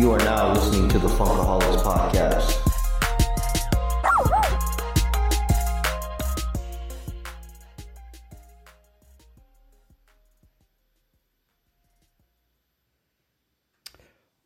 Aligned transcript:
You 0.00 0.12
are 0.12 0.18
now 0.20 0.54
listening 0.54 0.88
to 0.88 0.98
the 0.98 1.08
Funkaholiks 1.08 1.82
Podcast. 1.82 2.56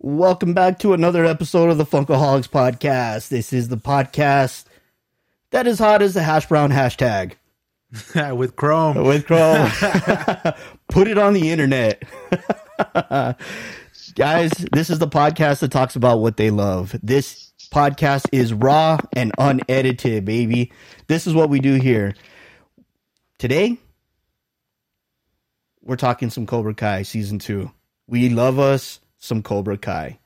Welcome 0.00 0.54
back 0.54 0.80
to 0.80 0.92
another 0.92 1.24
episode 1.24 1.70
of 1.70 1.78
the 1.78 1.86
Funkaholiks 1.86 2.48
Podcast. 2.48 3.28
This 3.28 3.52
is 3.52 3.68
the 3.68 3.76
podcast 3.76 4.64
that 5.50 5.68
is 5.68 5.78
hot 5.78 6.02
as 6.02 6.14
the 6.14 6.22
hash 6.24 6.48
brown 6.48 6.72
hashtag 6.72 7.34
with 8.36 8.56
Chrome. 8.56 9.04
with 9.04 9.24
Chrome. 9.24 9.70
Put 10.88 11.06
it 11.06 11.16
on 11.16 11.32
the 11.32 11.52
internet. 11.52 12.02
Guys, 14.14 14.52
this 14.70 14.90
is 14.90 15.00
the 15.00 15.08
podcast 15.08 15.58
that 15.58 15.72
talks 15.72 15.96
about 15.96 16.20
what 16.20 16.36
they 16.36 16.50
love. 16.50 16.94
This 17.02 17.52
podcast 17.72 18.28
is 18.30 18.54
raw 18.54 18.98
and 19.12 19.32
unedited, 19.38 20.24
baby. 20.24 20.70
This 21.08 21.26
is 21.26 21.34
what 21.34 21.50
we 21.50 21.58
do 21.58 21.74
here. 21.74 22.14
Today, 23.38 23.76
we're 25.82 25.96
talking 25.96 26.30
some 26.30 26.46
Cobra 26.46 26.74
Kai 26.74 27.02
season 27.02 27.40
two. 27.40 27.72
We 28.06 28.28
love 28.28 28.60
us 28.60 29.00
some 29.18 29.42
Cobra 29.42 29.76
Kai. 29.76 30.20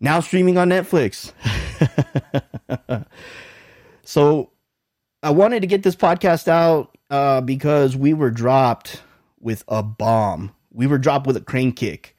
Now 0.00 0.18
streaming 0.18 0.58
on 0.58 0.70
Netflix. 0.70 1.32
so 4.02 4.50
I 5.22 5.30
wanted 5.30 5.60
to 5.60 5.68
get 5.68 5.84
this 5.84 5.94
podcast 5.94 6.48
out 6.48 6.98
uh, 7.10 7.42
because 7.42 7.96
we 7.96 8.12
were 8.12 8.32
dropped 8.32 9.02
with 9.38 9.62
a 9.68 9.84
bomb. 9.84 10.52
We 10.72 10.88
were 10.88 10.98
dropped 10.98 11.28
with 11.28 11.36
a 11.36 11.40
crane 11.40 11.70
kick. 11.70 12.13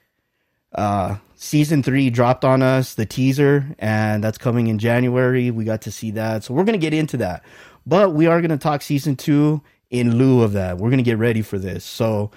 Uh, 0.76 1.18
season 1.36 1.81
three 1.81 2.09
dropped 2.09 2.45
on 2.45 2.62
us, 2.62 2.94
the 2.95 3.06
teaser, 3.06 3.66
and 3.80 4.23
that's 4.23 4.38
coming 4.38 4.68
in 4.68 4.78
January. 4.78 5.52
We 5.52 5.64
got 5.64 5.81
to 5.84 5.92
see 5.92 6.12
that. 6.12 6.44
So 6.44 6.54
we're 6.54 6.66
to 6.80 6.86
get 6.86 6.94
into 6.94 7.18
that. 7.18 7.44
But 7.86 8.14
we 8.14 8.28
are 8.28 8.40
to 8.52 8.58
talk 8.58 8.81
season 8.81 9.16
two 9.16 9.62
in 9.90 10.18
lieu 10.18 10.42
of 10.42 10.53
that. 10.53 10.78
We're 10.78 10.90
to 10.98 11.03
get 11.03 11.18
ready 11.18 11.42
for 11.42 11.58
this. 11.58 11.86
So 11.86 12.31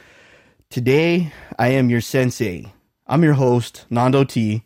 today, 0.70 1.32
I 1.58 1.68
am 1.68 1.90
your 1.90 2.00
sensei. 2.00 2.72
I'm 3.06 3.24
your 3.24 3.34
host, 3.34 3.86
Nando 3.90 4.24
T. 4.24 4.64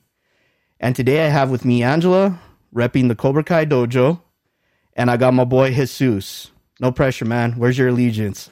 And 0.81 0.97
today 0.97 1.25
I 1.25 1.29
have 1.29 1.51
with 1.51 1.65
me 1.65 1.83
Angela, 1.83 2.41
repping 2.75 3.09
the 3.09 3.15
Cobra 3.15 3.45
Kai 3.45 3.65
Dojo. 3.65 4.21
And 4.95 5.11
I 5.11 5.17
got 5.17 5.33
my 5.33 5.45
boy 5.45 5.73
Jesus. 5.73 6.51
No 6.81 6.91
pressure, 6.91 7.25
man. 7.25 7.53
Where's 7.53 7.79
your 7.79 7.89
allegiance? 7.89 8.51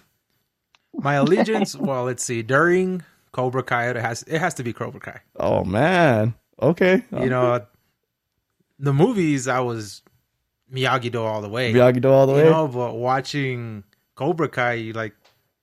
My 0.94 1.14
allegiance, 1.14 1.74
well, 1.76 2.04
let's 2.04 2.22
see. 2.24 2.42
During 2.42 3.02
Cobra 3.32 3.62
Kai, 3.62 3.90
it 3.90 3.96
has 3.96 4.22
it 4.24 4.38
has 4.38 4.54
to 4.54 4.62
be 4.62 4.72
Cobra 4.72 5.00
Kai. 5.00 5.20
Oh 5.36 5.64
man. 5.64 6.34
Okay. 6.60 7.04
You 7.12 7.30
know, 7.30 7.64
the 8.78 8.92
movies 8.92 9.48
I 9.48 9.60
was 9.60 10.02
Miyagi 10.72 11.10
Do 11.10 11.22
all 11.22 11.40
the 11.42 11.48
way. 11.48 11.72
Miyagi 11.72 12.00
Do 12.00 12.10
all 12.10 12.26
the 12.26 12.34
you 12.36 12.44
way. 12.44 12.50
know, 12.50 12.68
but 12.68 12.94
watching 12.96 13.84
Cobra 14.14 14.48
Kai, 14.48 14.74
you 14.74 14.92
like 14.92 15.14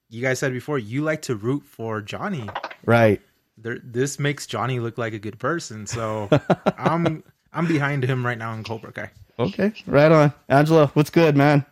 you 0.09 0.21
guys 0.21 0.39
said 0.39 0.53
before, 0.53 0.79
you 0.79 1.03
like 1.03 1.21
to 1.23 1.35
root 1.35 1.63
for 1.65 2.01
Johnny. 2.01 2.47
Right. 2.85 3.21
There, 3.57 3.79
this 3.83 4.19
makes 4.19 4.45
Johnny 4.47 4.79
look 4.79 4.97
like 4.97 5.13
a 5.13 5.19
good 5.19 5.39
person, 5.39 5.85
so 5.85 6.29
I'm 6.77 7.23
I'm 7.53 7.67
behind 7.67 8.03
him 8.03 8.25
right 8.25 8.37
now 8.37 8.53
in 8.53 8.63
Cobra 8.63 8.91
Kai. 8.91 9.11
Okay. 9.39 9.73
Right 9.85 10.11
on. 10.11 10.33
Angela, 10.49 10.87
what's 10.93 11.09
good, 11.09 11.35
man? 11.35 11.65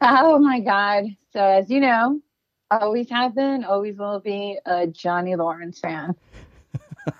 Oh 0.00 0.38
my 0.38 0.58
God. 0.60 1.04
So, 1.32 1.40
as 1.40 1.70
you 1.70 1.80
know, 1.80 2.20
always 2.78 3.08
have 3.10 3.34
been, 3.34 3.64
always 3.64 3.98
will 3.98 4.20
be 4.20 4.58
a 4.66 4.86
Johnny 4.86 5.34
Lawrence 5.36 5.80
fan. 5.80 6.14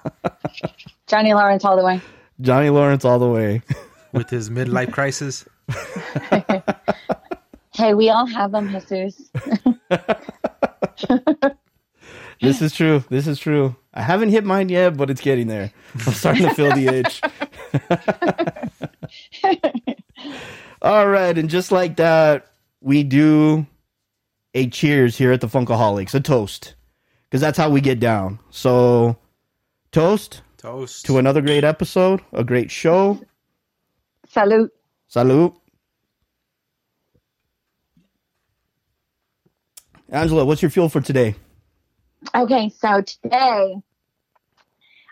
Johnny 1.06 1.34
Lawrence 1.34 1.64
all 1.64 1.76
the 1.76 1.84
way. 1.84 2.00
Johnny 2.40 2.70
Lawrence 2.70 3.04
all 3.04 3.18
the 3.18 3.28
way. 3.28 3.62
With 4.12 4.28
his 4.28 4.50
midlife 4.50 4.92
crisis, 4.92 5.46
Hey, 7.74 7.94
we 7.94 8.10
all 8.10 8.26
have 8.26 8.52
them, 8.52 8.68
Jesus. 8.88 9.30
This 12.40 12.60
is 12.60 12.74
true. 12.74 13.04
This 13.08 13.28
is 13.28 13.38
true. 13.38 13.76
I 13.94 14.02
haven't 14.02 14.30
hit 14.30 14.42
mine 14.42 14.68
yet, 14.68 14.96
but 14.96 15.10
it's 15.10 15.20
getting 15.20 15.46
there. 15.46 15.70
I'm 15.94 16.12
starting 16.12 16.42
to 16.42 16.52
feel 16.54 16.72
the 16.72 16.88
itch. 16.88 17.20
All 20.82 21.06
right, 21.06 21.38
and 21.38 21.48
just 21.48 21.70
like 21.70 21.98
that, 21.98 22.48
we 22.80 23.04
do 23.04 23.64
a 24.54 24.68
cheers 24.68 25.16
here 25.16 25.32
at 25.32 25.40
the 25.40 25.46
Funkaholiks, 25.46 26.14
a 26.14 26.20
toast, 26.20 26.74
because 27.24 27.40
that's 27.40 27.58
how 27.58 27.70
we 27.70 27.80
get 27.80 28.00
down. 28.00 28.38
So, 28.50 29.16
toast 29.90 30.42
toast. 30.58 31.06
to 31.06 31.18
another 31.18 31.40
great 31.40 31.64
episode, 31.64 32.20
a 32.32 32.44
great 32.44 32.70
show. 32.70 33.20
Salute. 34.28 34.72
Salute. 35.08 35.54
Angela, 40.08 40.44
what's 40.44 40.60
your 40.60 40.70
fuel 40.70 40.88
for 40.90 41.00
today? 41.00 41.34
Okay, 42.34 42.68
so 42.68 43.00
today 43.00 43.76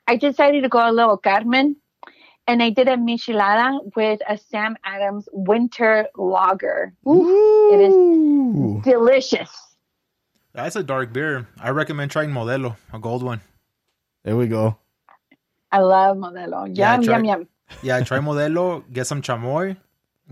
I 0.07 0.17
decided 0.17 0.63
to 0.63 0.69
go 0.69 0.79
a 0.79 0.93
little 0.93 1.17
Carmen 1.17 1.77
and 2.47 2.63
I 2.63 2.71
did 2.71 2.89
a 2.89 2.97
michelada 2.97 3.81
with 3.97 4.21
a 4.29 4.37
Sam 4.39 4.77
Adams 4.85 5.29
winter 5.33 6.07
lager. 6.17 6.93
Ooh, 7.09 7.71
it 7.73 7.81
is 7.81 8.85
delicious. 8.85 9.51
That's 10.53 10.75
a 10.77 10.83
dark 10.83 11.13
beer. 11.13 11.47
I 11.61 11.71
recommend 11.71 12.11
trying 12.11 12.31
Modelo, 12.31 12.77
a 12.93 12.99
gold 12.99 13.23
one. 13.23 13.41
There 14.25 14.37
we 14.37 14.49
go. 14.49 14.77
I 15.73 15.79
love 15.79 16.17
Modelo. 16.17 16.67
Yum, 16.67 16.75
Yeah, 16.75 16.97
try- 16.97 17.15
yum, 17.17 17.25
yum. 17.25 17.49
Yeah, 17.83 18.01
try 18.03 18.19
Modelo, 18.19 18.83
get 18.93 19.07
some 19.07 19.23
chamoy, 19.23 19.77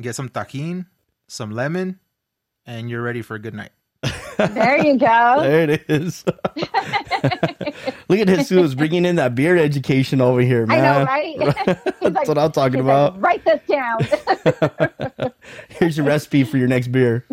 get 0.00 0.16
some 0.16 0.28
tajin, 0.28 0.86
some 1.28 1.52
lemon, 1.52 2.00
and 2.66 2.90
you're 2.90 3.02
ready 3.02 3.22
for 3.22 3.36
a 3.36 3.38
good 3.38 3.54
night. 3.54 3.70
There 4.38 4.84
you 4.84 4.98
go. 4.98 5.38
There 5.42 5.70
it 5.70 5.84
is. 5.88 6.25
Look 8.09 8.19
at 8.21 8.29
Jesus 8.29 8.75
bringing 8.75 9.05
in 9.05 9.17
that 9.17 9.34
beer 9.34 9.56
education 9.56 10.21
over 10.21 10.41
here, 10.41 10.67
man. 10.67 11.06
I 11.09 11.34
know, 11.34 11.55
right? 11.55 11.79
He's 12.01 12.12
That's 12.12 12.29
what 12.29 12.39
I'm 12.39 12.53
talking 12.53 12.79
he's 12.79 12.87
like, 12.87 13.12
about. 13.12 13.21
Write 13.21 13.45
this 13.45 13.61
down. 13.69 13.99
Here's 15.69 15.97
your 15.97 16.06
recipe 16.06 16.45
for 16.45 16.56
your 16.56 16.69
next 16.69 16.89
beer. 16.89 17.25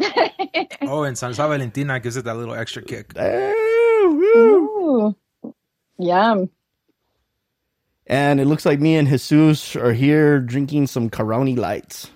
Oh, 0.82 1.04
and 1.04 1.16
Salsa 1.16 1.48
Valentina 1.50 2.00
gives 2.00 2.18
it 2.18 2.26
that 2.26 2.38
little 2.38 2.56
extra 2.56 2.82
kick. 2.82 3.18
Ooh. 3.18 5.16
Ooh. 5.44 5.54
Yum. 5.98 6.50
And 8.08 8.40
it 8.40 8.46
looks 8.46 8.66
like 8.66 8.80
me 8.80 8.96
and 8.96 9.08
Jesus 9.08 9.76
are 9.76 9.94
here 9.94 10.40
drinking 10.40 10.88
some 10.88 11.10
Corona 11.10 11.60
lights. 11.60 12.12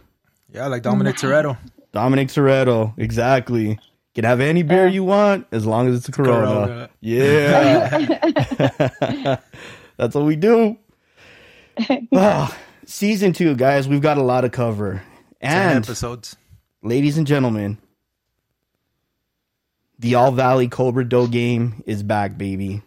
Yeah, 0.53 0.67
like 0.67 0.83
Dominic 0.83 1.15
Toretto. 1.15 1.57
Dominic 1.91 2.27
Toretto, 2.27 2.93
exactly. 2.97 3.79
You 4.19 4.23
can 4.23 4.29
have 4.31 4.41
any 4.41 4.63
beer 4.63 4.85
you 4.85 5.05
want 5.05 5.47
as 5.53 5.65
long 5.65 5.87
as 5.87 5.95
it's 5.95 6.09
a 6.09 6.11
Corona. 6.11 6.43
Corona. 6.45 6.89
Yeah. 6.99 8.27
That's 9.95 10.13
what 10.13 10.25
we 10.25 10.35
do. 10.35 10.77
Ah, 12.13 12.53
season 12.85 13.31
two, 13.31 13.55
guys, 13.55 13.87
we've 13.87 14.01
got 14.01 14.17
a 14.17 14.21
lot 14.21 14.41
to 14.41 14.49
cover. 14.49 15.01
Ten 15.41 15.77
And 15.77 15.85
episodes. 15.85 16.35
ladies 16.83 17.17
and 17.17 17.25
gentlemen, 17.25 17.77
the 19.97 20.15
All 20.15 20.33
Valley 20.33 20.67
Cobra 20.67 21.07
Do 21.07 21.29
game 21.29 21.81
is 21.85 22.03
back, 22.03 22.37
baby. 22.37 22.81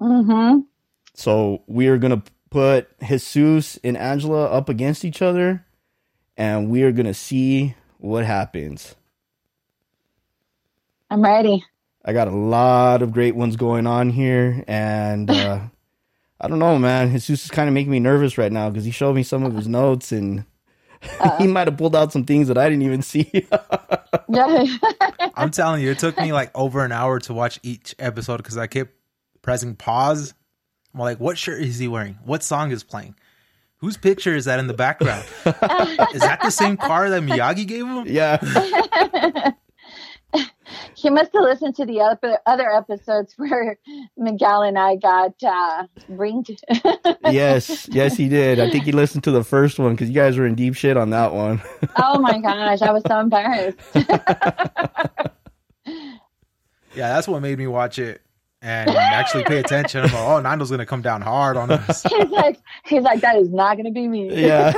Mm-hmm. 0.00 0.60
So 1.14 1.64
we 1.66 1.88
are 1.88 1.98
gonna 1.98 2.22
put 2.50 2.86
Jesus 3.00 3.76
and 3.82 3.96
Angela 3.96 4.44
up 4.44 4.68
against 4.68 5.04
each 5.04 5.20
other, 5.20 5.66
and 6.36 6.70
we 6.70 6.84
are 6.84 6.92
gonna 6.92 7.12
see 7.12 7.74
what 7.98 8.24
happens. 8.24 8.94
I'm 11.10 11.22
ready. 11.22 11.64
I 12.04 12.12
got 12.12 12.28
a 12.28 12.34
lot 12.34 13.02
of 13.02 13.12
great 13.12 13.34
ones 13.34 13.56
going 13.56 13.86
on 13.86 14.10
here, 14.10 14.64
and 14.68 15.28
uh, 15.30 15.60
I 16.40 16.48
don't 16.48 16.60
know, 16.60 16.78
man. 16.78 17.10
Jesus 17.10 17.44
is 17.44 17.50
kind 17.50 17.68
of 17.68 17.74
making 17.74 17.90
me 17.90 17.98
nervous 17.98 18.38
right 18.38 18.52
now 18.52 18.70
because 18.70 18.84
he 18.84 18.92
showed 18.92 19.16
me 19.16 19.24
some 19.24 19.44
of 19.44 19.54
his 19.54 19.66
notes, 19.66 20.12
and 20.12 20.44
he 21.38 21.48
might 21.48 21.66
have 21.66 21.76
pulled 21.76 21.96
out 21.96 22.12
some 22.12 22.24
things 22.24 22.46
that 22.48 22.56
I 22.56 22.68
didn't 22.68 22.82
even 22.82 23.02
see. 23.02 23.48
I'm 25.34 25.50
telling 25.50 25.82
you, 25.82 25.90
it 25.90 25.98
took 25.98 26.16
me 26.16 26.32
like 26.32 26.50
over 26.54 26.84
an 26.84 26.92
hour 26.92 27.18
to 27.20 27.34
watch 27.34 27.58
each 27.64 27.94
episode 27.98 28.36
because 28.36 28.56
I 28.56 28.68
kept 28.68 28.92
pressing 29.42 29.74
pause. 29.74 30.32
I'm 30.94 31.00
like, 31.00 31.18
what 31.18 31.38
shirt 31.38 31.60
is 31.60 31.78
he 31.78 31.88
wearing? 31.88 32.18
What 32.24 32.44
song 32.44 32.70
is 32.70 32.84
playing? 32.84 33.16
Whose 33.78 33.96
picture 33.96 34.36
is 34.36 34.44
that 34.44 34.58
in 34.58 34.66
the 34.66 34.74
background? 34.74 35.24
is 36.14 36.20
that 36.20 36.40
the 36.42 36.50
same 36.50 36.76
car 36.76 37.08
that 37.10 37.22
Miyagi 37.22 37.66
gave 37.66 37.86
him? 37.86 38.04
yeah, 38.06 39.52
he 40.94 41.10
must 41.10 41.32
have 41.32 41.42
listened 41.42 41.76
to 41.76 41.86
the 41.86 42.00
other 42.00 42.38
other 42.46 42.70
episodes 42.70 43.34
where 43.36 43.78
Miguel 44.16 44.62
and 44.62 44.78
I 44.78 44.96
got 44.96 45.34
uh, 45.42 45.86
ringed. 46.08 46.60
yes, 47.30 47.88
yes, 47.90 48.16
he 48.16 48.28
did. 48.28 48.60
I 48.60 48.70
think 48.70 48.84
he 48.84 48.92
listened 48.92 49.24
to 49.24 49.30
the 49.30 49.44
first 49.44 49.78
one 49.78 49.92
because 49.92 50.08
you 50.08 50.14
guys 50.14 50.36
were 50.36 50.46
in 50.46 50.54
deep 50.54 50.74
shit 50.74 50.96
on 50.96 51.10
that 51.10 51.32
one. 51.32 51.60
oh 51.96 52.18
my 52.18 52.38
gosh, 52.38 52.82
I 52.82 52.92
was 52.92 53.02
so 53.06 53.20
embarrassed. 53.20 53.78
Yeah, 56.94 57.14
that's 57.14 57.28
what 57.28 57.40
made 57.40 57.56
me 57.56 57.66
watch 57.66 57.98
it 57.98 58.20
and 58.62 58.90
actually 58.90 59.44
pay 59.44 59.58
attention. 59.58 60.00
I'm 60.00 60.12
like, 60.12 60.28
oh, 60.28 60.40
Nando's 60.40 60.70
gonna 60.70 60.86
come 60.86 61.02
down 61.02 61.22
hard 61.22 61.56
on 61.56 61.70
us. 61.70 62.02
He's 62.02 62.30
like, 62.30 62.58
he's 62.84 63.02
like, 63.02 63.20
that 63.20 63.36
is 63.36 63.48
not 63.50 63.76
going 63.76 63.86
to 63.86 63.92
be 63.92 64.08
me. 64.08 64.34
Yeah. 64.34 64.72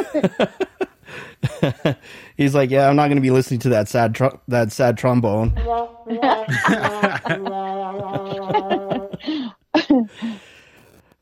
He's 2.36 2.54
like, 2.54 2.70
yeah, 2.70 2.88
I'm 2.88 2.96
not 2.96 3.08
going 3.08 3.16
to 3.16 3.22
be 3.22 3.30
listening 3.30 3.60
to 3.60 3.68
that 3.70 3.88
sad 3.88 4.14
tr- 4.14 4.36
that 4.48 4.72
sad 4.72 4.98
trombone. 4.98 5.52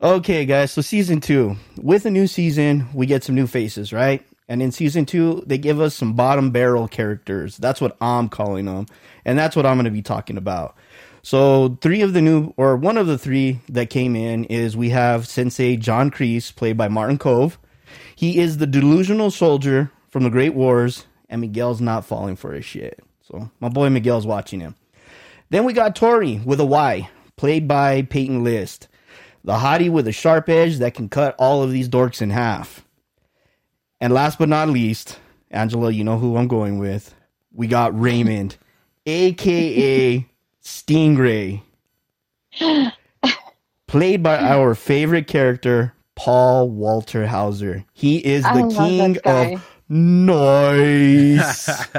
Okay, 0.03 0.47
guys. 0.47 0.73
So 0.73 0.81
season 0.81 1.21
two, 1.21 1.57
with 1.77 2.07
a 2.07 2.11
new 2.11 2.27
season, 2.27 2.89
we 2.95 3.05
get 3.05 3.23
some 3.23 3.35
new 3.35 3.47
faces, 3.47 3.93
right? 3.93 4.27
And 4.49 4.63
in 4.63 4.73
season 4.73 5.05
two, 5.05 5.43
they 5.47 5.59
give 5.59 5.79
us 5.79 5.95
some 5.95 6.15
bottom 6.15 6.51
barrel 6.51 6.89
characters. 6.89 7.59
That's 7.59 7.83
what 7.83 7.99
I'm 8.01 8.31
calling 8.31 8.65
them, 8.65 8.87
and 9.27 9.39
that's 9.39 9.55
what 9.55 9.67
I'm 9.67 9.77
going 9.77 9.85
to 9.85 9.91
be 9.91 10.01
talking 10.01 10.39
about. 10.39 10.75
So 11.23 11.77
three 11.83 12.01
of 12.01 12.15
the 12.15 12.23
new, 12.23 12.55
or 12.57 12.77
one 12.77 12.97
of 12.97 13.07
the 13.07 13.19
three 13.19 13.61
that 13.69 13.91
came 13.91 14.17
in 14.17 14.45
is 14.45 14.75
we 14.75 14.89
have 14.89 15.29
Sensei 15.29 15.77
John 15.77 16.11
Kreese, 16.11 16.55
played 16.55 16.79
by 16.79 16.89
Martin 16.89 17.19
Kove. 17.19 17.59
He 18.21 18.39
is 18.39 18.59
the 18.59 18.67
delusional 18.67 19.31
soldier 19.31 19.91
from 20.11 20.25
the 20.25 20.29
Great 20.29 20.53
Wars, 20.53 21.07
and 21.31 21.41
Miguel's 21.41 21.81
not 21.81 22.05
falling 22.05 22.37
for 22.37 22.53
his 22.53 22.67
shit. 22.67 23.03
So 23.23 23.51
my 23.61 23.71
boy 23.71 23.89
Miguel's 23.89 24.27
watching 24.27 24.61
him. 24.61 24.75
Then 25.49 25.65
we 25.65 25.73
got 25.73 25.97
Tori 25.97 26.37
with 26.45 26.61
a 26.61 26.67
Y, 26.67 27.09
played 27.37 27.67
by 27.67 28.03
Peyton 28.03 28.45
List, 28.45 28.89
the 29.43 29.55
hottie 29.55 29.91
with 29.91 30.07
a 30.07 30.13
sharp 30.13 30.51
edge 30.51 30.81
that 30.81 30.93
can 30.93 31.09
cut 31.09 31.35
all 31.39 31.63
of 31.63 31.73
these 31.73 31.89
dorks 31.89 32.21
in 32.21 32.29
half. 32.29 32.85
And 34.03 34.13
last 34.13 34.39
but 34.39 34.51
not 34.51 34.69
least, 34.69 35.19
Angela, 35.51 35.91
you 35.91 36.05
know 36.05 36.19
who 36.19 36.37
I'm 36.37 36.47
going 36.47 36.79
with. 36.79 37.15
We 37.55 37.69
got 37.69 37.99
Raymond, 37.99 38.59
aka 39.07 40.27
Stingray, 40.63 41.63
played 43.87 44.23
by 44.23 44.39
our 44.41 44.75
favorite 44.75 45.27
character, 45.27 45.95
Paul 46.21 46.69
Walter 46.69 47.27
Hauser. 47.27 47.83
He 47.95 48.19
is 48.19 48.45
the 48.45 48.75
king 48.77 49.17
of 49.25 49.67
noise. 49.89 51.71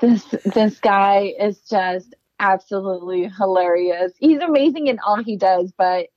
This 0.00 0.24
this 0.54 0.78
guy 0.78 1.32
is 1.40 1.60
just 1.60 2.14
absolutely 2.38 3.28
hilarious. 3.28 4.12
He's 4.18 4.40
amazing 4.40 4.88
in 4.88 4.98
all 4.98 5.22
he 5.22 5.36
does, 5.36 5.72
but 5.78 6.08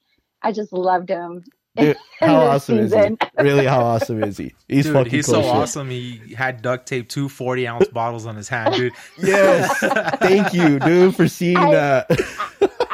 I 0.41 0.51
just 0.51 0.73
loved 0.73 1.07
him. 1.07 1.45
Dude, 1.77 1.95
how 2.19 2.39
this 2.39 2.69
awesome 2.69 2.79
is 2.79 2.93
he? 2.93 3.17
Really, 3.43 3.65
how 3.65 3.81
awesome 3.83 4.23
is 4.23 4.37
he? 4.37 4.53
He's 4.67 4.85
dude, 4.85 4.93
fucking 4.93 5.11
he's 5.11 5.25
so 5.25 5.41
shit. 5.41 5.51
awesome. 5.51 5.89
He 5.89 6.33
had 6.35 6.61
duct 6.61 6.87
tape 6.87 7.09
two 7.09 7.29
40 7.29 7.67
ounce 7.67 7.87
bottles 7.87 8.25
on 8.25 8.35
his 8.35 8.47
hand, 8.49 8.75
dude. 8.75 8.93
Yes, 9.21 9.79
thank 10.19 10.53
you, 10.53 10.79
dude, 10.79 11.15
for 11.15 11.27
seeing 11.27 11.57
I- 11.57 11.71
that. 11.71 12.21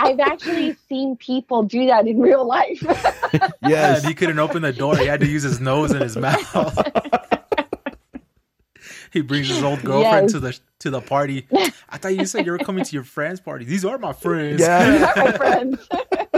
I've 0.10 0.20
actually 0.20 0.76
seen 0.88 1.16
people 1.18 1.64
do 1.64 1.86
that 1.88 2.08
in 2.08 2.20
real 2.20 2.46
life. 2.46 2.82
yes, 3.62 4.00
And 4.00 4.08
he 4.08 4.14
couldn't 4.14 4.40
open 4.40 4.62
the 4.62 4.74
door. 4.74 4.96
He 4.98 5.06
had 5.06 5.20
to 5.22 5.28
use 5.28 5.44
his 5.44 5.60
nose 5.60 5.92
and 5.92 6.02
his 6.02 6.16
mouth. 6.18 6.44
he 9.12 9.22
brings 9.22 9.48
his 9.50 9.62
old 9.64 9.84
girlfriend 9.84 10.26
Yes. 10.26 10.32
to 10.34 10.40
the 10.40 10.60
to 10.80 10.90
the 10.90 11.02
party. 11.02 11.46
I 11.90 11.98
thought 11.98 12.16
you 12.16 12.26
said 12.26 12.46
you 12.46 12.52
were 12.54 12.58
coming 12.58 12.84
to 12.86 12.94
your 12.94 13.04
friend's 13.04 13.40
party. 13.42 13.66
These 13.66 13.84
are 13.86 13.98
my 13.98 14.14
friends. 14.14 14.62
yeah, 14.62 15.12
My 15.16 15.32
friends. 15.34 15.88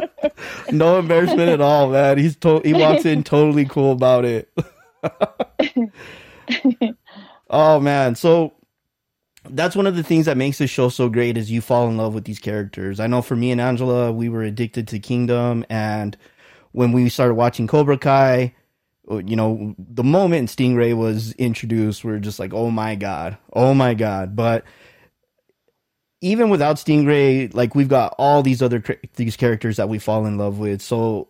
no 0.71 0.97
embarrassment 1.00 1.50
at 1.50 1.62
all, 1.62 1.89
man. 1.91 2.18
He's 2.18 2.35
to- 2.38 2.62
he 2.63 2.73
walks 2.73 3.06
in 3.06 3.23
totally 3.23 3.65
cool 3.65 3.91
about 3.91 4.25
it. 4.25 4.51
oh 7.50 7.79
man, 7.79 8.15
so 8.15 8.53
that's 9.51 9.75
one 9.75 9.88
of 9.88 9.95
the 9.95 10.03
things 10.03 10.25
that 10.25 10.38
makes 10.38 10.57
this 10.57 10.69
show 10.69 10.89
so 10.89 11.09
great 11.09 11.38
is 11.38 11.51
you 11.51 11.62
fall 11.62 11.88
in 11.88 11.98
love 11.98 12.13
with 12.13 12.25
these 12.25 12.39
characters. 12.39 13.00
I 13.00 13.07
know 13.07 13.21
for 13.21 13.36
me 13.36 13.51
and 13.51 13.62
Angela, 13.62 14.12
we 14.12 14.30
were 14.30 14.44
addicted 14.44 14.88
to 14.89 15.00
Kingdom, 15.00 15.65
and 15.69 16.18
when 16.71 16.92
we 16.92 17.09
started 17.09 17.36
watching 17.36 17.68
Cobra 17.68 17.98
Kai, 17.98 18.56
uh, 19.09 19.18
you 19.18 19.36
know, 19.36 19.75
the 19.77 20.03
moment 20.03 20.50
Stingray 20.50 20.95
was 20.95 21.33
introduced, 21.33 22.03
we 22.03 22.12
are 22.13 22.19
just 22.19 22.39
like, 22.39 22.53
oh 22.53 22.71
my 22.71 22.95
god, 22.95 23.38
oh 23.53 23.74
my 23.74 23.94
god. 23.94 24.36
But 24.36 24.63
even 26.21 26.50
without 26.50 26.77
Stingray, 26.77 27.54
like 27.54 27.75
we've 27.75 27.89
got 27.89 28.15
all 28.18 28.44
these 28.44 28.62
other 28.62 28.83
these 29.15 29.36
characters 29.36 29.77
that 29.77 29.89
we 29.89 30.00
fall 30.00 30.25
in 30.25 30.38
love 30.38 30.59
with. 30.59 30.81
So 30.81 31.30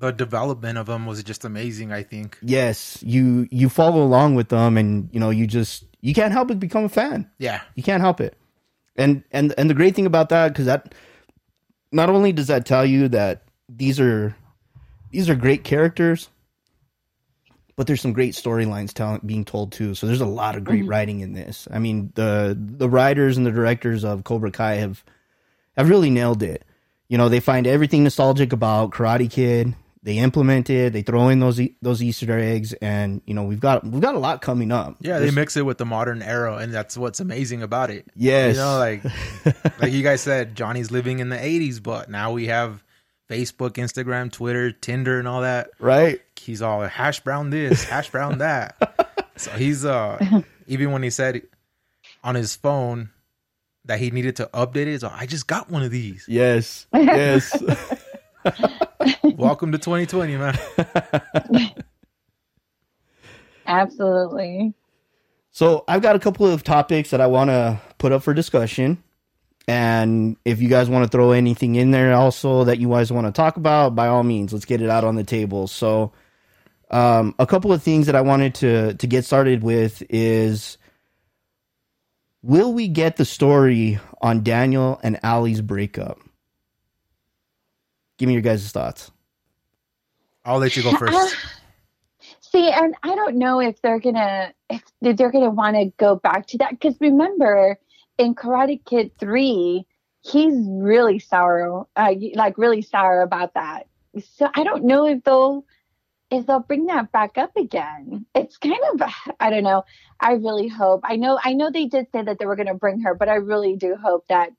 The 0.00 0.10
development 0.10 0.78
of 0.78 0.86
them 0.86 1.06
was 1.06 1.22
just 1.22 1.44
amazing, 1.44 1.92
I 1.92 2.02
think. 2.02 2.38
yes, 2.42 3.02
you 3.02 3.46
you 3.50 3.68
follow 3.68 4.02
along 4.02 4.34
with 4.34 4.48
them, 4.48 4.76
and 4.76 5.08
you 5.12 5.20
know 5.20 5.30
you 5.30 5.46
just 5.46 5.84
you 6.00 6.14
can't 6.14 6.32
help 6.32 6.48
but 6.48 6.58
become 6.58 6.84
a 6.84 6.88
fan. 6.88 7.30
Yeah. 7.38 7.60
You 7.74 7.82
can't 7.82 8.00
help 8.00 8.20
it. 8.20 8.36
And 8.96 9.22
and 9.30 9.54
and 9.56 9.70
the 9.70 9.74
great 9.74 9.94
thing 9.94 10.06
about 10.06 10.30
that 10.30 10.48
because 10.48 10.66
that 10.66 10.94
not 11.92 12.10
only 12.10 12.32
does 12.32 12.48
that 12.48 12.66
tell 12.66 12.84
you 12.84 13.08
that 13.08 13.42
these 13.68 14.00
are 14.00 14.34
these 15.10 15.28
are 15.28 15.34
great 15.34 15.64
characters, 15.64 16.28
but 17.76 17.86
there's 17.86 18.00
some 18.00 18.12
great 18.12 18.34
storylines 18.34 18.92
telling 18.92 19.20
being 19.24 19.44
told 19.44 19.72
too. 19.72 19.94
So 19.94 20.06
there's 20.06 20.20
a 20.20 20.26
lot 20.26 20.56
of 20.56 20.64
great 20.64 20.82
mm-hmm. 20.82 20.90
writing 20.90 21.20
in 21.20 21.32
this. 21.32 21.68
I 21.70 21.78
mean 21.78 22.12
the 22.14 22.56
the 22.58 22.88
writers 22.88 23.36
and 23.36 23.46
the 23.46 23.52
directors 23.52 24.04
of 24.04 24.24
Cobra 24.24 24.50
Kai 24.50 24.76
have 24.76 25.04
have 25.76 25.88
really 25.88 26.10
nailed 26.10 26.42
it. 26.42 26.64
You 27.08 27.18
know 27.18 27.28
they 27.28 27.40
find 27.40 27.66
everything 27.66 28.04
nostalgic 28.04 28.52
about 28.52 28.90
Karate 28.90 29.30
Kid. 29.30 29.74
They 30.02 30.16
implement 30.16 30.70
it. 30.70 30.94
They 30.94 31.02
throw 31.02 31.28
in 31.28 31.40
those 31.40 31.60
e- 31.60 31.76
those 31.82 32.02
Easter 32.02 32.38
eggs, 32.38 32.72
and 32.74 33.20
you 33.26 33.34
know 33.34 33.42
we've 33.44 33.60
got 33.60 33.84
we've 33.84 34.00
got 34.00 34.14
a 34.14 34.18
lot 34.18 34.40
coming 34.40 34.72
up. 34.72 34.96
Yeah, 35.00 35.18
they 35.18 35.30
mix 35.30 35.56
it 35.58 35.66
with 35.66 35.76
the 35.76 35.84
modern 35.84 36.22
era, 36.22 36.56
and 36.56 36.72
that's 36.72 36.96
what's 36.96 37.20
amazing 37.20 37.62
about 37.62 37.90
it. 37.90 38.06
yes, 38.16 38.56
You 38.56 38.62
know, 38.62 38.78
like 38.78 39.04
like 39.80 39.92
you 39.92 40.02
guys 40.02 40.22
said, 40.22 40.54
Johnny's 40.56 40.90
living 40.90 41.18
in 41.18 41.28
the 41.28 41.36
'80s, 41.36 41.82
but 41.82 42.08
now 42.08 42.32
we 42.32 42.46
have 42.46 42.82
Facebook, 43.28 43.72
Instagram, 43.72 44.32
Twitter, 44.32 44.72
Tinder, 44.72 45.18
and 45.18 45.28
all 45.28 45.42
that. 45.42 45.68
right. 45.78 46.20
He's 46.34 46.62
all 46.62 46.80
hash 46.80 47.20
brown 47.20 47.50
this, 47.50 47.84
hash 47.84 48.08
brown 48.10 48.38
that. 48.38 49.22
so 49.36 49.50
he's 49.50 49.84
uh, 49.84 50.42
even 50.66 50.92
when 50.92 51.02
he 51.02 51.10
said 51.10 51.42
on 52.24 52.34
his 52.36 52.56
phone 52.56 53.10
that 53.84 53.98
he 53.98 54.10
needed 54.10 54.36
to 54.36 54.48
update 54.54 54.86
it, 54.86 55.02
like, 55.02 55.12
I 55.12 55.26
just 55.26 55.46
got 55.46 55.68
one 55.70 55.82
of 55.82 55.90
these. 55.90 56.24
Yes. 56.26 56.86
Yes. 56.94 57.62
Welcome 59.22 59.72
to 59.72 59.78
2020, 59.78 60.36
man. 60.36 60.58
Absolutely. 63.66 64.74
so 65.50 65.84
I've 65.86 66.02
got 66.02 66.16
a 66.16 66.18
couple 66.18 66.46
of 66.46 66.64
topics 66.64 67.10
that 67.10 67.20
I 67.20 67.26
want 67.26 67.50
to 67.50 67.80
put 67.98 68.12
up 68.12 68.22
for 68.22 68.34
discussion. 68.34 69.02
And 69.68 70.36
if 70.44 70.60
you 70.60 70.68
guys 70.68 70.88
want 70.88 71.04
to 71.04 71.16
throw 71.16 71.30
anything 71.30 71.76
in 71.76 71.92
there 71.92 72.12
also 72.14 72.64
that 72.64 72.80
you 72.80 72.88
guys 72.88 73.12
want 73.12 73.26
to 73.26 73.32
talk 73.32 73.56
about, 73.56 73.94
by 73.94 74.08
all 74.08 74.24
means, 74.24 74.52
let's 74.52 74.64
get 74.64 74.82
it 74.82 74.90
out 74.90 75.04
on 75.04 75.14
the 75.14 75.22
table. 75.22 75.68
So 75.68 76.12
um, 76.90 77.34
a 77.38 77.46
couple 77.46 77.72
of 77.72 77.82
things 77.82 78.06
that 78.06 78.16
I 78.16 78.20
wanted 78.22 78.54
to 78.56 78.94
to 78.94 79.06
get 79.06 79.24
started 79.24 79.62
with 79.62 80.02
is 80.10 80.76
will 82.42 82.72
we 82.72 82.88
get 82.88 83.16
the 83.16 83.24
story 83.24 84.00
on 84.20 84.42
Daniel 84.42 84.98
and 85.02 85.20
Allie's 85.22 85.60
breakup? 85.60 86.18
Give 88.20 88.26
me 88.26 88.34
your 88.34 88.42
guys' 88.42 88.70
thoughts. 88.70 89.10
I'll 90.44 90.58
let 90.58 90.76
you 90.76 90.82
go 90.82 90.92
first. 90.92 91.34
See, 92.42 92.68
and 92.68 92.94
I 93.02 93.14
don't 93.14 93.36
know 93.36 93.62
if 93.62 93.80
they're 93.80 93.98
gonna 93.98 94.52
if 94.68 94.82
they're 95.00 95.30
gonna 95.30 95.48
want 95.48 95.76
to 95.76 95.86
go 95.96 96.16
back 96.16 96.46
to 96.48 96.58
that 96.58 96.72
because 96.72 96.98
remember 97.00 97.78
in 98.18 98.34
Karate 98.34 98.84
Kid 98.84 99.12
three, 99.18 99.86
he's 100.20 100.52
really 100.54 101.18
sour, 101.18 101.86
uh, 101.96 102.12
like 102.34 102.58
really 102.58 102.82
sour 102.82 103.22
about 103.22 103.54
that. 103.54 103.86
So 104.36 104.50
I 104.54 104.64
don't 104.64 104.84
know 104.84 105.06
if 105.06 105.24
they'll 105.24 105.64
if 106.30 106.44
they'll 106.44 106.60
bring 106.60 106.84
that 106.88 107.12
back 107.12 107.38
up 107.38 107.56
again. 107.56 108.26
It's 108.34 108.58
kind 108.58 108.76
of 108.92 109.08
I 109.40 109.48
don't 109.48 109.64
know. 109.64 109.84
I 110.20 110.32
really 110.32 110.68
hope. 110.68 111.00
I 111.04 111.16
know 111.16 111.40
I 111.42 111.54
know 111.54 111.70
they 111.70 111.86
did 111.86 112.08
say 112.12 112.22
that 112.22 112.38
they 112.38 112.44
were 112.44 112.56
gonna 112.56 112.74
bring 112.74 113.00
her, 113.00 113.14
but 113.14 113.30
I 113.30 113.36
really 113.36 113.76
do 113.76 113.96
hope 113.96 114.26
that 114.28 114.50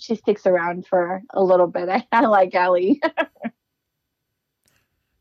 she 0.00 0.16
sticks 0.16 0.46
around 0.46 0.86
for 0.86 1.22
a 1.32 1.42
little 1.42 1.66
bit. 1.66 1.88
I, 2.12 2.26
like 2.26 2.54
Ellie. 2.54 3.00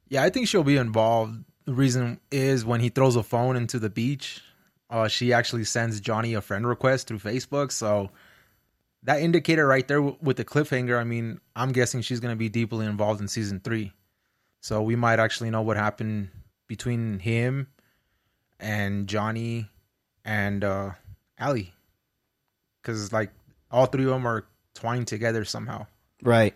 Yeah, 0.10 0.24
I 0.24 0.30
think 0.30 0.48
she'll 0.48 0.64
be 0.64 0.78
involved. 0.78 1.44
The 1.66 1.74
reason 1.74 2.20
is 2.32 2.66
when 2.66 2.82
he 2.82 2.90
throws 2.90 3.16
a 3.16 3.24
phone 3.24 3.56
into 3.56 3.78
the 3.78 3.90
beach, 3.92 4.42
uh, 4.90 5.08
she 5.08 5.34
actually 5.34 5.64
sends 5.66 6.00
Johnny 6.00 6.34
a 6.34 6.42
friend 6.42 6.66
request 6.68 7.08
through 7.08 7.20
Facebook. 7.20 7.72
So 7.72 8.10
that 9.04 9.22
indicator 9.22 9.68
right 9.68 9.88
there 9.88 9.98
w- 9.98 10.18
with 10.22 10.38
the 10.38 10.46
cliffhanger, 10.46 11.00
I 11.00 11.04
mean, 11.04 11.40
I'm 11.56 11.72
guessing 11.72 12.02
she's 12.02 12.20
going 12.20 12.34
to 12.34 12.40
be 12.40 12.50
deeply 12.50 12.88
involved 12.88 13.22
in 13.22 13.28
season 13.28 13.60
three. 13.60 13.94
So 14.62 14.82
we 14.82 14.96
might 14.96 15.20
actually 15.20 15.52
know 15.52 15.62
what 15.62 15.78
happened 15.78 16.30
between 16.68 17.20
him 17.20 17.68
and 18.60 19.08
Johnny 19.08 19.70
and 20.26 20.64
uh, 20.64 20.92
Allie. 21.38 21.74
Because, 22.82 23.14
like, 23.14 23.32
all 23.72 23.86
three 23.86 24.06
of 24.06 24.10
them 24.10 24.28
are 24.28 24.46
twined 24.74 25.08
together 25.08 25.44
somehow. 25.46 25.86
Right. 26.24 26.56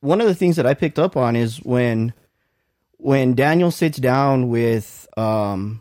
One 0.00 0.20
of 0.20 0.26
the 0.26 0.34
things 0.34 0.56
that 0.56 0.66
I 0.66 0.74
picked 0.74 0.98
up 0.98 1.16
on 1.16 1.34
is 1.36 1.58
when 1.62 2.12
when 2.98 3.34
Daniel 3.34 3.70
sits 3.70 3.98
down 3.98 4.48
with 4.48 5.06
um 5.16 5.80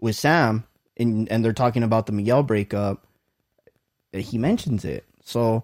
with 0.00 0.16
Sam 0.16 0.64
and 0.96 1.30
and 1.30 1.44
they're 1.44 1.52
talking 1.52 1.82
about 1.82 2.06
the 2.06 2.12
Miguel 2.12 2.42
breakup, 2.42 3.06
he 4.12 4.38
mentions 4.38 4.84
it. 4.84 5.04
So 5.24 5.62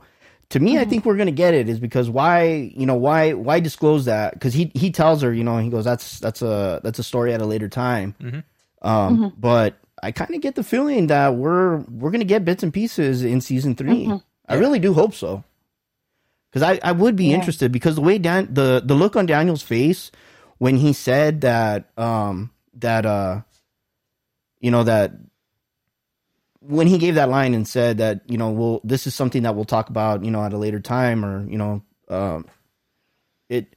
to 0.50 0.60
me, 0.60 0.78
I 0.78 0.84
think 0.84 1.04
we're 1.04 1.16
gonna 1.16 1.30
get 1.32 1.54
it 1.54 1.68
is 1.68 1.80
because 1.80 2.08
why 2.10 2.70
you 2.74 2.86
know 2.86 2.94
why 2.94 3.32
why 3.32 3.60
disclose 3.60 4.04
that 4.04 4.34
because 4.34 4.54
he 4.54 4.70
he 4.74 4.90
tells 4.90 5.22
her 5.22 5.32
you 5.32 5.42
know 5.42 5.58
he 5.58 5.70
goes 5.70 5.84
that's 5.84 6.20
that's 6.20 6.42
a 6.42 6.80
that's 6.84 6.98
a 6.98 7.02
story 7.04 7.32
at 7.34 7.40
a 7.42 7.46
later 7.46 7.68
time, 7.68 8.14
Mhm. 8.20 8.44
um, 8.82 9.32
but 9.38 9.74
I 10.02 10.12
kind 10.12 10.34
of 10.34 10.42
get 10.42 10.54
the 10.54 10.62
feeling 10.62 11.06
that 11.08 11.34
we're 11.34 11.78
we're 11.90 12.10
gonna 12.10 12.24
get 12.24 12.44
bits 12.44 12.62
and 12.62 12.72
pieces 12.72 13.24
in 13.24 13.40
season 13.40 13.74
3 13.74 14.20
I 14.48 14.54
really 14.54 14.78
do 14.78 14.92
hope 14.94 15.14
so. 15.14 15.44
Because 16.50 16.62
I 16.62 16.78
I 16.88 16.92
would 16.92 17.16
be 17.16 17.26
Yeah. 17.26 17.34
interested 17.34 17.72
because 17.72 17.96
the 17.96 18.00
way 18.02 18.18
Dan 18.18 18.48
the 18.52 18.82
the 18.84 18.94
look 18.94 19.16
on 19.16 19.26
Daniel's 19.26 19.62
face 19.62 20.10
when 20.58 20.76
he 20.76 20.92
said 20.92 21.42
that 21.42 21.90
um 21.98 22.50
that 22.74 23.04
uh 23.04 23.42
you 24.60 24.70
know 24.70 24.84
that 24.84 25.12
when 26.60 26.86
he 26.86 26.98
gave 26.98 27.14
that 27.14 27.28
line 27.28 27.54
and 27.54 27.66
said 27.68 27.98
that 27.98 28.22
you 28.26 28.38
know 28.38 28.50
well 28.50 28.80
this 28.84 29.06
is 29.06 29.14
something 29.14 29.42
that 29.42 29.54
we'll 29.54 29.64
talk 29.64 29.88
about 29.90 30.24
you 30.24 30.30
know 30.30 30.42
at 30.44 30.52
a 30.52 30.58
later 30.58 30.80
time 30.80 31.24
or 31.24 31.48
you 31.48 31.58
know 31.58 31.82
um 32.08 32.46
it 33.48 33.76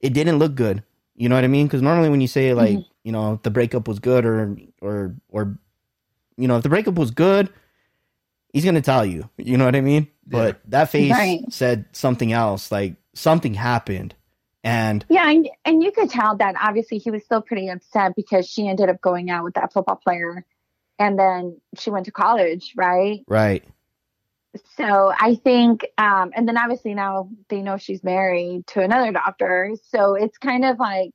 it 0.00 0.12
didn't 0.14 0.38
look 0.38 0.54
good. 0.54 0.82
You 1.16 1.28
know 1.28 1.34
what 1.34 1.44
i 1.44 1.48
mean? 1.48 1.66
Because 1.66 1.82
normally 1.82 2.08
when 2.08 2.22
you 2.22 2.28
say 2.28 2.54
like 2.54 2.78
you 3.04 3.12
know 3.12 3.38
the 3.42 3.50
breakup 3.50 3.86
was 3.86 3.98
good 3.98 4.24
or 4.24 4.56
or 4.80 5.14
or 5.28 5.58
you 6.38 6.48
know 6.48 6.56
if 6.56 6.62
the 6.62 6.68
breakup 6.70 6.94
was 6.94 7.10
good 7.10 7.52
he's 8.52 8.64
gonna 8.64 8.80
tell 8.80 9.04
you 9.04 9.28
you 9.36 9.56
know 9.56 9.64
what 9.64 9.76
i 9.76 9.80
mean 9.80 10.08
but 10.26 10.60
that 10.68 10.90
face 10.90 11.12
Right. 11.16 11.40
said 11.52 11.84
something 11.92 12.32
else 12.32 12.70
like 12.70 12.94
something 13.14 13.54
happened 13.54 14.14
and 14.62 15.04
Yeah, 15.08 15.28
and, 15.30 15.48
and 15.64 15.82
you 15.82 15.90
could 15.90 16.10
tell 16.10 16.36
that 16.36 16.54
obviously 16.60 16.98
he 16.98 17.10
was 17.10 17.24
still 17.24 17.40
pretty 17.42 17.68
upset 17.68 18.14
because 18.14 18.46
she 18.48 18.68
ended 18.68 18.88
up 18.88 19.00
going 19.00 19.30
out 19.30 19.42
with 19.44 19.54
that 19.54 19.72
football 19.72 19.96
player 19.96 20.44
and 20.98 21.18
then 21.18 21.58
she 21.78 21.90
went 21.90 22.04
to 22.06 22.12
college, 22.12 22.74
right? 22.76 23.20
right 23.26 23.64
So 24.76 25.12
I 25.18 25.36
think, 25.36 25.86
um, 25.96 26.32
and 26.34 26.46
then 26.46 26.58
obviously 26.58 26.94
now 26.94 27.30
they 27.48 27.62
know 27.62 27.78
she's 27.78 28.04
married 28.04 28.66
to 28.68 28.80
another 28.82 29.12
doctor. 29.12 29.72
So 29.90 30.14
it's 30.14 30.38
kind 30.38 30.64
of 30.64 30.78
like, 30.78 31.12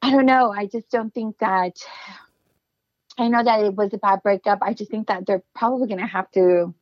I 0.00 0.10
don't 0.10 0.26
know. 0.26 0.50
I 0.50 0.66
just 0.66 0.90
don't 0.90 1.12
think 1.12 1.38
that, 1.38 1.76
I 3.18 3.28
know 3.28 3.42
that 3.42 3.64
it 3.64 3.74
was 3.74 3.92
a 3.92 3.98
bad 3.98 4.22
breakup. 4.22 4.60
I 4.62 4.74
just 4.74 4.90
think 4.90 5.08
that 5.08 5.26
they're 5.26 5.42
probably 5.54 5.88
going 5.88 6.00
to 6.00 6.06
have 6.06 6.30
to 6.32 6.74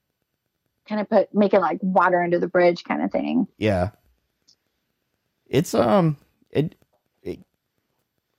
kind 0.89 1.01
of 1.01 1.09
put, 1.09 1.35
make 1.35 1.55
it 1.55 1.61
like 1.61 1.79
water 1.83 2.23
under 2.23 2.39
the 2.39 2.47
bridge 2.47 2.85
kind 2.85 3.03
of 3.03 3.11
thing. 3.11 3.49
Yeah. 3.59 3.91
It's 5.49 5.75
um 5.75 6.17
it, 6.51 6.75
it 7.23 7.39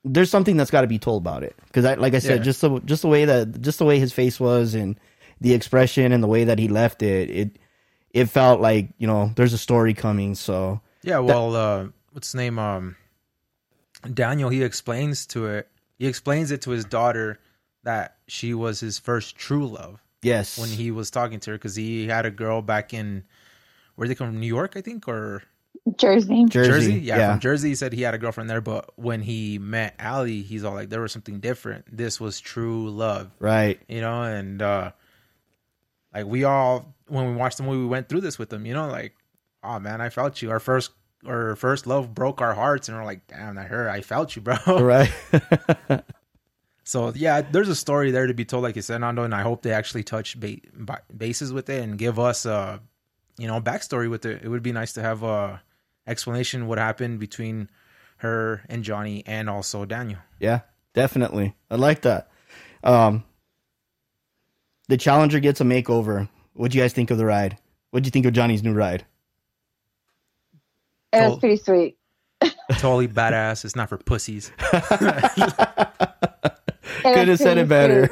there's 0.03 0.29
something 0.29 0.57
that's 0.57 0.71
got 0.71 0.81
to 0.81 0.87
be 0.87 0.99
told 0.99 1.23
about 1.23 1.43
it 1.43 1.55
because 1.65 1.85
I 1.85 1.95
like 1.95 2.13
I 2.13 2.19
said 2.19 2.39
Yeah. 2.39 2.43
just 2.43 2.61
the 2.61 2.79
just 2.81 3.01
the 3.01 3.07
way 3.07 3.25
that 3.25 3.61
just 3.61 3.79
the 3.79 3.85
way 3.85 3.97
his 3.99 4.13
face 4.13 4.39
was 4.39 4.75
and 4.75 4.99
the 5.39 5.53
expression 5.53 6.11
and 6.11 6.21
the 6.21 6.27
way 6.27 6.43
that 6.43 6.59
he 6.59 6.67
left 6.67 7.01
it 7.01 7.29
it 7.29 7.59
it 8.11 8.25
felt 8.25 8.59
like 8.59 8.89
you 8.97 9.07
know 9.07 9.31
there's 9.35 9.53
a 9.53 9.57
story 9.57 9.93
coming 9.93 10.35
so 10.35 10.81
Yeah, 11.03 11.19
well, 11.19 11.55
uh, 11.55 11.87
what's 12.11 12.29
his 12.29 12.35
name? 12.35 12.59
Um, 12.59 12.95
Daniel. 14.13 14.49
He 14.49 14.63
explains 14.63 15.25
to 15.27 15.47
it. 15.47 15.69
He 15.97 16.07
explains 16.07 16.51
it 16.51 16.61
to 16.63 16.71
his 16.71 16.85
daughter 16.85 17.39
that 17.87 18.17
she 18.27 18.53
was 18.53 18.81
his 18.81 18.99
first 18.99 19.37
true 19.37 19.65
love 19.65 20.03
yes 20.21 20.59
when 20.59 20.67
he 20.67 20.91
was 20.91 21.09
talking 21.09 21.39
to 21.39 21.51
her 21.51 21.57
because 21.57 21.73
he 21.73 22.05
had 22.05 22.25
a 22.25 22.29
girl 22.29 22.61
back 22.61 22.93
in 22.93 23.23
where 23.95 24.09
they 24.09 24.13
come 24.13 24.27
from, 24.27 24.41
New 24.41 24.47
York, 24.47 24.73
I 24.75 24.81
think, 24.81 25.07
or 25.07 25.41
Jersey. 25.95 26.45
Jersey, 26.49 26.95
Yeah, 26.95 27.17
yeah 27.17 27.31
from 27.31 27.39
Jersey. 27.39 27.69
He 27.69 27.75
said 27.75 27.93
he 27.93 28.01
had 28.01 28.13
a 28.13 28.17
girlfriend 28.17 28.49
there, 28.49 28.59
but 28.59 28.91
when 28.97 29.21
he 29.21 29.57
met 29.57 29.95
Allie, 29.99 30.41
he's 30.41 30.65
all 30.65 30.73
like, 30.73 30.89
there 30.89 30.99
was 30.99 31.13
something 31.13 31.39
different. 31.39 31.85
This 31.89 32.19
was 32.19 32.41
true 32.41 32.89
love, 32.89 33.31
right 33.39 33.79
you 33.87 34.01
know. 34.01 34.21
And 34.21 34.61
uh 34.61 34.91
like 36.13 36.25
we 36.25 36.43
all, 36.43 36.93
when 37.07 37.25
we 37.27 37.35
watched 37.35 37.55
the 37.55 37.63
movie, 37.63 37.79
we 37.79 37.85
went 37.85 38.09
through 38.09 38.21
this 38.21 38.37
with 38.37 38.49
them, 38.49 38.65
you 38.65 38.73
know, 38.73 38.87
like, 38.87 39.15
oh 39.63 39.79
man, 39.79 40.01
I 40.01 40.09
felt 40.09 40.41
you. 40.41 40.51
Our 40.51 40.59
first, 40.59 40.91
our 41.25 41.55
first 41.55 41.87
love 41.87 42.13
broke 42.13 42.41
our 42.41 42.53
hearts, 42.53 42.89
and 42.89 42.97
we're 42.97 43.05
like, 43.05 43.25
damn, 43.27 43.55
that 43.55 43.67
hurt. 43.67 43.87
I 43.87 44.01
felt 44.01 44.35
you, 44.35 44.41
bro. 44.41 44.57
right 44.67 45.09
So 46.87 47.11
yeah, 47.13 47.41
there's 47.41 47.67
a 47.67 47.75
story 47.75 48.11
there 48.11 48.27
to 48.27 48.33
be 48.33 48.45
told, 48.45 48.63
like 48.63 48.77
you 48.77 48.81
said, 48.81 49.01
Nando, 49.01 49.23
and 49.23 49.35
I 49.35 49.41
hope 49.41 49.61
they 49.61 49.73
actually 49.73 50.03
touch 50.03 50.39
ba- 50.39 50.61
ba- 50.73 51.01
bases 51.15 51.51
with 51.51 51.69
it 51.69 51.83
and 51.83 51.97
give 51.97 52.17
us 52.17 52.45
a, 52.45 52.79
you 53.37 53.45
know, 53.45 53.59
backstory 53.59 54.09
with 54.09 54.25
it. 54.25 54.41
It 54.41 54.47
would 54.47 54.63
be 54.63 54.71
nice 54.71 54.93
to 54.93 55.01
have 55.01 55.21
a 55.21 55.61
explanation 56.07 56.65
what 56.67 56.77
happened 56.77 57.19
between 57.19 57.69
her 58.19 58.63
and 58.69 58.85
Johnny 58.85 59.21
and 59.27 59.49
also 59.49 59.83
Daniel. 59.83 60.19
yeah 60.39 60.61
definitely 60.93 61.53
I 61.69 61.75
like 61.75 62.03
that 62.03 62.29
um 62.85 63.25
the 64.87 64.95
Challenger 64.95 65.41
gets 65.41 65.59
a 65.59 65.65
makeover 65.65 66.29
what 66.53 66.71
do 66.71 66.77
you 66.77 66.83
guys 66.85 66.93
think 66.93 67.11
of 67.11 67.17
the 67.17 67.25
ride 67.25 67.57
what 67.91 68.01
do 68.01 68.07
you 68.07 68.11
think 68.11 68.25
of 68.25 68.31
Johnny's 68.31 68.63
new 68.63 68.73
ride 68.73 69.05
It 71.11 71.29
was 71.29 71.39
pretty 71.39 71.57
sweet. 71.57 71.97
Totally 72.79 73.07
badass. 73.07 73.65
It's 73.65 73.75
not 73.75 73.89
for 73.89 73.97
pussies. 73.97 74.51
It 77.11 77.15
could 77.15 77.27
have 77.29 77.39
said 77.39 77.57
it 77.57 77.67
better 77.67 78.09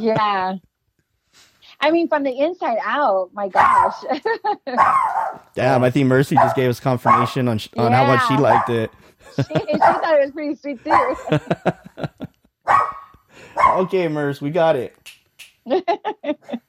yeah. 0.00 0.54
I 1.80 1.90
mean, 1.90 2.08
from 2.08 2.22
the 2.22 2.30
inside 2.38 2.78
out, 2.82 3.30
my 3.34 3.48
gosh. 3.48 3.94
Damn, 5.54 5.84
I 5.84 5.90
think 5.90 6.06
Mercy 6.08 6.34
just 6.34 6.56
gave 6.56 6.70
us 6.70 6.80
confirmation 6.80 7.48
on 7.48 7.58
sh- 7.58 7.68
on 7.76 7.92
how 7.92 8.06
much 8.06 8.26
she 8.28 8.36
liked 8.36 8.70
it. 8.70 8.90
she, 9.36 9.42
she 9.42 9.76
thought 9.78 10.14
it 10.18 10.20
was 10.24 10.30
pretty 10.32 10.54
sweet 10.56 10.82
too. 10.82 11.98
Okay, 13.58 14.08
Merce, 14.08 14.40
we 14.40 14.50
got 14.50 14.76
it. 14.76 14.96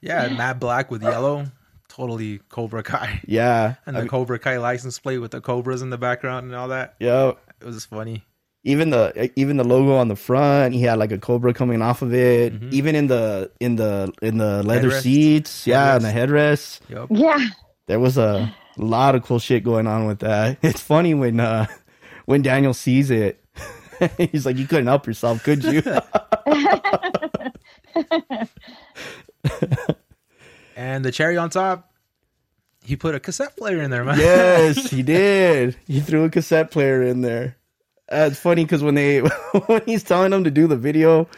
Yeah, 0.00 0.28
Matte 0.28 0.58
Black 0.60 0.90
with 0.90 1.02
yellow. 1.02 1.46
Totally 1.88 2.38
Cobra 2.48 2.82
Kai. 2.82 3.20
Yeah, 3.26 3.74
And 3.86 3.96
I 3.96 4.00
the 4.00 4.04
mean, 4.04 4.08
Cobra 4.10 4.38
Kai 4.38 4.58
license 4.58 4.98
plate 4.98 5.18
with 5.18 5.32
the 5.32 5.40
cobras 5.40 5.82
in 5.82 5.90
the 5.90 5.98
background 5.98 6.46
and 6.46 6.54
all 6.54 6.68
that. 6.68 6.94
yeah. 7.00 7.32
It 7.60 7.64
was 7.66 7.84
funny. 7.84 8.24
Even 8.64 8.90
the 8.90 9.30
even 9.36 9.56
the 9.56 9.64
logo 9.64 9.94
on 9.94 10.08
the 10.08 10.16
front, 10.16 10.74
he 10.74 10.82
had 10.82 10.98
like 10.98 11.12
a 11.12 11.18
cobra 11.18 11.54
coming 11.54 11.80
off 11.80 12.02
of 12.02 12.12
it. 12.12 12.52
Mhm. 12.60 12.72
Even 12.72 12.94
in 12.94 13.06
the 13.06 13.50
in 13.60 13.76
the 13.76 14.12
in 14.20 14.36
the 14.38 14.62
leather 14.62 14.90
Headrest. 14.90 15.02
seats, 15.02 15.66
yeah, 15.66 15.94
and 15.96 16.04
the 16.04 16.10
headrest 16.10 16.80
Yep. 16.88 17.06
yeah. 17.10 17.46
There 17.86 18.00
was 18.00 18.18
a 18.18 18.52
lot 18.76 19.14
of 19.14 19.22
cool 19.22 19.38
shit 19.38 19.64
going 19.64 19.86
on 19.86 20.06
with 20.06 20.18
that. 20.20 20.58
It's 20.62 20.80
funny 20.80 21.14
when 21.14 21.40
uh 21.40 21.66
when 22.26 22.42
Daniel 22.42 22.74
sees 22.74 23.10
it. 23.10 23.42
He's 24.32 24.44
like, 24.44 24.56
"You 24.58 24.66
couldn't 24.66 24.86
help 24.86 25.06
yourself, 25.06 25.42
could 25.44 25.64
you?" 25.64 25.82
And 30.76 31.04
the 31.04 31.10
cherry 31.10 31.36
on 31.36 31.50
top, 31.50 31.92
he 32.84 32.94
put 32.96 33.14
a 33.14 33.20
cassette 33.20 33.56
player 33.56 33.82
in 33.82 33.90
there, 33.90 34.04
man. 34.04 34.16
yes, 34.18 34.90
he 34.90 35.02
did. 35.02 35.76
He 35.86 35.98
threw 36.00 36.22
a 36.24 36.30
cassette 36.30 36.70
player 36.70 37.02
in 37.02 37.20
there. 37.22 37.56
Uh, 38.10 38.28
it's 38.30 38.38
funny 38.38 38.64
because 38.64 38.82
when 38.82 38.94
they 38.94 39.18
when 39.66 39.82
he's 39.84 40.02
telling 40.02 40.30
them 40.30 40.44
to 40.44 40.50
do 40.50 40.66
the 40.66 40.76
video, 40.76 41.28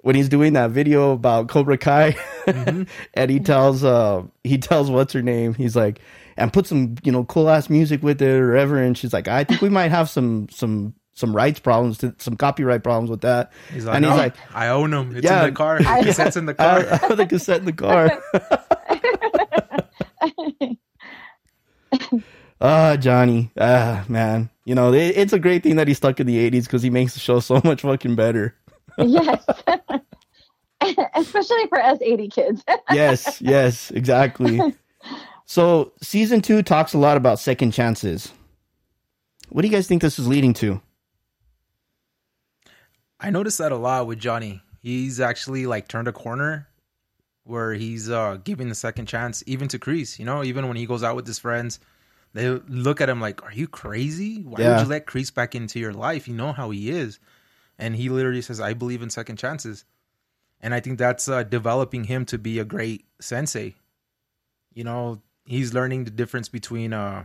when 0.00 0.14
he's 0.14 0.28
doing 0.28 0.52
that 0.52 0.70
video 0.70 1.12
about 1.12 1.48
Cobra 1.48 1.78
Kai, 1.78 2.16
and 2.46 3.30
he 3.30 3.40
tells 3.40 3.82
uh 3.82 4.22
he 4.44 4.58
tells 4.58 4.90
what's 4.90 5.12
her 5.12 5.22
name, 5.22 5.54
he's 5.54 5.74
like, 5.74 6.00
and 6.36 6.52
put 6.52 6.66
some 6.66 6.94
you 7.02 7.10
know 7.10 7.24
cool 7.24 7.48
ass 7.48 7.68
music 7.68 8.02
with 8.02 8.22
it 8.22 8.30
or 8.30 8.50
whatever, 8.50 8.78
and 8.78 8.96
she's 8.96 9.12
like, 9.12 9.26
I 9.28 9.44
think 9.44 9.60
we 9.60 9.68
might 9.68 9.90
have 9.90 10.08
some 10.08 10.48
some 10.48 10.94
some 11.14 11.34
rights 11.36 11.60
problems, 11.60 11.98
to, 11.98 12.14
some 12.18 12.36
copyright 12.36 12.82
problems 12.82 13.10
with 13.10 13.20
that. 13.22 13.52
He's 13.72 13.84
like, 13.84 13.96
and 13.96 14.04
he's 14.04 14.14
"No, 14.14 14.16
like, 14.16 14.34
I 14.54 14.68
own 14.68 14.90
them. 14.92 15.14
It's 15.14 15.24
Yeah. 15.24 15.40
in 15.44 15.50
the 15.50 15.56
car. 15.56 15.78
The 15.78 15.84
cassette's 15.84 16.36
in 16.36 16.46
the 16.46 16.54
car. 16.54 16.80
I, 16.80 16.90
I 16.90 16.96
have 16.96 17.16
the 17.16 17.26
cassette 17.26 17.58
in 17.58 17.66
the 17.66 17.72
car. 17.72 18.22
Ah, 22.64 22.96
Johnny. 22.96 23.50
Ah, 23.58 24.04
man. 24.08 24.48
You 24.64 24.76
know, 24.76 24.92
it, 24.94 25.16
it's 25.16 25.32
a 25.32 25.38
great 25.40 25.64
thing 25.64 25.74
that 25.76 25.88
he's 25.88 25.96
stuck 25.96 26.20
in 26.20 26.28
the 26.28 26.48
80s 26.50 26.64
because 26.64 26.82
he 26.82 26.90
makes 26.90 27.14
the 27.14 27.20
show 27.20 27.40
so 27.40 27.60
much 27.64 27.82
fucking 27.82 28.14
better. 28.14 28.54
yes. 28.98 29.44
Especially 31.14 31.66
for 31.68 31.82
us 31.82 31.98
80 32.00 32.28
kids. 32.28 32.64
Yes, 32.92 33.40
yes, 33.40 33.90
exactly. 33.90 34.60
So, 35.46 35.92
season 36.02 36.40
two 36.40 36.62
talks 36.62 36.94
a 36.94 36.98
lot 36.98 37.16
about 37.16 37.38
second 37.40 37.72
chances. 37.72 38.32
What 39.48 39.62
do 39.62 39.68
you 39.68 39.74
guys 39.74 39.86
think 39.88 40.02
this 40.02 40.18
is 40.18 40.28
leading 40.28 40.52
to? 40.54 40.80
I 43.18 43.30
noticed 43.30 43.58
that 43.58 43.72
a 43.72 43.76
lot 43.76 44.06
with 44.06 44.18
Johnny. 44.18 44.62
He's 44.80 45.20
actually 45.20 45.66
like 45.66 45.88
turned 45.88 46.08
a 46.08 46.12
corner 46.12 46.68
where 47.44 47.74
he's 47.74 48.08
uh 48.10 48.38
giving 48.44 48.68
the 48.68 48.74
second 48.74 49.06
chance 49.06 49.42
even 49.46 49.68
to 49.68 49.78
Kreese, 49.78 50.18
you 50.18 50.24
know, 50.24 50.44
even 50.44 50.68
when 50.68 50.76
he 50.76 50.86
goes 50.86 51.02
out 51.02 51.16
with 51.16 51.26
his 51.26 51.38
friends, 51.38 51.80
they 52.34 52.48
look 52.48 53.00
at 53.00 53.08
him 53.08 53.20
like, 53.20 53.42
Are 53.42 53.52
you 53.52 53.68
crazy? 53.68 54.42
Why 54.42 54.60
Yeah. 54.60 54.76
would 54.76 54.82
you 54.84 54.88
let 54.88 55.06
Kreese 55.06 55.32
back 55.34 55.54
into 55.54 55.78
your 55.78 55.92
life? 55.92 56.26
You 56.28 56.34
know 56.34 56.52
how 56.52 56.70
he 56.70 56.90
is. 56.90 57.18
And 57.78 57.94
he 57.96 58.08
literally 58.08 58.42
says, 58.42 58.60
I 58.60 58.74
believe 58.74 59.02
in 59.02 59.10
second 59.10 59.36
chances. 59.36 59.84
And 60.60 60.72
I 60.74 60.80
think 60.80 60.98
that's 60.98 61.28
uh, 61.28 61.42
developing 61.42 62.04
him 62.04 62.24
to 62.26 62.38
be 62.38 62.58
a 62.58 62.64
great 62.64 63.04
sensei. 63.20 63.74
You 64.72 64.84
know, 64.84 65.20
he's 65.44 65.74
learning 65.74 66.04
the 66.04 66.10
difference 66.10 66.48
between 66.48 66.92
uh 66.92 67.24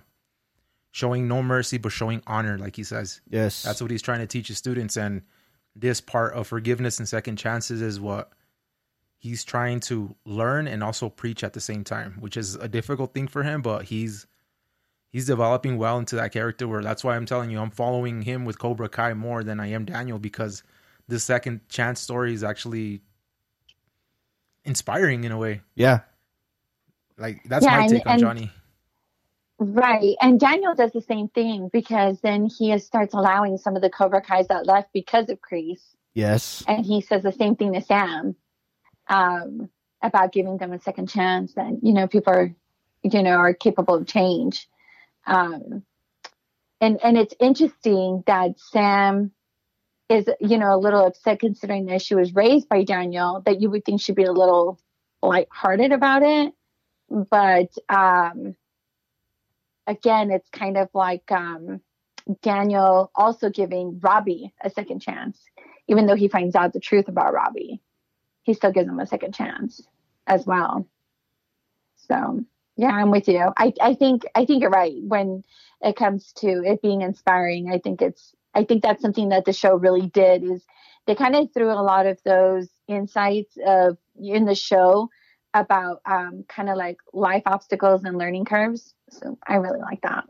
showing 0.92 1.28
no 1.28 1.44
mercy 1.44 1.78
but 1.78 1.92
showing 1.92 2.24
honor, 2.26 2.58
like 2.58 2.76
he 2.76 2.84
says. 2.84 3.22
Yes. 3.30 3.62
That's 3.64 3.82
what 3.82 3.92
he's 3.92 4.02
trying 4.02 4.20
to 4.20 4.28
teach 4.28 4.48
his 4.48 4.58
students. 4.58 4.98
And 4.98 5.22
this 5.76 6.02
part 6.02 6.34
of 6.34 6.48
forgiveness 6.48 6.98
and 6.98 7.08
second 7.08 7.36
chances 7.36 7.82
is 7.84 8.00
what 8.00 8.32
he's 9.20 9.44
trying 9.44 9.80
to 9.82 10.16
learn 10.26 10.68
and 10.68 10.84
also 10.84 11.10
preach 11.10 11.44
at 11.44 11.54
the 11.54 11.62
same 11.62 11.84
time, 11.84 12.16
which 12.20 12.36
is 12.36 12.56
a 12.56 12.68
difficult 12.68 13.14
thing 13.14 13.28
for 13.28 13.44
him, 13.44 13.62
but 13.62 13.84
he's 13.86 14.26
he's 15.12 15.26
developing 15.26 15.78
well 15.78 15.98
into 15.98 16.16
that 16.16 16.32
character 16.32 16.68
where 16.68 16.84
that's 16.84 17.04
why 17.04 17.16
I'm 17.16 17.26
telling 17.26 17.50
you 17.50 17.60
I'm 17.60 17.72
following 17.72 18.22
him 18.22 18.46
with 18.46 18.60
Cobra 18.60 18.90
Kai 18.90 19.14
more 19.14 19.44
than 19.44 19.60
I 19.60 19.68
am 19.68 19.86
Daniel 19.86 20.20
because 20.20 20.64
the 21.08 21.20
second 21.20 21.62
chance 21.70 22.00
story 22.02 22.34
is 22.34 22.44
actually 22.44 23.02
inspiring 24.66 25.24
in 25.24 25.32
a 25.32 25.38
way. 25.38 25.62
Yeah. 25.76 26.00
Like 27.18 27.42
that's 27.46 27.66
Yeah, 27.66 27.78
my 27.78 27.82
and- 27.84 27.90
take 27.90 28.06
on 28.06 28.12
and- 28.14 28.22
Johnny. 28.22 28.52
Right. 29.60 30.16
And 30.22 30.40
Daniel 30.40 30.76
does 30.76 30.92
the 30.92 31.02
same 31.02 31.30
thing 31.30 31.70
because 31.74 32.22
then 32.22 32.46
he 32.46 32.78
starts 32.78 33.16
allowing 33.16 33.58
some 33.58 33.76
of 33.76 33.82
the 33.82 33.90
Cobra 33.90 34.22
Kais 34.22 34.48
that 34.50 34.68
left 34.68 34.94
because 34.94 35.30
of 35.30 35.40
Kreese. 35.42 35.82
Yes. 36.14 36.64
And 36.68 36.86
he 36.86 37.02
says 37.02 37.24
the 37.24 37.32
same 37.32 37.56
thing 37.56 37.74
to 37.74 37.82
Sam 37.82 38.36
um, 39.08 39.68
about 40.04 40.32
giving 40.32 40.58
them 40.58 40.74
a 40.74 40.80
second 40.80 41.10
chance 41.10 41.54
that, 41.56 41.72
you 41.82 41.92
know, 41.92 42.08
people 42.08 42.34
are, 42.34 42.54
you 43.02 43.24
know, 43.24 43.32
are 43.32 43.54
capable 43.56 43.96
of 43.96 44.06
change. 44.06 44.68
Um, 45.28 45.84
and, 46.80 47.00
and 47.04 47.18
it's 47.18 47.36
interesting 47.40 48.24
that 48.26 48.60
Sam 48.60 49.32
is, 50.10 50.26
you 50.40 50.58
know, 50.58 50.74
a 50.74 50.80
little 50.80 51.06
upset 51.06 51.40
considering 51.40 51.88
that 51.88 52.02
she 52.02 52.16
was 52.16 52.34
raised 52.34 52.70
by 52.70 52.84
Daniel, 52.84 53.42
that 53.46 53.62
you 53.62 53.70
would 53.70 53.84
think 53.84 54.02
she'd 54.02 54.16
be 54.16 54.24
a 54.24 54.32
little 54.32 54.80
lighthearted 55.22 55.92
about 55.92 56.24
it. 56.24 56.54
But, 57.10 57.70
um, 57.90 58.56
again, 59.86 60.32
it's 60.32 60.50
kind 60.50 60.78
of 60.78 60.90
like 60.94 61.30
um, 61.32 61.82
Daniel 62.42 63.12
also 63.16 63.50
giving 63.50 64.00
Robbie 64.00 64.54
a 64.62 64.70
second 64.70 65.02
chance, 65.02 65.40
even 65.88 66.06
though 66.06 66.16
he 66.16 66.28
finds 66.28 66.56
out 66.56 66.74
the 66.74 66.80
truth 66.80 67.08
about 67.08 67.34
Robbie. 67.34 67.82
He 68.44 68.54
still 68.54 68.72
gives 68.72 68.88
him 68.88 69.00
a 69.00 69.08
second 69.08 69.34
chance 69.34 69.86
as 70.26 70.46
well. 70.46 70.88
So 72.08 72.46
yeah, 72.78 72.92
I'm 72.92 73.12
with 73.12 73.28
you. 73.28 73.52
I, 73.58 73.74
I 73.82 73.96
think 73.96 74.24
I 74.36 74.46
think 74.46 74.62
you're 74.62 74.70
right 74.70 74.96
when 75.02 75.44
it 75.82 75.96
comes 75.96 76.32
to 76.34 76.48
it 76.64 76.82
being 76.82 77.02
inspiring. 77.02 77.72
I 77.72 77.80
think 77.80 78.02
it's 78.02 78.34
I 78.54 78.64
think 78.64 78.84
that's 78.84 79.02
something 79.02 79.30
that 79.30 79.46
the 79.46 79.54
show 79.54 79.76
really 79.76 80.08
did 80.08 80.44
is 80.44 80.64
they 81.06 81.16
kind 81.16 81.36
of 81.36 81.52
threw 81.54 81.72
a 81.72 81.82
lot 81.82 82.06
of 82.06 82.20
those 82.24 82.68
insights 82.88 83.58
of 83.66 83.98
in 84.20 84.46
the 84.46 84.56
show 84.56 85.10
about 85.54 86.02
um, 86.06 86.46
kind 86.48 86.70
of 86.70 86.78
like 86.78 86.98
life 87.14 87.44
obstacles 87.46 88.04
and 88.04 88.18
learning 88.18 88.46
curves. 88.46 88.94
So 89.10 89.38
I 89.48 89.56
really 89.56 89.80
like 89.80 90.02
that. 90.02 90.26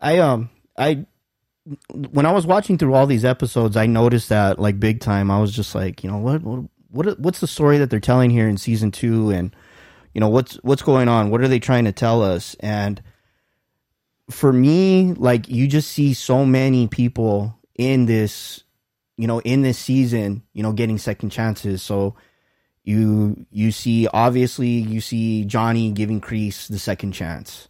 I 0.00 0.18
um 0.18 0.50
I 0.76 1.06
when 1.94 2.26
I 2.26 2.32
was 2.32 2.46
watching 2.46 2.76
through 2.76 2.94
all 2.94 3.06
these 3.06 3.24
episodes, 3.24 3.76
I 3.76 3.86
noticed 3.86 4.28
that 4.28 4.58
like 4.58 4.78
big 4.78 5.00
time. 5.00 5.30
I 5.30 5.40
was 5.40 5.52
just 5.52 5.74
like, 5.74 6.04
you 6.04 6.10
know, 6.10 6.18
what 6.18 6.42
what 6.42 6.64
what 6.90 7.18
what's 7.18 7.40
the 7.40 7.46
story 7.46 7.78
that 7.78 7.88
they're 7.88 8.00
telling 8.00 8.30
here 8.30 8.48
in 8.48 8.58
season 8.58 8.90
2 8.90 9.30
and 9.30 9.56
you 10.14 10.20
know, 10.20 10.28
what's 10.28 10.54
what's 10.56 10.82
going 10.82 11.08
on? 11.08 11.30
What 11.30 11.40
are 11.40 11.48
they 11.48 11.60
trying 11.60 11.84
to 11.84 11.92
tell 11.92 12.22
us? 12.22 12.54
And 12.60 13.02
for 14.30 14.52
me, 14.52 15.14
like 15.14 15.48
you 15.48 15.66
just 15.66 15.90
see 15.90 16.14
so 16.14 16.44
many 16.44 16.88
people 16.88 17.58
in 17.74 18.06
this, 18.06 18.64
you 19.16 19.26
know, 19.26 19.40
in 19.40 19.62
this 19.62 19.78
season, 19.78 20.42
you 20.52 20.62
know, 20.62 20.72
getting 20.72 20.98
second 20.98 21.30
chances. 21.30 21.82
So 21.82 22.16
you 22.84 23.46
you 23.50 23.72
see 23.72 24.08
obviously 24.08 24.68
you 24.68 25.00
see 25.00 25.44
Johnny 25.44 25.92
giving 25.92 26.20
Kreese 26.20 26.68
the 26.68 26.78
second 26.78 27.12
chance. 27.12 27.68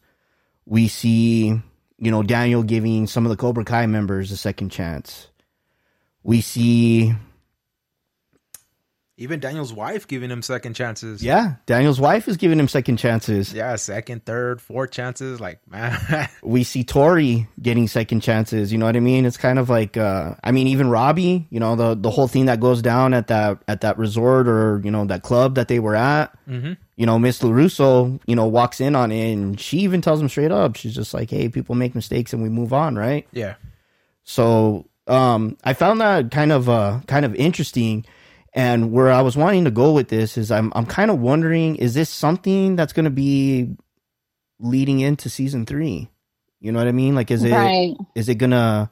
We 0.65 0.89
see 0.89 1.61
you 2.03 2.11
know, 2.11 2.25
Daniel 2.25 2.65
giving 2.65 3.07
some 3.07 3.25
of 3.25 3.31
the 3.31 3.37
Cobra 3.37 3.65
Kai 3.65 3.87
members 3.87 4.33
a 4.33 4.37
second 4.37 4.71
chance. 4.71 5.29
We 6.25 6.41
see, 6.41 7.15
Even 9.23 9.41
Daniel's 9.41 9.73
wife 9.73 10.07
giving 10.09 10.31
him 10.31 10.43
second 10.43 10.75
chances. 10.75 11.23
yeah, 11.23 11.55
Daniel's 11.67 12.01
wife 12.01 12.27
is 12.29 12.37
giving 12.37 12.59
him 12.59 12.69
second 12.69 12.97
chances. 12.97 13.53
Yeah, 13.55 13.77
second, 13.77 14.25
third, 14.25 14.61
fourth 14.61 14.91
chances. 14.91 15.41
Like, 15.41 15.61
man. 15.71 16.29
We 16.43 16.65
see 16.65 16.85
Tori 16.85 17.47
getting 17.61 17.87
second 17.89 18.21
chances. 18.21 18.73
You 18.73 18.79
know 18.79 18.87
what 18.87 18.97
I 18.97 19.01
mean? 19.01 19.25
It's 19.25 19.37
kind 19.37 19.59
of 19.59 19.71
like, 19.71 19.97
uh, 19.97 20.35
I 20.43 20.51
mean, 20.51 20.67
even 20.67 20.91
Robbie, 20.91 21.47
you 21.51 21.61
know, 21.61 21.77
the, 21.77 21.95
the 21.95 22.11
whole 22.11 22.29
thing 22.29 22.47
that 22.47 22.61
goes 22.61 22.83
down 22.83 23.15
at 23.15 23.29
that, 23.29 23.63
at 23.69 23.81
that 23.83 23.97
resort 23.99 24.49
or, 24.49 24.81
you 24.85 24.91
know, 24.91 25.05
that 25.07 25.23
club 25.23 25.55
that 25.55 25.69
they 25.69 25.79
were 25.79 25.95
at, 25.97 26.37
Mhm. 26.49 26.77
you 26.97 27.07
know, 27.07 27.19
Miss 27.19 27.41
LaRusso, 27.41 28.21
you 28.27 28.35
know, 28.37 28.47
walks 28.47 28.81
in 28.81 28.95
on 28.97 29.13
it 29.13 29.33
and 29.33 29.59
she 29.61 29.79
even 29.79 30.01
tells 30.01 30.21
him 30.21 30.29
straight 30.29 30.51
up. 30.53 30.77
She's 30.77 30.95
just 30.95 31.15
like, 31.15 31.31
Hey, 31.31 31.49
people 31.49 31.75
make 31.75 31.95
mistakes 31.95 32.33
and 32.33 32.43
we 32.43 32.49
move 32.49 32.73
on. 32.73 32.97
Right. 32.97 33.27
yeah. 33.33 33.55
So 34.25 34.87
um, 35.07 35.57
I 35.65 35.73
found 35.75 36.01
that 36.01 36.31
kind 36.31 36.53
of 36.53 36.69
uh, 36.69 37.01
kind 37.07 37.25
of 37.25 37.35
interesting. 37.35 38.05
And 38.55 38.93
where 38.93 39.11
I 39.11 39.23
was 39.23 39.37
wanting 39.37 39.65
to 39.65 39.71
go 39.71 39.93
with 39.93 40.09
this 40.09 40.39
is 40.39 40.51
I'm 40.51 40.73
I'm 40.75 40.87
kind 40.87 41.11
of 41.11 41.21
wondering 41.21 41.77
is 41.77 41.95
this 41.95 42.11
something 42.11 42.77
that's 42.77 42.93
going 42.93 43.05
to 43.05 43.11
be 43.11 43.77
leading 44.61 45.01
into 45.01 45.31
season 45.31 45.67
three? 45.67 46.11
You 46.61 46.73
know 46.73 46.79
what 46.81 46.89
I 46.89 46.93
mean? 46.93 47.15
Like 47.15 47.31
is 47.31 47.45
it 47.45 47.53
is 47.53 47.55
right. 47.55 47.97
it 48.29 48.37
gonna 48.37 48.91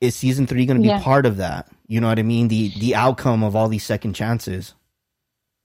is 0.00 0.16
season 0.16 0.46
three 0.46 0.66
going 0.66 0.78
to 0.78 0.82
be 0.82 0.88
Yeah. 0.88 1.02
part 1.02 1.26
of 1.26 1.38
that? 1.38 1.68
You 1.88 2.00
know 2.00 2.08
what 2.08 2.18
I 2.18 2.22
mean? 2.24 2.48
The 2.48 2.70
the 2.78 2.94
outcome 2.96 3.44
of 3.44 3.56
all 3.56 3.68
these 3.68 3.84
second 3.84 4.14
chances. 4.14 4.74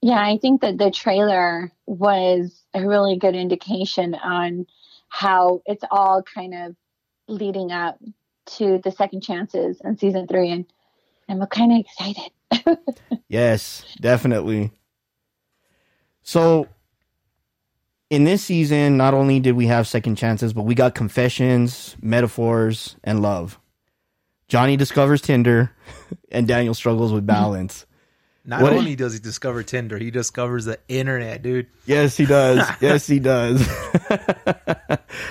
Yeah, 0.02 0.20
I 0.20 0.38
think 0.38 0.60
that 0.60 0.78
the 0.78 0.90
trailer 0.90 1.72
was 1.86 2.62
a 2.74 2.86
really 2.86 3.18
good 3.18 3.34
indication 3.34 4.14
on 4.14 4.66
how 5.08 5.62
it's 5.66 5.84
all 5.90 6.22
kind 6.22 6.54
of 6.54 6.76
leading 7.28 7.72
up 7.72 7.98
to 8.46 8.78
the 8.84 8.92
second 8.92 9.22
chances 9.22 9.80
in 9.84 9.98
season 9.98 10.28
three, 10.28 10.50
and 10.50 10.66
I'm 11.28 11.44
kind 11.46 11.72
of 11.72 11.78
excited. 11.78 12.78
Yes, 13.28 13.84
definitely. 14.00 14.70
So, 16.22 16.68
in 18.08 18.22
this 18.22 18.44
season, 18.44 18.96
not 18.96 19.14
only 19.14 19.40
did 19.40 19.56
we 19.56 19.66
have 19.66 19.88
second 19.88 20.14
chances, 20.16 20.52
but 20.52 20.62
we 20.62 20.76
got 20.76 20.94
confessions, 20.94 21.96
metaphors, 22.00 22.94
and 23.02 23.20
love. 23.22 23.58
Johnny 24.46 24.76
discovers 24.76 25.20
Tinder, 25.20 25.72
and 26.30 26.46
Daniel 26.46 26.72
struggles 26.72 27.12
with 27.12 27.26
balance. 27.26 27.84
Not 28.44 28.62
What- 28.62 28.74
only 28.74 28.94
does 28.94 29.12
he 29.12 29.18
discover 29.18 29.64
Tinder, 29.64 29.98
he 29.98 30.12
discovers 30.12 30.66
the 30.66 30.78
internet, 30.86 31.42
dude. 31.42 31.66
yes, 31.84 32.16
he 32.16 32.26
does. 32.26 32.64
Yes, 32.80 33.08
he 33.08 33.18
does. 33.18 33.66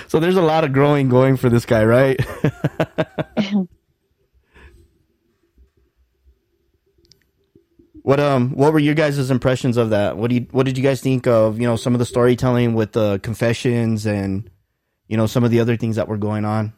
so 0.08 0.20
there's 0.20 0.36
a 0.36 0.42
lot 0.42 0.64
of 0.64 0.74
growing 0.74 1.08
going 1.08 1.38
for 1.38 1.48
this 1.48 1.64
guy, 1.64 1.82
right? 1.86 2.20
What 8.06 8.20
um 8.20 8.50
what 8.50 8.72
were 8.72 8.78
your 8.78 8.94
guys' 8.94 9.32
impressions 9.32 9.76
of 9.76 9.90
that? 9.90 10.16
What 10.16 10.30
do 10.30 10.36
you 10.36 10.46
what 10.52 10.64
did 10.64 10.78
you 10.78 10.84
guys 10.84 11.00
think 11.00 11.26
of, 11.26 11.58
you 11.60 11.66
know, 11.66 11.74
some 11.74 11.92
of 11.92 11.98
the 11.98 12.06
storytelling 12.06 12.74
with 12.74 12.92
the 12.92 13.18
confessions 13.18 14.06
and 14.06 14.48
you 15.08 15.16
know 15.16 15.26
some 15.26 15.42
of 15.42 15.50
the 15.50 15.58
other 15.58 15.76
things 15.76 15.96
that 15.96 16.06
were 16.06 16.16
going 16.16 16.44
on? 16.44 16.72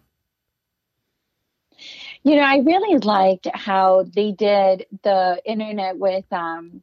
You 2.23 2.37
know, 2.37 2.41
I 2.41 2.61
really 2.61 2.97
liked 2.97 3.47
how 3.53 4.05
they 4.05 4.33
did 4.33 4.87
the 5.03 5.39
internet 5.45 5.99
with 5.99 6.25
um 6.33 6.81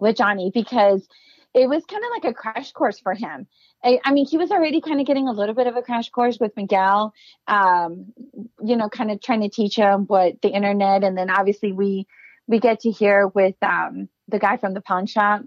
with 0.00 0.16
Johnny 0.16 0.50
because 0.52 1.06
it 1.54 1.68
was 1.68 1.84
kind 1.84 2.02
of 2.02 2.10
like 2.10 2.32
a 2.32 2.34
crash 2.34 2.72
course 2.72 2.98
for 2.98 3.14
him. 3.14 3.46
I, 3.84 4.00
I 4.04 4.12
mean, 4.12 4.26
he 4.26 4.36
was 4.36 4.50
already 4.50 4.80
kind 4.80 4.98
of 4.98 5.06
getting 5.06 5.28
a 5.28 5.32
little 5.32 5.54
bit 5.54 5.68
of 5.68 5.76
a 5.76 5.82
crash 5.82 6.10
course 6.10 6.40
with 6.40 6.56
Miguel, 6.56 7.14
um, 7.46 8.12
you 8.64 8.74
know, 8.74 8.88
kind 8.88 9.12
of 9.12 9.20
trying 9.22 9.42
to 9.42 9.48
teach 9.48 9.76
him 9.76 10.06
what 10.06 10.42
the 10.42 10.48
internet, 10.48 11.04
and 11.04 11.16
then 11.16 11.30
obviously 11.30 11.70
we 11.70 12.08
we 12.46 12.60
get 12.60 12.80
to 12.80 12.90
hear 12.90 13.28
with 13.28 13.56
um, 13.62 14.08
the 14.28 14.38
guy 14.38 14.56
from 14.56 14.74
the 14.74 14.80
pawn 14.80 15.06
shop, 15.06 15.42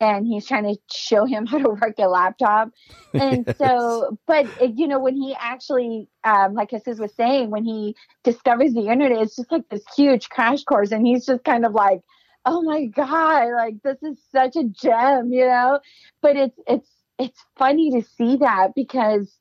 and 0.00 0.26
he's 0.26 0.46
trying 0.46 0.64
to 0.64 0.80
show 0.90 1.24
him 1.24 1.46
how 1.46 1.58
to 1.58 1.70
work 1.70 1.94
a 1.98 2.06
laptop. 2.06 2.70
And 3.14 3.46
so, 3.56 4.18
but 4.26 4.46
you 4.60 4.86
know, 4.86 4.98
when 4.98 5.16
he 5.16 5.34
actually, 5.38 6.08
um, 6.24 6.54
like 6.54 6.70
Jesus 6.70 6.98
was 6.98 7.14
saying, 7.14 7.50
when 7.50 7.64
he 7.64 7.96
discovers 8.24 8.74
the 8.74 8.88
internet, 8.88 9.22
it's 9.22 9.36
just 9.36 9.50
like 9.50 9.68
this 9.70 9.84
huge 9.96 10.28
crash 10.28 10.64
course, 10.64 10.92
and 10.92 11.06
he's 11.06 11.24
just 11.24 11.42
kind 11.44 11.64
of 11.64 11.72
like, 11.72 12.02
"Oh 12.44 12.62
my 12.62 12.84
god, 12.86 13.52
like 13.54 13.82
this 13.82 14.02
is 14.02 14.18
such 14.30 14.56
a 14.56 14.64
gem," 14.64 15.32
you 15.32 15.46
know. 15.46 15.80
But 16.20 16.36
it's 16.36 16.58
it's 16.66 16.90
it's 17.18 17.40
funny 17.56 17.90
to 17.92 18.02
see 18.02 18.36
that 18.36 18.72
because. 18.74 19.34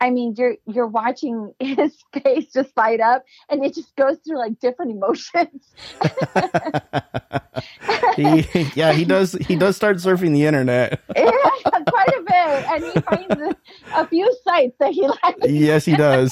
I 0.00 0.10
mean, 0.10 0.34
you're 0.36 0.56
you're 0.66 0.86
watching 0.86 1.54
his 1.60 1.96
face 2.12 2.52
just 2.52 2.76
light 2.76 3.00
up, 3.00 3.24
and 3.48 3.64
it 3.64 3.74
just 3.74 3.96
goes 3.96 4.18
through 4.18 4.38
like 4.38 4.60
different 4.60 4.92
emotions. 4.92 5.74
he, 8.16 8.46
yeah, 8.74 8.92
he 8.92 9.04
does 9.04 9.32
he 9.32 9.56
does 9.56 9.74
start 9.76 9.96
surfing 9.96 10.32
the 10.32 10.46
internet. 10.46 11.00
Yeah, 11.16 11.32
quite 11.90 12.08
a 12.08 12.20
bit, 12.20 12.64
and 12.70 12.84
he 12.84 13.00
finds 13.00 13.42
a, 13.42 13.56
a 14.00 14.06
few 14.06 14.32
sites 14.44 14.76
that 14.78 14.92
he 14.92 15.08
likes. 15.08 15.48
Yes, 15.48 15.84
he 15.84 15.96
does. 15.96 16.30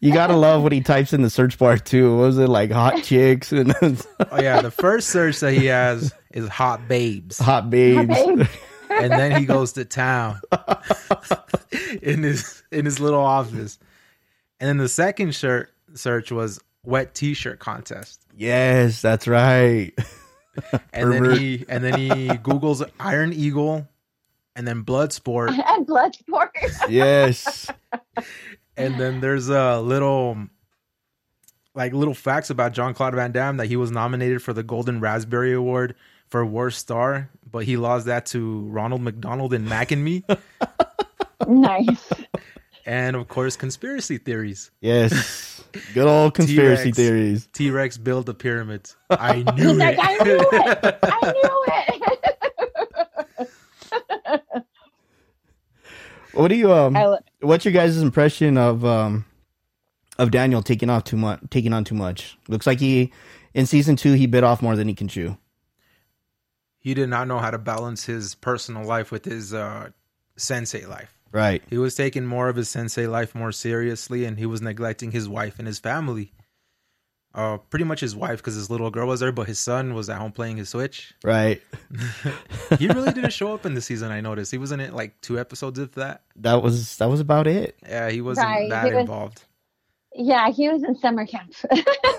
you 0.00 0.12
gotta 0.12 0.36
love 0.36 0.62
what 0.62 0.72
he 0.72 0.80
types 0.80 1.12
in 1.12 1.22
the 1.22 1.30
search 1.30 1.58
bar 1.58 1.78
too. 1.78 2.16
What 2.16 2.22
was 2.22 2.38
it 2.38 2.48
like 2.48 2.72
hot 2.72 3.02
chicks 3.04 3.52
and 3.52 3.74
Oh 3.80 4.40
yeah, 4.40 4.60
the 4.60 4.70
first 4.70 5.08
search 5.08 5.40
that 5.40 5.54
he 5.54 5.66
has 5.66 6.12
is 6.32 6.48
hot 6.48 6.88
babes, 6.88 7.38
hot 7.38 7.70
babes? 7.70 8.08
Babe. 8.08 8.46
And 9.00 9.12
then 9.12 9.40
he 9.40 9.46
goes 9.46 9.72
to 9.74 9.84
town 9.84 10.40
in 12.02 12.22
his 12.22 12.62
in 12.70 12.84
his 12.84 13.00
little 13.00 13.20
office, 13.20 13.78
and 14.60 14.68
then 14.68 14.76
the 14.78 14.88
second 14.88 15.34
shirt 15.34 15.70
search 15.94 16.30
was 16.32 16.60
wet 16.84 17.14
T-shirt 17.14 17.58
contest, 17.58 18.20
Yes, 18.36 19.00
that's 19.02 19.26
right. 19.26 19.92
and 20.92 21.12
then 21.12 21.36
he 21.38 21.64
and 21.68 21.82
then 21.84 21.98
he 21.98 22.28
googles 22.28 22.88
Iron 23.00 23.32
Eagle, 23.32 23.86
and 24.54 24.66
then 24.66 24.84
Bloodsport, 24.84 25.48
and 25.66 25.86
Bloodsport. 25.86 26.50
yes. 26.88 27.68
and 28.76 28.98
then 29.00 29.20
there's 29.20 29.48
a 29.48 29.80
little 29.80 30.38
like 31.74 31.92
little 31.92 32.14
facts 32.14 32.48
about 32.50 32.72
John 32.72 32.94
Claude 32.94 33.14
Van 33.14 33.32
Damme 33.32 33.58
that 33.58 33.66
he 33.66 33.76
was 33.76 33.90
nominated 33.90 34.42
for 34.42 34.52
the 34.54 34.62
Golden 34.62 34.98
Raspberry 35.00 35.52
Award 35.52 35.94
for 36.28 36.44
worst 36.44 36.78
star, 36.78 37.30
but 37.50 37.64
he 37.64 37.76
lost 37.76 38.06
that 38.06 38.26
to 38.26 38.60
Ronald 38.68 39.00
McDonald 39.02 39.52
in 39.54 39.68
Mac 39.68 39.90
and 39.92 40.04
Me, 40.04 40.24
nice. 41.48 42.12
and 42.84 43.16
of 43.16 43.28
course 43.28 43.56
conspiracy 43.56 44.18
theories. 44.18 44.70
Yes. 44.80 45.62
Good 45.94 46.06
old 46.06 46.34
conspiracy 46.34 46.84
T-Rex. 46.92 46.96
theories. 46.96 47.48
T 47.52 47.70
Rex 47.70 47.96
built 47.98 48.26
the 48.26 48.34
pyramids. 48.34 48.96
I 49.10 49.42
knew 49.56 49.68
He's 49.68 49.76
like, 49.76 49.98
it. 49.98 50.02
I 50.02 50.24
knew 50.24 50.40
it. 50.52 50.98
I 51.02 51.32
knew 51.32 51.64
it. 51.68 51.86
What 56.32 56.48
do 56.48 56.54
you 56.54 56.72
um 56.72 56.96
I 56.96 57.06
lo- 57.06 57.18
what's 57.40 57.64
your 57.64 57.72
guys' 57.72 58.00
impression 58.02 58.58
of 58.58 58.84
um 58.84 59.24
of 60.18 60.30
Daniel 60.30 60.62
taking 60.62 60.90
off 60.90 61.04
too 61.04 61.16
much 61.16 61.40
taking 61.50 61.72
on 61.72 61.84
too 61.84 61.94
much? 61.94 62.36
Looks 62.48 62.66
like 62.66 62.80
he 62.80 63.12
in 63.54 63.66
season 63.66 63.96
2 63.96 64.12
he 64.12 64.26
bit 64.26 64.44
off 64.44 64.60
more 64.60 64.76
than 64.76 64.86
he 64.88 64.94
can 64.94 65.08
chew. 65.08 65.36
He 66.86 66.94
did 66.94 67.08
not 67.08 67.26
know 67.26 67.38
how 67.40 67.50
to 67.50 67.58
balance 67.58 68.04
his 68.04 68.36
personal 68.36 68.84
life 68.84 69.10
with 69.10 69.24
his 69.24 69.52
uh, 69.52 69.88
sensei 70.36 70.86
life. 70.86 71.12
Right. 71.32 71.60
He 71.68 71.78
was 71.78 71.96
taking 71.96 72.24
more 72.24 72.48
of 72.48 72.54
his 72.54 72.68
sensei 72.68 73.08
life 73.08 73.34
more 73.34 73.50
seriously, 73.50 74.24
and 74.24 74.38
he 74.38 74.46
was 74.46 74.62
neglecting 74.62 75.10
his 75.10 75.28
wife 75.28 75.58
and 75.58 75.66
his 75.66 75.80
family. 75.80 76.30
Uh, 77.34 77.58
pretty 77.58 77.84
much 77.84 77.98
his 78.00 78.14
wife 78.14 78.38
because 78.38 78.54
his 78.54 78.70
little 78.70 78.90
girl 78.90 79.08
was 79.08 79.18
there, 79.20 79.32
but 79.32 79.48
his 79.48 79.58
son 79.58 79.94
was 79.94 80.08
at 80.08 80.16
home 80.18 80.30
playing 80.30 80.56
his 80.58 80.68
Switch. 80.68 81.12
Right. 81.24 81.60
He 82.78 82.86
really 82.88 83.12
didn't 83.12 83.32
show 83.32 83.52
up 83.54 83.66
in 83.66 83.74
the 83.74 83.80
season. 83.80 84.10
I 84.12 84.20
noticed 84.20 84.50
he 84.52 84.58
was 84.58 84.70
in 84.72 84.80
it 84.80 84.92
like 84.94 85.20
two 85.20 85.38
episodes, 85.40 85.78
of 85.78 85.92
that. 85.96 86.22
That 86.36 86.62
was 86.62 86.96
that 86.98 87.08
was 87.10 87.20
about 87.20 87.46
it. 87.46 87.76
Yeah, 87.82 88.10
he 88.10 88.20
wasn't 88.20 88.46
Right, 88.46 88.70
that 88.70 88.86
he 88.86 88.92
was- 88.94 89.00
involved. 89.02 89.44
Yeah, 90.18 90.50
he 90.50 90.68
was 90.68 90.82
in 90.82 90.96
summer 90.96 91.26
camp. 91.26 91.54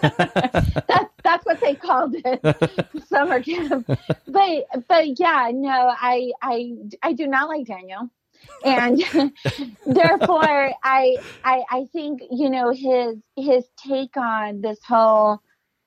that's 0.01 1.13
that's 1.23 1.45
what 1.45 1.59
they 1.59 1.73
called 1.73 2.15
it, 2.15 3.05
summer 3.07 3.41
camp. 3.41 3.87
But 4.27 4.65
but 4.87 5.19
yeah, 5.19 5.51
no, 5.53 5.93
I 5.99 6.31
I 6.41 6.73
I 7.01 7.13
do 7.13 7.25
not 7.25 7.49
like 7.49 7.65
Daniel, 7.65 8.09
and 8.63 9.03
therefore 9.87 10.71
I 10.83 11.17
I 11.43 11.63
I 11.71 11.87
think 11.91 12.21
you 12.29 12.51
know 12.51 12.71
his 12.71 13.15
his 13.35 13.65
take 13.83 14.15
on 14.15 14.61
this 14.61 14.79
whole 14.87 15.41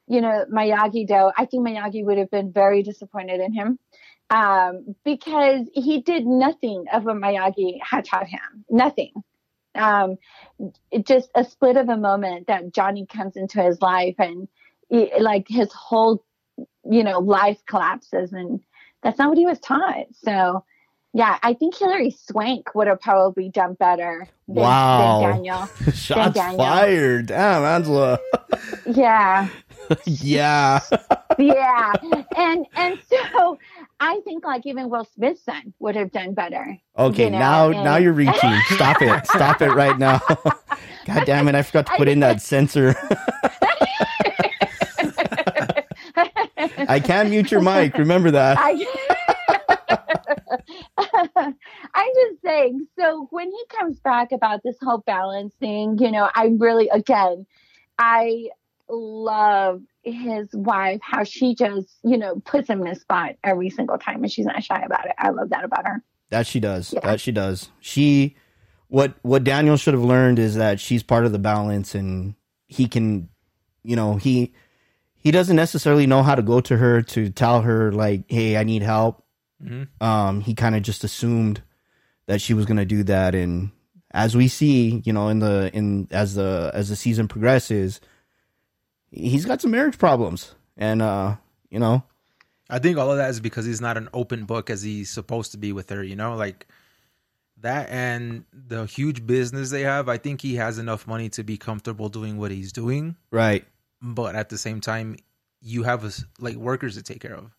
you 0.09 0.21
know 0.21 0.47
Miyagi 0.53 1.07
Do. 1.07 1.31
I 1.39 1.45
think 1.45 1.67
Miyagi 1.67 2.05
would 2.05 2.19
have 2.19 2.31
been 2.31 2.53
very 2.53 2.83
disappointed 2.83 3.41
in 3.41 3.53
him. 3.53 3.79
Um, 4.31 4.95
because 5.05 5.69
he 5.75 6.03
did 6.03 6.25
nothing 6.25 6.85
of 6.93 7.05
what 7.05 7.17
Miyagi 7.17 7.79
had 7.83 8.05
taught 8.05 8.29
him. 8.29 8.65
Nothing 8.71 9.13
um, 9.75 10.17
it 10.91 11.07
just 11.07 11.31
a 11.35 11.45
split 11.45 11.77
of 11.77 11.89
a 11.89 11.97
moment 11.97 12.47
that 12.49 12.73
Johnny 12.73 13.07
comes 13.07 13.37
into 13.37 13.63
his 13.63 13.81
life 13.81 14.17
and 14.19 14.49
he, 14.89 15.11
like 15.21 15.47
his 15.49 15.73
whole, 15.73 16.25
you 16.85 17.05
know, 17.05 17.19
life 17.21 17.59
collapses 17.69 18.33
and 18.33 18.61
that's 19.03 19.19
not 19.19 19.29
what 19.29 19.39
he 19.39 19.47
was 19.47 19.59
taught. 19.61 20.07
So 20.23 20.65
yeah, 21.13 21.39
I 21.43 21.55
think 21.55 21.77
Hilary 21.77 22.11
Swank 22.11 22.73
would 22.75 22.87
have 22.87 23.01
probably 23.01 23.49
done 23.49 23.75
better 23.75 24.29
than, 24.47 24.57
Wow. 24.57 25.21
than 25.23 25.31
Daniel. 25.33 25.67
Shots 25.93 26.35
Daniel. 26.35 26.59
fired. 26.59 27.27
Damn, 27.27 27.65
Angela. 27.65 28.19
Yeah. 28.87 29.49
Yeah. 30.07 30.81
Yeah. 31.39 31.93
and 32.37 32.67
and 32.75 32.99
so 33.09 33.59
I 33.99 34.21
think 34.25 34.45
like 34.45 34.67
even 34.67 34.89
Will 34.91 35.05
Smith's 35.05 35.43
son 35.45 35.73
would 35.79 35.97
have 35.97 36.11
done 36.13 36.35
better. 36.35 36.77
Okay, 36.99 37.25
You 37.25 37.31
know, 37.31 37.39
now 37.39 37.71
and- 37.71 37.85
now 37.85 37.97
you're 37.97 38.13
reaching. 38.13 38.59
Stop 38.71 39.01
it. 39.03 39.27
Stop 39.27 39.63
it 39.63 39.71
right 39.73 39.99
now. 39.99 40.21
God 41.07 41.25
damn 41.25 41.49
it, 41.49 41.55
I 41.55 41.63
forgot 41.63 41.87
to 41.87 41.93
put 41.97 42.09
in 42.09 42.21
that 42.21 42.43
censor. 42.43 42.95
I 46.89 47.01
can 47.01 47.31
mute 47.31 47.51
your 47.51 47.61
mic. 47.63 47.97
Remember 47.97 48.31
that. 48.33 48.59
I, 48.61 48.87
I'm 51.95 52.09
just 52.15 52.43
saying. 52.45 52.87
So 52.99 53.29
when 53.31 53.51
he 53.51 53.63
comes 53.69 54.01
back 54.01 54.33
about 54.33 54.63
this 54.65 54.77
whole 54.83 54.99
balance 54.99 55.55
thing, 55.61 55.99
you 55.99 56.11
know, 56.11 56.29
I 56.35 56.55
really, 56.59 56.89
again, 56.89 57.47
I 57.99 58.49
love 58.91 59.83
his 60.03 60.49
wife, 60.53 61.01
how 61.03 61.25
she 61.25 61.55
just, 61.55 61.89
you 62.03 62.19
know, 62.19 62.41
puts 62.45 62.69
him 62.69 62.81
in 62.83 62.89
a 62.89 62.95
spot 62.95 63.37
every 63.45 63.71
single 63.71 63.99
time 63.99 64.23
and 64.23 64.33
she's 64.33 64.47
not 64.47 64.63
shy 64.63 64.81
about 64.85 65.07
it. 65.07 65.13
I 65.19 65.31
love 65.31 65.51
that 65.51 65.65
about 65.65 65.87
her. 65.87 66.03
That 66.31 66.47
she 66.47 66.61
does. 66.61 66.93
Yeah. 66.93 67.01
That 67.01 67.21
she 67.21 67.33
does. 67.33 67.71
She 67.81 68.37
what 68.89 69.15
what 69.23 69.45
Daniel 69.45 69.77
should 69.77 69.95
have 69.95 70.03
learned 70.03 70.39
is 70.39 70.57
that 70.57 70.81
she's 70.81 71.03
part 71.03 71.27
of 71.27 71.33
the 71.33 71.39
balance 71.39 71.95
and 71.95 72.35
he 72.67 72.89
can 72.89 73.29
you 73.83 73.97
know, 73.97 74.17
he 74.17 74.53
he 75.15 75.31
doesn't 75.31 75.57
necessarily 75.57 76.07
know 76.07 76.23
how 76.23 76.35
to 76.35 76.43
go 76.43 76.61
to 76.61 76.77
her 76.77 77.03
to 77.03 77.31
tell 77.31 77.63
her 77.63 77.93
like, 77.93 78.25
"Hey, 78.29 78.57
I 78.57 78.65
need 78.65 78.83
help." 78.83 79.25
Mhm. 79.63 79.89
Um 80.01 80.41
he 80.41 80.55
kind 80.55 80.75
of 80.77 80.83
just 80.83 81.05
assumed 81.05 81.63
that 82.27 82.41
she 82.41 82.55
was 82.55 82.67
going 82.67 82.77
to 82.77 82.85
do 82.85 83.03
that 83.05 83.35
and 83.35 83.71
as 84.13 84.37
we 84.37 84.49
see, 84.49 85.03
you 85.05 85.13
know, 85.13 85.29
in 85.29 85.39
the 85.39 85.71
in 85.73 86.09
as 86.11 86.35
the 86.35 86.71
as 86.75 86.89
the 86.89 86.97
season 86.97 87.29
progresses, 87.29 88.01
he's 89.11 89.47
got 89.47 89.61
some 89.61 89.71
marriage 89.71 89.99
problems. 89.99 90.55
And 90.77 91.03
uh, 91.03 91.37
you 91.69 91.79
know, 91.79 92.03
I 92.69 92.79
think 92.79 92.99
all 92.99 93.11
of 93.11 93.19
that 93.19 93.31
is 93.31 93.41
because 93.41 93.67
he's 93.67 93.81
not 93.81 93.97
an 93.97 94.09
open 94.15 94.45
book 94.45 94.71
as 94.71 94.83
he's 94.83 95.11
supposed 95.11 95.53
to 95.53 95.59
be 95.59 95.73
with 95.73 95.91
her, 95.91 96.03
you 96.03 96.17
know, 96.17 96.37
like 96.37 96.67
that 97.59 97.91
and 97.91 98.45
the 98.53 98.87
huge 98.87 99.27
business 99.27 99.71
they 99.71 99.83
have. 99.83 100.09
I 100.09 100.17
think 100.17 100.41
he 100.41 100.57
has 100.57 100.79
enough 100.79 101.07
money 101.07 101.29
to 101.31 101.43
be 101.43 101.57
comfortable 101.57 102.09
doing 102.09 102.39
what 102.39 102.51
he's 102.51 102.73
doing, 102.73 103.17
right. 103.31 103.65
but 104.01 104.35
at 104.35 104.49
the 104.49 104.59
same 104.59 104.81
time, 104.81 105.17
you 105.61 105.83
have 105.83 106.05
us 106.05 106.25
like 106.39 106.57
workers 106.57 106.95
to 106.95 107.03
take 107.03 107.21
care 107.21 107.35
of. 107.35 107.51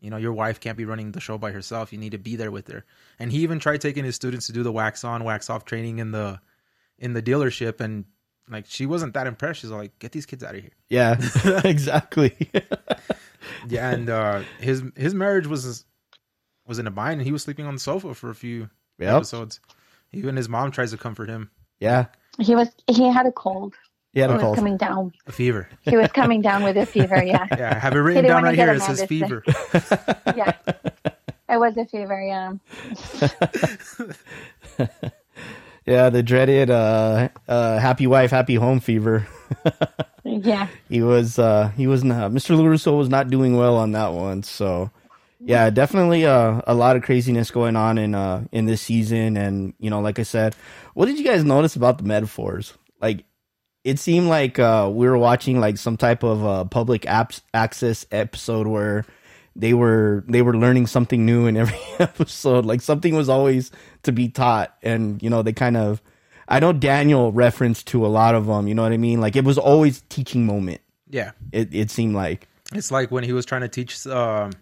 You 0.00 0.10
know, 0.10 0.16
your 0.16 0.32
wife 0.32 0.60
can't 0.60 0.76
be 0.76 0.84
running 0.84 1.12
the 1.12 1.20
show 1.20 1.38
by 1.38 1.52
herself. 1.52 1.92
You 1.92 1.98
need 1.98 2.12
to 2.12 2.18
be 2.18 2.36
there 2.36 2.50
with 2.50 2.68
her. 2.68 2.84
And 3.18 3.32
he 3.32 3.38
even 3.38 3.58
tried 3.58 3.80
taking 3.80 4.04
his 4.04 4.14
students 4.14 4.46
to 4.46 4.52
do 4.52 4.62
the 4.62 4.72
wax 4.72 5.04
on, 5.04 5.24
wax 5.24 5.50
off 5.50 5.64
training 5.64 5.98
in 5.98 6.12
the 6.12 6.40
in 6.98 7.12
the 7.12 7.22
dealership, 7.22 7.80
and 7.80 8.04
like 8.48 8.66
she 8.68 8.86
wasn't 8.86 9.14
that 9.14 9.26
impressed. 9.26 9.60
She's 9.60 9.70
like, 9.70 9.98
"Get 9.98 10.12
these 10.12 10.26
kids 10.26 10.42
out 10.44 10.54
of 10.54 10.60
here." 10.62 10.70
Yeah. 10.90 11.16
exactly. 11.64 12.34
Yeah, 13.68 13.90
and 13.90 14.10
uh, 14.10 14.42
his 14.58 14.82
his 14.96 15.14
marriage 15.14 15.46
was 15.46 15.84
was 16.66 16.78
in 16.80 16.86
a 16.88 16.90
bind, 16.90 17.20
and 17.20 17.22
he 17.22 17.30
was 17.32 17.44
sleeping 17.44 17.64
on 17.66 17.74
the 17.74 17.80
sofa 17.80 18.12
for 18.14 18.28
a 18.30 18.34
few 18.34 18.68
Yep. 18.98 19.14
episodes. 19.14 19.60
Even 20.12 20.34
his 20.36 20.48
mom 20.48 20.72
tries 20.72 20.90
to 20.90 20.96
comfort 20.96 21.28
him. 21.28 21.50
Yeah. 21.78 22.06
He 22.40 22.56
was, 22.56 22.68
he 22.88 23.08
had 23.08 23.24
a 23.26 23.30
cold. 23.32 23.74
He 24.14 24.20
had 24.20 24.30
He 24.30 24.34
a 24.34 24.36
was 24.38 24.42
cold. 24.42 24.56
coming 24.56 24.76
down. 24.76 25.12
A 25.28 25.32
fever. 25.32 25.68
He 25.82 25.96
was 25.96 26.10
coming 26.12 26.42
down 26.42 26.64
with 26.64 26.76
a 26.76 26.86
fever. 26.86 27.22
Yeah. 27.22 27.46
Yeah, 27.56 27.72
I 27.76 27.78
have 27.78 27.94
it 27.94 27.98
written 27.98 28.24
didn't 28.24 28.30
down 28.30 28.42
wanna 28.42 28.46
right 28.48 28.56
get 28.56 28.68
here. 28.68 28.76
It 28.76 28.82
says 28.82 28.98
this 28.98 29.08
fever. 29.08 29.44
Yeah. 30.36 30.52
It 31.48 31.58
was 31.60 31.76
a 31.76 31.84
fever. 31.86 32.20
Yeah. 32.20 32.54
Yeah, 35.86 36.10
the 36.10 36.22
dreaded 36.22 36.68
uh, 36.68 37.28
uh, 37.48 37.78
happy 37.78 38.06
wife, 38.06 38.30
happy 38.30 38.56
home 38.56 38.80
fever. 38.80 39.26
Yeah. 40.28 40.66
he 40.88 41.02
was 41.02 41.38
uh, 41.38 41.68
he 41.76 41.86
was 41.86 42.02
not 42.02 42.32
Mr. 42.32 42.56
LaRusso 42.58 42.98
was 42.98 43.08
not 43.08 43.30
doing 43.30 43.56
well 43.56 43.76
on 43.76 43.92
that 43.92 44.08
one. 44.12 44.42
So 44.42 44.90
yeah, 45.38 45.70
definitely 45.70 46.26
uh, 46.26 46.62
a 46.66 46.74
lot 46.74 46.96
of 46.96 47.02
craziness 47.04 47.52
going 47.52 47.76
on 47.76 47.96
in 47.96 48.14
uh, 48.16 48.44
in 48.50 48.66
this 48.66 48.82
season. 48.82 49.36
And 49.36 49.74
you 49.78 49.88
know, 49.88 50.00
like 50.00 50.18
I 50.18 50.24
said, 50.24 50.56
what 50.94 51.06
did 51.06 51.18
you 51.18 51.24
guys 51.24 51.44
notice 51.44 51.76
about 51.76 51.98
the 51.98 52.04
metaphors? 52.04 52.74
Like 53.00 53.24
it 53.84 54.00
seemed 54.00 54.26
like 54.26 54.58
uh, 54.58 54.90
we 54.92 55.06
were 55.08 55.16
watching 55.16 55.60
like 55.60 55.78
some 55.78 55.96
type 55.96 56.24
of 56.24 56.44
uh, 56.44 56.64
public 56.64 57.02
apps 57.02 57.40
access 57.54 58.04
episode 58.10 58.66
where 58.66 59.06
they 59.58 59.74
were 59.74 60.24
they 60.28 60.42
were 60.42 60.56
learning 60.56 60.86
something 60.86 61.24
new 61.24 61.46
in 61.46 61.56
every 61.56 61.78
episode. 61.98 62.64
Like 62.66 62.80
something 62.80 63.14
was 63.14 63.28
always 63.28 63.70
to 64.02 64.12
be 64.12 64.28
taught, 64.28 64.76
and 64.82 65.22
you 65.22 65.30
know 65.30 65.42
they 65.42 65.52
kind 65.52 65.76
of. 65.76 66.02
I 66.48 66.60
know 66.60 66.72
Daniel 66.72 67.32
referenced 67.32 67.88
to 67.88 68.06
a 68.06 68.08
lot 68.08 68.36
of 68.36 68.46
them. 68.46 68.68
You 68.68 68.74
know 68.76 68.82
what 68.82 68.92
I 68.92 68.98
mean? 68.98 69.20
Like 69.20 69.34
it 69.34 69.44
was 69.44 69.58
always 69.58 70.02
teaching 70.08 70.46
moment. 70.46 70.80
Yeah, 71.08 71.32
It 71.52 71.74
it 71.74 71.90
seemed 71.90 72.14
like 72.14 72.46
it's 72.72 72.90
like 72.90 73.10
when 73.10 73.24
he 73.24 73.32
was 73.32 73.44
trying 73.46 73.62
to 73.62 73.68
teach 73.68 74.06
um, 74.06 74.52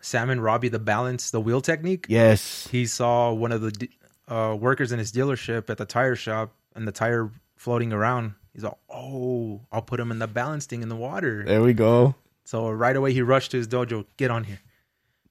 Sam 0.00 0.30
and 0.30 0.42
Robbie 0.42 0.68
the 0.68 0.78
balance, 0.78 1.30
the 1.30 1.40
wheel 1.40 1.60
technique. 1.60 2.06
yes, 2.08 2.66
He 2.70 2.86
saw 2.86 3.32
one 3.32 3.52
of 3.52 3.60
the 3.62 3.88
uh, 4.28 4.54
workers 4.58 4.92
in 4.92 4.98
his 4.98 5.10
dealership 5.12 5.68
at 5.70 5.78
the 5.78 5.84
tire 5.86 6.14
shop, 6.16 6.52
and 6.74 6.86
the 6.86 6.92
tire 6.92 7.30
floating 7.56 7.92
around. 7.92 8.34
He's 8.54 8.64
all, 8.64 8.78
"Oh, 8.90 9.60
I'll 9.72 9.82
put 9.82 9.98
him 10.00 10.10
in 10.10 10.18
the 10.18 10.26
balance 10.26 10.66
thing 10.66 10.82
in 10.82 10.88
the 10.88 10.96
water." 10.96 11.42
there 11.44 11.62
we 11.62 11.72
go. 11.74 12.14
So 12.48 12.70
right 12.70 12.96
away 12.96 13.12
he 13.12 13.20
rushed 13.20 13.50
to 13.50 13.58
his 13.58 13.68
dojo. 13.68 14.06
Get 14.16 14.30
on 14.30 14.42
here. 14.42 14.58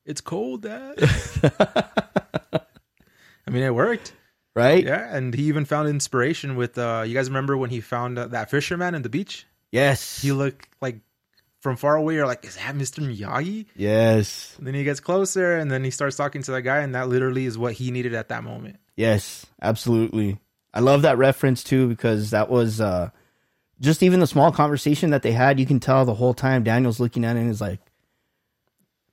It's 0.06 0.22
cold, 0.22 0.62
Dad. 0.62 1.00
I 3.48 3.50
mean, 3.50 3.64
it 3.64 3.74
worked. 3.74 4.14
Right? 4.56 4.86
Yeah, 4.86 5.16
and 5.16 5.34
he 5.34 5.46
even 5.46 5.66
found 5.66 5.90
inspiration 5.90 6.56
with. 6.56 6.78
uh 6.78 7.06
You 7.08 7.16
guys 7.16 7.28
remember 7.28 7.58
when 7.58 7.72
he 7.72 7.82
found 7.82 8.20
uh, 8.20 8.28
that 8.28 8.52
fisherman 8.52 8.94
in 8.94 9.02
the 9.02 9.10
beach? 9.10 9.48
Yes. 9.72 10.22
He 10.22 10.32
looked 10.32 10.68
like 10.80 11.00
from 11.60 11.76
far 11.76 11.96
away. 11.96 12.14
You're 12.14 12.28
like, 12.28 12.46
is 12.46 12.56
that 12.56 12.76
Mr. 12.76 13.02
Miyagi? 13.02 13.66
yes. 13.76 14.54
And 14.60 14.68
then 14.68 14.76
he 14.76 14.84
gets 14.84 15.00
closer, 15.00 15.58
and 15.58 15.72
then 15.72 15.84
he 15.84 15.90
starts 15.90 16.18
talking 16.18 16.44
to 16.44 16.52
that 16.52 16.62
guy, 16.62 16.82
and 16.82 16.94
that 16.94 17.10
literally 17.10 17.48
is 17.48 17.58
what 17.58 17.74
he 17.74 17.90
needed 17.90 18.14
at 18.14 18.30
that 18.30 18.44
moment. 18.44 18.78
Yes, 18.96 19.44
absolutely. 19.60 20.38
I 20.72 20.82
love 20.82 21.02
that 21.02 21.18
reference 21.18 21.64
too 21.64 21.88
because 21.88 22.30
that 22.30 22.48
was 22.48 22.80
uh 22.80 23.10
just 23.80 24.02
even 24.04 24.20
the 24.20 24.28
small 24.28 24.52
conversation 24.52 25.10
that 25.12 25.22
they 25.22 25.32
had, 25.32 25.60
you 25.60 25.66
can 25.66 25.80
tell 25.80 26.06
the 26.06 26.16
whole 26.16 26.34
time 26.34 26.64
Daniel's 26.64 27.00
looking 27.00 27.24
at 27.26 27.36
it 27.36 27.40
and 27.40 27.50
is 27.50 27.62
like, 27.62 27.80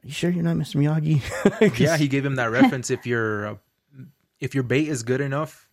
Are 0.02 0.06
you 0.06 0.12
sure 0.12 0.30
you're 0.30 0.42
not 0.44 0.56
Mr. 0.56 0.76
Miyagi?" 0.76 1.78
Yeah, 1.78 1.96
he 1.96 2.08
gave 2.08 2.24
him 2.24 2.36
that 2.36 2.50
reference. 2.50 2.90
If 2.90 3.06
your 3.06 3.46
uh, 3.46 3.54
if 4.40 4.54
your 4.54 4.64
bait 4.64 4.88
is 4.88 5.02
good 5.02 5.20
enough, 5.20 5.68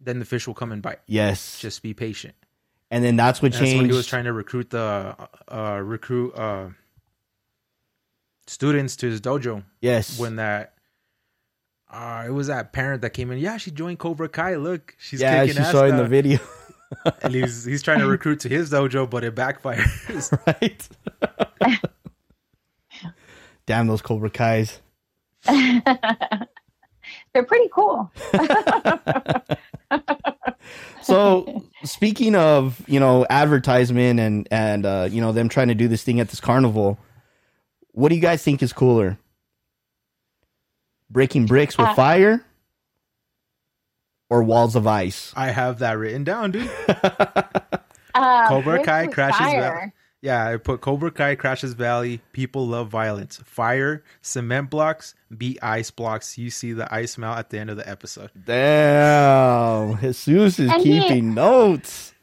then 0.00 0.18
the 0.18 0.24
fish 0.24 0.46
will 0.46 0.54
come 0.54 0.72
and 0.72 0.82
bite. 0.82 1.00
Yes. 1.06 1.58
Just 1.60 1.82
be 1.82 1.94
patient. 1.94 2.34
and 2.90 3.04
then 3.04 3.16
that's 3.16 3.42
what 3.42 3.46
And 3.46 3.54
that's 3.54 3.64
changed. 3.70 3.82
when 3.82 3.90
he 3.90 3.96
was 3.96 4.06
trying 4.06 4.24
to 4.24 4.32
recruit 4.32 4.70
the 4.70 5.16
uh, 5.48 5.80
recruit 5.82 6.34
uh, 6.36 6.68
students 8.46 8.96
to 8.96 9.06
his 9.10 9.20
dojo. 9.20 9.64
yes. 9.80 10.18
When 10.18 10.36
that 10.36 10.74
uh, 11.90 12.24
it 12.26 12.30
was 12.30 12.48
that 12.48 12.72
parent 12.72 13.02
that 13.02 13.10
came 13.10 13.30
in. 13.30 13.38
Yeah, 13.38 13.56
she 13.58 13.70
joined 13.70 13.98
Cobra 13.98 14.28
Kai. 14.28 14.56
Look, 14.56 14.96
she's 14.98 15.20
yeah, 15.20 15.42
kicking 15.44 15.54
she 15.56 15.60
ass 15.62 15.72
saw 15.72 15.84
in 15.84 15.96
the 15.96 16.04
video. 16.06 16.38
And 17.22 17.34
he's 17.34 17.64
he's 17.64 17.82
trying 17.82 17.98
to 18.00 18.06
recruit 18.06 18.40
to 18.40 18.48
his 18.48 18.70
dojo, 18.70 19.08
but 19.08 19.24
it 19.24 19.34
backfires. 19.34 20.32
right? 20.46 21.80
Damn 23.66 23.86
those 23.86 24.02
Cobra 24.02 24.30
Kais. 24.30 24.80
They're 25.46 27.44
pretty 27.44 27.68
cool. 27.72 28.10
So 31.02 31.62
speaking 31.84 32.34
of, 32.34 32.82
you 32.88 32.98
know, 32.98 33.26
advertisement 33.30 34.18
and 34.18 34.48
and 34.50 34.84
uh, 34.86 35.08
you 35.10 35.20
know, 35.20 35.32
them 35.32 35.48
trying 35.48 35.68
to 35.68 35.74
do 35.74 35.86
this 35.88 36.02
thing 36.02 36.18
at 36.20 36.30
this 36.30 36.40
carnival, 36.40 36.98
what 37.92 38.08
do 38.08 38.14
you 38.16 38.20
guys 38.20 38.42
think 38.42 38.62
is 38.62 38.72
cooler? 38.72 39.18
Breaking 41.08 41.46
bricks 41.46 41.78
with 41.78 41.86
Uh, 41.88 41.94
fire 41.94 42.45
or 44.30 44.42
walls 44.42 44.76
of 44.76 44.86
ice? 44.86 45.32
I 45.36 45.50
have 45.50 45.78
that 45.80 45.98
written 45.98 46.24
down, 46.24 46.52
dude. 46.52 46.70
Uh, 48.14 48.48
Cobra 48.48 48.82
Kai 48.82 49.08
crashes 49.08 49.36
fire. 49.38 49.60
Valley. 49.60 49.92
Yeah, 50.22 50.48
I 50.48 50.56
put 50.56 50.80
Cobra 50.80 51.10
Kai 51.10 51.34
crashes 51.34 51.74
Valley. 51.74 52.22
People 52.32 52.66
love 52.66 52.88
violence. 52.88 53.36
Fire, 53.44 54.02
cement 54.22 54.70
blocks, 54.70 55.14
beat 55.36 55.58
ice 55.62 55.90
blocks. 55.90 56.38
You 56.38 56.48
see 56.48 56.72
the 56.72 56.92
ice 56.92 57.18
melt 57.18 57.36
at 57.36 57.50
the 57.50 57.58
end 57.58 57.68
of 57.68 57.76
the 57.76 57.86
episode. 57.86 58.30
Damn, 58.46 59.98
Jesus 60.00 60.58
is 60.58 60.70
And 60.70 60.82
he- 60.82 60.98
keeping 61.00 61.34
notes. 61.34 62.14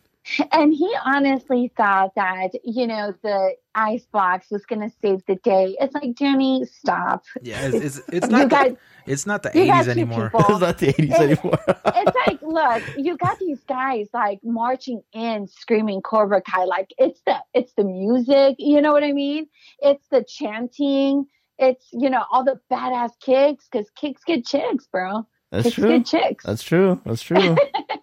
And 0.53 0.73
he 0.73 0.91
honestly 1.05 1.69
thought 1.77 2.15
that, 2.15 2.51
you 2.63 2.87
know, 2.87 3.13
the 3.23 3.55
ice 3.75 4.05
box 4.11 4.49
was 4.49 4.65
going 4.65 4.81
to 4.81 4.95
save 5.01 5.21
the 5.27 5.35
day. 5.35 5.75
It's 5.79 5.93
like, 5.93 6.15
Jenny, 6.15 6.65
stop. 6.65 7.25
Yeah, 7.41 7.67
it's 7.67 7.97
it's, 7.99 8.07
it's 8.09 8.25
You 8.31 8.31
not 8.31 8.49
guys, 8.49 8.71
the, 8.71 8.77
it's 9.05 9.25
not 9.25 9.43
the 9.43 9.51
you 9.53 9.63
eighties 9.71 9.87
anymore. 9.87 10.31
It's 10.49 10.59
not 10.59 10.77
the 10.77 10.87
80s 10.93 10.97
It- 10.97 11.19
anymore. 11.19 11.59
it's 11.67 12.17
like, 12.27 12.41
look, 12.41 12.83
you 12.97 13.17
got 13.17 13.39
these 13.39 13.61
guys 13.67 14.07
like 14.13 14.39
marching 14.43 15.01
in, 15.13 15.47
screaming 15.47 16.01
Cobra 16.01 16.41
Kai. 16.41 16.65
Like 16.65 16.93
it's 16.97 17.21
the 17.25 17.35
it's 17.53 17.73
the 17.73 17.83
music, 17.83 18.55
you 18.59 18.81
know 18.81 18.91
what 18.93 19.03
I 19.03 19.11
mean? 19.11 19.47
It's 19.79 20.05
the 20.09 20.23
chanting. 20.23 21.25
It's 21.59 21.85
you 21.91 22.09
know 22.09 22.23
all 22.31 22.43
the 22.43 22.59
badass 22.71 23.11
kicks 23.19 23.67
because 23.71 23.89
kicks 23.91 24.23
get 24.25 24.45
chicks, 24.45 24.87
bro. 24.87 25.27
That's 25.51 25.65
kicks 25.65 25.75
true. 25.75 25.89
get 25.99 26.05
chicks. 26.05 26.43
That's 26.45 26.63
true. 26.63 26.99
That's 27.05 27.21
true. 27.21 27.55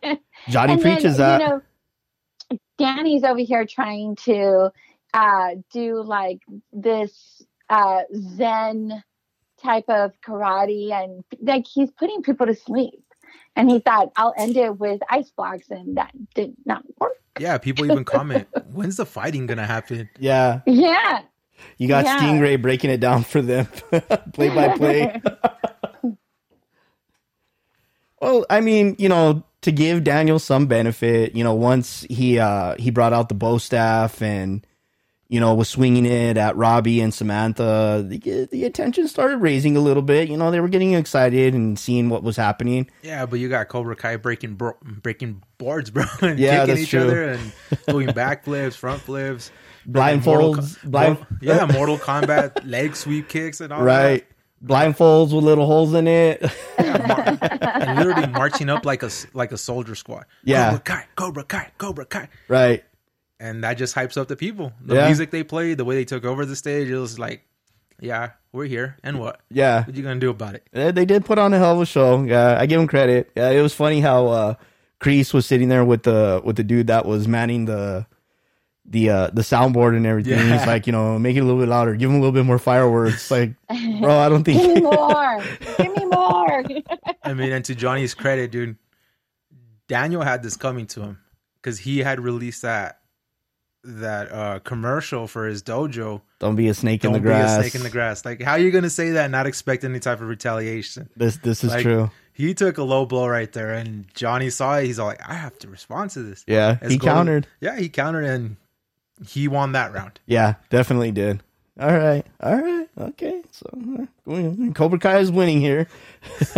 Johnny 0.49 0.75
And 0.75 0.81
then, 0.83 0.95
preaches 0.97 1.17
that. 1.17 1.41
You 1.41 1.49
know, 1.49 1.63
Danny's 2.79 3.25
over 3.25 3.41
here 3.41 3.67
trying 3.67 4.17
to 4.25 4.71
uh, 5.13 5.49
do 5.73 6.03
like 6.03 6.41
this 6.73 7.43
uh, 7.69 8.03
Zen 8.37 9.03
type 9.63 9.85
of 9.89 10.13
karate, 10.27 10.93
and 10.93 11.25
like 11.41 11.67
he's 11.67 11.91
putting 11.91 12.23
people 12.23 12.47
to 12.47 12.55
sleep. 12.55 13.03
And 13.57 13.69
he 13.69 13.81
thought, 13.81 14.13
I'll 14.17 14.35
end 14.37 14.57
it 14.57 14.79
with 14.79 15.01
ice 15.11 15.31
blocks, 15.31 15.71
and 15.71 15.97
that 15.97 16.13
did 16.35 16.55
not 16.65 16.83
work. 16.99 17.13
Yeah, 17.39 17.59
people 17.59 17.85
even 17.85 18.05
comment, 18.05 18.49
"When's 18.73 18.97
the 18.97 19.07
fighting 19.07 19.47
gonna 19.47 19.67
happen?" 19.67 20.09
yeah. 20.19 20.61
Yeah. 20.67 21.23
You 21.79 21.89
got 21.89 22.05
Yeah. 22.05 22.19
Stingray 22.19 22.61
breaking 22.61 22.91
it 22.91 23.01
down 23.01 23.23
for 23.23 23.43
them, 23.43 23.67
play 24.33 24.49
by 24.49 24.77
play. 24.77 25.21
well, 28.21 28.47
I 28.49 28.61
mean, 28.61 28.97
you 28.99 29.09
know, 29.09 29.45
to 29.63 29.73
give 29.73 30.05
Daniel 30.05 30.39
some 30.39 30.67
benefit, 30.67 31.35
you 31.35 31.45
know, 31.45 31.55
once 31.55 32.07
he 32.09 32.39
uh 32.39 32.77
he 32.79 32.91
brought 32.91 33.13
out 33.13 33.29
the 33.29 33.35
bow 33.35 33.59
staff 33.59 34.23
and 34.23 34.67
you 35.31 35.41
know 35.41 35.55
was 35.55 35.69
swinging 35.71 36.05
it 36.05 36.37
at 36.37 36.57
Robbie 36.57 37.01
and 37.01 37.15
Samantha, 37.15 38.05
the, 38.07 38.47
the 38.51 38.65
attention 38.65 39.09
started 39.09 39.39
raising 39.39 39.77
a 39.77 39.81
little 39.81 40.03
bit. 40.03 40.29
You 40.29 40.37
know, 40.37 40.51
they 40.51 40.61
were 40.61 40.69
getting 40.69 40.93
excited 40.95 41.55
and 41.55 41.79
seeing 41.79 42.09
what 42.11 42.23
was 42.23 42.37
happening. 42.37 42.91
Yeah, 43.03 43.25
but 43.25 43.39
you 43.39 43.49
got 43.49 43.69
Cobra 43.69 43.97
Kai 43.97 44.17
breaking 44.17 44.57
bro- 44.57 44.77
breaking 44.83 45.43
boards, 45.57 45.91
bro, 45.91 46.05
and 46.21 46.39
Yeah, 46.39 46.61
kicking 46.61 46.67
that's 46.69 46.81
each 46.83 46.91
true. 46.91 47.01
other 47.05 47.23
and 47.31 47.53
doing 47.89 48.09
backflips, 48.09 48.75
front 48.75 49.01
flips, 49.01 49.51
Mortal 49.87 50.21
Blindfolds, 50.21 50.81
Co- 50.83 50.89
blind, 50.91 51.19
Mor- 51.19 51.27
yeah, 51.41 51.65
Mortal 51.67 51.97
Kombat 51.97 52.61
leg 52.69 52.95
sweep 52.97 53.29
kicks 53.29 53.61
and 53.63 53.73
all 53.73 53.83
right? 53.83 54.27
Blindfolds 54.63 55.33
with 55.35 55.43
little 55.43 55.65
holes 55.65 55.95
in 55.95 56.07
it. 56.07 56.43
that, 56.77 57.73
and 57.81 57.99
literally 57.99 58.27
marching 58.27 58.69
up 58.69 58.85
like 58.85 59.03
a 59.03 59.11
like 59.33 59.53
a 59.53 59.57
soldier 59.57 59.95
squad. 59.95 60.27
Yeah. 60.45 60.71
Cobra 60.71 60.81
Kai, 60.81 61.07
Cobra 61.17 61.45
Kai, 61.45 61.71
Cobra 61.79 62.05
Kai, 62.05 62.29
right. 62.49 62.85
And 63.41 63.65
that 63.65 63.75
just 63.75 63.95
hypes 63.97 64.17
up 64.17 64.29
the 64.29 64.37
people. 64.37 64.73
The 64.85 64.95
Yeah. 64.95 65.07
music 65.07 65.31
they 65.33 65.43
played, 65.43 65.79
the 65.79 65.85
way 65.85 65.97
they 65.97 66.05
took 66.05 66.25
over 66.25 66.45
the 66.47 66.55
stage, 66.55 66.89
it 66.89 66.99
was 66.99 67.19
like, 67.19 67.43
yeah, 67.99 68.31
we're 68.53 68.67
here, 68.67 68.97
and 69.03 69.19
what? 69.19 69.41
Yeah. 69.51 69.85
What 69.85 69.97
you 69.97 70.03
gonna 70.03 70.21
do 70.21 70.31
about 70.31 70.55
it? 70.55 70.67
They 70.73 71.05
did 71.05 71.25
put 71.25 71.39
on 71.39 71.53
a 71.53 71.59
hell 71.59 71.75
of 71.77 71.81
a 71.81 71.87
show. 71.87 72.23
Yeah, 72.23 72.57
I 72.61 72.67
give 72.67 72.79
them 72.79 72.87
credit. 72.87 73.31
Yeah, 73.35 73.51
it 73.51 73.61
was 73.63 73.75
funny 73.75 74.01
how 74.01 74.27
uh 74.29 74.55
Kreese 75.01 75.33
was 75.35 75.47
sitting 75.47 75.69
there 75.69 75.85
with 75.85 76.03
the 76.05 76.41
with 76.45 76.57
the 76.57 76.63
dude 76.65 76.87
that 76.89 77.07
was 77.07 77.27
manning 77.27 77.65
the 77.65 78.07
the 78.87 79.09
uh 79.11 79.31
the 79.33 79.43
soundboard 79.43 79.97
and 79.97 80.07
everything. 80.07 80.33
Yeah. 80.39 80.59
He's 80.59 80.67
like, 80.67 80.87
you 80.87 80.93
know, 80.93 81.19
make 81.19 81.37
it 81.37 81.41
a 81.41 81.45
little 81.45 81.61
bit 81.61 81.69
louder, 81.69 81.95
give 81.95 82.11
him 82.11 82.17
a 82.17 82.19
little 82.21 82.33
bit 82.33 82.45
more 82.45 82.59
fireworks. 82.59 83.31
Like, 83.31 83.53
bro, 84.01 84.19
I 84.19 84.29
don't 84.29 84.45
think 84.45 84.61
Give 84.61 84.75
me 84.75 84.81
more. 84.81 85.45
Give 85.79 85.97
me 85.97 86.05
more. 86.07 86.65
I 87.25 87.35
mean, 87.35 87.53
and 87.53 87.65
to 87.67 87.75
Johnny's 87.75 88.15
credit, 88.15 88.51
dude, 88.51 88.77
Daniel 89.89 90.23
had 90.23 90.43
this 90.43 90.57
coming 90.57 90.87
to 90.89 91.03
him 91.03 91.19
because 91.61 91.79
he 91.79 91.99
had 91.99 92.21
released 92.21 92.63
that 92.63 93.00
that 93.83 94.31
uh 94.33 94.59
commercial 94.61 95.27
for 95.27 95.47
his 95.47 95.63
dojo. 95.63 96.21
don't 96.39 96.55
be 96.57 96.69
a 96.69 96.75
snake 96.75 97.05
in 97.05 97.13
the 97.13 97.21
grass. 97.21 97.53
Don't 97.53 97.61
be 97.63 97.67
a 97.67 97.71
snake 97.71 97.75
in 97.81 97.83
the 97.85 97.91
grass. 97.91 98.25
Like, 98.25 98.43
how 98.43 98.57
you 98.57 98.71
gonna 98.71 98.91
say 98.91 99.11
that 99.13 99.25
and 99.25 99.33
not 99.33 99.47
expect 99.47 99.85
any 99.85 99.99
type 100.01 100.21
of 100.21 100.29
retaliation? 100.29 101.09
This 101.17 101.37
this 101.39 101.65
is 101.65 101.71
Like, 101.71 101.83
true. 101.83 102.11
He 102.33 102.55
took 102.55 102.79
a 102.79 102.83
low 102.83 103.05
blow 103.05 103.27
right 103.27 103.53
there, 103.53 103.73
and 103.75 104.07
Johnny 104.15 104.49
saw 104.51 104.79
it. 104.79 104.85
He's 104.87 104.99
all 104.99 105.07
like, 105.09 105.21
"I 105.29 105.35
have 105.35 105.59
to 105.59 105.69
respond 105.69 106.11
to 106.13 106.23
this." 106.23 106.43
Yeah, 106.47 106.77
Let's 106.81 106.93
he 106.93 106.99
go. 106.99 107.07
countered. 107.07 107.47
Yeah, 107.61 107.77
he 107.79 107.89
countered, 107.91 108.25
and 108.25 108.57
he 109.27 109.47
won 109.49 109.73
that 109.73 109.93
round. 109.93 110.21
Yeah, 110.27 110.55
definitely 110.71 111.11
did. 111.13 111.43
All 111.79 111.93
right, 111.97 112.25
all 112.41 112.57
right, 112.61 112.89
okay. 112.99 113.43
So 113.51 114.07
uh, 114.29 114.73
Cobra 114.75 114.99
Kai 114.99 115.19
is 115.19 115.31
winning 115.31 115.61
here. 115.61 115.87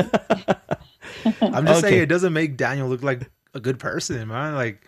I'm 1.40 1.66
just 1.66 1.78
Okay. 1.78 1.80
saying, 1.80 2.02
it 2.02 2.08
doesn't 2.08 2.32
make 2.32 2.56
Daniel 2.56 2.88
look 2.88 3.02
like 3.02 3.28
a 3.54 3.60
good 3.60 3.78
person, 3.78 4.26
man. 4.28 4.54
Like, 4.54 4.82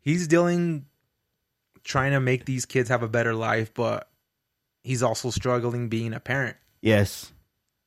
he's 0.00 0.26
dealing, 0.26 0.86
trying 1.84 2.12
to 2.12 2.20
make 2.20 2.44
these 2.44 2.64
kids 2.64 2.88
have 2.88 3.02
a 3.02 3.08
better 3.08 3.34
life, 3.34 3.72
but 3.74 4.08
he's 4.82 5.02
also 5.02 5.30
struggling 5.30 5.88
being 5.88 6.12
a 6.14 6.20
parent, 6.20 6.56
Yes, 6.80 7.32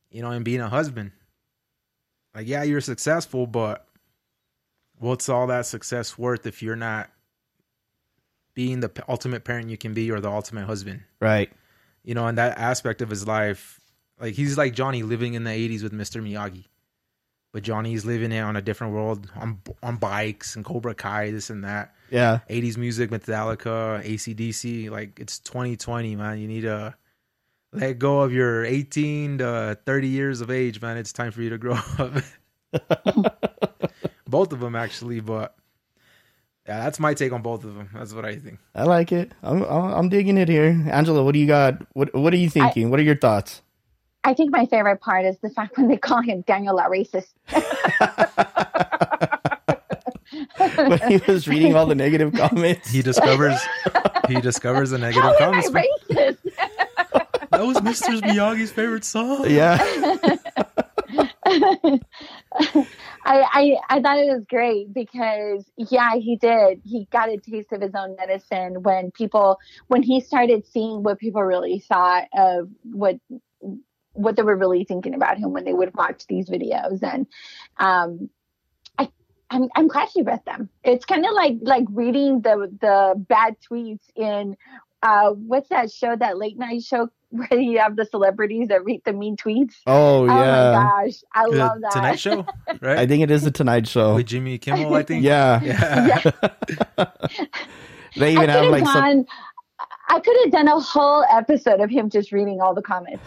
you 0.10 0.22
know, 0.22 0.32
and 0.32 0.46
being 0.46 0.62
a 0.62 0.70
husband. 0.70 1.12
Like, 2.34 2.48
yeah, 2.48 2.64
you're 2.64 2.82
successful, 2.82 3.48
but 3.48 3.88
what's 5.00 5.30
all 5.30 5.48
that 5.48 5.66
success 5.66 6.18
worth 6.18 6.46
if 6.46 6.62
you're 6.62 6.76
not 6.76 7.10
being 8.54 8.80
the 8.80 8.92
ultimate 9.08 9.44
parent 9.44 9.70
you 9.70 9.78
can 9.78 9.94
be 9.94 10.12
or 10.12 10.20
the 10.20 10.30
ultimate 10.30 10.66
husband? 10.66 11.04
right. 11.20 11.52
You 12.04 12.14
know, 12.14 12.28
in 12.28 12.36
that 12.36 12.60
aspect 12.60 13.02
of 13.02 13.10
his 13.10 13.26
life, 13.26 13.82
like 14.20 14.36
he's 14.36 14.60
like 14.60 14.76
Johnny 14.76 15.02
living 15.02 15.34
in 15.34 15.44
the 15.44 15.50
80s 15.50 15.82
with 15.82 15.92
Mr. 15.92 16.22
Miyagi. 16.22 16.66
But 17.56 17.64
Johnny's 17.64 18.04
living 18.04 18.34
it 18.34 18.42
on 18.42 18.58
a 18.58 18.62
different 18.62 18.92
world 18.92 19.32
on 19.34 19.62
on 19.82 19.96
bikes 19.96 20.58
and 20.58 20.66
Cobra 20.66 20.94
Kai, 20.94 21.32
this 21.32 21.50
and 21.50 21.64
that. 21.64 21.96
Yeah, 22.10 22.40
80s 22.50 22.76
music, 22.76 23.12
Metallica, 23.12 24.04
ACDC. 24.04 24.92
Like 24.92 25.22
it's 25.22 25.40
2020, 25.40 26.18
man. 26.18 26.38
You 26.38 26.50
need 26.50 26.64
to 26.64 26.94
let 27.72 27.98
go 27.98 28.20
of 28.20 28.34
your 28.34 28.66
18 28.66 29.38
to 29.38 29.80
30 29.86 30.08
years 30.10 30.42
of 30.42 30.52
age, 30.52 30.82
man. 30.82 30.98
It's 30.98 31.14
time 31.14 31.32
for 31.32 31.42
you 31.44 31.50
to 31.52 31.58
grow 31.58 31.80
up. 31.98 32.14
both 34.28 34.52
of 34.52 34.60
them, 34.60 34.76
actually. 34.76 35.22
But 35.22 35.56
yeah, 36.68 36.84
that's 36.84 37.00
my 37.00 37.14
take 37.14 37.32
on 37.32 37.42
both 37.42 37.64
of 37.64 37.76
them. 37.76 37.90
That's 37.94 38.14
what 38.14 38.26
I 38.26 38.36
think. 38.36 38.60
I 38.76 38.84
like 38.84 39.14
it. 39.14 39.32
I'm 39.42 39.64
I'm 39.64 39.94
I'm 39.94 40.10
digging 40.10 40.38
it 40.38 40.50
here. 40.50 40.86
Angela, 40.92 41.24
what 41.24 41.32
do 41.32 41.40
you 41.40 41.48
got? 41.48 41.88
What 41.94 42.14
what 42.14 42.34
are 42.34 42.38
you 42.38 42.50
thinking? 42.50 42.90
what 42.90 43.00
are 43.00 43.04
your 43.04 43.16
thoughts? 43.16 43.62
I 44.26 44.34
think 44.34 44.52
my 44.52 44.66
favorite 44.66 45.00
part 45.02 45.24
is 45.24 45.38
the 45.40 45.52
fact 45.52 45.78
when 45.78 45.88
they 45.88 45.98
call 45.98 46.22
him 46.22 46.42
Daniel 46.42 46.76
La 46.76 46.86
Racist. 46.86 47.34
when 50.76 51.00
he 51.08 51.22
was 51.32 51.48
reading 51.48 51.76
all 51.76 51.86
the 51.86 51.96
negative 51.96 52.34
comments. 52.34 52.90
He 52.90 53.02
discovers 53.02 53.60
he 54.28 54.42
discovers 54.42 54.90
the 54.90 54.98
negative 54.98 55.24
How 55.40 55.52
am 55.52 55.54
I 55.54 55.62
comments. 55.62 55.70
racist? 56.12 56.38
That 57.52 57.66
was 57.66 57.78
Mr. 57.78 58.20
Miyagi's 58.20 58.72
favorite 58.72 59.06
song. 59.06 59.50
Yeah, 59.50 59.78
I, 61.46 61.96
I 63.24 63.78
I 63.90 64.02
thought 64.02 64.18
it 64.18 64.28
was 64.28 64.44
great 64.50 64.94
because 64.94 65.64
yeah, 65.78 66.16
he 66.16 66.36
did. 66.36 66.82
He 66.84 67.08
got 67.12 67.30
a 67.30 67.38
taste 67.38 67.72
of 67.72 67.82
his 67.82 67.94
own 67.96 68.16
medicine 68.18 68.84
when 68.84 69.12
people 69.12 69.58
when 69.88 70.04
he 70.04 70.20
started 70.20 70.66
seeing 70.66 71.04
what 71.04 71.18
people 71.20 71.44
really 71.44 71.80
thought 71.80 72.26
of 72.36 72.68
what 72.84 73.16
what 74.16 74.36
they 74.36 74.44
were 74.44 74.56
really 74.58 74.84
thinking 74.86 75.14
about 75.14 75.38
him 75.38 75.54
when 75.54 75.64
they 75.66 75.74
would 75.74 75.94
watch 75.96 76.26
these 76.28 76.50
videos 76.50 77.04
and 77.04 77.28
um 77.78 78.30
I 78.98 79.10
I'm 79.50 79.70
I'm 79.76 79.88
glad 79.88 80.10
he 80.14 80.22
read 80.24 80.44
them. 80.46 80.70
It's 80.84 81.06
kind 81.06 81.26
of 81.26 81.34
like 81.34 81.58
like 81.62 81.86
reading 81.92 82.42
the 82.42 82.70
the 82.82 83.16
bad 83.18 83.56
tweets 83.70 84.06
in 84.16 84.58
uh 85.04 85.32
what's 85.32 85.70
that 85.70 85.92
show 85.92 86.16
that 86.16 86.38
late 86.38 86.58
night 86.58 86.84
show 86.84 87.10
where 87.30 87.60
you 87.60 87.80
have 87.80 87.96
the 87.98 88.06
celebrities 88.06 88.70
that 88.70 88.86
read 88.86 89.02
the 89.06 89.14
mean 89.14 89.36
tweets. 89.38 89.76
Oh 89.86 90.26
Oh 90.28 90.40
yeah. 90.40 90.72
my 90.74 91.04
gosh, 91.06 91.16
I 91.34 91.46
The 91.50 91.56
love 91.58 91.82
that. 91.82 91.92
Tonight 91.92 92.20
Show, 92.20 92.46
right? 92.82 93.00
I 93.00 93.06
think 93.08 93.24
it 93.24 93.32
is 93.32 93.44
the 93.44 93.52
Tonight 93.52 93.88
Show. 93.88 94.16
With 94.16 94.28
Jimmy 94.28 94.58
Kimmel, 94.58 94.94
I 94.96 95.04
think. 95.04 95.24
Yeah. 95.24 95.62
Yeah. 95.62 96.22
They 98.16 98.32
even 98.34 98.42
could 98.42 98.50
have 98.50 98.64
have 98.64 98.70
like 98.70 98.88
some. 98.88 99.26
Gone. 100.08 100.18
I 100.18 100.20
could 100.20 100.38
have 100.44 100.52
done 100.52 100.68
a 100.68 100.80
whole 100.80 101.24
episode 101.32 101.82
of 101.82 101.90
him 101.90 102.10
just 102.10 102.32
reading 102.32 102.62
all 102.62 102.74
the 102.74 102.82
comments. 102.82 103.24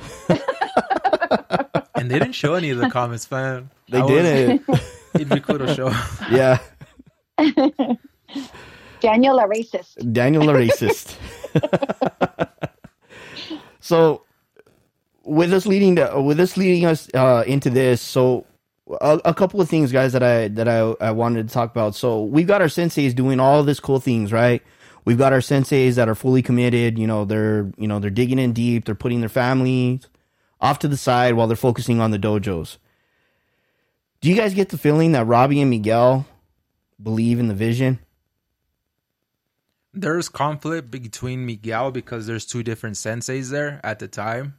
And 1.95 2.11
they 2.11 2.19
didn't 2.19 2.35
show 2.35 2.55
any 2.55 2.71
of 2.71 2.79
the 2.79 2.91
comments, 2.91 3.31
man. 3.31 3.71
They 3.91 3.99
I 3.99 4.07
didn't. 4.07 4.64
It'd 5.14 5.29
be 5.29 5.41
cool 5.41 5.59
to 5.59 5.75
show. 5.75 5.88
yeah, 6.31 6.59
Daniel, 9.01 9.38
a 9.38 9.49
racist. 9.49 10.12
Daniel 10.12 10.49
a 10.49 10.55
racist. 10.55 11.17
so, 13.81 14.23
with 15.25 15.53
us 15.53 15.67
leading 15.67 15.97
to, 15.97 16.21
with 16.21 16.41
us 16.41 16.57
leading 16.57 16.87
us 16.87 17.09
uh, 17.14 17.45
into 17.47 17.71
this, 17.71 18.01
so 18.01 18.47
a, 19.01 19.21
a 19.25 19.35
couple 19.35 19.61
of 19.61 19.69
things, 19.69 19.93
guys, 19.93 20.12
that 20.12 20.23
I 20.23 20.49
that 20.49 20.69
I, 20.69 20.79
I 21.01 21.11
wanted 21.11 21.49
to 21.49 21.55
talk 21.55 21.71
about. 21.71 21.95
So 21.95 22.25
we've 22.25 22.47
got 22.47 22.61
our 22.61 22.69
senseis 22.69 23.14
doing 23.14 23.41
all 23.41 23.62
this 23.62 23.81
cool 23.81 24.01
things, 24.01 24.33
right? 24.33 24.62
We've 25.09 25.16
got 25.16 25.33
our 25.33 25.38
senseis 25.38 25.94
that 25.94 26.07
are 26.07 26.14
fully 26.14 26.42
committed. 26.42 26.99
You 26.99 27.07
know, 27.07 27.25
they're 27.25 27.73
you 27.79 27.88
know 27.88 27.99
they're 27.99 28.11
digging 28.11 28.38
in 28.38 28.53
deep. 28.53 28.85
They're 28.85 28.94
putting 28.94 29.21
their 29.21 29.31
families 29.31 30.07
off 30.61 30.81
to 30.81 30.88
the 30.88 30.99
side 30.99 31.33
while 31.33 31.47
they're 31.47 31.57
focusing 31.57 31.99
on 31.99 32.11
the 32.11 32.18
dojos. 32.18 32.77
Do 34.21 34.29
you 34.29 34.37
guys 34.37 34.53
get 34.53 34.68
the 34.68 34.77
feeling 34.77 35.12
that 35.12 35.27
Robbie 35.27 35.62
and 35.62 35.71
Miguel 35.71 36.27
believe 37.03 37.38
in 37.38 37.49
the 37.49 37.55
vision? 37.55 38.01
There's 39.94 40.29
conflict 40.29 40.90
between 40.90 41.47
Miguel 41.47 41.90
because 41.90 42.27
there's 42.27 42.44
two 42.44 42.62
different 42.62 42.97
senseis 42.97 43.49
there 43.49 43.81
at 43.83 44.01
the 44.01 44.09
time. 44.09 44.59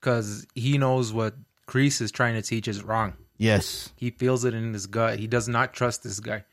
Because 0.00 0.46
he 0.54 0.78
knows 0.78 1.12
what 1.12 1.34
Kreese 1.66 2.00
is 2.00 2.12
trying 2.12 2.34
to 2.34 2.42
teach 2.42 2.68
is 2.68 2.84
wrong. 2.84 3.14
Yes. 3.36 3.92
He 3.96 4.10
feels 4.10 4.44
it 4.44 4.54
in 4.54 4.74
his 4.74 4.86
gut. 4.86 5.18
He 5.18 5.26
does 5.26 5.48
not 5.48 5.74
trust 5.74 6.04
this 6.04 6.20
guy. 6.20 6.44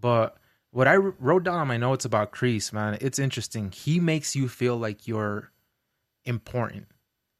But 0.00 0.36
what 0.72 0.88
I 0.88 0.96
wrote 0.96 1.44
down 1.44 1.58
on 1.58 1.68
my 1.68 1.76
notes 1.76 2.04
about 2.04 2.32
Kreese, 2.32 2.72
man, 2.72 2.98
it's 3.00 3.18
interesting. 3.18 3.70
He 3.70 4.00
makes 4.00 4.34
you 4.34 4.48
feel 4.48 4.76
like 4.76 5.06
you're 5.06 5.52
important, 6.24 6.86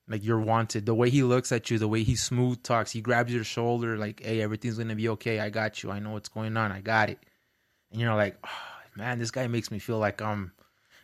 like 0.07 0.23
you're 0.25 0.41
wanted. 0.41 0.87
The 0.87 0.95
way 0.95 1.09
he 1.11 1.23
looks 1.23 1.51
at 1.51 1.71
you, 1.71 1.79
the 1.79 1.89
way 1.89 2.03
he 2.03 2.15
smooth 2.15 2.63
talks, 2.63 2.91
he 2.93 3.01
grabs 3.01 3.33
your 3.33 3.43
shoulder, 3.45 3.97
like, 3.97 4.23
"Hey, 4.23 4.41
everything's 4.43 4.77
gonna 4.79 4.95
be 4.95 5.09
okay. 5.11 5.41
I 5.41 5.49
got 5.51 5.83
you. 5.83 5.91
I 5.91 5.99
know 5.99 6.11
what's 6.11 6.29
going 6.29 6.57
on. 6.57 6.71
I 6.73 6.81
got 6.83 7.09
it." 7.11 7.19
And 7.91 8.01
you're 8.01 8.15
like, 8.15 8.37
oh, 8.45 8.49
"Man, 8.97 9.19
this 9.19 9.31
guy 9.31 9.47
makes 9.47 9.71
me 9.71 9.79
feel 9.79 9.99
like 9.99 10.21
I'm, 10.21 10.53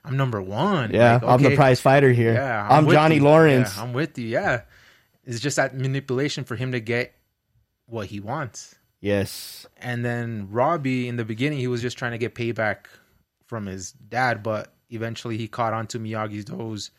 I'm 0.05 0.17
number 0.17 0.41
one. 0.43 0.93
Yeah, 0.93 1.15
Like, 1.15 1.23
I'm 1.25 1.43
the 1.43 1.57
prize 1.57 1.81
fighter 1.81 2.13
here. 2.13 2.35
yeah, 2.35 2.67
I'm, 2.71 2.85
with 2.87 2.95
Johnny 2.95 3.17
you. 3.17 3.25
Lawrence. 3.25 3.75
Yeah, 3.77 3.83
I'm 3.83 3.93
with 3.95 4.19
you. 4.19 4.27
Yeah, 4.27 4.63
it's 5.25 5.41
just 5.41 5.57
that 5.57 5.75
manipulation 5.75 6.45
for 6.45 6.57
him 6.57 6.73
to 6.73 6.81
get 6.81 7.15
what 7.87 8.07
he 8.09 8.21
wants. 8.21 8.75
Yes. 9.01 9.67
And 9.77 10.05
then 10.05 10.49
Robbie, 10.51 11.09
in 11.09 11.17
the 11.17 11.25
beginning, 11.25 11.59
he 11.59 11.69
was 11.69 11.83
just 11.83 11.99
trying 11.99 12.13
to 12.13 12.19
get 12.19 12.35
payback 12.35 12.87
from 13.47 13.67
his 13.67 13.93
dad, 13.93 14.43
but 14.43 14.73
eventually 14.91 15.37
he 15.37 15.49
caught 15.49 15.73
on 15.73 15.87
to 15.89 15.99
Miyagi's 15.99 16.45
Do's 16.45 16.91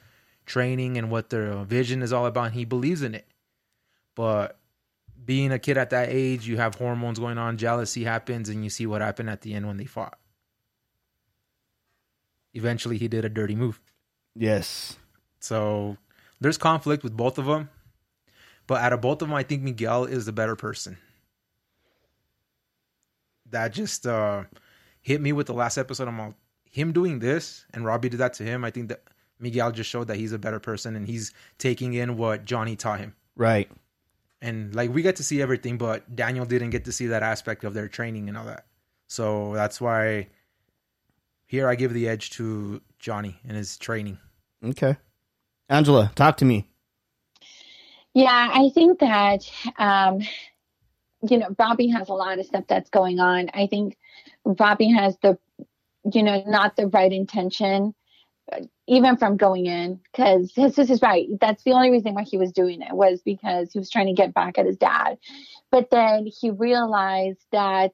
training 0.45 0.97
and 0.97 1.11
what 1.11 1.29
their 1.29 1.63
vision 1.63 2.01
is 2.01 2.11
all 2.11 2.25
about. 2.25 2.47
And 2.47 2.55
he 2.55 2.65
believes 2.65 3.01
in 3.01 3.15
it. 3.15 3.27
But 4.15 4.57
being 5.23 5.51
a 5.51 5.59
kid 5.59 5.77
at 5.77 5.91
that 5.91 6.09
age, 6.09 6.47
you 6.47 6.57
have 6.57 6.75
hormones 6.75 7.19
going 7.19 7.37
on, 7.37 7.57
jealousy 7.57 8.03
happens, 8.03 8.49
and 8.49 8.63
you 8.63 8.69
see 8.69 8.85
what 8.87 9.01
happened 9.01 9.29
at 9.29 9.41
the 9.41 9.53
end 9.53 9.67
when 9.67 9.77
they 9.77 9.85
fought. 9.85 10.17
Eventually, 12.53 12.97
he 12.97 13.07
did 13.07 13.25
a 13.25 13.29
dirty 13.29 13.55
move. 13.55 13.79
Yes. 14.35 14.97
So 15.39 15.97
there's 16.41 16.57
conflict 16.57 17.03
with 17.03 17.15
both 17.15 17.37
of 17.37 17.45
them. 17.45 17.69
But 18.65 18.81
out 18.81 18.93
of 18.93 19.01
both 19.01 19.21
of 19.21 19.27
them, 19.27 19.35
I 19.35 19.43
think 19.43 19.61
Miguel 19.61 20.05
is 20.05 20.25
the 20.25 20.31
better 20.31 20.55
person. 20.55 20.97
That 23.51 23.73
just 23.73 24.05
uh, 24.05 24.43
hit 25.01 25.21
me 25.21 25.31
with 25.31 25.47
the 25.47 25.53
last 25.53 25.77
episode. 25.77 26.07
I'm 26.07 26.19
all, 26.19 26.33
him 26.69 26.91
doing 26.91 27.19
this 27.19 27.65
and 27.73 27.85
Robbie 27.85 28.09
did 28.09 28.19
that 28.19 28.33
to 28.35 28.43
him. 28.43 28.63
I 28.63 28.71
think 28.71 28.89
that 28.89 29.03
Miguel 29.39 29.71
just 29.71 29.89
showed 29.89 30.07
that 30.07 30.17
he's 30.17 30.33
a 30.33 30.39
better 30.39 30.59
person 30.59 30.95
and 30.95 31.07
he's 31.07 31.33
taking 31.57 31.93
in 31.93 32.17
what 32.17 32.45
Johnny 32.45 32.75
taught 32.75 32.99
him. 32.99 33.15
Right. 33.35 33.69
And 34.41 34.73
like 34.75 34.93
we 34.93 35.01
got 35.01 35.17
to 35.17 35.23
see 35.23 35.41
everything, 35.41 35.77
but 35.77 36.15
Daniel 36.15 36.45
didn't 36.45 36.69
get 36.69 36.85
to 36.85 36.91
see 36.91 37.07
that 37.07 37.23
aspect 37.23 37.63
of 37.63 37.73
their 37.73 37.87
training 37.87 38.29
and 38.29 38.37
all 38.37 38.45
that. 38.45 38.65
So 39.07 39.53
that's 39.53 39.81
why 39.81 40.27
here 41.47 41.67
I 41.67 41.75
give 41.75 41.93
the 41.93 42.07
edge 42.07 42.29
to 42.31 42.81
Johnny 42.99 43.39
and 43.47 43.57
his 43.57 43.77
training. 43.77 44.19
Okay. 44.63 44.97
Angela, 45.67 46.11
talk 46.15 46.37
to 46.37 46.45
me. 46.45 46.67
Yeah, 48.13 48.49
I 48.51 48.69
think 48.73 48.99
that 48.99 49.49
um, 49.77 50.21
you 51.27 51.37
know 51.37 51.55
Robbie 51.57 51.89
has 51.89 52.09
a 52.09 52.13
lot 52.13 52.39
of 52.39 52.45
stuff 52.45 52.65
that's 52.67 52.89
going 52.89 53.19
on. 53.19 53.49
I 53.53 53.67
think 53.67 53.97
Robbie 54.45 54.91
has 54.91 55.17
the 55.21 55.37
you 56.11 56.23
know 56.23 56.43
not 56.47 56.75
the 56.75 56.87
right 56.87 57.11
intention, 57.11 57.93
uh, 58.51 58.61
even 58.87 59.17
from 59.17 59.37
going 59.37 59.65
in, 59.65 59.99
because 60.11 60.53
his 60.55 60.75
sister's 60.75 60.89
is 60.89 61.01
right. 61.01 61.27
That's 61.39 61.63
the 61.63 61.71
only 61.71 61.91
reason 61.91 62.13
why 62.13 62.23
he 62.23 62.37
was 62.37 62.51
doing 62.51 62.81
it 62.81 62.93
was 62.93 63.21
because 63.23 63.71
he 63.71 63.79
was 63.79 63.89
trying 63.89 64.07
to 64.07 64.13
get 64.13 64.33
back 64.33 64.57
at 64.57 64.65
his 64.65 64.77
dad. 64.77 65.17
But 65.71 65.89
then 65.89 66.27
he 66.27 66.51
realized 66.51 67.45
that 67.51 67.93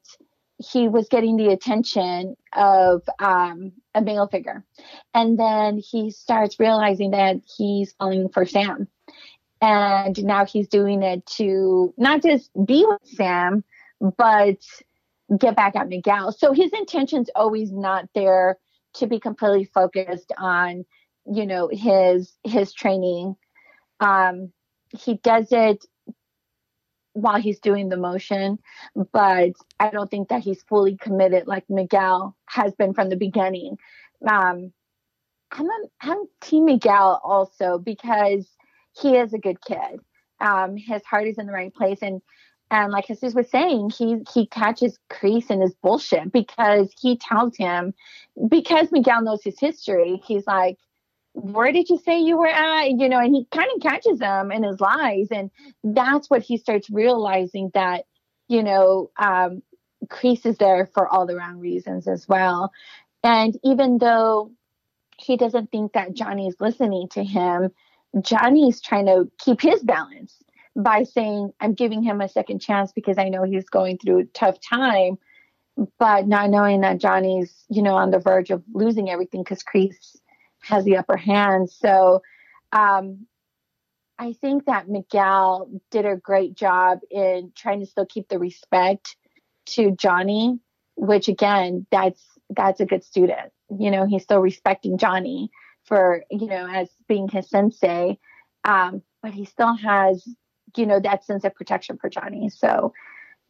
he 0.58 0.88
was 0.88 1.10
getting 1.10 1.36
the 1.36 1.50
attention 1.50 2.36
of 2.54 3.02
um, 3.20 3.74
a 3.94 4.02
male 4.02 4.28
figure, 4.28 4.64
and 5.14 5.38
then 5.40 5.80
he 5.80 6.12
starts 6.12 6.60
realizing 6.60 7.12
that 7.12 7.38
he's 7.58 7.94
falling 7.94 8.30
for 8.30 8.46
Sam 8.46 8.88
and 9.62 10.24
now 10.24 10.46
he's 10.46 10.68
doing 10.68 11.04
it 11.04 11.26
to 11.26 11.94
not 11.98 12.22
just 12.22 12.52
be 12.66 12.86
with 12.88 13.02
Sam, 13.06 13.64
but 14.18 14.58
get 15.38 15.56
back 15.56 15.76
at 15.76 15.88
Miguel. 15.88 16.32
So 16.32 16.54
his 16.54 16.72
intention's 16.74 17.30
always 17.36 17.72
not 17.72 18.10
there 18.14 18.58
to 18.96 19.08
be 19.08 19.20
completely 19.20 19.66
focused 19.66 20.32
on, 20.38 20.86
you 21.26 21.46
know, 21.46 21.70
his 21.72 22.34
his 22.44 22.74
training. 22.74 23.36
Um, 24.00 24.52
he 24.98 25.16
does 25.16 25.48
it 25.52 25.86
while 27.14 27.40
he's 27.40 27.60
doing 27.60 27.88
the 27.88 27.98
motion, 27.98 28.60
but 29.14 29.54
I 29.80 29.90
don't 29.90 30.12
think 30.12 30.30
that 30.30 30.44
he's 30.44 30.64
fully 30.64 30.98
committed 30.98 31.48
like 31.48 31.64
Miguel 31.70 32.36
has 32.48 32.76
been 32.76 32.94
from 32.94 33.10
the 33.10 33.16
beginning. 33.16 33.78
Um, 34.28 34.74
I'm 35.52 35.66
a, 35.66 35.80
I'm 36.02 36.26
Team 36.42 36.66
Miguel 36.66 37.22
also 37.24 37.78
because 37.78 38.46
he 39.00 39.16
is 39.18 39.34
a 39.34 39.38
good 39.38 39.62
kid. 39.62 40.00
Um, 40.40 40.78
his 40.78 41.04
heart 41.06 41.28
is 41.28 41.38
in 41.38 41.46
the 41.46 41.54
right 41.54 41.74
place, 41.74 42.00
and 42.02 42.22
and 42.72 42.92
like 42.92 43.08
Jesus 43.08 43.34
was 43.34 43.50
saying, 43.50 43.92
he 43.92 44.24
he 44.34 44.48
catches 44.48 44.98
Kreese 45.10 45.52
in 45.52 45.62
his 45.62 45.76
bullshit 45.82 46.32
because 46.32 46.92
he 47.00 47.18
tells 47.18 47.56
him 47.56 47.94
because 48.50 48.92
Miguel 48.92 49.22
knows 49.22 49.44
his 49.44 49.60
history. 49.60 50.22
He's 50.26 50.48
like, 50.48 50.78
"Where 51.34 51.72
did 51.72 51.90
you 51.90 51.98
say 51.98 52.20
you 52.20 52.38
were 52.38 52.48
at?" 52.48 52.90
You 52.90 53.08
know, 53.08 53.20
and 53.20 53.34
he 53.34 53.46
kind 53.52 53.70
of 53.76 53.82
catches 53.82 54.20
him 54.20 54.52
in 54.52 54.64
his 54.64 54.80
lies, 54.80 55.28
and 55.32 55.52
that's 55.84 56.30
what 56.30 56.42
he 56.42 56.58
starts 56.58 56.90
realizing 56.90 57.72
that 57.74 58.06
you 58.48 58.64
know 58.64 59.12
um, 59.18 59.62
Kreese 60.08 60.46
is 60.46 60.58
there 60.58 60.90
for 60.94 61.08
all 61.08 61.26
the 61.26 61.36
wrong 61.36 61.60
reasons 61.60 62.08
as 62.08 62.28
well. 62.28 62.72
And 63.24 63.58
even 63.64 63.98
though 63.98 64.52
he 65.18 65.38
doesn't 65.38 65.72
think 65.72 65.94
that 65.94 66.14
Johnny's 66.14 66.56
listening 66.60 67.08
to 67.10 67.24
him, 67.24 67.72
Johnny's 68.22 68.82
trying 68.82 69.06
to 69.08 69.30
keep 69.40 69.62
his 69.62 69.84
balance 69.84 70.36
by 70.76 71.04
saying, 71.04 71.52
I'm 71.60 71.74
giving 71.74 72.04
him 72.04 72.22
a 72.22 72.30
second 72.30 72.60
chance 72.60 72.92
because 72.92 73.18
I 73.18 73.30
know 73.30 73.44
he's 73.44 73.70
going 73.70 73.98
through 73.98 74.20
a 74.20 74.26
tough 74.26 74.58
time, 74.60 75.18
but 76.00 76.28
not 76.28 76.50
knowing 76.50 76.82
that 76.82 77.00
Johnny's, 77.00 77.66
you 77.70 77.82
know, 77.82 77.96
on 77.96 78.12
the 78.12 78.20
verge 78.20 78.52
of 78.52 78.64
losing 78.74 79.10
everything 79.10 79.44
because 79.44 79.64
Kreese 79.64 80.18
has 80.62 80.84
the 80.84 80.98
upper 80.98 81.18
hand. 81.18 81.70
So 81.70 82.22
um, 82.72 83.26
I 84.18 84.34
think 84.34 84.66
that 84.66 84.90
Miguel 84.90 85.70
did 85.92 86.06
a 86.06 86.16
great 86.16 86.56
job 86.56 87.00
in 87.12 87.52
trying 87.56 87.80
to 87.82 87.86
still 87.86 88.06
keep 88.06 88.28
the 88.30 88.40
respect 88.40 89.16
to 89.68 89.92
Johnny 89.92 90.60
which 90.96 91.28
again, 91.28 91.86
that's 91.92 92.22
that's 92.50 92.80
a 92.80 92.86
good 92.86 93.04
student. 93.04 93.52
You 93.78 93.92
know, 93.92 94.06
he's 94.06 94.24
still 94.24 94.40
respecting 94.40 94.98
Johnny 94.98 95.50
for 95.86 96.24
you 96.30 96.48
know 96.48 96.68
as 96.68 96.90
being 97.08 97.28
his 97.28 97.50
sensei, 97.50 98.18
um, 98.64 99.02
but 99.22 99.34
he 99.34 99.46
still 99.46 99.76
has 99.76 100.28
you 100.76 100.86
know 100.86 101.00
that 101.00 101.24
sense 101.26 101.44
of 101.44 101.56
protection 101.56 101.98
for 101.98 102.10
Johnny. 102.10 102.50
So. 102.50 102.94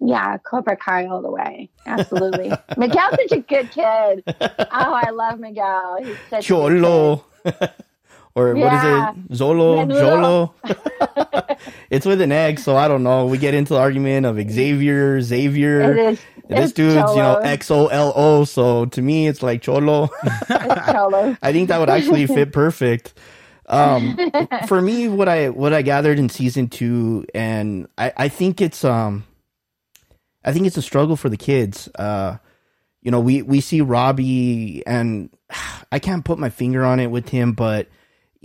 Yeah, 0.02 0.40
Cobra 0.40 0.76
Kai 0.76 1.06
all 1.06 1.22
the 1.22 1.32
way. 1.32 1.70
Absolutely. 1.86 2.52
Miguel's 2.78 3.16
such 3.16 3.32
a 3.32 3.40
good 3.40 3.72
kid. 3.72 4.24
Oh, 4.28 4.66
I 4.70 5.10
love 5.12 5.40
Miguel. 5.40 6.00
He's 6.04 6.18
such 6.30 6.50
a 6.50 6.54
good 6.54 6.70
kid. 6.74 6.82
Cholo. 6.82 7.26
or 8.36 8.56
Yeah. 8.56 8.64
what 8.64 8.74
is 8.74 9.34
it? 9.34 9.38
Zolo, 9.38 9.86
Menudo. 9.86 10.00
Jolo. 10.00 10.54
it's 11.90 12.06
with 12.06 12.22
an 12.22 12.32
egg, 12.32 12.60
so 12.60 12.76
I 12.76 12.88
don't 12.88 13.04
know. 13.04 13.26
We 13.26 13.38
get 13.38 13.54
into 13.54 13.74
the 13.74 13.80
argument 13.80 14.26
of 14.26 14.36
Xavier, 14.38 15.22
Xavier. 15.22 15.82
It 15.92 15.98
is. 16.14 16.20
This 16.48 16.60
it's 16.66 16.74
dude's, 16.74 16.96
you 17.12 17.18
know, 17.18 17.38
X 17.38 17.72
O 17.72 17.88
L 17.88 18.14
O. 18.16 18.44
So 18.46 18.86
to 18.86 19.02
me, 19.02 19.28
it's 19.28 19.42
like 19.42 19.62
Cholo. 19.64 20.10
It's 20.24 20.92
Cholo. 20.92 21.36
I 21.42 21.52
think 21.52 21.70
that 21.70 21.80
would 21.80 21.90
actually 21.90 22.28
fit 22.28 22.54
perfect. 22.54 23.16
Um, 23.68 24.16
for 24.68 24.80
me, 24.80 25.08
what 25.08 25.28
I 25.28 25.50
what 25.50 25.74
I 25.74 25.82
gathered 25.82 26.20
in 26.20 26.30
season 26.30 26.68
two, 26.68 27.26
and 27.34 27.88
I, 27.98 28.14
I 28.16 28.28
think 28.28 28.62
it's 28.62 28.84
um, 28.84 29.24
I 30.44 30.54
think 30.54 30.68
it's 30.68 30.78
a 30.78 30.84
struggle 30.84 31.16
for 31.16 31.30
the 31.30 31.38
kids. 31.38 31.90
Uh, 31.96 32.38
you 33.02 33.10
know, 33.10 33.20
we 33.20 33.42
we 33.42 33.60
see 33.60 33.82
Robbie, 33.82 34.86
and 34.86 35.32
I 35.92 35.98
can't 35.98 36.24
put 36.24 36.38
my 36.38 36.50
finger 36.50 36.86
on 36.86 37.00
it 37.00 37.08
with 37.10 37.30
him, 37.30 37.54
but 37.54 37.88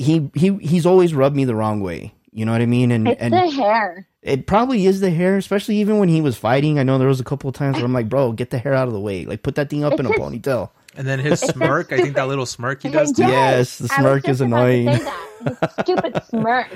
he 0.03 0.31
he 0.35 0.57
he's 0.59 0.87
always 0.87 1.15
rubbed 1.15 1.37
me 1.37 1.45
the 1.45 1.55
wrong 1.55 1.81
way. 1.81 2.15
You 2.33 2.45
know 2.45 2.53
what 2.53 2.61
I 2.61 2.67
mean? 2.67 2.93
And 2.93 3.09
It's 3.09 3.21
and 3.21 3.33
the 3.35 3.51
hair. 3.51 4.07
it 4.23 4.47
probably 4.47 4.87
is 4.87 5.01
the 5.01 5.11
hair, 5.11 5.37
especially 5.37 5.77
even 5.77 5.99
when 5.99 6.09
he 6.09 6.21
was 6.21 6.37
fighting. 6.37 6.79
I 6.79 6.85
know 6.85 6.97
there 6.99 7.09
was 7.09 7.21
a 7.21 7.25
couple 7.25 7.49
of 7.49 7.55
times 7.57 7.77
where 7.77 7.85
I'm 7.85 7.93
like, 7.93 8.09
bro, 8.09 8.33
get 8.33 8.51
the 8.51 8.59
hair 8.59 8.73
out 8.75 8.87
of 8.87 8.95
the 8.95 9.01
way. 9.01 9.25
Like 9.25 9.43
put 9.43 9.57
that 9.57 9.69
thing 9.69 9.83
up 9.85 9.93
It's 9.95 10.01
in 10.01 10.07
a 10.07 10.11
his- 10.11 10.19
ponytail. 10.19 10.71
And 10.97 11.07
then 11.07 11.21
his 11.21 11.39
smirk, 11.41 11.93
I 11.93 11.99
think 12.01 12.17
that 12.17 12.27
little 12.27 12.45
smirk 12.47 12.83
he 12.83 12.89
does 12.89 13.13
too. 13.13 13.23
Yes, 13.23 13.79
Yes, 13.81 13.89
the 13.91 13.95
I 13.97 14.03
was 14.03 14.07
smirk 14.11 14.23
just 14.25 14.31
is 14.31 14.41
about 14.41 14.65
to 14.67 14.73
annoying. 14.73 14.99
say 14.99 15.05
that. 15.05 15.73
Stupid 15.83 16.23
smirk. 16.29 16.67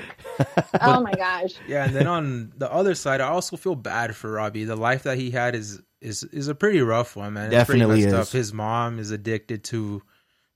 oh 0.81 1.01
my 1.01 1.11
gosh. 1.13 1.51
Yeah, 1.67 1.83
and 1.85 1.93
then 1.93 2.07
on 2.07 2.53
the 2.57 2.71
other 2.71 2.95
side, 2.95 3.19
I 3.19 3.27
also 3.27 3.57
feel 3.57 3.75
bad 3.75 4.15
for 4.15 4.31
Robbie. 4.31 4.63
The 4.63 4.77
life 4.77 5.03
that 5.03 5.17
he 5.17 5.31
had 5.31 5.53
is 5.53 5.81
is 6.01 6.23
is 6.23 6.47
a 6.47 6.55
pretty 6.55 6.79
rough 6.81 7.15
one, 7.17 7.33
man. 7.33 7.45
It's 7.47 7.51
Definitely 7.51 8.03
pretty 8.03 8.05
messed 8.15 8.29
is. 8.29 8.29
up. 8.29 8.37
His 8.37 8.53
mom 8.53 8.99
is 8.99 9.11
addicted 9.11 9.65
to 9.65 10.01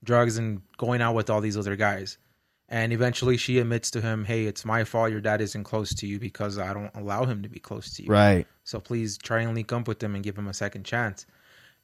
drugs 0.02 0.38
and 0.38 0.62
going 0.78 1.02
out 1.02 1.14
with 1.14 1.28
all 1.30 1.40
these 1.42 1.56
other 1.58 1.76
guys. 1.76 2.16
And 2.72 2.92
eventually 2.92 3.36
she 3.36 3.58
admits 3.58 3.90
to 3.90 4.00
him, 4.00 4.24
"Hey, 4.24 4.46
it's 4.46 4.64
my 4.64 4.84
fault 4.84 5.10
your 5.10 5.20
dad 5.20 5.40
isn't 5.40 5.64
close 5.64 5.92
to 5.96 6.06
you 6.06 6.20
because 6.20 6.56
I 6.56 6.72
don't 6.72 6.94
allow 6.94 7.24
him 7.24 7.42
to 7.42 7.48
be 7.48 7.58
close 7.58 7.92
to 7.94 8.04
you. 8.04 8.08
Right. 8.08 8.46
So 8.62 8.78
please 8.78 9.18
try 9.18 9.40
and 9.40 9.54
link 9.56 9.72
up 9.72 9.88
with 9.88 10.00
him 10.00 10.14
and 10.14 10.22
give 10.22 10.38
him 10.38 10.46
a 10.48 10.54
second 10.54 10.84
chance." 10.84 11.26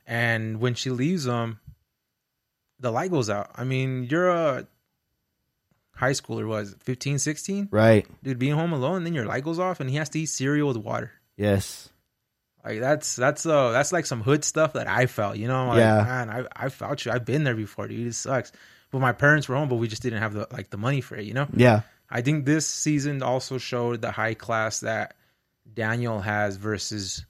And 0.06 0.60
when 0.60 0.74
she 0.74 0.90
leaves 0.90 1.26
him, 1.26 1.58
the 2.78 2.92
light 2.92 3.10
goes 3.10 3.28
out. 3.28 3.50
I 3.56 3.64
mean, 3.64 4.04
you're 4.04 4.28
a 4.30 4.66
high 5.96 6.12
schooler, 6.12 6.46
was 6.46 6.72
it 6.74 6.82
15, 6.84 7.18
16? 7.18 7.68
Right. 7.72 8.06
dude 8.22 8.38
being 8.38 8.52
home 8.54 8.72
alone 8.72 9.02
then 9.04 9.14
your 9.14 9.24
light 9.24 9.42
goes 9.44 9.58
off 9.58 9.80
and 9.80 9.88
he 9.90 9.96
has 9.96 10.10
to 10.10 10.20
eat 10.20 10.26
cereal 10.26 10.68
with 10.68 10.76
water 10.76 11.10
Yes. 11.38 11.88
like 12.64 12.80
that's 12.80 13.16
that's 13.16 13.46
uh 13.46 13.70
that's 13.70 13.92
like 13.92 14.04
some 14.04 14.20
hood 14.22 14.44
stuff 14.44 14.74
that 14.74 14.86
i 14.88 15.06
felt 15.06 15.38
you 15.38 15.48
know 15.48 15.68
like, 15.68 15.78
Yeah. 15.78 16.02
man 16.04 16.28
i 16.30 16.44
i 16.66 16.68
felt 16.68 17.02
you 17.06 17.12
i've 17.12 17.24
been 17.24 17.44
there 17.44 17.54
before 17.54 17.88
dude 17.88 18.06
it 18.08 18.12
sucks 18.14 18.52
but 18.90 19.00
my 19.00 19.12
parents 19.12 19.48
were 19.48 19.56
home 19.56 19.68
but 19.68 19.76
we 19.76 19.88
just 19.88 20.02
didn't 20.02 20.20
have 20.20 20.32
the 20.34 20.46
like 20.52 20.70
the 20.70 20.76
money 20.76 21.00
for 21.00 21.16
it 21.16 21.24
you 21.24 21.34
know 21.34 21.46
Yeah. 21.54 21.82
i 22.10 22.20
think 22.22 22.44
this 22.44 22.66
season 22.66 23.22
also 23.22 23.58
showed 23.58 24.00
the 24.02 24.10
high 24.10 24.34
class 24.34 24.80
that 24.80 25.16
daniel 25.72 26.20
has 26.20 26.56
versus 26.56 27.24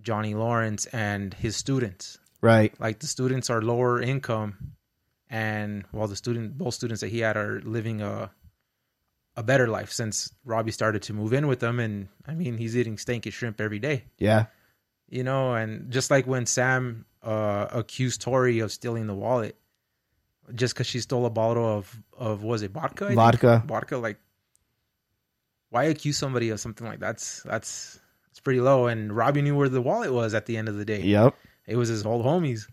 johnny 0.00 0.34
lawrence 0.34 0.86
and 0.86 1.34
his 1.34 1.56
students 1.56 2.18
Right. 2.40 2.74
like 2.80 2.98
the 2.98 3.06
students 3.06 3.50
are 3.50 3.62
lower 3.62 4.00
income 4.02 4.72
and 5.30 5.84
while 5.92 6.08
the 6.08 6.16
student 6.16 6.58
both 6.58 6.74
students 6.74 7.00
that 7.00 7.08
he 7.10 7.20
had 7.20 7.36
are 7.36 7.60
living 7.62 8.02
a 8.02 8.30
a 9.34 9.42
better 9.42 9.66
life 9.66 9.90
since 9.90 10.30
Robbie 10.44 10.72
started 10.72 11.00
to 11.04 11.14
move 11.14 11.32
in 11.32 11.46
with 11.46 11.60
them 11.60 11.80
and 11.80 12.08
I 12.26 12.34
mean 12.34 12.58
he's 12.58 12.76
eating 12.76 12.98
and 13.08 13.32
shrimp 13.32 13.60
every 13.62 13.78
day 13.78 14.04
Yeah. 14.18 14.46
you 15.08 15.22
know 15.24 15.54
and 15.54 15.90
just 15.90 16.10
like 16.10 16.26
when 16.26 16.44
Sam 16.46 17.06
uh 17.22 17.66
accused 17.70 18.20
Tori 18.20 18.58
of 18.60 18.70
stealing 18.72 19.06
the 19.06 19.14
wallet 19.14 19.56
just 20.54 20.74
cuz 20.76 20.86
she 20.86 21.00
stole 21.00 21.26
a 21.26 21.30
bottle 21.30 21.64
of 21.78 22.02
of 22.16 22.42
was 22.42 22.62
it 22.62 22.70
vodka 22.72 23.04
I 23.04 23.08
think? 23.08 23.16
Vodka. 23.16 23.62
vodka 23.66 23.96
like 23.98 24.18
why 25.70 25.84
accuse 25.84 26.16
somebody 26.18 26.50
of 26.50 26.60
something 26.60 26.86
like 26.86 27.00
that's 27.00 27.42
that's 27.44 27.98
it's 28.30 28.40
pretty 28.40 28.60
low 28.60 28.86
and 28.86 29.14
Robbie 29.14 29.42
knew 29.42 29.56
where 29.56 29.68
the 29.68 29.80
wallet 29.80 30.12
was 30.12 30.34
at 30.34 30.46
the 30.46 30.56
end 30.56 30.68
of 30.68 30.76
the 30.76 30.84
day 30.84 31.00
Yep. 31.02 31.34
it 31.66 31.76
was 31.76 31.88
his 31.88 32.04
old 32.04 32.24
homies 32.24 32.66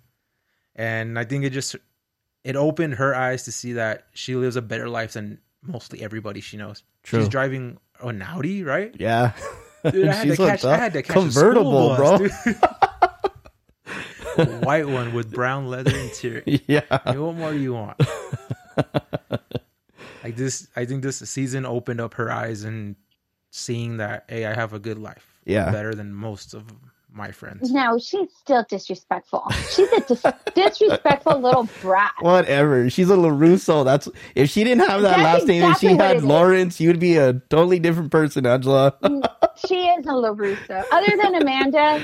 and 0.76 1.18
i 1.18 1.24
think 1.24 1.44
it 1.46 1.52
just 1.52 1.76
it 2.44 2.56
opened 2.56 2.96
her 2.96 3.14
eyes 3.16 3.44
to 3.44 3.52
see 3.52 3.74
that 3.74 4.06
she 4.14 4.36
lives 4.36 4.56
a 4.56 4.62
better 4.62 4.90
life 4.90 5.14
than 5.14 5.40
mostly 5.62 6.02
everybody 6.02 6.42
she 6.42 6.58
knows 6.58 6.84
True. 7.04 7.20
she's 7.20 7.30
driving 7.30 7.78
an 8.02 8.22
audi 8.22 8.64
right 8.64 8.94
Yeah. 9.00 9.32
dude 9.92 10.08
i 10.08 10.14
had 10.14 10.24
to 10.24 10.30
She's 10.30 10.38
catch 10.38 10.62
hooked 10.62 10.66
i 10.66 10.78
had 10.78 10.94
to 10.94 11.02
catch 11.04 11.14
convertible, 11.14 11.96
bro. 11.96 12.18
school 12.28 12.28
bus, 12.30 12.44
dude. 12.46 12.56
A 14.22 14.29
white 14.46 14.88
one 14.88 15.14
with 15.14 15.32
brown 15.32 15.68
leather 15.68 15.96
interior 15.98 16.44
yeah. 16.68 16.82
Hey, 17.06 17.18
what 17.18 17.36
more 17.36 17.52
do 17.52 17.60
you 17.60 17.74
want 17.74 18.00
like 20.24 20.36
this 20.36 20.68
i 20.76 20.86
think 20.86 21.04
this 21.04 21.18
season 21.20 21.66
opened 21.66 22.02
up 22.02 22.14
her 22.16 22.32
eyes 22.32 22.64
and 22.64 22.96
seeing 23.52 23.98
that 23.98 24.26
hey 24.28 24.46
i 24.46 24.54
have 24.54 24.74
a 24.74 24.80
good 24.80 24.98
life 25.00 25.40
Yeah. 25.46 25.72
better 25.72 25.94
than 25.94 26.14
most 26.14 26.54
of 26.54 26.64
my 27.12 27.32
friends 27.32 27.72
No, 27.72 27.98
she's 27.98 28.30
still 28.38 28.64
disrespectful. 28.70 29.44
She's 29.72 29.92
a 29.94 30.00
dis- 30.02 30.24
disrespectful 30.54 31.40
little 31.42 31.68
brat. 31.82 32.12
Whatever. 32.20 32.88
She's 32.92 33.10
a 33.10 33.16
LaRusso. 33.16 33.84
That's 33.84 34.08
if 34.36 34.52
she 34.52 34.64
didn't 34.64 34.88
have 34.88 35.02
that 35.02 35.18
That's 35.18 35.40
last 35.40 35.48
name 35.48 35.64
and 35.64 35.76
she 35.78 35.88
had 35.88 36.18
it 36.18 36.18
is. 36.18 36.24
Lawrence, 36.24 36.80
you'd 36.80 37.00
be 37.00 37.18
a 37.18 37.34
totally 37.50 37.80
different 37.80 38.12
person, 38.12 38.46
Angela. 38.46 38.94
She 39.68 39.88
is 39.88 40.06
a 40.06 40.10
LaRusso. 40.12 40.84
Other 40.92 41.18
than 41.20 41.34
Amanda, 41.42 42.00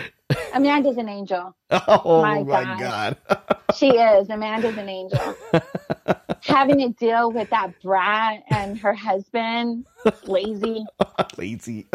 Amanda's 0.54 0.98
an 0.98 1.10
angel. 1.10 1.56
oh 1.72 2.22
My 2.22 2.44
my, 2.44 2.64
gosh. 2.64 2.80
god. 2.80 3.18
She 3.76 3.90
is. 3.90 4.30
Amanda's 4.30 4.78
an 4.78 4.88
angel. 4.88 5.36
Having 6.44 6.80
to 6.80 6.90
deal 6.90 7.30
with 7.34 7.50
that 7.50 7.72
brat 7.82 8.44
and 8.50 8.80
her 8.80 8.94
husband, 8.94 9.86
lazy. 10.24 10.86
Lazy. 11.36 11.86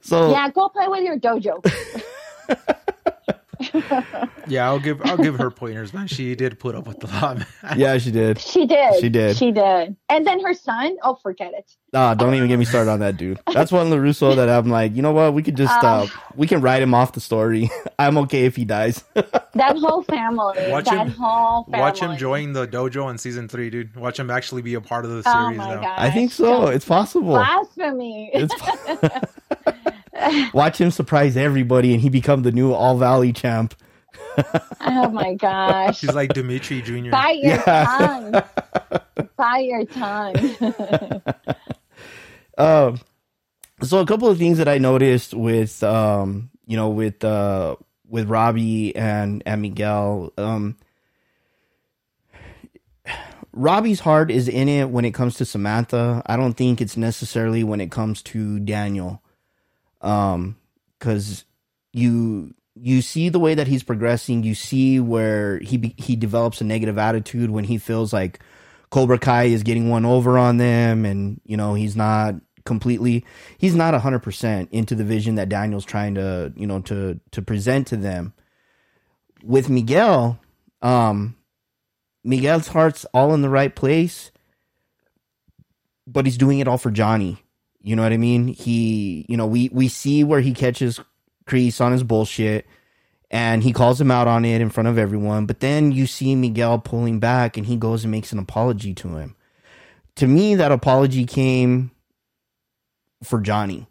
so 0.00 0.30
Yeah, 0.32 0.50
go 0.50 0.68
play 0.68 0.88
with 0.88 1.04
your 1.04 1.16
dojo. 1.18 1.62
Yeah 4.46 4.66
i'll 4.66 4.78
give 4.78 5.00
i'll 5.04 5.16
give 5.16 5.36
her 5.36 5.50
pointers 5.50 5.92
man 5.94 6.06
she 6.06 6.34
did 6.34 6.58
put 6.58 6.74
up 6.74 6.86
with 6.86 7.02
a 7.04 7.06
lot 7.06 7.38
man 7.38 7.46
yeah, 7.76 7.98
she 7.98 8.10
did. 8.10 8.38
She 8.38 8.64
did. 8.64 9.00
She 9.00 9.08
did. 9.08 9.36
She 9.36 9.50
did. 9.50 9.96
And 10.08 10.26
then 10.26 10.40
her 10.40 10.54
son, 10.54 10.96
oh, 11.02 11.16
forget 11.16 11.52
it. 11.52 11.70
Nah, 11.92 12.14
don't 12.14 12.34
even 12.34 12.48
get 12.48 12.58
me 12.58 12.64
started 12.64 12.90
on 12.90 13.00
that 13.00 13.16
dude. 13.16 13.40
That's 13.52 13.72
one 13.72 13.90
LaRusso 13.90 14.36
that 14.36 14.48
I'm 14.48 14.70
like, 14.70 14.94
you 14.94 15.02
know 15.02 15.12
what? 15.12 15.34
We 15.34 15.42
could 15.42 15.56
just 15.56 15.72
uh, 15.82 16.02
Um, 16.02 16.10
we 16.36 16.46
can 16.46 16.60
write 16.60 16.80
him 16.80 16.94
off 16.94 17.12
the 17.12 17.20
story. 17.20 17.68
I'm 17.98 18.16
okay 18.18 18.44
if 18.44 18.56
he 18.56 18.64
dies. 18.64 19.02
That 19.56 19.78
whole 19.78 20.02
family. 20.02 20.70
Watch 20.70 20.84
that 20.84 21.06
him- 21.06 21.12
whole 21.14 21.64
family. 21.64 21.80
Watch 21.80 22.00
him 22.00 22.16
join 22.18 22.52
the 22.52 22.68
dojo 22.68 23.10
in 23.10 23.16
season 23.16 23.48
three, 23.48 23.70
dude. 23.70 23.96
Watch 23.96 24.18
him 24.18 24.30
actually 24.30 24.60
be 24.60 24.74
a 24.74 24.82
part 24.82 25.06
of 25.06 25.10
the 25.12 25.22
Oh 25.26 25.32
series 25.46 25.56
my 25.58 25.74
now. 25.76 25.80
god. 25.80 25.98
I 25.98 26.10
think 26.10 26.30
so. 26.30 26.66
It's 26.66 26.84
possible. 26.84 27.30
Blasphemy. 27.30 28.30
It's 28.34 28.54
Watch 30.54 30.80
him 30.80 30.90
surprise 30.90 31.36
everybody 31.36 31.92
and 31.92 32.00
he 32.00 32.08
become 32.08 32.42
the 32.42 32.52
new 32.52 32.72
All 32.72 32.96
Valley 32.98 33.32
champ. 33.32 33.74
oh 34.80 35.08
my 35.10 35.34
gosh. 35.34 36.00
He's 36.00 36.14
like 36.14 36.32
Dimitri 36.34 36.82
Jr. 36.82 37.10
Bite 37.10 37.38
your 37.38 37.54
Yeah. 37.56 37.84
tongue. 37.84 38.42
Bite 39.36 39.64
your 39.66 39.84
tongue. 39.86 41.22
Um, 42.58 42.98
so 43.82 43.98
a 44.00 44.06
couple 44.06 44.28
of 44.28 44.38
things 44.38 44.56
that 44.56 44.66
I 44.66 44.78
noticed 44.78 45.34
with 45.34 45.82
um, 45.82 46.48
you 46.66 46.74
know, 46.74 46.88
with 46.88 47.22
uh, 47.22 47.76
with 48.08 48.30
Robbie 48.30 48.96
and 48.96 49.42
and 49.44 49.60
Miguel. 49.60 50.32
Um, 50.38 50.78
Robbie's 53.52 54.00
heart 54.00 54.30
is 54.30 54.48
in 54.48 54.68
it 54.68 54.90
when 54.90 55.04
it 55.04 55.12
comes 55.14 55.34
to 55.36 55.44
Samantha. 55.44 56.22
I 56.26 56.36
don't 56.36 56.54
think 56.54 56.80
it's 56.80 56.96
necessarily 56.96 57.62
when 57.64 57.80
it 57.80 57.90
comes 57.90 58.22
to 58.22 58.58
Daniel. 58.60 59.22
Um, 60.06 60.56
because 60.98 61.44
you 61.92 62.54
you 62.74 63.00
see 63.00 63.28
the 63.28 63.40
way 63.40 63.54
that 63.54 63.66
he's 63.66 63.82
progressing. 63.82 64.42
You 64.42 64.54
see 64.54 65.00
where 65.00 65.58
he 65.60 65.94
he 65.96 66.16
develops 66.16 66.60
a 66.60 66.64
negative 66.64 66.98
attitude 66.98 67.50
when 67.50 67.64
he 67.64 67.78
feels 67.78 68.12
like 68.12 68.40
Cobra 68.90 69.18
Kai 69.18 69.44
is 69.44 69.62
getting 69.62 69.88
one 69.88 70.04
over 70.04 70.38
on 70.38 70.58
them, 70.58 71.04
and 71.04 71.40
you 71.44 71.56
know 71.56 71.74
he's 71.74 71.96
not 71.96 72.34
completely 72.64 73.24
he's 73.58 73.74
not 73.74 73.94
hundred 74.00 74.20
percent 74.20 74.68
into 74.72 74.94
the 74.94 75.04
vision 75.04 75.36
that 75.36 75.48
Daniel's 75.48 75.84
trying 75.84 76.14
to 76.14 76.52
you 76.56 76.66
know 76.66 76.80
to 76.82 77.18
to 77.32 77.42
present 77.42 77.86
to 77.88 77.96
them. 77.96 78.34
With 79.42 79.70
Miguel, 79.70 80.40
um, 80.82 81.36
Miguel's 82.24 82.68
heart's 82.68 83.04
all 83.14 83.32
in 83.32 83.42
the 83.42 83.48
right 83.48 83.74
place, 83.74 84.32
but 86.06 86.26
he's 86.26 86.38
doing 86.38 86.58
it 86.58 86.68
all 86.68 86.78
for 86.78 86.90
Johnny. 86.90 87.38
You 87.86 87.94
know 87.94 88.02
what 88.02 88.12
I 88.12 88.16
mean? 88.16 88.48
He, 88.48 89.24
you 89.28 89.36
know, 89.36 89.46
we 89.46 89.70
we 89.72 89.86
see 89.86 90.24
where 90.24 90.40
he 90.40 90.52
catches 90.52 90.98
Kreese 91.46 91.80
on 91.80 91.92
his 91.92 92.02
bullshit. 92.02 92.66
and 93.30 93.62
he 93.62 93.72
calls 93.72 94.00
him 94.00 94.10
out 94.10 94.28
on 94.28 94.44
it 94.44 94.60
in 94.60 94.70
front 94.70 94.88
of 94.88 94.98
everyone. 94.98 95.46
But 95.46 95.58
then 95.60 95.90
you 95.92 96.06
see 96.06 96.34
Miguel 96.36 96.78
pulling 96.78 97.18
back, 97.20 97.56
and 97.56 97.66
he 97.66 97.76
goes 97.76 98.04
and 98.04 98.10
makes 98.10 98.32
an 98.32 98.38
apology 98.38 98.92
to 98.94 99.16
him. 99.16 99.34
To 100.16 100.26
me, 100.28 100.54
that 100.56 100.70
apology 100.72 101.24
came 101.26 101.90
for 103.22 103.40
Johnny. 103.40 103.86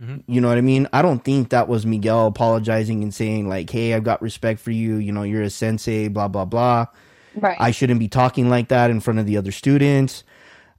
Mhm. 0.00 0.22
You 0.26 0.40
know 0.40 0.48
what 0.48 0.56
I 0.58 0.62
mean? 0.62 0.88
I 0.92 1.02
don't 1.02 1.22
think 1.24 1.50
that 1.50 1.68
was 1.68 1.84
Miguel 1.84 2.26
apologizing 2.26 3.02
and 3.02 3.12
saying 3.14 3.48
like, 3.48 3.68
"Hey, 3.70 3.92
I've 3.92 4.04
got 4.04 4.22
respect 4.22 4.60
for 4.60 4.70
you. 4.70 4.96
You 4.96 5.12
know, 5.12 5.22
you're 5.24 5.42
a 5.42 5.50
sensei." 5.50 6.08
Blah 6.08 6.28
blah 6.28 6.46
blah. 6.46 6.86
Right. 7.36 7.56
I 7.60 7.70
shouldn't 7.72 8.00
be 8.00 8.08
talking 8.08 8.48
like 8.48 8.68
that 8.68 8.90
in 8.90 9.00
front 9.00 9.18
of 9.20 9.26
the 9.26 9.36
other 9.36 9.52
students. 9.52 10.24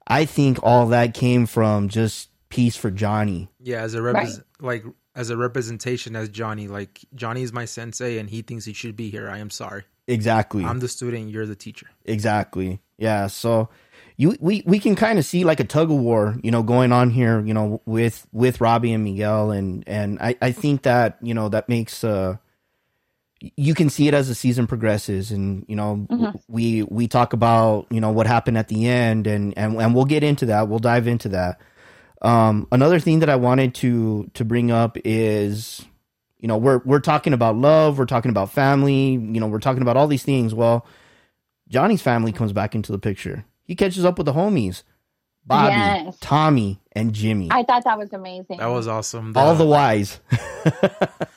I 0.06 0.24
think 0.24 0.58
all 0.62 0.86
that 0.88 1.14
came 1.14 1.46
from 1.46 1.88
just 1.88 2.28
peace 2.52 2.76
for 2.76 2.90
Johnny. 2.90 3.48
Yeah, 3.60 3.82
as 3.82 3.94
a 3.94 3.98
repres 3.98 4.42
like 4.60 4.84
as 5.14 5.30
a 5.30 5.36
representation 5.36 6.14
as 6.16 6.28
Johnny, 6.28 6.68
like 6.68 7.00
Johnny 7.14 7.42
is 7.42 7.52
my 7.52 7.64
sensei 7.64 8.18
and 8.18 8.28
he 8.30 8.42
thinks 8.42 8.64
he 8.64 8.72
should 8.72 8.96
be 8.96 9.10
here. 9.10 9.28
I 9.28 9.38
am 9.38 9.50
sorry. 9.50 9.84
Exactly. 10.06 10.64
I'm 10.64 10.80
the 10.80 10.88
student, 10.88 11.30
you're 11.30 11.46
the 11.46 11.54
teacher. 11.56 11.86
Exactly. 12.04 12.80
Yeah. 12.98 13.26
So 13.28 13.68
you 14.16 14.36
we 14.40 14.62
we 14.66 14.78
can 14.78 14.94
kind 14.94 15.18
of 15.18 15.24
see 15.24 15.44
like 15.44 15.60
a 15.60 15.64
tug 15.64 15.90
of 15.90 15.96
war, 15.96 16.36
you 16.42 16.50
know, 16.50 16.62
going 16.62 16.92
on 16.92 17.10
here, 17.10 17.40
you 17.40 17.54
know, 17.54 17.80
with 17.86 18.26
with 18.32 18.60
Robbie 18.60 18.92
and 18.92 19.04
Miguel, 19.04 19.50
and 19.50 19.84
and 19.86 20.18
I 20.20 20.36
I 20.42 20.52
think 20.52 20.82
that 20.82 21.18
you 21.22 21.34
know 21.34 21.48
that 21.48 21.68
makes 21.68 22.04
uh 22.04 22.36
you 23.56 23.74
can 23.74 23.90
see 23.90 24.06
it 24.06 24.14
as 24.14 24.28
the 24.28 24.34
season 24.34 24.66
progresses, 24.66 25.32
and 25.32 25.64
you 25.68 25.74
know 25.74 26.06
Mhm. 26.10 26.40
we 26.48 26.82
we 26.84 27.08
talk 27.08 27.32
about 27.32 27.86
you 27.90 28.00
know 28.00 28.10
what 28.12 28.26
happened 28.26 28.56
at 28.58 28.68
the 28.68 28.86
end, 28.86 29.26
and 29.26 29.52
and 29.56 29.80
and 29.80 29.94
we'll 29.94 30.04
get 30.04 30.22
into 30.22 30.46
that. 30.46 30.68
We'll 30.68 30.78
dive 30.78 31.06
into 31.08 31.28
that. 31.30 31.60
Um, 32.22 32.68
another 32.72 33.00
thing 33.00 33.18
that 33.18 33.28
I 33.28 33.36
wanted 33.36 33.74
to 33.76 34.30
to 34.34 34.44
bring 34.44 34.70
up 34.70 34.96
is 35.04 35.84
you 36.38 36.48
know 36.48 36.56
we're 36.56 36.78
we're 36.84 37.00
talking 37.00 37.32
about 37.32 37.56
love, 37.56 37.98
we're 37.98 38.06
talking 38.06 38.30
about 38.30 38.50
family, 38.52 39.10
you 39.12 39.40
know, 39.40 39.48
we're 39.48 39.58
talking 39.58 39.82
about 39.82 39.96
all 39.96 40.06
these 40.06 40.22
things. 40.22 40.54
Well, 40.54 40.86
Johnny's 41.68 42.02
family 42.02 42.32
comes 42.32 42.52
back 42.52 42.74
into 42.74 42.92
the 42.92 42.98
picture. 42.98 43.44
He 43.64 43.74
catches 43.74 44.04
up 44.04 44.18
with 44.18 44.26
the 44.26 44.32
homies, 44.34 44.82
Bobby, 45.46 45.72
Yes. 45.74 46.18
Tommy, 46.20 46.80
and 46.92 47.12
Jimmy. 47.12 47.48
I 47.50 47.62
thought 47.64 47.84
that 47.84 47.98
was 47.98 48.12
amazing. 48.12 48.58
That 48.58 48.66
was 48.66 48.86
awesome. 48.86 49.32
all 49.34 49.54
the 49.54 49.64
wise. 49.66 50.20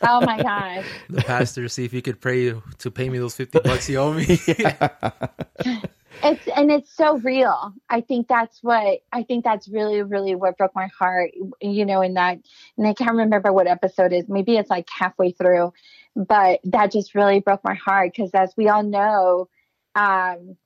oh 0.04 0.22
my 0.22 0.42
gosh. 0.42 0.86
the 1.10 1.22
pastor 1.22 1.68
see 1.70 1.86
if 1.86 1.92
he 1.92 2.02
could 2.02 2.20
pray 2.22 2.54
to 2.80 2.92
pay 2.92 3.10
me 3.10 3.18
those 3.18 3.36
50 3.36 3.60
bucks 3.60 3.88
he 3.88 3.98
owed 3.98 4.18
me. 4.18 4.38
It's 6.26 6.48
and 6.48 6.72
it's 6.72 6.94
so 6.96 7.18
real. 7.18 7.74
I 7.90 8.02
think 8.02 8.28
that's 8.28 8.62
what 8.62 9.00
I 9.12 9.24
think 9.24 9.44
that's 9.44 9.68
really 9.68 10.02
really 10.02 10.36
what 10.36 10.58
broke 10.58 10.76
my 10.76 10.88
heart. 10.88 11.32
You 11.62 11.86
know, 11.86 12.02
in 12.02 12.16
that, 12.16 12.40
and 12.78 12.88
I 12.88 12.94
can't 12.94 13.16
remember 13.16 13.54
what 13.54 13.68
episode 13.68 14.14
is. 14.14 14.26
Maybe 14.28 14.58
it's 14.58 14.70
like 14.70 14.88
halfway 14.90 15.32
through, 15.32 15.74
but 16.16 16.60
that 16.66 16.92
just 16.92 17.16
really 17.16 17.40
broke 17.40 17.64
my 17.64 17.76
heart 17.76 18.12
because, 18.16 18.32
as 18.34 18.54
we 18.58 18.70
all 18.70 18.84
know, 18.84 19.50
um, 19.94 20.58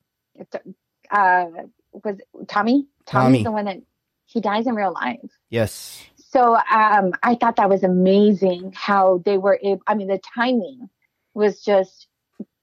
uh, 1.12 1.46
was 1.92 2.18
Tommy. 2.48 2.88
Tommy. 3.06 3.24
Tommy's 3.26 3.44
the 3.44 3.52
one 3.52 3.66
that 3.66 3.82
he 4.26 4.42
dies 4.42 4.68
in 4.68 4.76
real 4.76 4.94
life. 4.94 5.32
yes. 5.50 6.06
So 6.32 6.56
um, 6.56 7.14
I 7.24 7.36
thought 7.36 7.56
that 7.56 7.70
was 7.70 7.84
amazing 7.84 8.72
how 8.76 9.20
they 9.26 9.40
were 9.40 9.60
able, 9.64 9.82
I 9.88 9.96
mean, 9.96 10.08
the 10.08 10.20
timing 10.36 10.88
was 11.34 11.64
just 11.64 12.06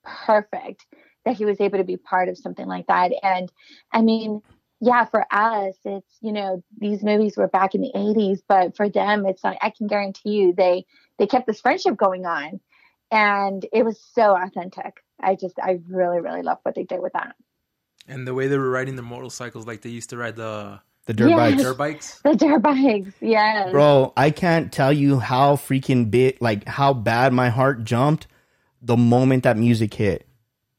perfect 0.04 0.86
that 1.26 1.36
he 1.36 1.44
was 1.46 1.60
able 1.60 1.78
to 1.78 1.84
be 1.84 1.98
part 1.98 2.30
of 2.30 2.38
something 2.38 2.66
like 2.68 2.88
that. 2.88 3.12
And 3.22 3.52
I 3.92 4.02
mean, 4.02 4.42
yeah, 4.80 5.06
for 5.06 5.26
us, 5.32 5.76
it's, 5.84 6.18
you 6.22 6.32
know, 6.32 6.64
these 6.78 7.04
movies 7.04 7.36
were 7.36 7.48
back 7.48 7.74
in 7.76 7.82
the 7.82 7.92
80s, 7.96 8.40
but 8.48 8.76
for 8.76 8.88
them, 8.90 9.26
it's 9.26 9.44
like, 9.44 9.58
I 9.62 9.70
can 9.70 9.88
guarantee 9.88 10.30
you 10.30 10.54
they, 10.56 10.86
they 11.18 11.26
kept 11.28 11.46
this 11.48 11.60
friendship 11.62 11.96
going 11.98 12.26
on. 12.26 12.60
And 13.12 13.66
it 13.72 13.84
was 13.84 14.00
so 14.14 14.36
authentic. 14.36 15.02
I 15.22 15.36
just, 15.36 15.58
I 15.62 15.80
really, 15.88 16.20
really 16.20 16.42
love 16.42 16.58
what 16.64 16.74
they 16.76 16.84
did 16.84 17.02
with 17.02 17.14
that. 17.14 17.36
and 18.08 18.26
the 18.26 18.34
way 18.34 18.48
they 18.48 18.58
were 18.58 18.70
riding 18.70 18.96
the 18.96 19.02
motorcycles, 19.02 19.66
like 19.66 19.82
they 19.82 19.90
used 19.90 20.10
to 20.10 20.18
ride 20.18 20.36
the 20.36 20.80
The 21.06 21.14
dirt 21.14 21.30
Yes. 21.30 21.52
bikes. 21.52 21.62
dirt 21.62 21.78
bikes. 21.78 22.20
The 22.24 22.36
dirt 22.36 22.62
bikes, 22.62 23.14
yes. 23.20 23.72
Bro, 23.72 24.12
I 24.16 24.30
can't 24.30 24.72
tell 24.72 24.92
you 24.92 25.20
how 25.20 25.56
freaking 25.56 26.10
big, 26.10 26.38
like 26.40 26.66
how 26.68 26.92
bad 26.94 27.32
my 27.32 27.48
heart 27.50 27.84
jumped 27.84 28.26
the 28.82 28.96
moment 28.96 29.44
that 29.44 29.56
music 29.56 29.94
hit. 29.94 30.25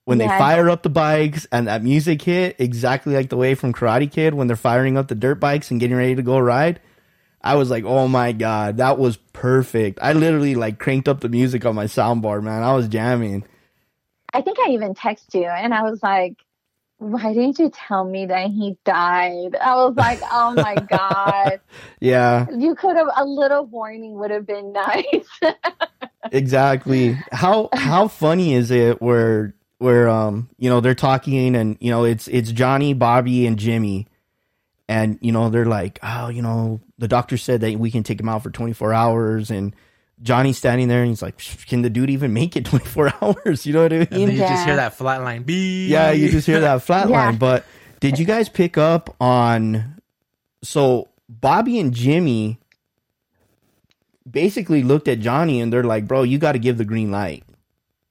When 0.07 0.19
they 0.19 0.25
Yes. 0.25 0.39
fire 0.39 0.69
up 0.69 0.83
the 0.83 0.89
bikes 0.89 1.47
and 1.51 1.67
that 1.67 1.83
music 1.83 2.21
hit, 2.21 2.55
exactly 2.59 3.13
like 3.13 3.27
the 3.27 3.35
way 3.35 3.55
from 3.55 3.73
Karate 3.73 4.09
Kid 4.09 4.33
when 4.33 4.47
they're 4.47 4.55
firing 4.55 4.97
up 4.97 5.09
the 5.09 5.15
dirt 5.15 5.35
bikes 5.41 5.69
and 5.69 5.81
getting 5.81 5.97
ready 5.97 6.15
to 6.15 6.21
go 6.21 6.39
ride. 6.39 6.79
I 7.41 7.55
was 7.55 7.69
like, 7.69 7.83
oh 7.83 8.07
my 8.07 8.31
God, 8.31 8.77
that 8.77 8.97
was 8.97 9.17
perfect. 9.17 9.99
I 10.01 10.13
literally 10.13 10.55
like 10.55 10.79
cranked 10.79 11.09
up 11.09 11.19
the 11.19 11.27
music 11.27 11.65
on 11.65 11.75
my 11.75 11.87
soundbar, 11.87 12.41
man. 12.41 12.63
I 12.63 12.73
was 12.73 12.87
jamming. 12.87 13.43
I 14.33 14.41
think 14.43 14.59
I 14.65 14.69
even 14.71 14.93
texted 14.93 15.33
you 15.35 15.45
and 15.45 15.73
I 15.73 15.83
was 15.83 16.01
like, 16.01 16.37
why 16.99 17.33
didn't 17.33 17.59
you 17.59 17.69
tell 17.69 18.05
me 18.05 18.27
that 18.27 18.49
he 18.49 18.77
died? 18.85 19.57
I 19.61 19.75
was 19.75 19.95
like, 19.97 20.21
oh 20.31 20.53
my 20.55 20.79
God. 20.89 21.59
Yeah, 21.99 22.47
You 22.49 22.75
could 22.75 22.95
have, 22.95 23.09
a 23.13 23.25
little 23.25 23.65
warning 23.65 24.13
would 24.19 24.31
have 24.31 24.47
been 24.47 24.71
nice. 25.43 25.53
exactly. 26.31 27.25
How 27.31 27.69
how 27.73 28.07
funny 28.07 28.53
is 28.53 28.71
it 28.71 29.01
where 29.01 29.53
where 29.79 30.09
um 30.09 30.49
you 30.57 30.69
know 30.69 30.79
they're 30.81 30.95
talking 30.95 31.55
and 31.55 31.77
you 31.79 31.91
know 31.91 32.03
it's 32.03 32.27
it's 32.27 32.51
Johnny, 32.51 32.93
Bobby, 32.93 33.45
and 33.45 33.57
Jimmy, 33.57 34.07
and 34.87 35.17
you 35.21 35.31
know 35.31 35.49
they're 35.49 35.65
like, 35.65 35.99
oh, 36.03 36.29
you 36.29 36.41
know 36.41 36.81
the 36.97 37.07
doctor 37.07 37.37
said 37.37 37.61
that 37.61 37.77
we 37.79 37.91
can 37.91 38.03
take 38.03 38.19
him 38.19 38.29
out 38.29 38.43
for 38.43 38.49
twenty 38.49 38.73
four 38.73 38.93
hours, 38.93 39.51
and 39.51 39.75
Johnny's 40.23 40.57
standing 40.57 40.87
there 40.87 41.01
and 41.01 41.09
he's 41.09 41.21
like, 41.21 41.37
can 41.67 41.83
the 41.83 41.91
dude 41.91 42.09
even 42.09 42.33
make 42.33 42.55
it 42.55 42.65
twenty 42.69 42.85
four 42.85 43.13
hours? 43.21 43.65
You 43.65 43.73
know 43.73 43.83
what 43.83 43.93
I 43.93 43.97
mean? 43.99 44.07
And 44.11 44.21
then 44.21 44.27
mean? 44.29 44.37
you 44.37 44.47
just 44.47 44.65
hear 44.65 44.75
that 44.77 44.95
flat 44.95 45.21
line. 45.21 45.43
Beep. 45.43 45.91
Yeah, 45.91 46.11
you 46.11 46.29
just 46.29 46.47
hear 46.47 46.59
that 46.61 46.81
flat 46.81 47.09
Yeah. 47.09 47.25
line. 47.25 47.37
But 47.37 47.65
did 47.99 48.17
you 48.17 48.25
guys 48.25 48.49
pick 48.49 48.77
up 48.77 49.15
on? 49.21 50.01
So 50.63 51.09
Bobby 51.29 51.79
and 51.79 51.93
Jimmy 51.93 52.59
basically 54.29 54.83
looked 54.83 55.07
at 55.07 55.19
Johnny 55.19 55.61
and 55.61 55.71
they're 55.71 55.83
like, 55.83 56.07
"Bro, 56.07 56.23
you 56.23 56.37
got 56.39 56.53
to 56.53 56.59
give 56.59 56.77
the 56.79 56.85
green 56.85 57.11
light. 57.11 57.43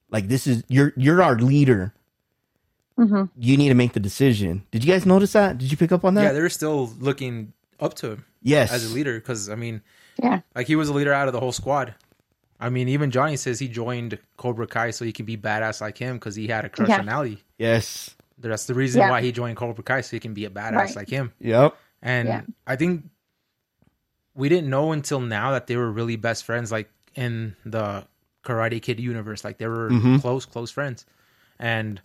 Like 0.09 0.27
this 0.27 0.47
is 0.47 0.63
you're 0.67 0.93
you're 0.95 1.21
our 1.21 1.35
leader. 1.35 1.93
hmm 2.95 3.25
You 3.37 3.57
need 3.57 3.69
to 3.69 3.75
make 3.75 3.93
the 3.93 3.99
decision." 3.99 4.63
Did 4.71 4.83
you 4.83 4.91
guys 4.91 5.05
notice 5.05 5.33
that? 5.33 5.57
Did 5.57 5.69
you 5.71 5.77
pick 5.77 5.91
up 5.91 6.03
on 6.05 6.13
that? 6.15 6.23
Yeah, 6.23 6.31
they're 6.33 6.49
still 6.49 6.87
looking 6.99 7.53
up 7.79 7.93
to 7.95 8.11
him 8.11 8.25
yes. 8.41 8.71
as 8.71 8.89
a 8.91 8.95
leader 8.95 9.15
because 9.19 9.49
I 9.49 9.55
mean, 9.55 9.81
Yeah. 10.21 10.41
like 10.55 10.67
he 10.67 10.75
was 10.75 10.89
a 10.89 10.93
leader 10.93 11.13
out 11.13 11.27
of 11.27 11.33
the 11.33 11.39
whole 11.39 11.51
squad. 11.51 11.93
I 12.59 12.69
mean, 12.69 12.87
even 12.89 13.11
Johnny 13.11 13.37
says 13.37 13.59
he 13.59 13.67
joined 13.67 14.17
Cobra 14.35 14.65
Kai 14.65 14.89
so 14.89 15.05
he 15.05 15.11
can 15.13 15.25
be 15.27 15.37
badass 15.37 15.79
like 15.79 15.97
him 15.99 16.15
because 16.15 16.35
he 16.35 16.47
had 16.47 16.65
a 16.65 16.69
crush 16.69 16.89
Yeah. 16.89 16.99
on 16.99 17.09
Ali. 17.09 17.43
Yes. 17.59 18.15
That's 18.39 18.65
the 18.65 18.73
reason 18.73 19.01
Yeah. 19.01 19.11
why 19.11 19.21
he 19.21 19.31
joined 19.31 19.57
Cobra 19.57 19.83
Kai 19.83 20.01
so 20.01 20.15
he 20.15 20.19
can 20.19 20.33
be 20.33 20.45
a 20.45 20.49
badass 20.49 20.71
Right. 20.75 20.95
like 20.95 21.09
him. 21.09 21.33
Yep. 21.39 21.75
And 22.01 22.27
Yeah. 22.27 22.41
I 22.65 22.75
think 22.75 23.03
we 24.33 24.49
didn't 24.49 24.69
know 24.71 24.91
until 24.91 25.19
now 25.19 25.51
that 25.51 25.67
they 25.67 25.75
were 25.77 25.91
really 25.91 26.15
best 26.15 26.45
friends, 26.45 26.71
like 26.71 26.89
in 27.15 27.55
the 27.65 28.05
Karate 28.47 28.81
Kid 28.81 28.99
universe. 28.99 29.43
Like 29.43 29.57
they 29.57 29.67
were 29.67 29.89
Mhm. 29.89 30.21
close, 30.21 30.45
close 30.45 30.71
friends. 30.71 31.05
And 31.59 32.01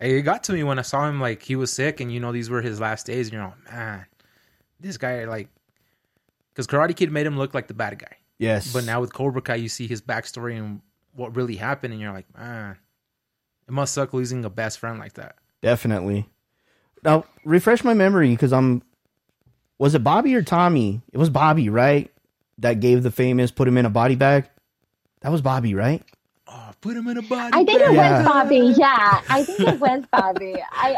it 0.00 0.22
got 0.22 0.42
to 0.44 0.52
me 0.52 0.62
when 0.64 0.78
I 0.78 0.82
saw 0.82 1.08
him, 1.08 1.20
like 1.20 1.42
he 1.42 1.56
was 1.56 1.72
sick, 1.72 2.00
and 2.00 2.12
you 2.12 2.20
know 2.20 2.32
these 2.32 2.48
were 2.50 2.62
his 2.62 2.80
last 2.80 3.06
days. 3.06 3.26
And 3.28 3.34
you're 3.34 3.44
like, 3.44 3.72
man, 3.72 4.06
this 4.80 4.96
guy, 4.96 5.24
like, 5.24 5.48
because 6.52 6.66
Karate 6.66 6.96
Kid 6.96 7.12
made 7.12 7.26
him 7.26 7.36
look 7.36 7.54
like 7.54 7.68
the 7.68 7.74
bad 7.74 7.98
guy. 7.98 8.16
Yes. 8.38 8.72
But 8.72 8.84
now 8.84 9.00
with 9.00 9.12
Cobra 9.12 9.40
Kai, 9.42 9.56
you 9.56 9.68
see 9.68 9.86
his 9.86 10.00
backstory 10.02 10.56
and 10.58 10.80
what 11.14 11.36
really 11.36 11.56
happened, 11.56 11.92
and 11.92 12.00
you're 12.02 12.12
like, 12.12 12.26
man, 12.36 12.76
it 13.68 13.72
must 13.72 13.94
suck 13.94 14.12
losing 14.12 14.44
a 14.44 14.50
best 14.50 14.78
friend 14.78 14.98
like 14.98 15.14
that. 15.14 15.36
definitely. 15.62 16.28
Now 17.04 17.24
refresh 17.44 17.84
my 17.84 17.92
memory 17.94 18.30
because 18.30 18.52
I'm. 18.52 18.82
Was 19.78 19.94
it 19.94 20.02
Bobby 20.04 20.34
or 20.34 20.42
Tommy? 20.42 21.02
It 21.12 21.18
was 21.18 21.28
Bobby, 21.30 21.68
right? 21.68 22.10
That 22.58 22.80
gave 22.80 23.02
the 23.02 23.10
famous 23.10 23.50
put 23.50 23.66
him 23.68 23.76
in 23.76 23.84
a 23.84 23.90
body 23.90 24.14
bag. 24.14 24.48
That 25.24 25.32
was 25.32 25.40
Bobby, 25.40 25.74
right? 25.74 26.02
Oh, 26.46 26.70
put 26.82 26.98
him 26.98 27.08
in 27.08 27.16
a 27.16 27.22
body. 27.22 27.50
I 27.54 27.64
think 27.64 27.80
it. 27.80 27.92
Yeah. 27.94 28.18
was 28.18 28.28
Bobby. 28.28 28.74
Yeah. 28.76 29.22
I 29.30 29.42
think 29.42 29.60
it 29.60 29.80
was 29.80 30.04
Bobby. 30.12 30.54
I, 30.70 30.96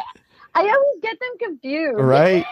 I 0.52 0.62
always 0.62 1.00
get 1.00 1.16
them 1.20 1.38
confused. 1.38 2.00
Right. 2.00 2.44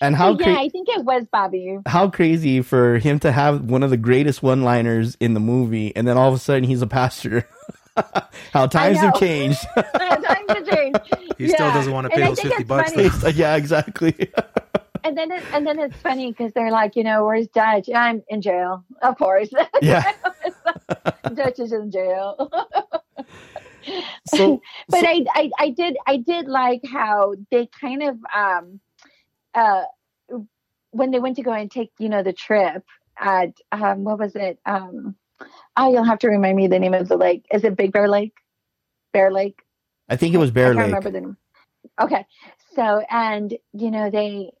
And 0.00 0.16
how 0.16 0.36
yeah, 0.36 0.56
I 0.58 0.68
think 0.68 0.88
it 0.88 1.04
was 1.04 1.26
Bobby. 1.30 1.78
how 1.86 2.10
crazy 2.10 2.60
for 2.60 2.98
him 2.98 3.20
to 3.20 3.30
have 3.30 3.70
one 3.70 3.84
of 3.84 3.90
the 3.90 3.96
greatest 3.96 4.42
one-liners 4.42 5.16
in 5.20 5.34
the 5.34 5.40
movie, 5.40 5.94
and 5.94 6.08
then 6.08 6.16
all 6.16 6.28
of 6.28 6.34
a 6.34 6.38
sudden 6.38 6.64
he's 6.64 6.82
a 6.82 6.88
pastor. 6.88 7.48
how 8.52 8.66
times 8.66 8.98
have 8.98 9.14
changed. 9.20 9.64
Time 9.76 10.48
to 10.48 10.64
change. 10.68 10.96
He 11.38 11.48
still 11.48 11.72
doesn't 11.72 11.92
want 11.92 12.06
to 12.06 12.10
pay 12.10 12.24
I 12.24 12.26
those 12.26 12.40
50 12.40 12.64
bucks. 12.64 12.92
yeah, 13.36 13.54
exactly. 13.54 14.32
And 15.04 15.16
then, 15.16 15.30
it, 15.32 15.44
and 15.52 15.66
then 15.66 15.78
it's 15.78 15.96
funny 15.98 16.32
because 16.32 16.52
they're 16.54 16.70
like, 16.70 16.96
you 16.96 17.04
know, 17.04 17.26
where's 17.26 17.46
Dutch? 17.48 17.88
I'm 17.94 18.22
in 18.28 18.40
jail, 18.40 18.84
of 19.02 19.16
course. 19.18 19.50
yeah. 19.82 20.12
Dutch 21.34 21.58
is 21.60 21.72
in 21.72 21.90
jail. 21.90 22.50
So, 24.28 24.62
but 24.88 25.00
so- 25.00 25.06
I, 25.06 25.24
I 25.34 25.50
I 25.58 25.70
did 25.70 25.96
I 26.06 26.16
did 26.16 26.46
like 26.48 26.80
how 26.90 27.34
they 27.50 27.68
kind 27.78 28.02
of 28.02 28.16
um 28.34 28.80
uh 29.54 29.82
when 30.90 31.10
they 31.10 31.18
went 31.18 31.36
to 31.36 31.42
go 31.42 31.52
and 31.52 31.70
take 31.70 31.90
you 31.98 32.08
know 32.08 32.22
the 32.22 32.32
trip 32.32 32.82
at 33.18 33.50
um 33.72 34.04
what 34.04 34.18
was 34.18 34.34
it 34.36 34.58
um 34.64 35.14
oh, 35.76 35.92
you'll 35.92 36.04
have 36.04 36.20
to 36.20 36.28
remind 36.28 36.56
me 36.56 36.66
the 36.68 36.78
name 36.78 36.94
of 36.94 37.08
the 37.08 37.16
lake. 37.16 37.44
Is 37.52 37.64
it 37.64 37.76
Big 37.76 37.92
Bear 37.92 38.08
Lake? 38.08 38.32
Bear 39.12 39.30
Lake? 39.30 39.60
I 40.08 40.16
think 40.16 40.34
it 40.34 40.38
was 40.38 40.50
Bear 40.50 40.66
I 40.66 40.68
can't 40.68 40.76
Lake. 40.78 40.86
remember 40.86 41.10
the 41.10 41.20
name. 41.20 41.36
Okay. 42.00 42.24
So, 42.74 43.02
and 43.10 43.52
you 43.72 43.90
know, 43.90 44.08
they 44.10 44.52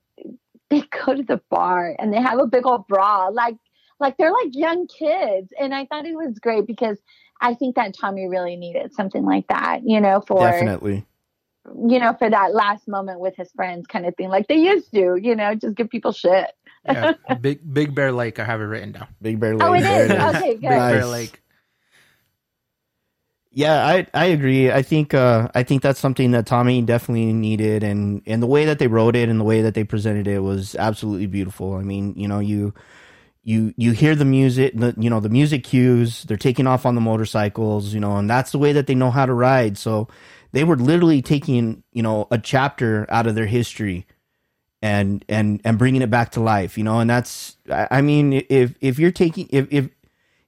they 0.70 0.82
go 1.04 1.14
to 1.14 1.22
the 1.22 1.40
bar 1.50 1.94
and 1.98 2.12
they 2.12 2.20
have 2.20 2.38
a 2.38 2.46
big 2.46 2.66
old 2.66 2.86
bra, 2.86 3.28
like 3.28 3.56
like 4.00 4.16
they're 4.16 4.32
like 4.32 4.50
young 4.52 4.86
kids. 4.86 5.52
And 5.58 5.74
I 5.74 5.86
thought 5.86 6.06
it 6.06 6.16
was 6.16 6.38
great 6.38 6.66
because 6.66 6.98
I 7.40 7.54
think 7.54 7.76
that 7.76 7.94
Tommy 7.96 8.26
really 8.28 8.56
needed 8.56 8.92
something 8.94 9.24
like 9.24 9.46
that, 9.48 9.80
you 9.84 10.00
know, 10.00 10.22
for 10.26 10.40
Definitely. 10.40 11.04
you 11.66 11.98
know, 11.98 12.14
for 12.14 12.28
that 12.28 12.54
last 12.54 12.88
moment 12.88 13.20
with 13.20 13.36
his 13.36 13.50
friends 13.52 13.86
kind 13.86 14.06
of 14.06 14.16
thing, 14.16 14.28
like 14.28 14.48
they 14.48 14.56
used 14.58 14.92
to, 14.92 15.16
you 15.20 15.34
know, 15.36 15.54
just 15.54 15.76
give 15.76 15.90
people 15.90 16.12
shit. 16.12 16.50
Yeah, 16.86 17.12
big 17.40 17.60
Big 17.72 17.94
Bear 17.94 18.12
Lake. 18.12 18.38
I 18.38 18.44
have 18.44 18.60
it 18.60 18.64
written 18.64 18.92
down. 18.92 19.08
Big 19.22 19.40
Bear 19.40 19.56
Lake. 19.56 19.62
Oh, 19.62 19.72
it 19.72 19.82
there 19.82 20.04
is. 20.04 20.10
Okay, 20.36 20.50
Big 20.50 20.60
good. 20.60 20.68
Bear 20.68 21.06
Lake. 21.06 21.40
Yeah, 23.56 23.86
I 23.86 24.06
I 24.12 24.26
agree. 24.26 24.70
I 24.72 24.82
think 24.82 25.14
uh 25.14 25.48
I 25.54 25.62
think 25.62 25.82
that's 25.82 26.00
something 26.00 26.32
that 26.32 26.44
Tommy 26.46 26.82
definitely 26.82 27.32
needed 27.32 27.84
and 27.84 28.20
and 28.26 28.42
the 28.42 28.48
way 28.48 28.64
that 28.64 28.80
they 28.80 28.88
wrote 28.88 29.14
it 29.14 29.28
and 29.28 29.38
the 29.38 29.44
way 29.44 29.62
that 29.62 29.74
they 29.74 29.84
presented 29.84 30.26
it 30.26 30.40
was 30.40 30.74
absolutely 30.74 31.26
beautiful. 31.26 31.74
I 31.76 31.82
mean, 31.82 32.14
you 32.16 32.26
know, 32.26 32.40
you 32.40 32.74
you 33.44 33.74
you 33.76 33.92
hear 33.92 34.14
the 34.16 34.24
music, 34.26 34.74
the 34.76 34.94
you 34.98 35.10
know, 35.10 35.20
the 35.20 35.30
music 35.30 35.64
cues, 35.64 36.24
they're 36.24 36.36
taking 36.36 36.66
off 36.66 36.86
on 36.86 36.94
the 36.96 37.00
motorcycles, 37.02 37.94
you 37.94 38.00
know, 38.00 38.16
and 38.16 38.30
that's 38.30 38.52
the 38.52 38.58
way 38.58 38.72
that 38.72 38.86
they 38.88 38.94
know 38.96 39.10
how 39.10 39.26
to 39.26 39.34
ride. 39.34 39.78
So 39.78 40.08
they 40.52 40.64
were 40.64 40.76
literally 40.76 41.22
taking, 41.22 41.84
you 41.92 42.02
know, 42.02 42.28
a 42.32 42.38
chapter 42.38 43.06
out 43.10 43.26
of 43.26 43.34
their 43.36 43.46
history 43.46 44.06
and 44.82 45.24
and 45.28 45.60
and 45.64 45.78
bringing 45.78 46.02
it 46.02 46.10
back 46.10 46.32
to 46.32 46.40
life, 46.40 46.78
you 46.78 46.84
know, 46.84 47.00
and 47.00 47.10
that's 47.10 47.56
I 47.70 47.88
I 47.92 48.02
mean, 48.02 48.44
if 48.50 48.74
if 48.80 48.98
you're 48.98 49.12
taking 49.12 49.48
if 49.50 49.68
if 49.70 49.88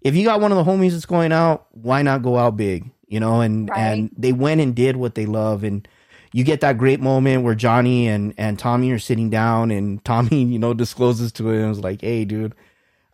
if 0.03 0.17
you 0.17 0.25
got 0.25 0.41
one 0.41 0.53
of 0.53 0.59
the 0.59 0.71
homies 0.71 0.93
that's 0.93 1.07
going 1.07 1.33
out, 1.33 1.67
why 1.73 2.03
not 2.03 2.23
go 2.23 2.39
out 2.39 2.57
big? 2.57 2.91
You 3.09 3.21
know, 3.21 3.41
and 3.41 3.69
Right. 3.71 3.79
and 3.79 4.11
they 4.17 4.33
went 4.33 4.61
and 4.61 4.75
did 4.75 4.97
what 4.97 5.15
they 5.15 5.27
love, 5.27 5.63
and 5.65 5.87
you 6.33 6.43
get 6.45 6.61
that 6.61 6.77
great 6.77 7.01
moment 7.01 7.45
where 7.45 7.55
Johnny 7.55 8.09
and 8.09 8.35
and 8.37 8.59
Tommy 8.59 8.91
are 8.91 8.99
sitting 8.99 9.31
down, 9.31 9.71
and 9.71 10.05
Tommy, 10.05 10.43
you 10.45 10.59
know, 10.59 10.75
discloses 10.75 11.33
to 11.33 11.51
him, 11.51 11.69
was 11.69 11.81
like, 11.81 12.01
"Hey, 12.03 12.25
dude, 12.25 12.55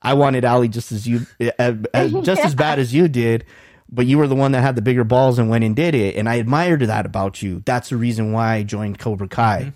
I 0.00 0.14
wanted 0.14 0.44
Ali 0.44 0.68
just 0.68 0.92
as 0.92 1.06
you, 1.06 1.26
uh, 1.58 1.74
uh, 1.94 2.08
just 2.22 2.42
as 2.42 2.54
bad 2.54 2.78
as 2.78 2.94
you 2.94 3.08
did." 3.08 3.44
But 3.94 4.06
you 4.06 4.16
were 4.16 4.26
the 4.26 4.34
one 4.34 4.52
that 4.52 4.62
had 4.62 4.74
the 4.74 4.80
bigger 4.82 5.04
balls 5.04 5.38
and 5.38 5.50
went 5.50 5.64
and 5.64 5.76
did 5.76 5.94
it, 5.94 6.16
and 6.16 6.26
I 6.26 6.36
admired 6.36 6.80
that 6.80 7.04
about 7.04 7.42
you. 7.42 7.62
That's 7.66 7.90
the 7.90 7.98
reason 7.98 8.32
why 8.32 8.54
I 8.54 8.62
joined 8.62 8.98
Cobra 8.98 9.28
Kai 9.28 9.72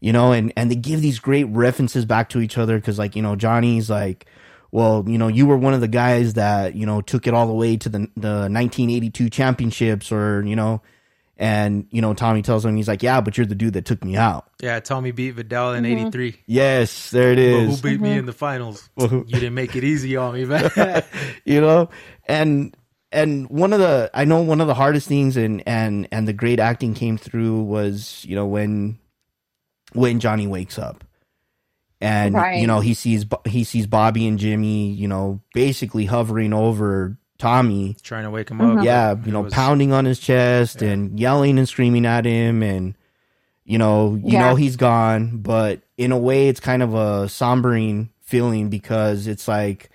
you 0.00 0.12
know, 0.12 0.30
and 0.30 0.52
and 0.56 0.70
they 0.70 0.76
give 0.76 1.00
these 1.02 1.18
great 1.18 1.42
references 1.48 2.04
back 2.04 2.28
to 2.28 2.40
each 2.40 2.56
other 2.56 2.76
because 2.78 3.00
like 3.00 3.16
you 3.16 3.22
know 3.22 3.34
Johnny's 3.34 3.90
like, 3.90 4.26
well, 4.70 5.04
you 5.06 5.16
know, 5.16 5.28
you 5.28 5.46
were 5.46 5.56
one 5.56 5.74
of 5.74 5.80
the 5.80 5.88
guys 5.88 6.34
that 6.34 6.74
you 6.74 6.84
know 6.84 7.00
took 7.00 7.26
it 7.26 7.34
all 7.34 7.46
the 7.46 7.54
way 7.54 7.76
to 7.76 7.88
the 7.88 7.98
the 8.16 8.48
1982 8.50 9.30
championships, 9.30 10.12
or 10.12 10.42
you 10.44 10.56
know, 10.56 10.82
and 11.38 11.86
you 11.90 12.02
know 12.02 12.12
Tommy 12.12 12.42
tells 12.42 12.64
him 12.64 12.76
he's 12.76 12.88
like, 12.88 13.02
yeah, 13.02 13.20
but 13.20 13.38
you're 13.38 13.46
the 13.46 13.54
dude 13.54 13.74
that 13.74 13.86
took 13.86 14.04
me 14.04 14.16
out. 14.16 14.50
Yeah, 14.60 14.80
Tommy 14.80 15.12
beat 15.12 15.32
Vidal 15.32 15.72
in 15.72 15.86
uh-huh. 15.86 16.00
'83. 16.00 16.42
Yes, 16.46 17.10
there 17.10 17.32
it 17.32 17.38
is. 17.38 17.54
But 17.54 17.64
who 17.64 17.72
is. 17.72 17.80
beat 17.80 18.00
me 18.00 18.10
uh-huh. 18.10 18.18
in 18.18 18.26
the 18.26 18.32
finals? 18.32 18.88
Well, 18.96 19.08
who- 19.08 19.24
You 19.26 19.40
didn't 19.40 19.54
make 19.54 19.74
it 19.74 19.84
easy 19.84 20.16
on 20.16 20.34
me, 20.34 20.44
man. 20.44 21.02
you 21.44 21.60
know, 21.62 21.88
and 22.26 22.76
and 23.10 23.48
one 23.48 23.72
of 23.72 23.78
the 23.78 24.10
I 24.12 24.26
know 24.26 24.42
one 24.42 24.60
of 24.60 24.66
the 24.66 24.74
hardest 24.74 25.08
things 25.08 25.36
and 25.38 25.62
and 25.66 26.08
and 26.12 26.28
the 26.28 26.34
great 26.34 26.60
acting 26.60 26.92
came 26.92 27.16
through 27.16 27.62
was 27.62 28.22
you 28.28 28.34
know 28.34 28.46
when 28.46 28.98
when 29.94 30.20
Johnny 30.20 30.46
wakes 30.46 30.78
up 30.78 31.04
and 32.00 32.34
Right. 32.34 32.60
you 32.60 32.66
know 32.66 32.80
he 32.80 32.94
sees 32.94 33.24
he 33.46 33.64
sees 33.64 33.86
Bobby 33.86 34.26
and 34.26 34.38
Jimmy 34.38 34.90
you 34.92 35.08
know 35.08 35.40
basically 35.54 36.04
hovering 36.06 36.52
over 36.52 37.16
Tommy 37.38 37.96
Trying 38.02 38.24
to 38.24 38.30
wake 38.30 38.50
him 38.50 38.60
up. 38.60 38.66
Mm-hmm. 38.76 38.82
yeah 38.84 39.14
you 39.24 39.32
know 39.32 39.42
was- 39.42 39.52
pounding 39.52 39.92
on 39.92 40.04
his 40.04 40.18
chest 40.20 40.82
Yeah. 40.82 40.90
and 40.90 41.18
yelling 41.18 41.58
and 41.58 41.68
screaming 41.68 42.06
at 42.06 42.24
him 42.24 42.62
and 42.62 42.94
you 43.64 43.78
know 43.78 44.14
you 44.22 44.32
Yeah. 44.32 44.48
know 44.50 44.54
he's 44.54 44.76
gone 44.76 45.38
but 45.38 45.80
in 45.96 46.12
a 46.12 46.18
way 46.18 46.48
it's 46.48 46.60
kind 46.60 46.82
of 46.82 46.94
a 46.94 47.26
sombering 47.26 48.08
feeling 48.22 48.68
because 48.68 49.26
it's 49.26 49.48
like 49.48 49.90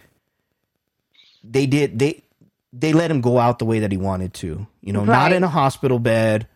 they 1.43 1.66
did 1.66 1.99
they 1.99 2.24
they 2.72 2.93
let 2.93 3.12
him 3.12 3.22
go 3.22 3.38
out 3.39 3.60
the 3.60 3.66
way 3.66 3.80
that 3.80 3.91
he 3.91 3.97
wanted 3.97 4.34
to 4.34 4.66
you 4.82 4.93
know 4.93 5.04
not 5.06 5.32
in 5.34 5.43
a 5.43 5.47
hospital 5.47 5.99
bed 5.99 6.47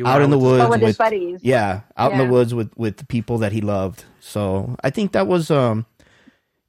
You 0.00 0.06
out 0.06 0.22
in 0.22 0.30
the 0.30 0.38
woods 0.38 0.62
But 0.62 0.70
with 0.70 0.80
his 0.80 0.96
buddies. 0.96 1.40
yeah 1.42 1.82
out 1.96 2.12
in 2.12 2.18
the 2.18 2.26
woods 2.26 2.54
with 2.54 2.70
with 2.76 2.96
the 2.96 3.04
people 3.06 3.38
that 3.38 3.52
he 3.52 3.60
loved 3.60 4.04
so 4.20 4.74
i 4.82 4.90
think 4.90 5.12
that 5.12 5.26
was 5.26 5.50
um 5.50 5.84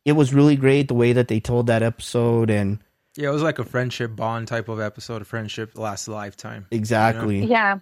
it 0.05 0.13
was 0.13 0.33
really 0.33 0.55
great 0.55 0.87
the 0.87 0.93
way 0.93 1.13
that 1.13 1.27
they 1.27 1.39
told 1.39 1.67
that 1.67 1.81
episode 1.83 2.49
and 2.49 2.79
Yeah, 3.15 3.29
it 3.29 3.33
was 3.33 3.43
like 3.43 3.59
a 3.59 3.63
friendship 3.65 4.15
bond 4.15 4.47
type 4.47 4.67
of 4.69 4.79
episode. 4.79 5.21
A 5.21 5.25
friendship 5.25 5.77
lasts 5.77 6.07
a 6.07 6.11
lifetime. 6.11 6.65
exactly 6.71 7.45
Yeah. 7.45 7.79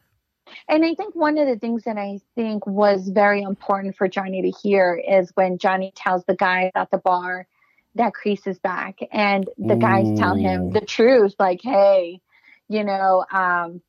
And 0.67 0.83
I 0.83 0.95
think 0.95 1.15
one 1.15 1.37
of 1.37 1.47
the 1.47 1.57
things 1.57 1.83
that 1.83 1.97
I 1.97 2.19
think 2.35 2.65
was 2.67 3.07
very 3.07 3.41
important 3.43 3.95
for 3.95 4.07
Johnny 4.07 4.41
to 4.41 4.51
hear 4.63 4.99
is 5.07 5.31
when 5.35 5.57
Johnny 5.59 5.93
tells 5.95 6.25
the 6.25 6.35
guy 6.35 6.71
at 6.75 6.89
the 6.91 6.97
bar 6.97 7.47
that 7.95 8.13
Kreese 8.13 8.47
is 8.47 8.59
back 8.59 8.97
and 9.11 9.47
the 9.57 9.75
guys 9.75 10.07
tell 10.19 10.35
him 10.35 10.71
the 10.71 10.81
truth, 10.81 11.35
like, 11.39 11.61
hey, 11.63 12.19
you 12.67 12.83
know, 12.83 13.25
um, 13.31 13.81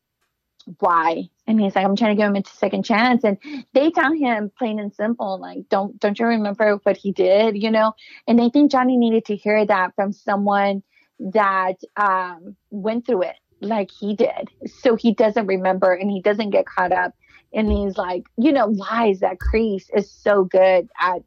why? 0.78 1.28
And 1.46 1.60
he's 1.60 1.74
like, 1.74 1.84
I'm 1.84 1.96
trying 1.96 2.16
to 2.16 2.22
give 2.22 2.28
him 2.28 2.36
a 2.36 2.48
second 2.48 2.84
chance. 2.84 3.24
And 3.24 3.38
they 3.72 3.90
tell 3.90 4.12
him 4.12 4.50
plain 4.56 4.78
and 4.78 4.94
simple, 4.94 5.40
like, 5.40 5.68
don't 5.68 5.98
don't 5.98 6.18
you 6.18 6.26
remember 6.26 6.78
what 6.82 6.96
he 6.96 7.12
did, 7.12 7.60
you 7.60 7.70
know? 7.70 7.92
And 8.28 8.40
I 8.40 8.48
think 8.50 8.70
Johnny 8.70 8.96
needed 8.96 9.24
to 9.26 9.36
hear 9.36 9.64
that 9.66 9.94
from 9.94 10.12
someone 10.12 10.82
that 11.18 11.80
um, 11.96 12.56
went 12.70 13.06
through 13.06 13.22
it 13.22 13.36
like 13.60 13.90
he 13.90 14.14
did. 14.14 14.48
So 14.80 14.96
he 14.96 15.12
doesn't 15.12 15.46
remember 15.46 15.92
and 15.92 16.10
he 16.10 16.20
doesn't 16.20 16.50
get 16.50 16.66
caught 16.66 16.92
up 16.92 17.14
in 17.52 17.68
these 17.68 17.96
like, 17.96 18.24
you 18.36 18.52
know, 18.52 18.66
lies 18.66 19.20
that 19.20 19.38
Kreese 19.38 19.86
is 19.94 20.10
so 20.10 20.44
good 20.44 20.88
at 20.98 21.22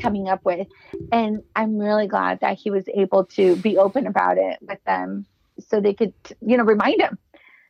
coming 0.00 0.28
up 0.28 0.44
with. 0.44 0.66
And 1.12 1.42
I'm 1.54 1.78
really 1.78 2.08
glad 2.08 2.40
that 2.40 2.58
he 2.58 2.70
was 2.70 2.84
able 2.92 3.24
to 3.26 3.56
be 3.56 3.78
open 3.78 4.06
about 4.06 4.38
it 4.38 4.58
with 4.60 4.82
them 4.84 5.26
so 5.68 5.80
they 5.80 5.94
could, 5.94 6.12
you 6.40 6.56
know, 6.56 6.64
remind 6.64 7.00
him 7.00 7.18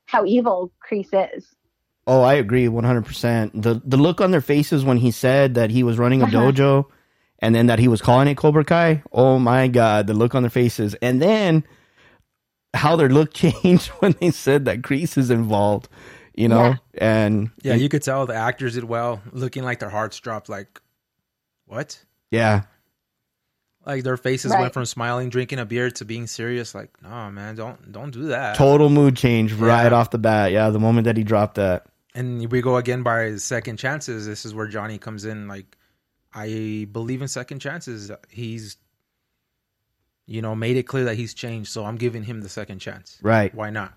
how 0.07 0.25
evil 0.25 0.73
Kreese 0.89 1.37
is. 1.37 1.47
Oh, 2.07 2.23
I 2.23 2.35
agree 2.35 2.67
100%. 2.67 3.63
The 3.63 3.83
the 3.85 3.97
look 3.97 4.21
on 4.21 4.31
their 4.31 4.41
faces 4.41 4.85
when 4.85 4.97
he 4.99 5.11
said 5.11 5.55
that 5.55 5.71
he 5.71 5.83
was 5.83 5.99
running 5.99 6.23
a 6.23 6.25
Uh-huh. 6.27 6.53
dojo 6.53 6.85
and 7.41 7.55
then 7.55 7.67
that 7.67 7.79
he 7.79 7.89
was 7.89 8.01
calling 8.01 8.29
it 8.29 8.37
Cobra 8.37 8.65
Kai. 8.65 9.03
Oh 9.13 9.39
my 9.39 9.69
god, 9.69 10.07
the 10.07 10.15
look 10.15 10.35
on 10.35 10.43
their 10.43 10.51
faces. 10.51 10.95
And 11.03 11.21
then 11.21 11.65
how 12.75 12.95
their 12.97 13.09
look 13.09 13.33
changed 13.45 13.89
when 14.01 14.13
they 14.21 14.31
said 14.31 14.65
that 14.67 14.83
Kreese 14.83 15.19
is 15.19 15.31
involved, 15.31 15.89
you 16.35 16.49
know? 16.49 16.77
And 16.99 17.51
Yeah, 17.63 17.75
you 17.75 17.89
could 17.89 18.03
tell 18.03 18.25
the 18.27 18.35
actors 18.35 18.75
did 18.75 18.85
well, 18.85 19.21
looking 19.33 19.65
like 19.65 19.81
their 19.81 19.91
hearts 19.91 20.19
dropped. 20.21 20.49
Like, 20.49 20.81
what? 21.67 22.05
yeah. 22.31 22.63
Like 23.87 24.03
their 24.03 24.16
faces 24.16 24.51
Right. 24.51 24.61
went 24.62 24.74
from 24.74 24.84
smiling, 24.84 25.28
drinking 25.30 25.61
a 25.61 25.64
beer 25.64 25.91
to 25.93 26.05
being 26.05 26.26
serious. 26.26 26.74
Like, 26.74 26.91
no, 27.03 27.30
man, 27.30 27.55
don't 27.55 27.93
don't 27.93 28.11
do 28.11 28.24
that. 28.24 28.57
Total 28.57 28.91
mood 28.91 29.16
change 29.16 29.53
right 29.53 29.93
off 29.93 30.11
the 30.11 30.18
bat. 30.18 30.51
Yeah, 30.51 30.70
the 30.70 30.80
moment 30.80 31.05
that 31.05 31.16
he 31.16 31.22
dropped 31.22 31.55
that. 31.55 31.87
And 32.14 32.51
we 32.51 32.61
go 32.62 32.76
again 32.78 33.03
by 33.05 33.37
second 33.37 33.76
chances. 33.78 34.26
This 34.26 34.45
is 34.45 34.53
where 34.55 34.66
Johnny 34.66 34.99
comes 34.99 35.24
in. 35.24 35.47
Like, 35.49 35.76
I 36.34 36.89
believe 36.91 37.22
in 37.22 37.28
second 37.28 37.61
chances. 37.61 38.11
He's, 38.28 38.76
you 40.26 40.43
know, 40.43 40.57
made 40.57 40.76
it 40.76 40.84
clear 40.84 41.05
that 41.05 41.14
he's 41.16 41.34
changed. 41.34 41.70
So 41.70 41.84
I'm 41.84 41.97
giving 41.97 42.24
him 42.24 42.41
the 42.41 42.49
second 42.49 42.80
chance. 42.80 43.18
Right. 43.22 43.55
Why 43.55 43.70
not? 43.70 43.93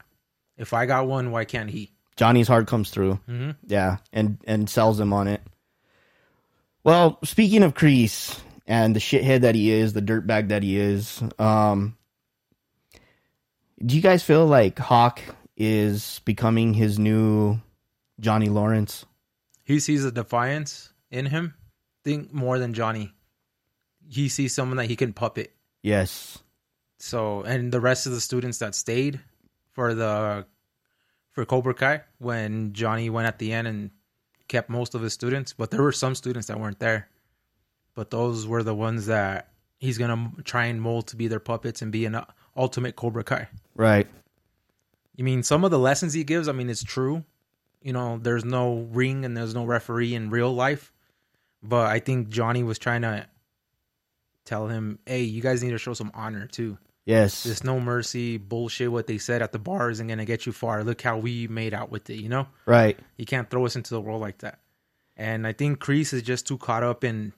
If 0.57 0.73
I 0.73 0.85
got 0.85 1.07
one, 1.07 1.31
why 1.31 1.45
can't 1.45 1.69
he? 1.69 1.91
Johnny's 2.17 2.47
heart 2.49 2.67
comes 2.67 2.89
through. 2.91 3.15
hmm 3.25 3.51
Yeah, 3.65 3.97
and 4.13 4.37
and 4.45 4.69
sells 4.69 4.99
him 4.99 5.13
on 5.13 5.27
it. 5.27 5.41
Well, 6.83 7.17
speaking 7.23 7.63
of 7.63 7.73
Kreese 7.73 8.39
and 8.69 8.95
the 8.95 8.99
shithead 8.99 9.41
that 9.41 9.55
he 9.55 9.71
is, 9.71 9.93
the 9.93 10.01
dirtbag 10.01 10.49
that 10.49 10.61
he 10.61 10.77
is, 10.77 11.21
um, 11.39 11.97
do 13.83 13.95
you 13.95 14.01
guys 14.01 14.23
feel 14.23 14.45
like 14.45 14.77
Hawk 14.77 15.21
is 15.57 16.21
becoming 16.23 16.75
his 16.75 16.99
new 16.99 17.59
Johnny 18.19 18.47
Lawrence? 18.47 19.05
He 19.65 19.79
sees 19.79 20.05
a 20.05 20.11
defiance 20.11 20.93
in 21.09 21.25
him. 21.25 21.55
Think 22.03 22.31
more 22.31 22.59
than 22.59 22.73
Johnny. 22.73 23.13
He 24.07 24.29
sees 24.29 24.53
someone 24.53 24.77
that 24.77 24.85
he 24.85 24.95
can 24.95 25.13
puppet. 25.13 25.53
Yes. 25.81 26.37
So, 26.99 27.41
and 27.41 27.71
the 27.71 27.79
rest 27.79 28.05
of 28.05 28.11
the 28.11 28.21
students 28.21 28.59
that 28.59 28.75
stayed 28.75 29.19
for 29.71 29.93
the 29.95 30.45
for 31.31 31.45
Cobra 31.45 31.73
Kai 31.73 32.01
when 32.19 32.73
Johnny 32.73 33.09
went 33.09 33.27
at 33.27 33.39
the 33.39 33.51
end 33.51 33.67
and 33.67 33.91
kept 34.47 34.69
most 34.69 34.93
of 34.93 35.01
his 35.01 35.13
students, 35.13 35.53
but 35.53 35.71
there 35.71 35.81
were 35.81 35.91
some 35.91 36.15
students 36.15 36.47
that 36.47 36.59
weren't 36.59 36.79
there. 36.79 37.07
But 37.99 38.11
those 38.11 38.47
were 38.47 38.63
the 38.63 38.73
ones 38.73 39.07
that 39.07 39.49
he's 39.77 39.97
gonna 39.97 40.31
try 40.45 40.67
and 40.67 40.81
mold 40.81 41.07
to 41.07 41.17
be 41.17 41.27
their 41.27 41.41
puppets 41.41 41.81
and 41.81 41.91
be 41.91 42.05
an 42.05 42.15
uh, 42.15 42.23
ultimate 42.55 42.95
Cobra 42.95 43.25
Kai. 43.25 43.49
Right. 43.75 44.07
You 45.17 45.25
mean 45.25 45.43
some 45.43 45.65
of 45.65 45.71
the 45.71 45.79
lessons 45.79 46.13
he 46.13 46.23
gives? 46.23 46.47
I 46.47 46.53
mean, 46.53 46.69
it's 46.69 46.81
true. 46.81 47.25
You 47.81 47.91
know, 47.91 48.17
there's 48.17 48.45
no 48.45 48.87
ring 48.93 49.25
and 49.25 49.35
there's 49.35 49.53
no 49.53 49.65
referee 49.65 50.15
in 50.15 50.29
real 50.29 50.55
life, 50.55 50.93
but 51.61 51.87
I 51.87 51.99
think 51.99 52.29
Johnny 52.29 52.63
was 52.63 52.79
trying 52.79 53.01
to 53.01 53.27
tell 54.45 54.69
him, 54.69 54.99
"Hey, 55.05 55.23
you 55.23 55.41
guys 55.41 55.61
need 55.61 55.71
to 55.71 55.77
show 55.77 55.93
some 55.93 56.11
honor 56.13 56.47
too." 56.47 56.77
Yes. 57.03 57.43
This 57.43 57.65
no 57.65 57.81
mercy 57.81 58.37
bullshit. 58.37 58.93
What 58.93 59.07
they 59.07 59.17
said 59.17 59.41
at 59.41 59.51
the 59.51 59.59
bar 59.59 59.89
isn't 59.89 60.07
gonna 60.07 60.23
get 60.23 60.45
you 60.45 60.53
far. 60.53 60.85
Look 60.85 61.01
how 61.01 61.17
we 61.17 61.49
made 61.49 61.73
out 61.73 61.91
with 61.91 62.09
it. 62.09 62.21
You 62.21 62.29
know, 62.29 62.47
right. 62.65 62.97
you 63.17 63.25
can't 63.25 63.49
throw 63.49 63.65
us 63.65 63.75
into 63.75 63.93
the 63.93 63.99
world 63.99 64.21
like 64.21 64.37
that. 64.37 64.59
And 65.17 65.45
I 65.45 65.51
think 65.51 65.79
Kreese 65.79 66.13
is 66.13 66.21
just 66.21 66.47
too 66.47 66.57
caught 66.57 66.81
up 66.81 67.03
in 67.03 67.33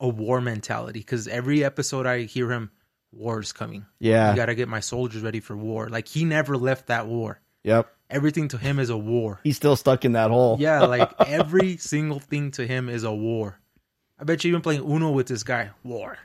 a 0.00 0.08
war 0.08 0.40
mentality 0.40 1.00
because 1.00 1.26
every 1.28 1.64
episode 1.64 2.06
I 2.06 2.22
hear 2.22 2.50
him, 2.50 2.70
war's 3.12 3.52
coming. 3.52 3.86
Yeah. 3.98 4.30
You 4.30 4.36
got 4.36 4.46
to 4.46 4.54
get 4.54 4.68
my 4.68 4.80
soldiers 4.80 5.22
ready 5.22 5.40
for 5.40 5.56
war. 5.56 5.88
Like 5.88 6.08
he 6.08 6.24
never 6.24 6.56
left 6.56 6.86
that 6.88 7.06
war. 7.06 7.40
Yep. 7.64 7.92
Everything 8.10 8.48
to 8.48 8.58
him 8.58 8.78
is 8.78 8.88
a 8.90 8.96
war. 8.96 9.40
He's 9.44 9.56
still 9.56 9.76
stuck 9.76 10.04
in 10.04 10.12
that 10.12 10.30
hole. 10.30 10.56
Yeah, 10.60 10.80
like 10.86 11.12
every 11.20 11.76
single 11.76 12.20
thing 12.20 12.50
to 12.52 12.66
him 12.66 12.88
is 12.88 13.04
a 13.04 13.12
war. 13.12 13.58
I 14.18 14.24
bet 14.24 14.42
you 14.44 14.48
even 14.50 14.62
playing 14.62 14.82
Uno 14.88 15.10
with 15.10 15.26
this 15.26 15.42
guy, 15.42 15.70
war. 15.84 16.18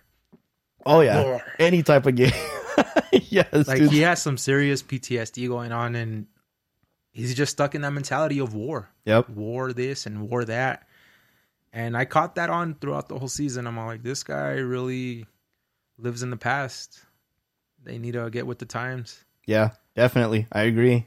Oh 0.85 1.01
yeah. 1.01 1.23
War. 1.23 1.41
Any 1.59 1.83
type 1.83 2.05
of 2.05 2.15
game. 2.15 2.31
yes. 3.11 3.67
Like 3.67 3.77
dude. 3.79 3.91
he 3.91 3.99
has 4.01 4.21
some 4.21 4.37
serious 4.37 4.81
PTSD 4.83 5.47
going 5.47 5.71
on, 5.71 5.95
and 5.95 6.27
he's 7.11 7.35
just 7.35 7.51
stuck 7.51 7.75
in 7.75 7.81
that 7.81 7.91
mentality 7.91 8.39
of 8.39 8.53
war, 8.53 8.89
Yep. 9.05 9.29
war 9.29 9.73
this 9.73 10.05
and 10.05 10.29
war 10.29 10.45
that. 10.45 10.87
And 11.73 11.97
I 11.97 12.05
caught 12.05 12.35
that 12.35 12.49
on 12.49 12.75
throughout 12.75 13.09
the 13.09 13.19
whole 13.19 13.27
season. 13.27 13.67
I'm 13.67 13.77
all 13.77 13.87
like, 13.87 14.03
this 14.03 14.23
guy 14.23 14.51
really 14.51 15.25
lives 15.97 16.23
in 16.23 16.29
the 16.29 16.37
past. 16.37 17.01
They 17.83 17.97
need 17.97 18.13
to 18.13 18.29
get 18.29 18.47
with 18.47 18.59
the 18.59 18.65
times. 18.65 19.25
Yeah. 19.45 19.71
Definitely. 19.95 20.47
I 20.51 20.63
agree. 20.63 21.05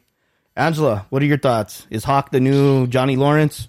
Angela, 0.57 1.07
what 1.11 1.21
are 1.21 1.27
your 1.27 1.39
thoughts? 1.39 1.87
Is 1.91 2.05
Hawk 2.05 2.31
the 2.31 2.39
new 2.39 2.87
Johnny 2.87 3.17
Lawrence? 3.17 3.67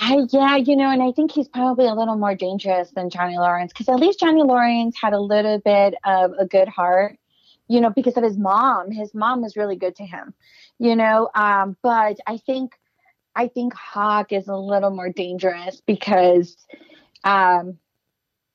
I, 0.00 0.26
yeah, 0.30 0.56
you 0.56 0.74
know, 0.74 0.90
and 0.90 1.02
I 1.02 1.12
think 1.12 1.30
he's 1.30 1.48
probably 1.48 1.86
a 1.86 1.94
little 1.94 2.16
more 2.16 2.34
dangerous 2.34 2.90
than 2.90 3.08
Johnny 3.08 3.36
Lawrence 3.36 3.72
because 3.72 3.88
at 3.88 4.00
least 4.00 4.18
Johnny 4.18 4.42
Lawrence 4.42 4.96
had 5.00 5.12
a 5.12 5.20
little 5.20 5.58
bit 5.58 5.94
of 6.04 6.32
a 6.38 6.44
good 6.44 6.66
heart, 6.66 7.18
you 7.68 7.80
know, 7.80 7.90
because 7.90 8.16
of 8.16 8.24
his 8.24 8.36
mom. 8.36 8.90
His 8.90 9.14
mom 9.14 9.42
was 9.42 9.56
really 9.56 9.76
good 9.76 9.94
to 9.96 10.04
him, 10.04 10.34
you 10.78 10.96
know. 10.96 11.30
Um, 11.34 11.76
but 11.82 12.18
I 12.26 12.38
think, 12.38 12.72
I 13.34 13.48
think 13.48 13.74
Hawk 13.74 14.32
is 14.32 14.48
a 14.48 14.56
little 14.56 14.90
more 14.90 15.08
dangerous 15.10 15.80
because, 15.86 16.56
um, 17.24 17.78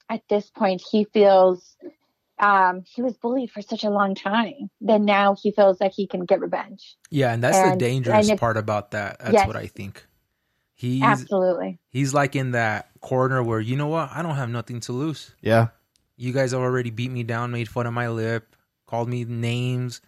at 0.09 0.21
this 0.29 0.49
point 0.49 0.81
he 0.91 1.03
feels, 1.05 1.75
um, 2.39 2.83
he 2.85 3.01
was 3.01 3.17
bullied 3.17 3.51
for 3.51 3.61
such 3.61 3.83
a 3.83 3.89
long 3.89 4.13
time. 4.15 4.69
Then 4.79 5.05
now 5.05 5.35
he 5.41 5.51
feels 5.51 5.81
like 5.81 5.93
he 5.93 6.05
can 6.07 6.25
get 6.25 6.39
revenge. 6.39 6.95
Yeah, 7.09 7.33
and 7.33 7.43
that's 7.43 7.57
And- 7.57 7.73
the 7.73 7.77
dangerous 7.77 8.29
if- 8.29 8.39
part 8.39 8.57
about 8.57 8.91
that. 8.91 9.17
That's 9.19 9.33
Yes. 9.33 9.47
what 9.47 9.55
I 9.55 9.67
think. 9.67 10.05
He's 10.73 11.01
Absolutely. 11.01 11.79
he's 11.89 12.13
like 12.13 12.35
in 12.35 12.51
that 12.51 12.89
corner 13.01 13.41
where 13.41 13.59
you 13.59 13.75
know 13.75 13.87
what? 13.87 14.11
I 14.13 14.21
don't 14.21 14.35
have 14.35 14.49
nothing 14.49 14.79
to 14.81 14.91
lose. 14.91 15.33
Yeah. 15.41 15.69
You 16.17 16.31
guys 16.33 16.51
have 16.51 16.61
already 16.61 16.91
beat 16.91 17.09
me 17.09 17.23
down, 17.23 17.51
made 17.51 17.67
fun 17.67 17.87
of 17.87 17.93
my 17.93 18.09
lip, 18.09 18.55
called 18.85 19.09
me 19.09 19.23
names. 19.25 20.01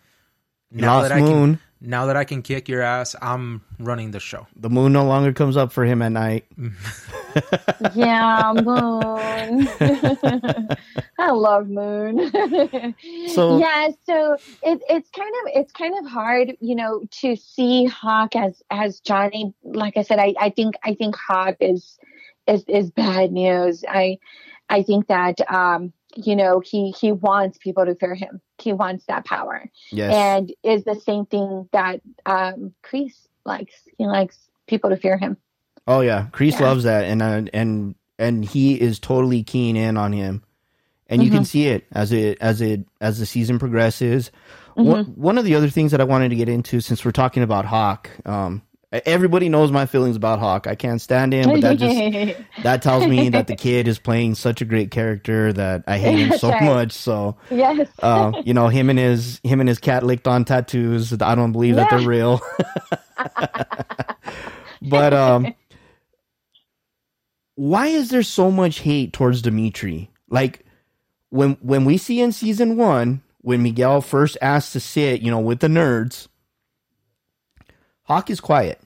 You 0.72 0.86
lost 0.86 1.10
that 1.10 1.18
I 1.18 1.22
can 1.22 1.60
now 1.82 2.08
that 2.08 2.18
I 2.18 2.26
can 2.26 2.42
kick 2.42 2.68
your 2.68 2.82
ass, 2.82 3.16
I'm 3.22 3.62
running 3.80 4.12
the 4.12 4.20
show. 4.20 4.48
The 4.56 4.70
moon 4.70 4.92
no 4.92 5.06
longer 5.06 5.32
comes 5.32 5.56
up 5.56 5.72
for 5.72 5.86
him 5.86 6.02
at 6.02 6.12
night. 6.12 6.46
Yeah, 7.96 8.54
Moon. 8.56 8.66
I 11.20 11.30
love 11.32 11.70
Moon. 11.70 12.32
So- 13.28 13.60
yeah, 13.60 13.90
so 14.04 14.34
it, 14.64 14.82
it's 14.90 15.10
kind 15.12 15.34
of 15.44 15.52
it's 15.54 15.72
kind 15.72 15.94
of 16.00 16.12
hard, 16.12 16.54
you 16.60 16.76
know, 16.76 17.04
to 17.22 17.36
see 17.36 17.86
Hawk 17.86 18.36
as 18.36 18.62
as 18.72 19.00
Johnny. 19.00 19.54
Like 19.64 19.96
I 19.98 20.02
said, 20.02 20.20
I, 20.20 20.34
I 20.40 20.50
think 20.50 20.76
I 20.84 20.96
think 20.96 21.16
Hawk 21.16 21.58
is 21.60 21.98
is 22.48 22.64
is 22.68 22.92
bad 22.92 23.32
news. 23.32 23.84
I 23.88 24.18
I 24.70 24.84
think 24.84 25.08
that 25.08 25.40
um 25.52 25.94
you 26.16 26.36
know 26.36 26.60
he 26.60 26.92
he 26.92 27.12
wants 27.12 27.58
people 27.58 27.86
to 27.86 27.96
fear 27.96 28.16
him. 28.16 28.42
He 28.58 28.74
wants 28.74 29.06
that 29.08 29.26
power, 29.26 29.70
Yes. 29.92 30.14
and 30.14 30.54
is 30.64 30.84
the 30.84 30.96
same 31.00 31.26
thing 31.26 31.70
that 31.72 32.02
um 32.26 32.74
Kreese 32.84 33.28
likes. 33.46 33.74
He 33.98 34.06
likes 34.06 34.38
people 34.68 34.90
to 34.90 34.98
fear 34.98 35.18
him. 35.18 35.38
oh 35.88 36.02
yeah. 36.02 36.28
Kreese 36.32 36.60
Yeah. 36.60 36.68
loves 36.68 36.84
that 36.84 37.06
and 37.06 37.22
uh, 37.22 37.44
and 37.54 37.96
and 38.18 38.44
he 38.46 38.80
is 38.80 39.00
totally 39.00 39.44
keen 39.44 39.76
in 39.76 39.98
on 39.98 40.12
him. 40.14 40.44
And 41.12 41.24
you 41.24 41.32
can 41.32 41.42
Mhm. 41.42 41.48
see 41.48 41.68
it 41.68 41.88
as 41.92 42.12
it 42.12 42.38
as 42.42 42.62
it 42.62 42.86
as 43.02 43.18
the 43.20 43.26
season 43.26 43.58
progresses. 43.60 44.32
One, 44.76 45.06
Mm-hmm. 45.06 45.22
one 45.22 45.38
of 45.38 45.46
the 45.46 45.56
other 45.56 45.70
things 45.70 45.92
that 45.92 46.00
I 46.02 46.06
wanted 46.06 46.30
to 46.30 46.36
get 46.36 46.48
into 46.50 46.80
since 46.82 47.04
we're 47.04 47.12
talking 47.12 47.44
about 47.44 47.66
Hawk, 47.66 48.10
um, 48.26 48.62
everybody 48.92 49.50
knows 49.50 49.72
my 49.72 49.86
feelings 49.86 50.16
about 50.16 50.40
Hawk. 50.40 50.68
I 50.68 50.76
can't 50.76 51.00
stand 51.00 51.34
him, 51.34 51.50
but 51.50 51.62
that 51.62 51.78
just 51.78 52.40
that 52.64 52.82
tells 52.82 53.06
me 53.08 53.30
that 53.30 53.48
the 53.48 53.56
kid 53.56 53.88
is 53.88 54.00
playing 54.00 54.36
such 54.36 54.62
a 54.62 54.66
great 54.66 54.92
character 54.92 55.54
that 55.54 55.84
I 55.88 55.98
hate 55.98 56.20
him 56.20 56.38
so 56.38 56.50
right. 56.50 56.64
much. 56.64 56.92
So, 56.92 57.38
yes. 57.52 57.88
uh, 58.00 58.32
you 58.46 58.54
know, 58.54 58.68
him 58.68 58.90
and 58.90 58.98
his 58.98 59.40
him 59.44 59.60
and 59.60 59.70
his 59.70 59.80
cat 59.80 60.04
licked 60.04 60.28
on 60.28 60.46
tattoos. 60.46 61.14
I 61.14 61.36
don't 61.36 61.52
believe 61.52 61.76
that 61.76 61.90
they're 61.90 62.00
real. 62.00 62.42
but 64.82 65.14
um, 65.14 65.54
why 67.56 67.88
is 67.88 68.10
there 68.10 68.24
so 68.24 68.50
much 68.50 68.80
hate 68.80 69.14
towards 69.14 69.42
Dimitri? 69.42 70.10
Like 70.30 70.66
when 71.30 71.58
when 71.62 71.86
we 71.86 71.98
see 71.98 72.22
in 72.22 72.32
season 72.32 72.76
one 72.76 73.22
when 73.42 73.64
Miguel 73.64 74.02
first 74.02 74.38
asked 74.42 74.74
to 74.74 74.80
sit, 74.80 75.22
you 75.22 75.32
know, 75.32 75.40
with 75.40 75.60
the 75.60 75.68
nerds, 75.68 76.28
Hawk 78.04 78.30
is 78.32 78.40
quiet. 78.40 78.79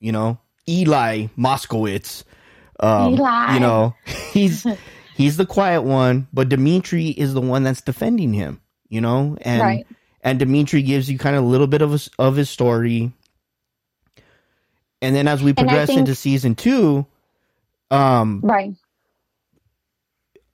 You 0.00 0.12
know, 0.12 0.38
Eli 0.68 1.26
Moskowitz. 1.38 2.24
Um, 2.78 3.14
Eli. 3.14 3.54
You 3.54 3.60
know, 3.60 3.94
he's 4.32 4.66
he's 5.16 5.36
the 5.36 5.46
quiet 5.46 5.82
one, 5.82 6.28
but 6.32 6.48
Dimitri 6.48 7.08
is 7.08 7.34
the 7.34 7.40
one 7.40 7.62
that's 7.62 7.80
defending 7.80 8.32
him. 8.32 8.60
You 8.88 9.00
know, 9.00 9.36
and 9.40 9.60
Right. 9.62 9.86
and 10.22 10.38
Dimitri 10.38 10.82
gives 10.82 11.10
you 11.10 11.18
kind 11.18 11.34
of 11.36 11.42
a 11.44 11.46
little 11.46 11.66
bit 11.66 11.82
of 11.82 11.90
his, 11.92 12.08
of 12.18 12.36
his 12.36 12.48
story. 12.50 13.12
And 15.02 15.14
then 15.14 15.26
as 15.28 15.42
we 15.42 15.52
progress 15.52 15.88
think- 15.88 16.00
into 16.00 16.14
season 16.14 16.54
two, 16.54 17.04
um, 17.90 18.40
Right. 18.44 18.74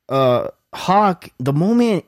uh 0.09 0.49
Hawk, 0.75 1.29
the 1.39 1.53
moment 1.53 2.07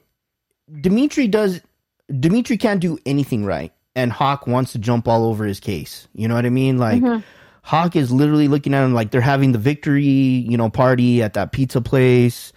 Dimitri 0.80 1.28
does 1.28 1.60
Dimitri 2.08 2.56
can't 2.56 2.80
do 2.80 2.98
anything 3.04 3.44
right 3.44 3.72
and 3.96 4.12
Hawk 4.12 4.46
wants 4.46 4.72
to 4.72 4.78
jump 4.78 5.06
all 5.08 5.24
over 5.24 5.44
his 5.44 5.60
case. 5.60 6.08
You 6.14 6.28
know 6.28 6.34
what 6.34 6.46
I 6.46 6.50
mean? 6.50 6.78
Like 6.78 7.02
Mhm. 7.02 7.22
Hawk 7.62 7.96
is 7.96 8.10
literally 8.12 8.48
looking 8.48 8.74
at 8.74 8.84
him 8.84 8.92
like 8.94 9.10
they're 9.10 9.20
having 9.20 9.52
the 9.52 9.58
victory, 9.58 10.02
you 10.04 10.56
know, 10.56 10.68
party 10.68 11.22
at 11.22 11.34
that 11.34 11.52
pizza 11.52 11.80
place 11.80 12.52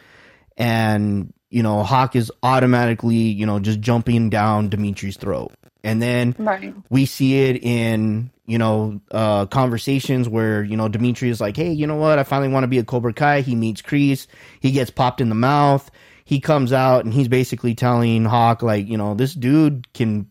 and 0.58 1.34
you 1.50 1.64
know, 1.64 1.82
Hawk 1.82 2.16
is 2.18 2.30
automatically, 2.44 3.16
you 3.16 3.46
know, 3.46 3.60
just 3.60 3.80
jumping 3.80 4.30
down 4.30 4.68
Dimitri's 4.68 5.16
throat. 5.16 5.54
And 5.82 6.02
then 6.02 6.36
Right. 6.38 6.74
we 6.90 7.06
see 7.06 7.44
it 7.46 7.64
in 7.64 8.32
you 8.46 8.58
know 8.58 9.00
uh 9.12 9.46
conversations 9.46 10.28
where 10.30 10.64
you 10.64 10.76
know 10.78 10.88
Dimitri 10.88 11.30
is 11.30 11.42
like 11.42 11.58
hey 11.58 11.72
you 11.72 11.86
know 11.86 11.96
what 11.98 12.18
I 12.18 12.24
finally 12.24 12.48
want 12.52 12.64
to 12.64 12.68
be 12.70 12.78
a 12.80 12.84
Cobra 12.84 13.12
Kai 13.14 13.42
he 13.42 13.56
meets 13.56 13.82
Kreese 13.82 14.26
he 14.62 14.72
gets 14.72 14.90
popped 14.90 15.20
in 15.20 15.28
the 15.28 15.36
mouth 15.36 15.90
he 16.24 16.40
comes 16.40 16.72
out 16.72 17.04
and 17.04 17.14
he's 17.14 17.28
basically 17.28 17.76
telling 17.76 18.24
Hawk 18.24 18.62
like 18.64 18.88
you 18.88 18.98
know 18.98 19.16
this 19.16 19.34
dude 19.34 19.92
can 19.94 20.28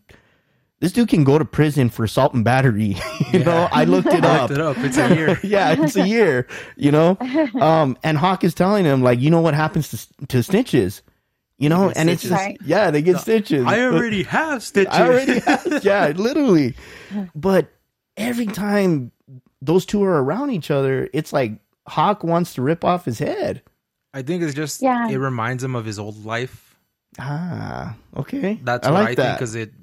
this 0.79 0.91
dude 0.91 1.09
can 1.09 1.23
go 1.23 1.37
to 1.39 1.45
prison 1.45 1.89
for 1.89 2.03
assault 2.03 2.33
and 2.33 2.43
battery 2.43 2.95
you 3.33 3.43
know 3.43 3.67
I 3.71 3.85
looked 3.85 4.07
it 4.07 4.23
I 4.25 4.37
up 4.37 4.49
looked 4.49 4.59
it 4.59 4.61
up. 4.65 4.77
It's 4.79 4.97
a 4.97 5.15
year. 5.15 5.39
yeah 5.43 5.75
it's 5.77 5.95
a 5.95 6.07
year 6.07 6.47
you 6.75 6.91
know 6.91 7.17
um 7.59 7.97
and 8.03 8.17
Hawk 8.17 8.43
is 8.43 8.53
telling 8.53 8.85
him 8.85 9.01
like 9.01 9.19
you 9.19 9.29
know 9.29 9.41
what 9.41 9.53
happens 9.53 9.89
to 9.89 10.27
to 10.27 10.37
snitches 10.39 11.01
you 11.57 11.69
know 11.69 11.87
get 11.87 11.97
and 11.97 12.09
it's 12.09 12.21
stitches. 12.21 12.29
just 12.37 12.45
Right. 12.47 12.57
yeah 12.63 12.91
they 12.91 13.01
get 13.01 13.19
stitches 13.19 13.65
I 13.65 13.81
already 13.81 14.23
have 14.23 14.61
stitches. 14.61 14.93
I 14.93 15.07
already 15.07 15.39
have, 15.39 15.83
yeah, 15.83 16.07
literally. 16.15 16.75
But 17.33 17.69
every 18.15 18.45
time 18.45 19.11
those 19.61 19.85
two 19.85 20.03
are 20.03 20.23
around 20.23 20.51
each 20.51 20.69
other, 20.69 21.09
it's 21.13 21.33
like 21.33 21.53
Hawk 21.87 22.23
wants 22.23 22.53
to 22.55 22.61
rip 22.61 22.85
off 22.85 23.05
his 23.05 23.17
head. 23.17 23.63
I 24.13 24.21
think 24.21 24.43
it's 24.43 24.53
just 24.53 24.83
Yeah. 24.83 25.09
it 25.09 25.17
reminds 25.17 25.63
him 25.63 25.75
of 25.75 25.83
his 25.85 25.97
old 25.97 26.23
life. 26.25 26.77
Ah, 27.17 27.95
okay. 28.15 28.59
That's 28.63 28.87
I 28.87 28.91
what 28.91 28.99
like 29.03 29.19
I 29.19 29.23
think 29.23 29.37
because 29.39 29.55
it 29.55 29.73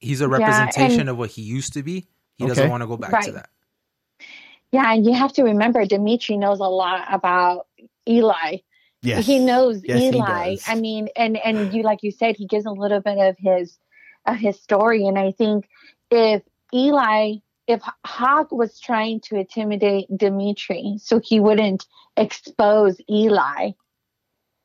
he's 0.00 0.20
a 0.20 0.24
Yeah, 0.24 0.30
representation 0.38 1.00
and- 1.00 1.08
of 1.10 1.18
what 1.18 1.30
he 1.30 1.42
used 1.42 1.72
to 1.74 1.82
be. 1.82 2.06
He 2.36 2.44
Okay. 2.44 2.48
doesn't 2.54 2.70
want 2.70 2.82
to 2.82 2.86
go 2.86 2.96
back 2.96 3.24
to 3.24 3.32
that. 3.32 3.48
Yeah, 4.72 4.92
and 4.92 5.04
you 5.06 5.12
have 5.12 5.32
to 5.34 5.44
remember 5.44 5.84
Dimitri 5.84 6.36
knows 6.36 6.58
a 6.60 6.64
lot 6.64 7.06
about 7.12 7.66
Eli. 8.08 8.58
yes. 9.02 9.24
He 9.26 9.38
knows 9.38 9.82
Yes, 9.84 10.02
Eli. 10.14 10.54
does. 10.54 10.64
I 10.66 10.74
mean, 10.74 11.08
and 11.14 11.36
and 11.36 11.72
you 11.72 11.82
like 11.82 12.02
you 12.02 12.10
said, 12.10 12.36
he 12.36 12.46
gives 12.46 12.66
a 12.66 12.70
little 12.72 13.00
bit 13.00 13.18
of 13.18 13.36
his 13.38 13.78
of 14.26 14.36
his 14.36 14.60
story, 14.60 15.06
and 15.06 15.18
I 15.18 15.30
think 15.32 15.68
if 16.10 16.42
Eli, 16.74 17.34
if 17.68 17.82
Hawk 18.04 18.50
was 18.50 18.80
trying 18.80 19.20
to 19.20 19.36
intimidate 19.36 20.06
Dimitri, 20.16 20.96
so 20.98 21.20
he 21.22 21.38
wouldn't 21.38 21.86
expose 22.16 22.96
Eli, 23.08 23.72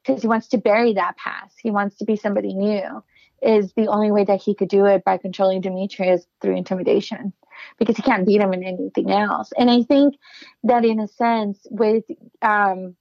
because 0.03 0.21
he 0.21 0.27
wants 0.27 0.47
to 0.49 0.57
bury 0.57 0.93
that 0.93 1.17
past, 1.17 1.55
he 1.61 1.69
wants 1.71 1.97
to 1.97 2.05
be 2.05 2.15
somebody 2.15 2.53
new. 2.53 3.03
Is 3.41 3.73
the 3.73 3.87
only 3.87 4.11
way 4.11 4.25
that 4.25 4.41
he 4.41 4.53
could 4.53 4.69
do 4.69 4.85
it 4.85 5.03
by 5.03 5.17
controlling 5.17 5.61
Demetrius 5.61 6.25
through 6.41 6.57
intimidation 6.57 7.33
because 7.77 7.95
he 7.95 8.03
can't 8.03 8.25
beat 8.25 8.41
him 8.41 8.53
in 8.53 8.63
anything 8.63 9.11
else. 9.11 9.51
And 9.57 9.69
I 9.69 9.83
think 9.83 10.15
that 10.63 10.85
in 10.85 10.99
a 10.99 11.07
sense, 11.07 11.65
with 11.69 12.03
um, 12.41 12.95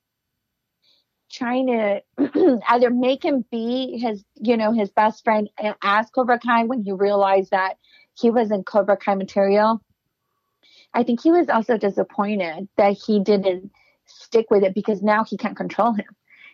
trying 1.31 1.67
to 1.67 2.03
either 2.69 2.91
make 2.91 3.25
him 3.25 3.45
be 3.51 3.99
his, 3.99 4.25
you 4.37 4.57
know, 4.57 4.73
his 4.73 4.91
best 4.91 5.25
friend 5.25 5.49
as 5.83 6.11
Cobra 6.11 6.39
Kai 6.39 6.65
when 6.65 6.83
he 6.83 6.93
realized 6.93 7.51
that 7.51 7.75
he 8.15 8.31
was 8.31 8.51
in 8.51 8.65
Cobra 8.65 8.97
Kai 8.97 9.15
material. 9.15 9.81
I 10.95 11.03
think 11.03 11.23
he 11.23 11.31
was 11.31 11.49
also 11.49 11.77
disappointed 11.77 12.69
that 12.77 12.93
he 12.93 13.21
didn't 13.21 13.71
stick 14.07 14.47
with 14.51 14.63
it 14.63 14.75
because 14.75 15.03
now 15.03 15.25
he 15.25 15.37
can't 15.37 15.57
control 15.57 15.93
him. 15.93 16.07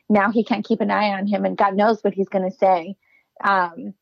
Now 0.08 0.30
he 0.30 0.44
can't 0.44 0.66
keep 0.66 0.80
an 0.80 0.90
eye 0.90 1.10
on 1.10 1.26
him, 1.26 1.44
and 1.44 1.56
God 1.56 1.74
knows 1.74 2.02
what 2.02 2.14
he's 2.14 2.28
going 2.28 2.50
to 2.50 2.56
say. 2.56 2.96
Um, 3.44 3.94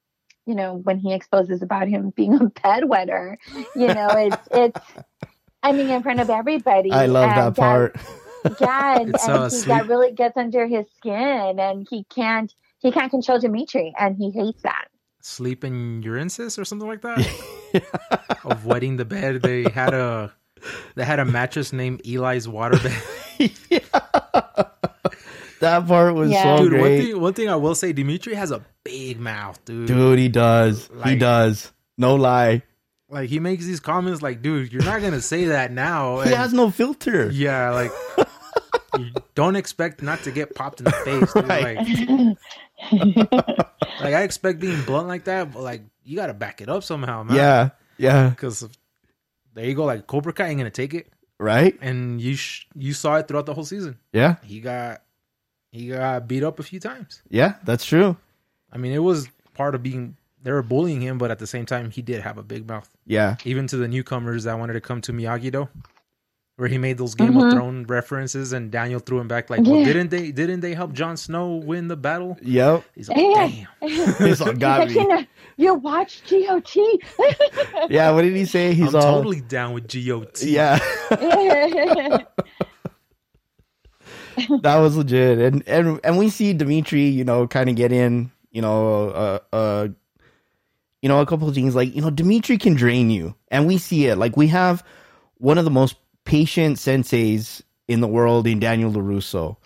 you 0.46 0.54
know, 0.54 0.74
when 0.74 0.98
he 0.98 1.12
exposes 1.12 1.62
about 1.62 1.88
him 1.88 2.10
being 2.16 2.34
a 2.34 2.38
bedwetter, 2.38 3.36
you 3.76 3.88
know, 3.88 4.08
it's 4.10 4.36
it's. 4.52 4.80
I 5.64 5.70
mean, 5.70 5.90
in 5.90 6.02
front 6.02 6.18
of 6.18 6.28
everybody. 6.28 6.90
I 6.90 7.06
love 7.06 7.30
and 7.30 7.38
that 7.38 7.56
part. 7.56 7.96
yeah, 8.60 8.98
and, 8.98 9.10
It's, 9.14 9.28
and 9.28 9.52
he 9.52 9.58
that 9.68 9.86
really 9.86 10.10
gets 10.10 10.36
under 10.36 10.66
his 10.66 10.86
skin, 10.96 11.60
and 11.60 11.86
he 11.88 12.04
can't 12.04 12.52
he 12.80 12.90
can't 12.90 13.10
control 13.10 13.38
Dimitri, 13.38 13.94
and 13.98 14.16
he 14.16 14.30
hates 14.30 14.62
that. 14.62 14.88
Sleep 15.20 15.62
in 15.62 16.02
your 16.02 16.16
incest 16.18 16.58
or 16.58 16.64
something 16.64 16.88
like 16.88 17.02
that. 17.02 17.24
of 18.44 18.66
wetting 18.66 18.96
the 18.96 19.04
bed. 19.04 19.42
They 19.42 19.62
had 19.70 19.94
a 19.94 20.32
they 20.96 21.04
had 21.04 21.20
a 21.20 21.24
mattress 21.24 21.72
named 21.72 22.02
Eli's 22.04 22.48
waterbed. 22.48 22.92
That 25.62 25.86
part 25.88 26.14
was 26.14 26.30
Yeah. 26.30 26.56
so 26.56 26.64
dude, 26.64 26.72
one 26.74 26.80
great. 26.82 27.02
thing 27.06 27.20
one 27.20 27.32
thing 27.34 27.48
I 27.48 27.56
will 27.56 27.74
say, 27.74 27.92
Dimitri 27.92 28.34
has 28.34 28.50
a 28.50 28.64
big 28.84 29.18
mouth, 29.18 29.64
dude. 29.64 29.88
Dude, 29.88 30.18
he 30.18 30.28
does. 30.28 30.88
he 31.04 31.16
does. 31.16 31.72
No 31.98 32.14
lie. 32.16 32.62
Like 33.08 33.28
he 33.28 33.40
makes 33.40 33.64
these 33.66 33.80
comments 33.80 34.22
like, 34.22 34.40
dude, 34.42 34.72
you're 34.72 34.84
not 34.84 35.00
gonna 35.02 35.20
say 35.20 35.46
that 35.46 35.72
now. 35.72 36.20
He 36.20 36.28
And- 36.28 36.36
has 36.36 36.52
no 36.52 36.70
filter. 36.70 37.30
yeah, 37.30 37.70
like 37.70 37.90
you 38.98 39.10
don't 39.34 39.56
expect 39.56 40.02
not 40.02 40.22
to 40.24 40.30
get 40.30 40.54
popped 40.54 40.80
in 40.80 40.84
the 40.84 40.92
face. 40.92 41.32
Dude. 41.32 41.48
Right. 41.48 42.36
Like, 42.92 43.58
like 44.00 44.14
I 44.14 44.22
expect 44.22 44.58
being 44.60 44.82
blunt 44.82 45.08
like 45.08 45.24
that, 45.24 45.52
but 45.52 45.62
like 45.62 45.82
you 46.04 46.16
gotta 46.16 46.34
back 46.34 46.60
it 46.60 46.68
up 46.68 46.82
somehow, 46.82 47.22
man. 47.22 47.36
Yeah. 47.36 47.68
Yeah. 47.98 48.28
because 48.30 48.68
there 49.54 49.64
you 49.66 49.74
go. 49.74 49.84
Like 49.84 50.06
Cobra 50.06 50.32
Kai 50.32 50.48
ain't 50.48 50.58
gonna 50.58 50.70
take 50.70 50.94
it, 50.94 51.12
Right? 51.38 51.78
and 51.80 52.20
you 52.20 52.34
sh- 52.34 52.66
you 52.74 52.92
saw 52.94 53.16
it 53.16 53.28
throughout 53.28 53.46
the 53.46 53.54
whole 53.54 53.64
season. 53.64 53.98
Yeah. 54.12 54.36
He 54.42 54.60
got 54.60 55.02
he 55.72 55.88
got 55.88 56.28
beat 56.28 56.44
up 56.44 56.58
a 56.58 56.62
few 56.62 56.78
times. 56.78 57.22
Yeah. 57.30 57.54
That's 57.64 57.84
true. 57.84 58.16
I 58.72 58.78
mean, 58.78 58.92
it 58.92 58.98
was 59.02 59.28
part 59.54 59.74
of 59.74 59.82
being 59.82 60.16
they 60.44 60.50
were 60.52 60.62
bullying 60.62 61.00
him, 61.00 61.18
but 61.18 61.30
at 61.30 61.38
the 61.38 61.46
same 61.46 61.66
time, 61.66 61.90
he 61.90 62.02
did 62.02 62.20
have 62.22 62.36
a 62.38 62.42
big 62.42 62.68
mouth. 62.68 62.88
Yeah. 63.06 63.36
Even 63.44 63.66
to 63.68 63.76
the 63.76 63.86
newcomers 63.88 64.44
that 64.44 64.58
wanted 64.58 64.72
to 64.74 64.80
come 64.80 65.00
to 65.02 65.12
Miyagi 65.12 65.52
Do, 65.52 65.68
where 66.56 66.68
he 66.68 66.78
made 66.78 66.98
those 66.98 67.14
Game 67.14 67.34
Mhm. 67.34 67.46
of 67.46 67.52
Thrones 67.52 67.88
references, 67.88 68.52
and 68.52 68.70
Daniel 68.70 68.98
threw 68.98 69.20
him 69.20 69.28
back 69.28 69.50
like, 69.50 69.60
"Well, 69.62 69.84
didn't 69.84 70.10
they? 70.10 70.32
Didn't 70.32 70.60
they 70.60 70.74
help 70.74 70.92
Jon 70.94 71.16
Snow 71.16 71.56
win 71.56 71.86
the 71.88 71.96
battle?" 71.96 72.36
Yep. 72.42 72.82
He's 72.96 73.08
like, 73.08 73.18
Yeah. 73.18 73.50
"Damn." 73.80 74.14
He's 74.26 74.40
all 74.42 74.52
got 74.52 74.80
like, 74.80 74.88
me. 74.88 74.94
you, 74.94 75.26
you 75.58 75.74
watch 75.74 76.22
GOT. 76.28 76.76
Yeah. 77.88 78.10
What 78.10 78.22
did 78.22 78.34
he 78.34 78.44
say? 78.44 78.74
He's 78.74 78.88
I'm 78.94 78.96
all. 78.96 79.16
totally 79.18 79.40
down 79.42 79.74
with 79.74 79.86
GOT. 79.86 80.42
Yeah. 80.42 80.78
that 84.62 84.76
was 84.76 84.96
legit. 84.96 85.38
And 85.38 85.66
and 85.66 86.00
and 86.04 86.18
we 86.18 86.30
see 86.30 86.52
Dimitri, 86.52 87.04
you 87.04 87.24
know, 87.24 87.46
kind 87.46 87.68
of 87.68 87.76
get 87.76 87.92
in, 87.92 88.30
you 88.50 88.62
know, 88.62 89.08
uh, 89.10 89.38
uh, 89.52 89.88
you 91.00 91.08
know, 91.08 91.20
a 91.20 91.26
couple 91.26 91.48
of 91.48 91.54
things 91.54 91.74
like 91.74 91.94
you 91.94 92.02
know, 92.02 92.10
Dimitri 92.10 92.58
can 92.58 92.74
drain 92.74 93.10
you, 93.10 93.34
and 93.48 93.66
we 93.66 93.78
see 93.78 94.06
it. 94.06 94.16
Like 94.16 94.36
we 94.36 94.48
have 94.48 94.84
one 95.38 95.58
of 95.58 95.64
the 95.64 95.70
most 95.70 95.96
patient 96.24 96.76
senseis 96.76 97.62
in 97.88 98.00
the 98.00 98.08
world 98.08 98.46
in 98.46 98.60
Daniel 98.60 98.92
Larusso, 98.92 99.56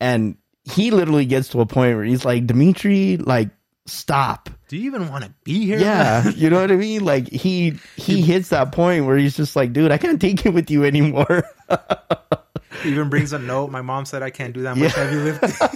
and 0.00 0.36
he 0.64 0.90
literally 0.90 1.26
gets 1.26 1.48
to 1.48 1.60
a 1.60 1.66
point 1.66 1.96
where 1.96 2.04
he's 2.04 2.24
like, 2.24 2.46
Dimitri, 2.46 3.18
like 3.18 3.50
stop. 3.86 4.48
Do 4.68 4.76
you 4.78 4.86
even 4.86 5.08
want 5.10 5.24
to 5.24 5.34
be 5.44 5.66
here? 5.66 5.78
Yeah, 5.78 6.28
you 6.36 6.50
know 6.50 6.60
what 6.60 6.72
I 6.72 6.76
mean? 6.76 7.04
Like 7.04 7.28
he 7.28 7.74
he 7.96 8.22
hits 8.22 8.48
that 8.48 8.72
point 8.72 9.06
where 9.06 9.16
he's 9.16 9.36
just 9.36 9.56
like, 9.56 9.72
dude, 9.72 9.92
I 9.92 9.98
can't 9.98 10.20
take 10.20 10.44
it 10.46 10.54
with 10.54 10.70
you 10.70 10.84
anymore. 10.84 11.44
Even 12.84 13.08
brings 13.08 13.32
a 13.32 13.38
note. 13.38 13.70
My 13.70 13.82
mom 13.82 14.04
said 14.04 14.22
I 14.22 14.30
can't 14.30 14.52
do 14.54 14.62
that 14.62 14.76
much 14.76 14.96
Yeah. 14.96 15.04
heavy 15.04 15.16
lifting. 15.16 15.50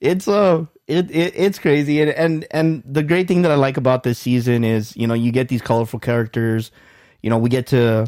it's 0.00 0.28
uh 0.28 0.66
it, 0.86 1.10
it 1.10 1.32
it's 1.34 1.58
crazy 1.58 2.00
and, 2.02 2.10
and 2.10 2.46
and 2.50 2.82
the 2.84 3.02
great 3.02 3.26
thing 3.26 3.42
that 3.42 3.50
i 3.50 3.54
like 3.54 3.76
about 3.78 4.02
this 4.02 4.18
season 4.18 4.62
is 4.64 4.94
you 4.96 5.06
know 5.06 5.14
you 5.14 5.32
get 5.32 5.48
these 5.48 5.62
colorful 5.62 5.98
characters 5.98 6.70
you 7.22 7.30
know 7.30 7.38
we 7.38 7.48
get 7.48 7.66
to 7.68 8.06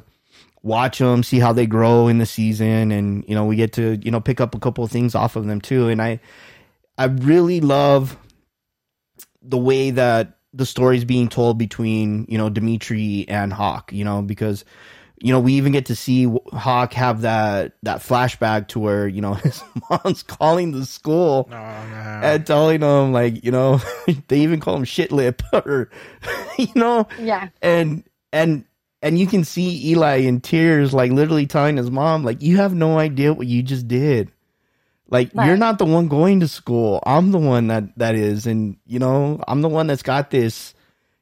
watch 0.62 0.99
them 0.99 1.22
see 1.22 1.39
how 1.39 1.53
they 1.53 1.66
grow 1.66 2.09
in 2.09 2.18
the 2.18 2.27
season 2.27 2.93
and 2.93 3.24
you 3.27 3.35
know 3.35 3.45
we 3.47 3.57
get 3.57 3.72
to 3.72 3.97
you 4.03 4.11
know 4.11 4.20
pick 4.20 4.41
up 4.41 4.55
a 4.55 4.59
couple 4.59 4.85
of 4.85 4.91
things 4.91 5.14
off 5.14 5.37
of 5.37 5.47
them 5.47 5.61
too 5.61 5.89
and 5.89 6.03
i 6.03 6.20
i 6.99 7.05
really 7.05 7.61
love 7.61 8.18
the 9.41 9.57
way 9.59 9.91
that 9.91 10.37
the 10.53 10.66
story's 10.66 11.05
being 11.05 11.29
told 11.29 11.57
between 11.57 12.27
you 12.29 12.37
know 12.37 12.51
dimitri 12.51 13.24
and 13.29 13.53
hawk 13.55 13.91
you 13.93 14.05
know 14.05 14.20
because 14.20 14.64
you 15.19 15.33
know 15.33 15.41
we 15.41 15.55
even 15.55 15.73
get 15.73 15.87
to 15.87 15.97
see 15.97 16.27
hawk 16.53 16.93
have 16.93 17.23
that 17.23 17.73
that 17.83 17.99
flashback 18.01 18.69
to 18.69 18.79
where 18.79 19.09
you 19.09 19.21
know 19.21 19.35
his 19.45 19.62
mom's 19.91 20.23
calling 20.23 20.73
the 20.73 20.85
school 20.85 21.49
Oh 21.51 21.55
man. 21.55 22.23
and 22.25 22.47
telling 22.47 22.83
him 22.83 23.12
like 23.12 23.43
you 23.45 23.51
know 23.51 23.81
they 24.29 24.41
even 24.41 24.61
call 24.61 24.77
him 24.77 24.85
shit 24.85 25.12
lip 25.12 25.43
or 25.53 25.91
you 26.59 26.69
know 26.75 27.07
yeah. 27.19 27.49
and 27.62 28.05
and 28.33 28.64
and 29.03 29.19
you 29.19 29.27
can 29.27 29.45
see 29.45 29.91
Eli 29.91 30.17
in 30.19 30.41
tears 30.41 30.93
like 30.93 31.12
literally 31.12 31.47
telling 31.47 31.77
his 31.77 31.91
mom 31.91 32.25
like 32.25 32.43
you 32.43 32.57
have 32.59 32.75
no 32.75 32.99
idea 32.99 33.33
what 33.33 33.47
you 33.47 33.62
just 33.62 33.89
did 33.89 34.31
like 35.09 35.31
Right. 35.35 35.47
you're 35.47 35.57
not 35.57 35.79
the 35.79 35.85
one 35.87 36.09
going 36.09 36.41
to 36.41 36.49
school 36.49 37.01
I'm 37.07 37.31
the 37.31 37.39
one 37.39 37.69
that 37.69 37.97
that 37.99 38.14
is 38.17 38.47
and 38.47 38.77
you 38.87 38.99
know 38.99 39.43
I'm 39.49 39.62
the 39.62 39.69
one 39.69 39.87
that's 39.87 40.03
got 40.03 40.31
this 40.31 40.75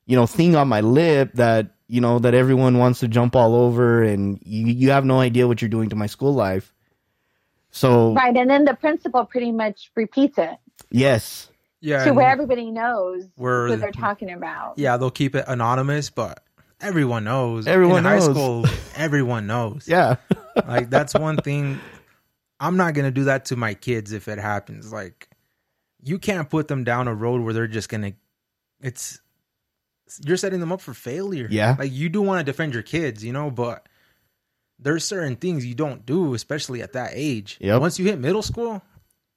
you 0.07 0.17
know 0.17 0.27
thing 0.27 0.57
on 0.57 0.69
my 0.69 0.81
lip 0.81 1.33
that 1.35 1.69
you 1.89 2.01
know 2.01 2.18
that 2.18 2.35
everyone 2.35 2.78
wants 2.78 3.01
to 3.01 3.09
jump 3.09 3.37
all 3.37 3.55
over 3.55 4.03
and 4.03 4.39
you 4.45 4.66
you 4.66 4.91
have 4.91 5.05
no 5.05 5.20
idea 5.20 5.47
what 5.47 5.61
you're 5.62 5.68
doing 5.68 5.89
to 5.91 5.97
my 5.97 6.07
school 6.07 6.35
life 6.35 6.72
so 7.70 8.14
Right. 8.14 8.37
And 8.37 8.49
then 8.49 8.64
the 8.64 8.74
principal 8.74 9.24
pretty 9.24 9.53
much 9.53 9.91
repeats 9.97 10.39
it 10.39 10.57
yes 10.91 11.51
yeah. 11.80 12.05
to 12.05 12.12
where 12.12 12.28
everybody 12.30 12.70
knows 12.70 13.24
Where- 13.37 13.68
what 13.68 13.80
they're 13.80 13.93
talking 13.93 14.32
about. 14.32 14.78
yeah, 14.78 14.97
they'll 14.97 15.11
keep 15.11 15.35
it 15.35 15.45
anonymous, 15.49 16.09
but 16.11 16.43
everyone 16.80 17.24
knows. 17.24 17.66
Everyone 17.66 17.99
In 17.99 18.05
knows. 18.05 18.26
high 18.26 18.32
school, 18.32 18.64
everyone 18.97 19.47
knows. 19.47 19.87
yeah 19.89 20.16
Like 20.68 20.89
that's 20.91 21.14
one 21.14 21.37
thing. 21.37 21.80
I'm 22.61 22.76
not 22.76 22.95
gonna 22.95 23.11
do 23.11 23.24
that 23.24 23.47
to 23.47 23.57
my 23.57 23.74
kids 23.74 24.12
if 24.12 24.28
it 24.28 24.39
happens. 24.39 24.93
Like, 24.93 25.28
you 26.03 26.18
can't 26.18 26.49
put 26.49 26.68
them 26.68 26.85
down 26.85 27.09
a 27.09 27.14
road 27.14 27.43
where 27.43 27.53
they're 27.53 27.66
just 27.66 27.89
gonna. 27.89 28.12
It's 28.80 29.20
you're 30.25 30.37
setting 30.37 30.61
them 30.61 30.73
up 30.73 30.81
for 30.81 30.95
failure. 30.95 31.49
Yeah. 31.51 31.77
Like 31.79 31.93
you 31.93 32.09
do 32.09 32.23
want 32.23 32.41
to 32.41 32.45
defend 32.45 32.75
your 32.75 32.83
kids, 32.83 33.25
you 33.25 33.33
know, 33.33 33.51
but 33.51 33.89
there's 34.79 35.05
certain 35.05 35.37
things 35.37 35.65
you 35.65 35.75
don't 35.75 36.05
do, 36.05 36.35
especially 36.35 36.83
at 36.83 36.93
that 36.93 37.11
age. 37.15 37.57
Yep. 37.61 37.81
Once 37.81 37.99
you 37.99 38.05
hit 38.05 38.19
middle 38.19 38.43
school, 38.43 38.83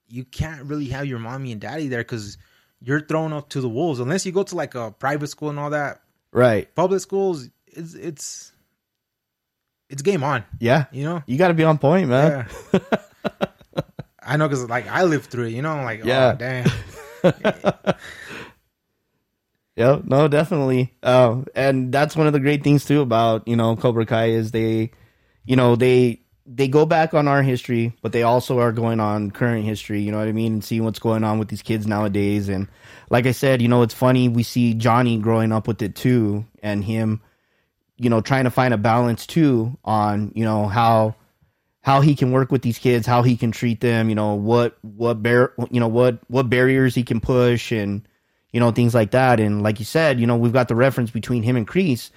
you 0.09 0.23
can't 0.25 0.63
really 0.63 0.87
have 0.87 1.05
your 1.05 1.19
mommy 1.19 1.51
and 1.51 1.61
daddy 1.61 1.87
there 1.87 2.01
because 2.01 2.37
you're 2.81 3.01
thrown 3.01 3.33
up 3.33 3.49
to 3.49 3.61
the 3.61 3.69
wolves. 3.69 3.99
Unless 3.99 4.25
you 4.25 4.31
go 4.31 4.43
to 4.43 4.55
like 4.55 4.75
a 4.75 4.91
private 4.91 5.27
school 5.27 5.49
and 5.49 5.59
all 5.59 5.69
that. 5.71 6.01
right 6.31 6.73
Public 6.75 6.99
schools, 7.01 7.49
it's 7.67 7.93
it's 7.93 8.51
it's 9.89 10.01
game 10.01 10.23
on. 10.23 10.43
yeah 10.59 10.85
You 10.91 11.03
know. 11.03 11.23
You 11.27 11.37
got 11.37 11.47
to 11.49 11.53
be 11.53 11.63
on 11.63 11.77
point, 11.77 12.09
man. 12.09 12.47
Yeah. 12.73 12.79
I 14.21 14.35
know 14.35 14.47
because 14.49 14.67
like 14.69 14.87
I 14.87 15.03
lived 15.03 15.25
through 15.31 15.45
it. 15.45 15.51
You 15.53 15.61
know, 15.61 15.71
I'm 15.71 15.85
like, 15.85 16.01
oh, 16.03 16.07
Yeah. 16.07 16.33
oh 16.33 16.35
damn. 16.35 17.95
Yeah, 19.77 20.01
no, 20.03 20.27
definitely. 20.27 20.91
Uh, 21.03 21.43
and 21.55 21.91
that's 21.93 22.15
one 22.15 22.25
of 22.25 22.33
the 22.33 22.39
great 22.39 22.63
things 22.63 22.83
too 22.83 23.01
about 23.01 23.47
you 23.47 23.55
know 23.55 23.75
Cobra 23.75 24.07
Kai 24.07 24.29
is 24.31 24.49
they, 24.49 24.89
you 25.45 25.55
know, 25.55 25.75
they 25.75 26.21
they 26.47 26.67
go 26.67 26.85
back 26.87 27.13
on 27.13 27.27
our 27.27 27.43
history, 27.43 27.95
but 28.01 28.11
they 28.11 28.23
also 28.23 28.59
are 28.59 28.71
going 28.71 28.99
on 28.99 29.29
current 29.29 29.65
history. 29.65 30.01
You 30.01 30.11
know 30.11 30.17
what 30.17 30.27
I 30.27 30.31
mean, 30.31 30.53
and 30.53 30.63
seeing 30.63 30.83
what's 30.83 30.97
going 30.97 31.23
on 31.23 31.37
with 31.37 31.49
these 31.49 31.61
kids 31.61 31.85
nowadays. 31.85 32.49
And 32.49 32.67
like 33.11 33.27
I 33.27 33.31
said, 33.33 33.61
you 33.61 33.67
know, 33.67 33.83
it's 33.83 33.93
funny 33.93 34.29
we 34.29 34.41
see 34.41 34.73
Johnny 34.73 35.19
growing 35.19 35.51
up 35.51 35.67
with 35.67 35.79
it 35.83 35.95
too, 35.95 36.45
and 36.63 36.83
him, 36.83 37.21
you 37.97 38.09
know, 38.09 38.19
trying 38.19 38.45
to 38.45 38.51
find 38.51 38.73
a 38.73 38.77
balance 38.79 39.27
too 39.27 39.77
on 39.85 40.31
you 40.35 40.43
know 40.43 40.67
how 40.67 41.13
how 41.81 42.01
he 42.01 42.15
can 42.15 42.31
work 42.31 42.51
with 42.51 42.63
these 42.63 42.79
kids, 42.79 43.05
how 43.05 43.21
he 43.21 43.37
can 43.37 43.51
treat 43.51 43.79
them, 43.79 44.09
you 44.09 44.15
know, 44.15 44.33
what 44.33 44.75
what 44.81 45.21
bar 45.21 45.53
you 45.69 45.79
know 45.79 45.87
what 45.87 46.17
what 46.29 46.49
barriers 46.49 46.95
he 46.95 47.03
can 47.03 47.19
push 47.19 47.71
and 47.71 48.07
you 48.51 48.59
know 48.59 48.71
things 48.71 48.95
like 48.95 49.11
that. 49.11 49.39
And 49.39 49.61
like 49.63 49.79
you 49.79 49.85
said, 49.85 50.19
you 50.19 50.27
know, 50.27 50.37
we've 50.37 50.53
got 50.53 50.67
the 50.67 50.75
reference 50.75 51.11
between 51.11 51.43
him 51.43 51.55
and 51.55 51.67
Kreese. 51.67 52.11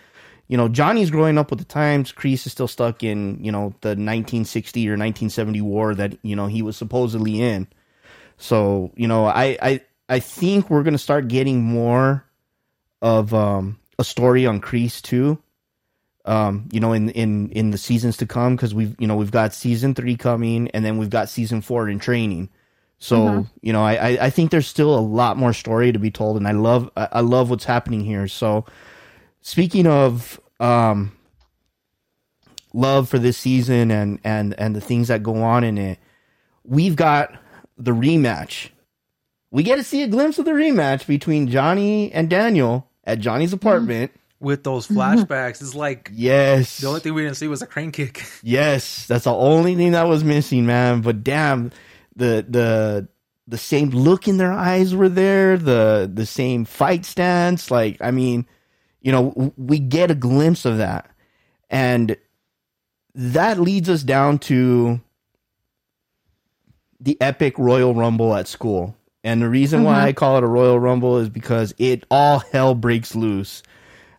You 0.48 0.56
know, 0.56 0.68
Johnny's 0.68 1.10
growing 1.10 1.38
up 1.38 1.50
with 1.50 1.60
the 1.60 1.64
times. 1.64 2.12
Kreese 2.12 2.46
is 2.46 2.52
still 2.52 2.68
stuck 2.68 3.02
in 3.04 3.42
you 3.42 3.52
know 3.52 3.74
the 3.82 3.90
1960 3.90 4.88
or 4.88 4.92
1970 4.92 5.60
war 5.60 5.94
that 5.94 6.18
you 6.22 6.36
know 6.36 6.46
he 6.46 6.62
was 6.62 6.76
supposedly 6.76 7.40
in. 7.40 7.68
So 8.38 8.92
you 8.96 9.08
know, 9.08 9.26
I 9.26 9.58
I 9.62 9.80
I 10.08 10.18
think 10.20 10.70
we're 10.70 10.82
gonna 10.82 10.98
start 10.98 11.28
getting 11.28 11.62
more 11.62 12.24
of 13.02 13.32
um, 13.34 13.78
a 13.98 14.04
story 14.04 14.46
on 14.46 14.60
Kreese 14.60 15.00
too, 15.02 15.38
Um, 16.24 16.68
you 16.72 16.80
know, 16.80 16.92
in 16.92 17.10
in 17.10 17.50
in 17.50 17.70
the 17.70 17.78
seasons 17.78 18.18
to 18.18 18.26
come 18.26 18.56
because 18.56 18.74
we've 18.74 18.94
you 18.98 19.06
know 19.06 19.16
we've 19.16 19.30
got 19.30 19.54
season 19.54 19.94
three 19.94 20.16
coming 20.16 20.68
and 20.72 20.84
then 20.84 20.98
we've 20.98 21.10
got 21.10 21.28
season 21.28 21.60
four 21.60 21.88
in 21.88 21.98
training. 21.98 22.50
So 23.00 23.16
mm-hmm. 23.18 23.42
you 23.62 23.72
know, 23.72 23.82
I 23.82 23.94
I- 23.94 24.26
I 24.26 24.30
think 24.30 24.50
there's 24.50 24.68
still 24.68 24.96
a 24.96 25.00
lot 25.00 25.36
more 25.36 25.52
story 25.52 25.90
to 25.90 25.98
be 25.98 26.10
told, 26.10 26.36
and 26.36 26.46
I 26.46 26.52
love 26.52 26.90
I 26.96 27.08
I 27.12 27.20
love 27.20 27.50
what's 27.50 27.64
happening 27.64 28.04
here. 28.04 28.28
So 28.28 28.66
speaking 29.40 29.86
of 29.86 30.38
um 30.60 31.12
love 32.72 33.08
for 33.08 33.18
this 33.18 33.36
season 33.36 33.90
and 33.90 34.20
and 34.22 34.54
and 34.58 34.76
the 34.76 34.80
things 34.80 35.08
that 35.08 35.22
go 35.22 35.42
on 35.42 35.64
in 35.64 35.78
it, 35.78 35.98
we've 36.64 36.94
got 36.96 37.34
the 37.78 37.92
rematch. 37.92 38.68
We 39.50 39.62
get 39.62 39.76
to 39.76 39.84
see 39.84 40.02
a 40.02 40.06
glimpse 40.06 40.38
of 40.38 40.44
the 40.44 40.52
rematch 40.52 41.06
between 41.06 41.48
Johnny 41.48 42.12
and 42.12 42.30
Daniel 42.30 42.88
at 43.04 43.18
Johnny's 43.18 43.48
mm-hmm. 43.50 43.66
apartment. 43.66 44.12
With 44.38 44.62
those 44.62 44.86
mm-hmm. 44.86 44.98
flashbacks, 44.98 45.60
it's 45.60 45.74
like 45.74 46.10
Yes. 46.14 46.78
the 46.78 46.86
only 46.86 47.00
thing 47.00 47.14
we 47.14 47.22
didn't 47.22 47.36
see 47.36 47.48
was 47.48 47.60
a 47.62 47.66
crane 47.66 47.92
kick. 47.92 48.24
Yes, 48.42 49.06
that's 49.06 49.24
the 49.24 49.34
only 49.34 49.74
thing 49.74 49.92
that 49.92 50.06
was 50.06 50.22
missing, 50.24 50.66
man. 50.66 51.00
But 51.02 51.24
damn, 51.24 51.72
the 52.16 52.44
the 52.48 53.08
the 53.46 53.58
same 53.58 53.90
look 53.90 54.28
in 54.28 54.36
their 54.36 54.52
eyes 54.52 54.94
were 54.94 55.08
there, 55.08 55.56
the 55.56 56.10
the 56.12 56.26
same 56.26 56.64
fight 56.64 57.04
stance. 57.04 57.70
Like, 57.70 57.98
I 58.00 58.10
mean, 58.10 58.46
you 59.00 59.12
know, 59.12 59.52
we 59.56 59.78
get 59.78 60.10
a 60.10 60.14
glimpse 60.14 60.64
of 60.64 60.78
that, 60.78 61.10
and 61.68 62.16
that 63.14 63.58
leads 63.58 63.88
us 63.88 64.02
down 64.02 64.38
to 64.38 65.00
the 67.00 67.20
epic 67.20 67.58
Royal 67.58 67.94
Rumble 67.94 68.34
at 68.34 68.46
school. 68.46 68.94
And 69.22 69.42
the 69.42 69.48
reason 69.48 69.84
why 69.84 70.02
I 70.02 70.08
mm-hmm. 70.10 70.16
call 70.16 70.38
it 70.38 70.44
a 70.44 70.46
Royal 70.46 70.80
Rumble 70.80 71.18
is 71.18 71.28
because 71.28 71.74
it 71.78 72.04
all 72.10 72.38
hell 72.38 72.74
breaks 72.74 73.14
loose. 73.14 73.62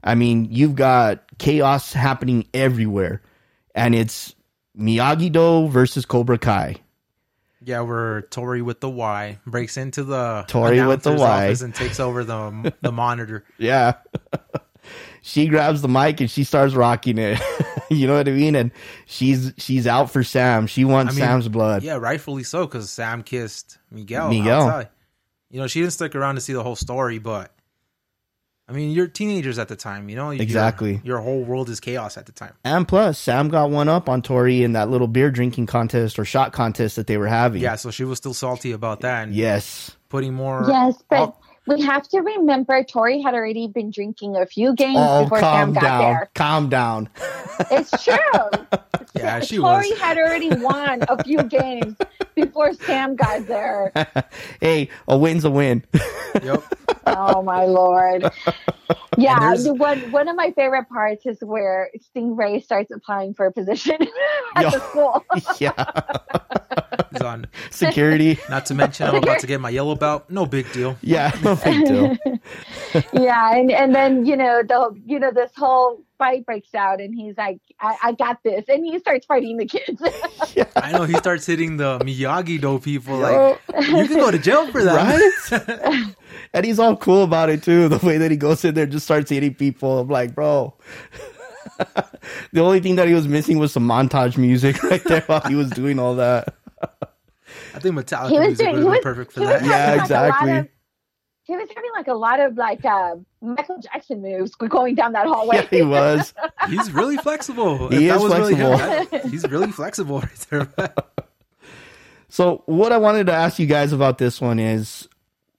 I 0.03 0.15
mean, 0.15 0.47
you've 0.51 0.75
got 0.75 1.23
chaos 1.37 1.93
happening 1.93 2.47
everywhere, 2.53 3.21
and 3.73 3.95
it's 3.95 4.35
Miyagi 4.77 5.31
Do 5.31 5.69
versus 5.69 6.05
Cobra 6.05 6.37
Kai. 6.37 6.75
Yeah, 7.63 7.81
where 7.81 8.23
Tori 8.23 8.61
with 8.61 8.79
the 8.79 8.89
Y 8.89 9.39
breaks 9.45 9.77
into 9.77 10.03
the 10.03 10.45
Tori 10.47 10.85
with 10.85 11.03
the 11.03 11.13
Y. 11.13 11.45
office 11.45 11.61
and 11.61 11.73
takes 11.75 11.99
over 11.99 12.23
the 12.23 12.73
the 12.81 12.91
monitor. 12.91 13.45
Yeah. 13.57 13.95
she 15.21 15.47
grabs 15.47 15.81
the 15.81 15.87
mic 15.87 16.19
and 16.21 16.29
she 16.29 16.43
starts 16.43 16.73
rocking 16.73 17.17
it. 17.19 17.39
you 17.91 18.07
know 18.07 18.17
what 18.17 18.27
I 18.27 18.31
mean? 18.31 18.55
And 18.55 18.71
she's 19.05 19.53
she's 19.57 19.85
out 19.85 20.11
for 20.11 20.23
Sam. 20.23 20.65
She 20.67 20.85
wants 20.85 21.13
I 21.13 21.15
mean, 21.15 21.25
Sam's 21.25 21.47
blood. 21.47 21.83
Yeah, 21.83 21.97
rightfully 21.97 22.43
so, 22.43 22.65
because 22.65 22.89
Sam 22.89 23.21
kissed 23.21 23.77
Miguel. 23.91 24.29
Miguel. 24.29 24.61
outside. 24.61 24.89
You 25.51 25.59
know, 25.59 25.67
she 25.67 25.81
didn't 25.81 25.93
stick 25.93 26.15
around 26.15 26.35
to 26.35 26.41
see 26.41 26.53
the 26.53 26.63
whole 26.63 26.75
story, 26.77 27.19
but 27.19 27.53
I 28.71 28.73
mean, 28.73 28.91
you're 28.91 29.07
teenagers 29.07 29.59
at 29.59 29.67
the 29.67 29.75
time. 29.75 30.07
You 30.07 30.15
know, 30.15 30.31
Your- 30.31 30.41
Exactly. 30.41 31.01
Your, 31.03 31.19
whole 31.19 31.43
world 31.43 31.69
is 31.69 31.81
chaos 31.81 32.15
at 32.17 32.25
the 32.25 32.31
time. 32.31 32.53
And 32.63 32.87
plus, 32.87 33.19
Sam 33.19 33.49
got 33.49 33.69
one 33.69 33.89
up 33.89 34.07
on 34.07 34.21
Tori 34.21 34.63
in 34.63 34.71
that 34.73 34.89
little 34.89 35.07
beer 35.09 35.29
drinking 35.29 35.65
contest 35.65 36.17
or 36.17 36.23
shot 36.23 36.53
contest 36.53 36.95
that 36.95 37.07
they 37.07 37.17
were 37.17 37.27
having. 37.27 37.61
Yeah, 37.61 37.75
so 37.75 37.91
she 37.91 38.05
was 38.05 38.17
still 38.17 38.33
salty 38.33 38.71
about 38.71 39.01
that 39.01 39.23
and 39.23 39.35
Yes. 39.35 39.91
putting 40.07 40.33
more. 40.33 40.63
Yes, 40.67 41.03
but. 41.09 41.35
We 41.73 41.81
have 41.81 42.07
to 42.09 42.19
remember 42.19 42.83
Tori 42.83 43.21
had 43.21 43.33
already 43.33 43.67
been 43.67 43.91
drinking 43.91 44.35
a 44.35 44.45
few 44.45 44.75
games 44.75 44.97
Oh, 44.99 45.23
before 45.23 45.39
calm 45.39 45.73
Sam 45.73 45.73
got 45.73 45.81
down. 45.81 45.99
there. 46.01 46.29
Calm 46.35 46.69
down. 46.69 47.09
It's 47.71 48.03
true. 48.03 48.15
Yeah, 49.13 49.41
she 49.41 49.57
Tori 49.57 49.89
was. 49.89 49.99
had 49.99 50.17
already 50.17 50.49
won 50.55 51.03
a 51.09 51.21
few 51.21 51.43
games 51.43 51.97
before 52.33 52.71
Sam 52.73 53.17
got 53.17 53.45
there. 53.45 53.91
hey, 54.61 54.87
a 55.09 55.17
win's 55.17 55.43
a 55.43 55.51
win. 55.51 55.83
Yep. 56.41 56.63
Oh 57.07 57.41
my 57.41 57.65
lord! 57.65 58.31
Yeah, 59.17 59.53
one 59.65 59.99
one 60.11 60.29
of 60.29 60.37
my 60.37 60.51
favorite 60.55 60.87
parts 60.87 61.25
is 61.25 61.39
where 61.41 61.89
Stingray 62.15 62.63
starts 62.63 62.89
applying 62.89 63.33
for 63.33 63.47
a 63.47 63.51
position 63.51 63.97
at 64.55 64.63
Yeah. 64.63 64.69
the 64.69 64.79
school. 64.79 65.25
yeah. 65.59 65.91
He's 67.11 67.21
on. 67.21 67.47
Security. 67.69 68.39
Not 68.49 68.65
to 68.67 68.73
mention, 68.73 69.07
I'm 69.07 69.15
about 69.15 69.39
to 69.39 69.47
get 69.47 69.61
my 69.61 69.69
yellow 69.69 69.95
belt. 69.95 70.29
No 70.29 70.45
big 70.45 70.71
deal. 70.73 70.97
Yeah, 71.01 71.31
no 71.43 71.55
big 71.55 71.85
deal. 71.85 72.17
yeah, 73.13 73.55
and 73.55 73.71
and 73.71 73.93
then 73.95 74.25
you 74.25 74.35
know 74.35 74.61
the 74.63 74.99
you 75.05 75.19
know 75.19 75.31
this 75.31 75.51
whole 75.55 76.03
fight 76.17 76.45
breaks 76.45 76.75
out, 76.75 77.01
and 77.01 77.15
he's 77.15 77.35
like, 77.37 77.59
"I, 77.79 77.97
I 78.03 78.11
got 78.13 78.43
this," 78.43 78.65
and 78.67 78.85
he 78.85 78.99
starts 78.99 79.25
fighting 79.25 79.57
the 79.57 79.65
kids. 79.65 80.01
I 80.75 80.91
know 80.91 81.03
he 81.03 81.15
starts 81.15 81.45
hitting 81.45 81.77
the 81.77 81.99
Miyagi 81.99 82.59
Do 82.61 82.79
people. 82.79 83.19
Yo, 83.19 83.57
Like, 83.73 83.87
you 83.87 84.07
can 84.07 84.17
go 84.17 84.31
to 84.31 84.39
jail 84.39 84.71
for 84.71 84.83
that. 84.83 85.41
right? 85.51 86.15
and 86.53 86.65
he's 86.65 86.79
all 86.79 86.95
cool 86.95 87.23
about 87.23 87.49
it 87.49 87.63
too. 87.63 87.87
The 87.89 88.05
way 88.05 88.17
that 88.17 88.29
he 88.31 88.37
goes 88.37 88.63
in 88.63 88.75
there, 88.75 88.85
just 88.85 89.05
starts 89.05 89.29
hitting 89.29 89.55
people. 89.55 89.99
I'm 89.99 90.07
like, 90.09 90.35
bro. 90.35 90.73
the 92.51 92.61
only 92.61 92.79
thing 92.79 92.95
that 92.97 93.07
he 93.07 93.13
was 93.13 93.27
missing 93.27 93.57
was 93.57 93.71
some 93.71 93.87
montage 93.87 94.37
music 94.37 94.81
right 94.83 95.03
there 95.03 95.21
while 95.21 95.41
he 95.41 95.55
was 95.55 95.69
doing 95.71 95.97
all 95.99 96.15
that. 96.15 96.55
I 97.73 97.79
think 97.79 97.95
Metallica 97.95 98.29
he 98.29 98.39
was 98.39 98.57
doing. 98.57 98.75
would 98.75 98.83
He 98.83 98.89
was 98.89 98.99
perfect 99.01 99.31
for 99.33 99.41
that. 99.41 99.63
Yeah, 99.63 99.91
like, 99.93 100.01
exactly. 100.01 100.51
of- 100.57 100.67
he 101.43 101.57
was 101.57 101.67
having 101.75 101.91
like 101.95 102.07
a 102.07 102.13
lot 102.13 102.39
of 102.39 102.55
like 102.55 102.85
uh, 102.85 103.15
Michael 103.41 103.79
Jackson 103.79 104.21
moves 104.21 104.53
going 104.55 104.95
down 104.95 105.13
that 105.13 105.25
hallway. 105.27 105.57
Yeah, 105.57 105.67
he 105.69 105.81
was. 105.81 106.33
He's 106.69 106.91
really 106.91 107.17
flexible. 107.17 107.89
He 107.89 108.07
If 108.07 108.15
is 108.15 108.23
really 108.23 108.55
him, 108.55 108.77
flexible. 108.77 109.19
that- 109.19 109.25
he's 109.31 109.49
really 109.49 109.71
flexible 109.71 110.19
right 110.21 110.47
there. 110.49 110.93
So, 112.29 112.63
what 112.65 112.93
I 112.93 112.97
wanted 112.97 113.25
to 113.27 113.33
ask 113.33 113.59
you 113.59 113.65
guys 113.65 113.91
about 113.91 114.17
this 114.17 114.39
one 114.39 114.57
is, 114.57 115.09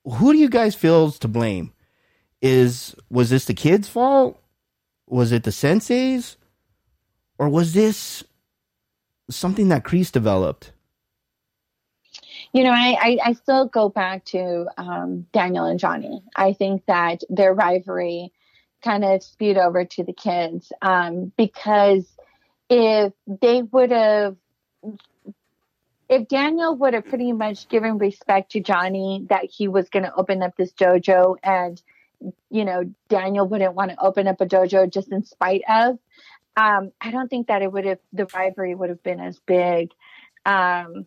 who 0.06 0.32
do 0.32 0.38
you 0.38 0.48
guys 0.48 0.74
feel 0.74 1.08
is 1.08 1.18
to 1.18 1.28
blame? 1.28 1.70
Is 2.40 2.94
was 3.10 3.28
this 3.28 3.44
the 3.44 3.52
kids' 3.52 3.88
fault? 3.88 4.40
Was 5.06 5.32
it 5.32 5.42
the 5.44 5.50
senseis, 5.50 6.36
or 7.36 7.50
was 7.50 7.74
this 7.74 8.24
something 9.28 9.68
that 9.68 9.84
Kreese 9.84 10.10
developed? 10.10 10.72
You 12.52 12.64
know, 12.64 12.70
I, 12.70 12.96
I, 13.00 13.18
I 13.24 13.32
still 13.32 13.66
go 13.66 13.88
back 13.88 14.26
to 14.26 14.66
um, 14.76 15.26
Daniel 15.32 15.64
and 15.64 15.80
Johnny. 15.80 16.22
I 16.36 16.52
think 16.52 16.84
that 16.86 17.22
their 17.30 17.54
rivalry 17.54 18.32
kind 18.84 19.04
of 19.04 19.22
spewed 19.22 19.56
over 19.56 19.84
to 19.84 20.04
the 20.04 20.12
kids 20.12 20.70
um, 20.82 21.32
because 21.36 22.06
if 22.68 23.12
they 23.26 23.62
would 23.62 23.90
have, 23.90 24.36
if 26.08 26.28
Daniel 26.28 26.76
would 26.76 26.92
have 26.92 27.06
pretty 27.06 27.32
much 27.32 27.68
given 27.68 27.96
respect 27.96 28.52
to 28.52 28.60
Johnny 28.60 29.24
that 29.30 29.44
he 29.44 29.68
was 29.68 29.88
going 29.88 30.04
to 30.04 30.14
open 30.14 30.42
up 30.42 30.54
this 30.56 30.72
dojo 30.72 31.36
and, 31.42 31.80
you 32.50 32.66
know, 32.66 32.92
Daniel 33.08 33.48
wouldn't 33.48 33.74
want 33.74 33.92
to 33.92 34.00
open 34.00 34.28
up 34.28 34.40
a 34.42 34.46
dojo 34.46 34.92
just 34.92 35.10
in 35.10 35.24
spite 35.24 35.62
of, 35.68 35.98
um, 36.56 36.92
I 37.00 37.10
don't 37.12 37.28
think 37.28 37.46
that 37.46 37.62
it 37.62 37.72
would 37.72 37.86
have, 37.86 37.98
the 38.12 38.26
rivalry 38.26 38.74
would 38.74 38.90
have 38.90 39.02
been 39.02 39.20
as 39.20 39.38
big. 39.46 39.92
Um, 40.44 41.06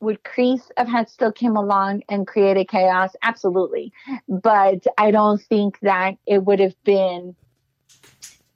would 0.00 0.22
Kreese 0.22 0.70
have 0.76 0.88
had 0.88 1.08
still 1.08 1.32
came 1.32 1.56
along 1.56 2.02
and 2.08 2.26
created 2.26 2.68
chaos? 2.68 3.16
Absolutely. 3.22 3.92
But 4.28 4.86
I 4.98 5.10
don't 5.10 5.40
think 5.40 5.78
that 5.80 6.16
it 6.26 6.44
would 6.44 6.60
have 6.60 6.74
been 6.84 7.34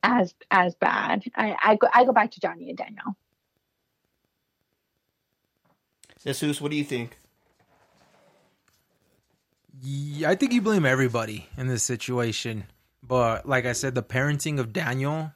as 0.03 0.35
as 0.51 0.75
bad. 0.75 1.25
I, 1.35 1.57
I 1.63 1.77
go 1.77 1.89
I 1.93 2.05
go 2.05 2.13
back 2.13 2.31
to 2.33 2.41
Johnny 2.41 2.69
and 2.69 2.79
Daniel. 2.79 3.17
Jesus, 6.23 6.61
what 6.61 6.71
do 6.71 6.77
you 6.77 6.85
think? 6.85 7.17
Yeah, 9.83 10.29
I 10.29 10.35
think 10.35 10.53
you 10.53 10.61
blame 10.61 10.85
everybody 10.85 11.49
in 11.57 11.67
this 11.67 11.83
situation. 11.83 12.65
But 13.03 13.49
like 13.49 13.65
I 13.65 13.73
said, 13.73 13.95
the 13.95 14.03
parenting 14.03 14.59
of 14.59 14.75
Daniel 14.75 15.33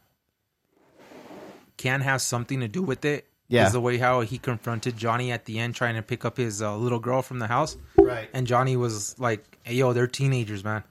can 1.79 2.03
have 2.03 2.21
something 2.21 2.61
to 2.61 2.69
do 2.69 2.83
with 2.83 3.07
it. 3.07 3.27
Yeah. 3.49 3.67
Is 3.67 3.73
the 3.73 3.81
way 3.81 3.99
how 3.99 4.23
he 4.23 4.39
confronted 4.39 4.97
Johnny 4.97 5.31
at 5.31 5.45
the 5.45 5.59
end 5.59 5.75
trying 5.75 5.97
to 5.97 6.03
pick 6.03 6.25
up 6.25 6.39
his 6.39 6.63
uh, 6.63 6.77
little 6.77 6.99
girl 6.99 7.21
from 7.21 7.39
the 7.41 7.47
house. 7.47 7.77
Right. 7.99 8.29
And 8.33 8.47
Johnny 8.47 8.75
was 8.77 9.19
like, 9.19 9.45
hey, 9.65 9.75
yo, 9.75 9.93
they're 9.93 10.07
teenagers, 10.07 10.65
man. 10.65 10.83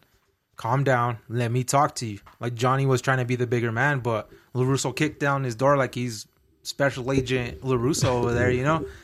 Calm 0.56 0.84
down. 0.84 1.18
Let 1.30 1.52
me 1.52 1.64
talk 1.64 1.96
to 1.96 2.06
you. 2.06 2.20
Like 2.40 2.54
Johnny 2.54 2.86
was 2.86 3.02
trying 3.02 3.18
to 3.18 3.26
be 3.26 3.36
the 3.36 3.48
bigger 3.48 3.72
man, 3.72 4.00
but 4.02 4.30
LaRusso 4.54 4.96
kicked 4.96 5.20
down 5.20 5.44
his 5.44 5.56
door 5.56 5.78
like 5.78 5.96
he's 5.96 6.28
special 6.62 7.12
agent 7.12 7.62
LaRusso 7.62 8.06
over 8.06 8.34
there, 8.34 8.52
you 8.52 8.64
know? 8.64 8.86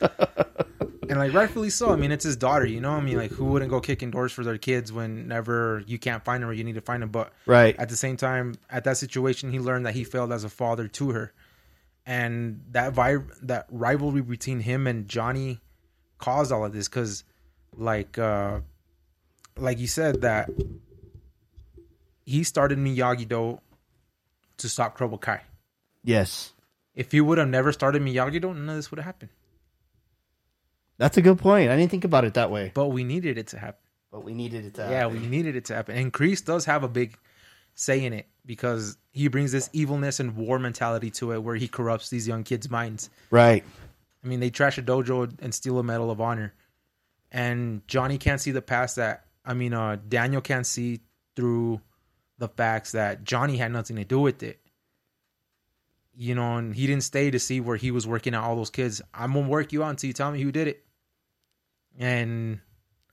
and 1.08 1.18
like 1.18 1.32
rightfully 1.34 1.70
so. 1.70 1.90
I 1.90 1.96
mean, 1.96 2.12
it's 2.12 2.24
his 2.24 2.36
daughter, 2.36 2.64
you 2.66 2.80
know? 2.80 2.92
I 2.92 3.00
mean, 3.00 3.16
like 3.16 3.32
who 3.32 3.46
wouldn't 3.46 3.70
go 3.70 3.80
kicking 3.80 4.12
doors 4.12 4.30
for 4.32 4.44
their 4.44 4.58
kids 4.58 4.92
whenever 4.92 5.82
you 5.88 5.98
can't 5.98 6.24
find 6.24 6.42
them 6.42 6.50
or 6.50 6.52
you 6.52 6.62
need 6.64 6.76
to 6.76 6.80
find 6.80 7.02
them? 7.02 7.10
But 7.10 7.32
Right. 7.46 7.76
at 7.78 7.88
the 7.88 7.96
same 7.96 8.16
time, 8.16 8.54
at 8.70 8.84
that 8.84 8.96
situation, 8.96 9.50
he 9.50 9.58
learned 9.58 9.86
that 9.86 9.94
he 9.94 10.04
failed 10.04 10.32
as 10.32 10.44
a 10.44 10.48
father 10.48 10.86
to 10.86 11.10
her. 11.10 11.32
And 12.06 12.62
that 12.70 12.92
vi- 12.92 13.18
that 13.42 13.66
rivalry 13.70 14.22
between 14.22 14.60
him 14.60 14.86
and 14.86 15.06
Johnny 15.06 15.60
caused 16.18 16.50
all 16.50 16.64
of 16.64 16.72
this 16.72 16.88
because, 16.88 17.24
like, 17.76 18.18
uh, 18.18 18.60
like 19.56 19.78
you 19.78 19.86
said, 19.86 20.22
that 20.22 20.50
he 22.24 22.42
started 22.44 22.78
Miyagi 22.78 23.28
Do 23.28 23.60
to 24.58 24.68
stop 24.68 24.96
Cobra 24.96 25.18
Kai. 25.18 25.42
Yes. 26.02 26.52
If 26.94 27.12
he 27.12 27.20
would 27.20 27.38
have 27.38 27.48
never 27.48 27.72
started 27.72 28.02
Miyagi 28.02 28.40
Do, 28.40 28.54
none 28.54 28.68
of 28.68 28.76
this 28.76 28.90
would 28.90 28.98
have 28.98 29.06
happened. 29.06 29.30
That's 30.98 31.16
a 31.16 31.22
good 31.22 31.38
point. 31.38 31.70
I 31.70 31.76
didn't 31.76 31.90
think 31.90 32.04
about 32.04 32.24
it 32.24 32.34
that 32.34 32.50
way. 32.50 32.72
But 32.74 32.88
we 32.88 33.04
needed 33.04 33.38
it 33.38 33.48
to 33.48 33.58
happen. 33.58 33.80
But 34.10 34.24
we 34.24 34.34
needed 34.34 34.66
it 34.66 34.74
to 34.74 34.82
Yeah, 34.90 35.06
we 35.06 35.20
needed 35.20 35.56
it 35.56 35.66
to 35.66 35.74
happen. 35.74 35.96
And 35.96 36.12
Kreese 36.12 36.44
does 36.44 36.64
have 36.64 36.82
a 36.82 36.88
big 36.88 37.16
say 37.74 38.04
in 38.04 38.12
it 38.12 38.26
because 38.44 38.98
he 39.12 39.28
brings 39.28 39.52
this 39.52 39.68
evilness 39.72 40.20
and 40.20 40.36
war 40.36 40.58
mentality 40.58 41.10
to 41.10 41.32
it 41.32 41.42
where 41.42 41.56
he 41.56 41.68
corrupts 41.68 42.10
these 42.10 42.28
young 42.28 42.44
kids' 42.44 42.70
minds. 42.70 43.10
Right. 43.30 43.64
I 44.22 44.26
mean, 44.26 44.40
they 44.40 44.50
trash 44.50 44.78
a 44.78 44.82
dojo 44.82 45.32
and 45.40 45.54
steal 45.54 45.78
a 45.78 45.82
medal 45.82 46.10
of 46.10 46.20
honor. 46.20 46.54
And 47.32 47.86
Johnny 47.86 48.18
can't 48.18 48.40
see 48.40 48.50
the 48.50 48.62
past 48.62 48.96
that 48.96 49.24
I 49.44 49.54
mean, 49.54 49.74
uh 49.74 49.96
Daniel 50.08 50.40
can't 50.40 50.66
see 50.66 51.00
through 51.34 51.80
the 52.38 52.48
facts 52.48 52.92
that 52.92 53.24
Johnny 53.24 53.56
had 53.56 53.72
nothing 53.72 53.96
to 53.96 54.04
do 54.04 54.20
with 54.20 54.42
it. 54.42 54.60
You 56.16 56.34
know, 56.34 56.56
and 56.56 56.74
he 56.74 56.86
didn't 56.86 57.04
stay 57.04 57.30
to 57.30 57.38
see 57.38 57.60
where 57.60 57.76
he 57.76 57.90
was 57.90 58.06
working 58.06 58.34
out 58.34 58.44
all 58.44 58.56
those 58.56 58.70
kids. 58.70 59.00
I'm 59.14 59.32
gonna 59.32 59.48
work 59.48 59.72
you 59.72 59.82
out 59.82 59.90
until 59.90 60.08
you 60.08 60.14
tell 60.14 60.30
me 60.30 60.42
who 60.42 60.52
did 60.52 60.68
it. 60.68 60.84
And 61.98 62.60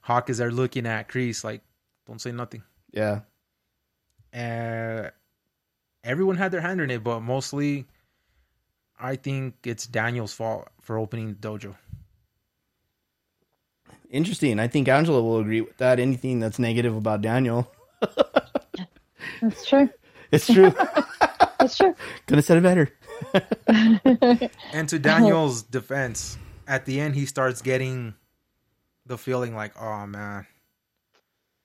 Hawk 0.02 0.30
is 0.30 0.38
there 0.38 0.52
looking 0.52 0.86
at 0.86 1.08
Kreese 1.08 1.43
like, 1.43 1.62
don't 2.06 2.22
say 2.22 2.32
nothing. 2.32 2.64
Yeah. 2.91 3.22
Uh, 4.34 5.10
everyone 6.08 6.38
had 6.38 6.51
their 6.51 6.62
hand 6.62 6.82
in 6.82 6.89
it, 6.89 7.03
but 7.03 7.20
mostly, 7.20 7.86
I 8.99 9.16
think 9.18 9.55
it's 9.64 9.86
Daniel's 9.86 10.34
fault 10.34 10.70
for 10.82 10.97
opening 10.97 11.28
the 11.28 11.47
dojo. 11.47 11.76
Interesting. 14.10 14.60
I 14.60 14.68
think 14.68 14.88
Angela 14.88 15.22
will 15.22 15.39
agree 15.39 15.62
with 15.62 15.78
that. 15.78 15.99
Anything 15.99 16.39
that's 16.39 16.58
negative 16.58 16.95
about 16.95 17.22
Daniel. 17.22 17.70
That's 19.41 19.66
true. 19.68 19.89
It's 20.32 20.47
true. 20.47 20.74
That's 21.60 21.78
true. 21.78 21.93
Could 22.26 22.38
have 22.38 22.45
said 22.45 22.58
it 22.58 22.64
better. 22.64 22.89
And 24.74 24.88
to 24.89 24.99
Daniel's 24.99 25.64
defense, 25.64 26.38
at 26.68 26.86
the 26.86 26.99
end, 27.01 27.16
he 27.16 27.26
starts 27.26 27.62
getting 27.62 28.14
the 29.05 29.18
feeling 29.18 29.55
like, 29.55 29.80
oh 29.80 30.05
man, 30.05 30.45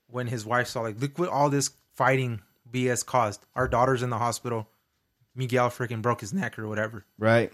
when 0.08 0.26
his 0.26 0.44
wife 0.44 0.66
saw, 0.68 0.80
like, 0.80 1.00
look 1.00 1.18
what 1.18 1.28
all 1.28 1.50
this 1.50 1.70
fighting 1.94 2.40
BS 2.72 3.04
caused. 3.04 3.44
Our 3.54 3.68
daughter's 3.68 4.02
in 4.02 4.10
the 4.10 4.18
hospital. 4.18 4.68
Miguel 5.34 5.70
freaking 5.70 6.02
broke 6.02 6.20
his 6.20 6.32
neck 6.32 6.58
or 6.58 6.68
whatever. 6.68 7.04
Right. 7.18 7.52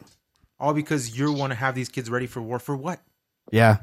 All 0.58 0.74
because 0.74 1.16
you 1.16 1.32
want 1.32 1.52
to 1.52 1.56
have 1.56 1.74
these 1.74 1.88
kids 1.88 2.10
ready 2.10 2.26
for 2.26 2.42
war. 2.42 2.58
For 2.58 2.76
what? 2.76 3.00
Yeah. 3.52 3.78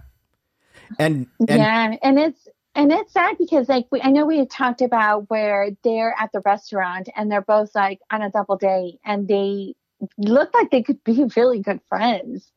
And, 1.00 1.28
and 1.40 1.50
yeah, 1.50 1.96
and 2.04 2.20
it's 2.20 2.48
and 2.76 2.92
it's 2.92 3.14
sad 3.14 3.38
because 3.38 3.70
like 3.70 3.88
we, 3.92 4.02
I 4.02 4.10
know 4.10 4.26
we 4.26 4.38
had 4.38 4.50
talked 4.50 4.82
about 4.82 5.30
where 5.30 5.70
they're 5.84 6.14
at 6.20 6.32
the 6.34 6.42
restaurant 6.42 7.10
and 7.16 7.32
they're 7.32 7.42
both 7.42 7.74
like 7.74 8.00
on 8.12 8.22
a 8.22 8.30
double 8.30 8.58
date 8.58 9.00
and 9.06 9.28
they 9.28 9.76
look 10.18 10.54
like 10.54 10.72
they 10.72 10.84
could 10.84 11.04
be 11.04 11.24
really 11.36 11.60
good 11.60 11.80
friends, 11.88 12.52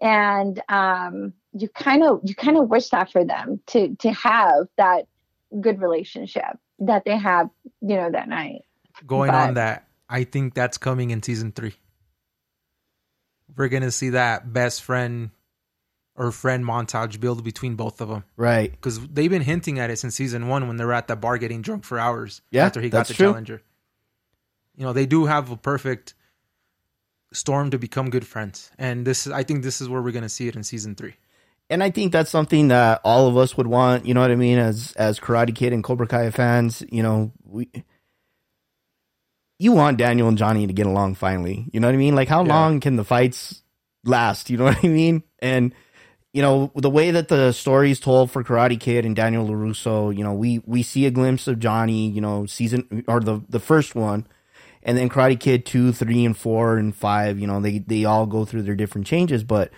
and 0.00 0.62
um, 0.68 1.32
you 1.52 1.68
kind 1.68 2.04
of 2.04 2.20
you 2.24 2.34
kind 2.34 2.58
of 2.58 2.68
wish 2.68 2.90
that 2.90 3.10
for 3.10 3.24
them 3.24 3.60
to 3.68 3.96
to 3.96 4.12
have 4.12 4.68
that 4.76 5.06
good 5.60 5.80
relationship 5.80 6.58
that 6.80 7.04
they 7.04 7.16
have, 7.16 7.50
you 7.80 7.96
know, 7.96 8.10
that 8.10 8.28
night. 8.28 8.62
Going 9.06 9.30
But- 9.30 9.48
on 9.48 9.54
that, 9.54 9.88
I 10.08 10.24
think 10.24 10.54
that's 10.54 10.78
coming 10.78 11.10
in 11.10 11.22
season 11.22 11.52
three. 11.52 11.74
We're 13.56 13.68
gonna 13.68 13.90
see 13.90 14.10
that 14.10 14.52
best 14.52 14.82
friend 14.82 15.30
or 16.16 16.30
friend 16.32 16.64
montage 16.64 17.18
build 17.20 17.42
between 17.44 17.74
both 17.74 18.00
of 18.00 18.08
them 18.08 18.24
right. 18.36 18.70
because 18.70 19.04
they've 19.08 19.30
been 19.30 19.42
hinting 19.42 19.78
at 19.80 19.90
it 19.90 19.98
since 19.98 20.14
season 20.14 20.46
one 20.48 20.68
when 20.68 20.76
they're 20.76 20.92
at 20.92 21.08
the 21.08 21.16
bar 21.16 21.38
getting 21.38 21.60
drunk 21.60 21.84
for 21.84 21.98
hours 21.98 22.40
Yeah, 22.50 22.66
after 22.66 22.80
he 22.80 22.88
got 22.88 23.08
the 23.08 23.14
true. 23.14 23.26
challenger. 23.26 23.62
You 24.76 24.84
know, 24.84 24.92
they 24.92 25.06
do 25.06 25.26
have 25.26 25.50
a 25.50 25.56
perfect 25.56 26.14
storm 27.32 27.70
to 27.70 27.78
become 27.78 28.10
good 28.10 28.26
friends, 28.26 28.70
and 28.78 29.04
this 29.06 29.26
is 29.26 29.32
I 29.32 29.42
think 29.42 29.62
this 29.62 29.80
is 29.80 29.88
where 29.88 30.00
we're 30.02 30.12
gonna 30.12 30.28
see 30.28 30.46
it 30.48 30.56
in 30.56 30.62
season 30.62 30.94
three. 30.94 31.14
And 31.74 31.82
I 31.82 31.90
think 31.90 32.12
that's 32.12 32.30
something 32.30 32.68
that 32.68 33.00
all 33.02 33.26
of 33.26 33.36
us 33.36 33.56
would 33.56 33.66
want, 33.66 34.06
you 34.06 34.14
know 34.14 34.20
what 34.20 34.30
I 34.30 34.36
mean, 34.36 34.58
as 34.58 34.92
as 34.92 35.18
Karate 35.18 35.52
Kid 35.52 35.72
and 35.72 35.82
Cobra 35.82 36.06
Kai 36.06 36.30
fans, 36.30 36.84
you 36.88 37.02
know, 37.02 37.32
we 37.44 37.68
you 39.58 39.72
want 39.72 39.98
Daniel 39.98 40.28
and 40.28 40.38
Johnny 40.38 40.68
to 40.68 40.72
get 40.72 40.86
along 40.86 41.16
finally. 41.16 41.68
You 41.72 41.80
know 41.80 41.88
what 41.88 41.94
I 41.94 41.98
mean? 41.98 42.14
Like 42.14 42.28
how 42.28 42.44
Yeah. 42.44 42.54
long 42.54 42.78
can 42.78 42.94
the 42.94 43.02
fights 43.02 43.64
last? 44.04 44.50
You 44.50 44.56
know 44.58 44.64
what 44.66 44.84
I 44.84 44.86
mean? 44.86 45.24
And 45.40 45.74
you 46.32 46.42
know, 46.42 46.70
the 46.76 46.90
way 46.90 47.10
that 47.10 47.26
the 47.26 47.50
story's 47.50 47.98
told 47.98 48.30
for 48.30 48.44
Karate 48.44 48.78
Kid 48.78 49.04
and 49.04 49.16
Daniel 49.16 49.44
LaRusso, 49.48 50.16
you 50.16 50.22
know, 50.22 50.32
we 50.32 50.60
we 50.66 50.84
see 50.84 51.06
a 51.06 51.10
glimpse 51.10 51.48
of 51.48 51.58
Johnny, 51.58 52.08
you 52.08 52.20
know, 52.20 52.46
season 52.46 53.02
or 53.08 53.18
the 53.18 53.40
the 53.48 53.60
first 53.60 53.96
one. 53.96 54.28
And 54.84 54.96
then 54.96 55.08
Karate 55.08 55.40
Kid 55.40 55.66
2, 55.66 55.90
3 55.92 56.24
and 56.24 56.36
4 56.36 56.76
and 56.76 56.94
5, 56.94 57.40
you 57.40 57.48
know, 57.48 57.60
they 57.60 57.80
they 57.80 58.04
all 58.04 58.26
go 58.26 58.44
through 58.44 58.62
their 58.62 58.76
different 58.76 59.08
changes, 59.08 59.42
but 59.42 59.72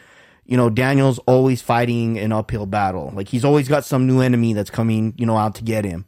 you 0.47 0.57
know, 0.57 0.71
Daniel's 0.71 1.19
always 1.21 1.61
fighting 1.61 2.19
an 2.19 2.33
uphill 2.33 2.67
battle. 2.67 3.13
Like 3.15 3.29
he's 3.29 3.45
always 3.45 3.69
got 3.69 3.85
some 3.85 4.07
new 4.07 4.21
enemy 4.21 4.53
that's 4.53 4.71
coming, 4.71 5.13
you 5.17 5.27
know, 5.27 5.37
out 5.37 5.57
to 5.57 5.65
get 5.65 5.85
him. 5.85 6.07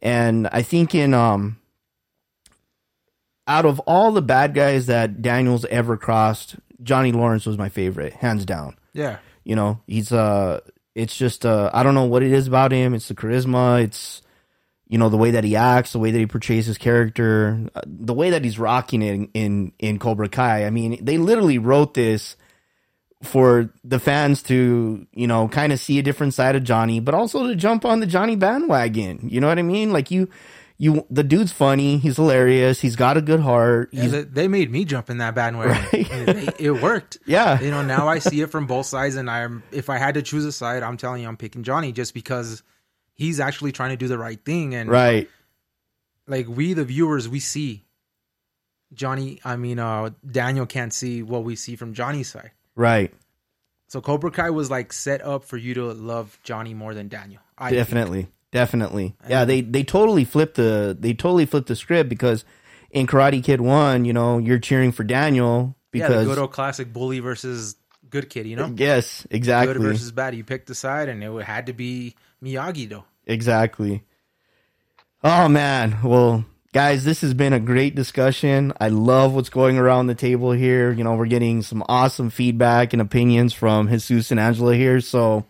And 0.00 0.48
I 0.52 0.62
think 0.62 0.94
in 0.94 1.12
um 1.14 1.58
out 3.46 3.66
of 3.66 3.78
all 3.80 4.12
the 4.12 4.22
bad 4.22 4.54
guys 4.54 4.86
that 4.86 5.22
Daniel's 5.22 5.64
ever 5.66 5.96
crossed, 5.96 6.56
Johnny 6.82 7.12
Lawrence 7.12 7.46
was 7.46 7.58
my 7.58 7.68
favorite, 7.68 8.12
hands 8.14 8.44
down. 8.44 8.76
Yeah, 8.92 9.18
You 9.44 9.56
know, 9.56 9.80
he's 9.86 10.12
uh 10.12 10.60
it's 10.94 11.16
just 11.16 11.44
uh 11.44 11.70
I 11.72 11.82
don't 11.82 11.94
know 11.94 12.04
what 12.04 12.22
it 12.22 12.32
is 12.32 12.46
about 12.46 12.72
him. 12.72 12.94
It's 12.94 13.08
the 13.08 13.14
charisma, 13.14 13.82
it's 13.82 14.22
you 14.88 14.96
know, 14.96 15.10
the 15.10 15.18
way 15.18 15.32
that 15.32 15.44
he 15.44 15.54
acts, 15.54 15.92
the 15.92 15.98
way 15.98 16.10
that 16.10 16.18
he 16.18 16.26
portrays 16.26 16.64
his 16.64 16.78
character, 16.78 17.68
uh, 17.74 17.82
the 17.84 18.14
way 18.14 18.30
that 18.30 18.42
he's 18.42 18.58
rocking 18.58 19.02
it 19.02 19.14
in, 19.14 19.28
in 19.34 19.72
in 19.78 19.98
Cobra 19.98 20.30
Kai. 20.30 20.64
I 20.64 20.70
mean, 20.70 21.04
they 21.04 21.18
literally 21.18 21.58
wrote 21.58 21.92
this 21.92 22.36
for 23.22 23.70
the 23.82 23.98
fans 23.98 24.42
to, 24.44 25.06
you 25.12 25.26
know, 25.26 25.48
kind 25.48 25.72
of 25.72 25.80
see 25.80 25.98
a 25.98 26.02
different 26.02 26.34
side 26.34 26.54
of 26.54 26.62
Johnny, 26.64 27.00
but 27.00 27.14
also 27.14 27.46
to 27.48 27.56
jump 27.56 27.84
on 27.84 28.00
the 28.00 28.06
Johnny 28.06 28.36
bandwagon. 28.36 29.28
You 29.28 29.40
know 29.40 29.48
what 29.48 29.58
I 29.58 29.62
mean? 29.62 29.92
Like 29.92 30.10
you 30.10 30.28
you 30.80 31.04
the 31.10 31.24
dude's 31.24 31.50
funny, 31.50 31.98
he's 31.98 32.14
hilarious, 32.14 32.80
he's 32.80 32.94
got 32.94 33.16
a 33.16 33.20
good 33.20 33.40
heart. 33.40 33.88
yeah 33.92 34.22
they, 34.30 34.46
made 34.46 34.70
me 34.70 34.84
jump 34.84 35.10
in 35.10 35.18
that 35.18 35.34
bandwagon. 35.34 35.84
It, 35.92 36.60
it 36.60 36.70
worked. 36.70 37.18
yeah. 37.26 37.60
you 37.60 37.70
know 37.72 37.82
now 37.82 38.06
i 38.06 38.18
see 38.20 38.40
it 38.42 38.50
from 38.50 38.66
both 38.68 38.86
sides 38.86 39.16
and 39.16 39.28
i'm 39.30 39.62
if 39.72 39.90
i 39.90 39.98
had 39.98 40.14
to 40.14 40.22
choose 40.22 40.44
a 40.44 40.52
side 40.52 40.82
i'm 40.84 40.96
telling 40.96 41.22
you 41.22 41.28
i'm 41.28 41.36
picking 41.36 41.62
johnny 41.64 41.90
just 41.90 42.14
because 42.14 42.62
he's 43.14 43.40
actually 43.40 43.72
trying 43.72 43.90
to 43.90 43.96
do 43.96 44.06
the 44.08 44.18
right 44.18 44.44
thing 44.44 44.74
and 44.74 44.88
Right. 44.90 45.28
like 46.28 46.46
we 46.48 46.74
the 46.74 46.84
viewers 46.84 47.28
we 47.28 47.40
see 47.40 47.84
johnny 48.92 49.40
i 49.44 49.56
mean 49.56 49.78
uh 49.78 50.10
daniel 50.30 50.66
can't 50.66 50.92
see 50.92 51.22
what 51.22 51.44
we 51.44 51.56
see 51.56 51.76
from 51.76 51.94
johnny's 51.94 52.28
side 52.30 52.52
Right. 52.78 53.12
so 53.88 54.00
cobra 54.00 54.30
kai 54.30 54.50
was 54.50 54.70
like 54.70 54.92
set 54.92 55.20
up 55.20 55.44
for 55.44 55.56
you 55.56 55.74
to 55.74 55.92
love 55.92 56.38
johnny 56.44 56.72
more 56.74 56.94
than 56.94 57.08
daniel 57.08 57.42
I 57.58 57.70
think. 57.70 57.80
definitely. 57.80 58.28
Definitely. 58.50 59.14
Yeah 59.28 59.44
they 59.44 59.60
they 59.60 59.82
totally 59.84 60.24
flipped 60.24 60.54
the 60.54 60.96
they 60.98 61.12
totally 61.12 61.44
flipped 61.44 61.68
the 61.68 61.76
script 61.76 62.08
because 62.08 62.44
in 62.90 63.06
karate 63.06 63.44
kid 63.44 63.60
1 63.60 64.06
you 64.06 64.12
know 64.14 64.38
you're 64.38 64.58
cheering 64.58 64.92
for 64.92 65.04
daniel 65.04 65.76
yeah 65.92 66.08
the 66.08 66.08
because 66.08 66.26
good 66.26 66.38
old 66.38 66.52
classic 66.52 66.92
bully 66.92 67.18
versus 67.20 67.76
good 68.08 68.30
kid 68.30 68.46
you 68.46 68.56
know? 68.56 68.72
Yes 68.74 69.26
exactly. 69.30 69.74
Good 69.74 69.82
versus 69.82 70.12
bad. 70.12 70.34
You 70.34 70.44
picked 70.44 70.68
the 70.68 70.74
side 70.74 71.08
and 71.10 71.22
it 71.22 71.42
had 71.42 71.66
to 71.66 71.72
be 71.74 72.14
Miyagi 72.42 72.88
Do. 72.88 73.04
Exactly. 73.26 74.04
Oh 75.22 75.48
man. 75.48 75.98
Well 76.02 76.44
guys 76.72 77.04
this 77.04 77.20
has 77.22 77.32
been 77.34 77.52
a 77.52 77.60
great 77.60 77.94
discussion 77.94 78.72
i 78.80 78.88
love 78.88 79.34
what's 79.34 79.48
going 79.48 79.78
around 79.78 80.06
the 80.06 80.14
table 80.14 80.52
here 80.52 80.92
you 80.92 81.02
know 81.02 81.14
we're 81.14 81.26
getting 81.26 81.62
some 81.62 81.82
awesome 81.88 82.28
feedback 82.30 82.92
and 82.92 83.00
opinions 83.02 83.52
from 83.54 83.88
jesus 83.88 84.30
and 84.30 84.38
angela 84.38 84.74
here 84.74 85.00
so 85.00 85.44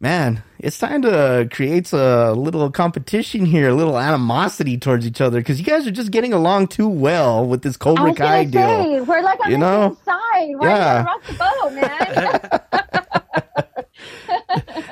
man, 0.00 0.42
it's 0.58 0.78
time 0.78 1.00
to 1.00 1.48
create 1.50 1.90
a 1.94 2.32
little 2.32 2.70
competition 2.70 3.46
here, 3.46 3.70
a 3.70 3.74
little 3.74 3.98
animosity 3.98 4.76
towards 4.76 5.06
each 5.06 5.18
other 5.22 5.40
because 5.40 5.58
you 5.58 5.64
guys 5.64 5.86
are 5.86 5.90
just 5.90 6.10
getting 6.10 6.34
along 6.34 6.66
too 6.68 6.88
well 6.88 7.46
with 7.46 7.62
this 7.62 7.78
Cobra 7.78 8.12
Kai 8.14 8.44
gonna 8.44 8.82
deal. 8.84 9.04
we're 9.06 9.22
like 9.22 9.40
on 9.42 9.50
You 9.50 9.56
the 9.56 9.60
know? 9.60 9.96
side. 10.04 10.52
Why 10.58 10.68
Yeah. 10.68 11.04
rock 11.04 11.22
the 11.26 11.32
boat, 11.32 11.72
man? 11.72 13.70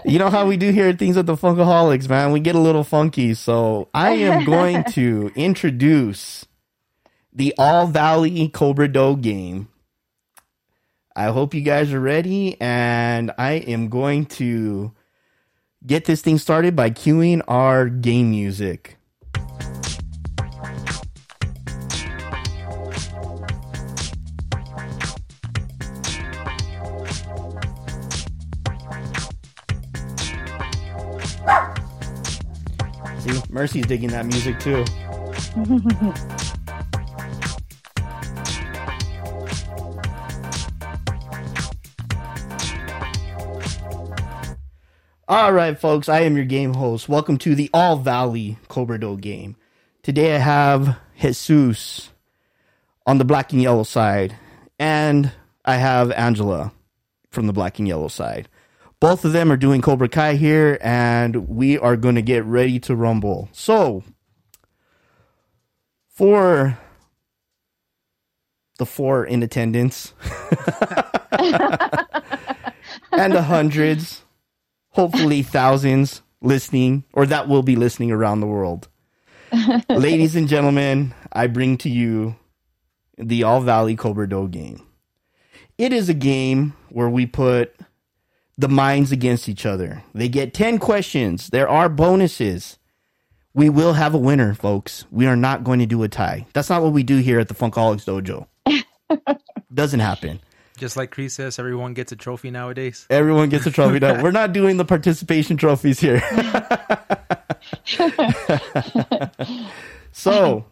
You 0.04 0.18
know 0.18 0.30
how 0.30 0.46
we 0.46 0.56
do 0.56 0.70
here 0.70 0.88
at 0.88 0.98
Things 0.98 1.16
at 1.16 1.26
the 1.26 1.36
Funkaholiks, 1.36 2.08
man. 2.08 2.32
We 2.32 2.40
get 2.40 2.54
a 2.54 2.60
little 2.60 2.84
funky. 2.84 3.34
So 3.34 3.88
I 3.94 4.10
am 4.12 4.44
going 4.46 4.84
to 4.92 5.30
introduce 5.34 6.46
the 7.32 7.54
All 7.58 7.86
Valley 7.86 8.48
Cobra 8.48 8.88
Do 8.88 9.16
game. 9.16 9.68
I 11.14 11.26
hope 11.26 11.54
you 11.54 11.60
guys 11.60 11.92
are 11.92 12.00
ready, 12.00 12.58
and 12.60 13.32
I 13.36 13.52
am 13.52 13.88
going 13.88 14.26
to 14.26 14.92
get 15.86 16.06
this 16.06 16.22
thing 16.22 16.38
started 16.38 16.74
by 16.74 16.90
cueing 16.90 17.42
our 17.46 17.88
game 17.88 18.30
music. 18.30 18.96
See, 33.22 33.40
Mercy's 33.50 33.86
digging 33.86 34.10
that 34.10 34.26
music 34.26 34.58
too. 34.58 34.84
All 45.28 45.52
right, 45.52 45.78
folks, 45.78 46.08
I 46.08 46.22
am 46.22 46.34
your 46.34 46.44
game 46.44 46.74
host. 46.74 47.08
Welcome 47.08 47.38
to 47.38 47.54
the 47.54 47.70
All 47.72 47.96
Valley 47.96 48.58
Cobra 48.66 48.98
Do 48.98 49.16
game. 49.16 49.54
Today 50.02 50.34
I 50.34 50.38
have 50.38 50.98
Jesus 51.16 52.10
on 53.06 53.18
the 53.18 53.24
black 53.24 53.52
and 53.52 53.62
yellow 53.62 53.84
side, 53.84 54.34
and 54.80 55.30
I 55.64 55.76
have 55.76 56.10
Angela 56.10 56.72
from 57.30 57.46
the 57.46 57.52
black 57.52 57.78
and 57.78 57.86
yellow 57.86 58.08
side. 58.08 58.48
Both 59.02 59.24
of 59.24 59.32
them 59.32 59.50
are 59.50 59.56
doing 59.56 59.82
Cobra 59.82 60.08
Kai 60.08 60.36
here, 60.36 60.78
and 60.80 61.48
we 61.48 61.76
are 61.76 61.96
going 61.96 62.14
to 62.14 62.22
get 62.22 62.44
ready 62.44 62.78
to 62.78 62.94
rumble. 62.94 63.48
So, 63.50 64.04
for 66.06 66.78
the 68.78 68.86
four 68.86 69.24
in 69.24 69.42
attendance 69.42 70.14
and 71.32 73.32
the 73.32 73.42
hundreds, 73.42 74.22
hopefully 74.90 75.42
thousands 75.42 76.22
listening, 76.40 77.02
or 77.12 77.26
that 77.26 77.48
will 77.48 77.64
be 77.64 77.74
listening 77.74 78.12
around 78.12 78.38
the 78.38 78.46
world. 78.46 78.86
Ladies 79.88 80.36
and 80.36 80.46
gentlemen, 80.46 81.12
I 81.32 81.48
bring 81.48 81.76
to 81.78 81.90
you 81.90 82.36
the 83.18 83.42
All 83.42 83.62
Valley 83.62 83.96
Cobra 83.96 84.28
Do 84.28 84.46
game. 84.46 84.86
It 85.76 85.92
is 85.92 86.08
a 86.08 86.14
game 86.14 86.74
where 86.88 87.08
we 87.08 87.26
put 87.26 87.74
the 88.58 88.68
minds 88.68 89.12
against 89.12 89.48
each 89.48 89.66
other. 89.66 90.02
They 90.14 90.28
get 90.28 90.54
10 90.54 90.78
questions. 90.78 91.48
There 91.48 91.68
are 91.68 91.88
bonuses. 91.88 92.78
We 93.54 93.68
will 93.68 93.94
have 93.94 94.14
a 94.14 94.18
winner, 94.18 94.54
folks. 94.54 95.04
We 95.10 95.26
are 95.26 95.36
not 95.36 95.64
going 95.64 95.80
to 95.80 95.86
do 95.86 96.02
a 96.02 96.08
tie. 96.08 96.46
That's 96.52 96.70
not 96.70 96.82
what 96.82 96.92
we 96.92 97.02
do 97.02 97.18
here 97.18 97.38
at 97.38 97.48
the 97.48 97.54
Funkaholiks 97.54 98.06
Dojo. 98.06 98.46
Doesn't 99.74 100.00
happen. 100.00 100.40
Just 100.78 100.96
like 100.96 101.10
Chris 101.10 101.34
says, 101.34 101.58
everyone 101.58 101.94
gets 101.94 102.12
a 102.12 102.16
trophy 102.16 102.50
nowadays. 102.50 103.06
Everyone 103.10 103.48
gets 103.48 103.66
a 103.66 103.70
trophy 103.70 103.98
now. 103.98 104.22
We're 104.22 104.30
not 104.30 104.52
doing 104.52 104.78
the 104.78 104.84
participation 104.84 105.56
trophies 105.56 106.00
here. 106.00 106.22
so, 110.12 110.64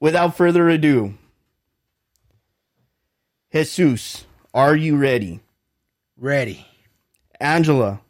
without 0.00 0.36
further 0.36 0.68
ado, 0.68 1.14
Jesus, 3.52 4.24
are 4.52 4.76
you 4.76 4.96
ready? 4.96 5.40
Ready. 6.24 6.66
Angela, 7.38 8.00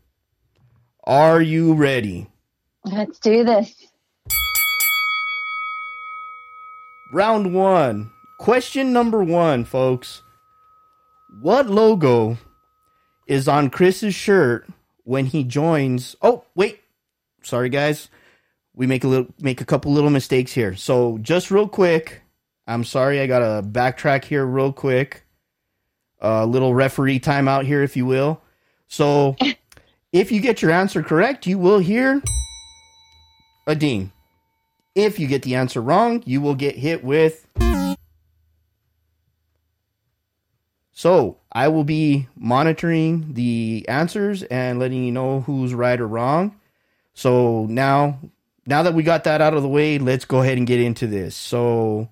are 1.02 1.42
you 1.42 1.74
ready? 1.74 2.30
Let's 2.84 3.18
do 3.18 3.42
this. 3.42 3.74
Round 7.12 7.52
one. 7.52 8.12
Question 8.38 8.92
number 8.92 9.24
one, 9.24 9.64
folks. 9.64 10.22
What 11.42 11.68
logo 11.68 12.38
is 13.26 13.48
on 13.48 13.68
Chris's 13.68 14.14
shirt 14.14 14.68
when 15.02 15.26
he 15.26 15.42
joins? 15.42 16.14
Oh, 16.22 16.44
wait. 16.54 16.82
Sorry, 17.42 17.68
guys. 17.68 18.10
We 18.76 18.86
make 18.86 19.02
a 19.02 19.08
little, 19.08 19.34
make 19.40 19.60
a 19.60 19.64
couple 19.66 19.90
little 19.90 20.10
mistakes 20.10 20.52
here. 20.52 20.76
So, 20.76 21.18
just 21.18 21.50
real 21.50 21.66
quick, 21.66 22.22
I'm 22.68 22.84
sorry. 22.84 23.18
I 23.18 23.26
got 23.26 23.40
to 23.40 23.68
backtrack 23.68 24.22
here 24.22 24.46
real 24.46 24.72
quick. 24.72 25.23
A 26.24 26.46
little 26.46 26.74
referee 26.74 27.20
timeout 27.20 27.66
here, 27.66 27.82
if 27.82 27.96
you 27.96 28.06
will. 28.06 28.40
So, 28.88 29.36
if 30.12 30.32
you 30.32 30.40
get 30.40 30.62
your 30.62 30.70
answer 30.70 31.02
correct, 31.02 31.46
you 31.46 31.58
will 31.58 31.80
hear 31.80 32.22
a 33.66 33.74
ding. 33.74 34.10
If 34.94 35.18
you 35.18 35.26
get 35.26 35.42
the 35.42 35.56
answer 35.56 35.82
wrong, 35.82 36.22
you 36.24 36.40
will 36.40 36.54
get 36.54 36.76
hit 36.76 37.04
with. 37.04 37.46
So 40.92 41.38
I 41.52 41.68
will 41.68 41.84
be 41.84 42.28
monitoring 42.36 43.34
the 43.34 43.84
answers 43.88 44.44
and 44.44 44.78
letting 44.78 45.04
you 45.04 45.12
know 45.12 45.40
who's 45.40 45.74
right 45.74 46.00
or 46.00 46.06
wrong. 46.06 46.58
So 47.14 47.66
now, 47.66 48.20
now 48.66 48.84
that 48.84 48.94
we 48.94 49.02
got 49.02 49.24
that 49.24 49.40
out 49.40 49.54
of 49.54 49.62
the 49.62 49.68
way, 49.68 49.98
let's 49.98 50.24
go 50.24 50.40
ahead 50.40 50.56
and 50.56 50.66
get 50.66 50.80
into 50.80 51.06
this. 51.06 51.34
So, 51.34 52.08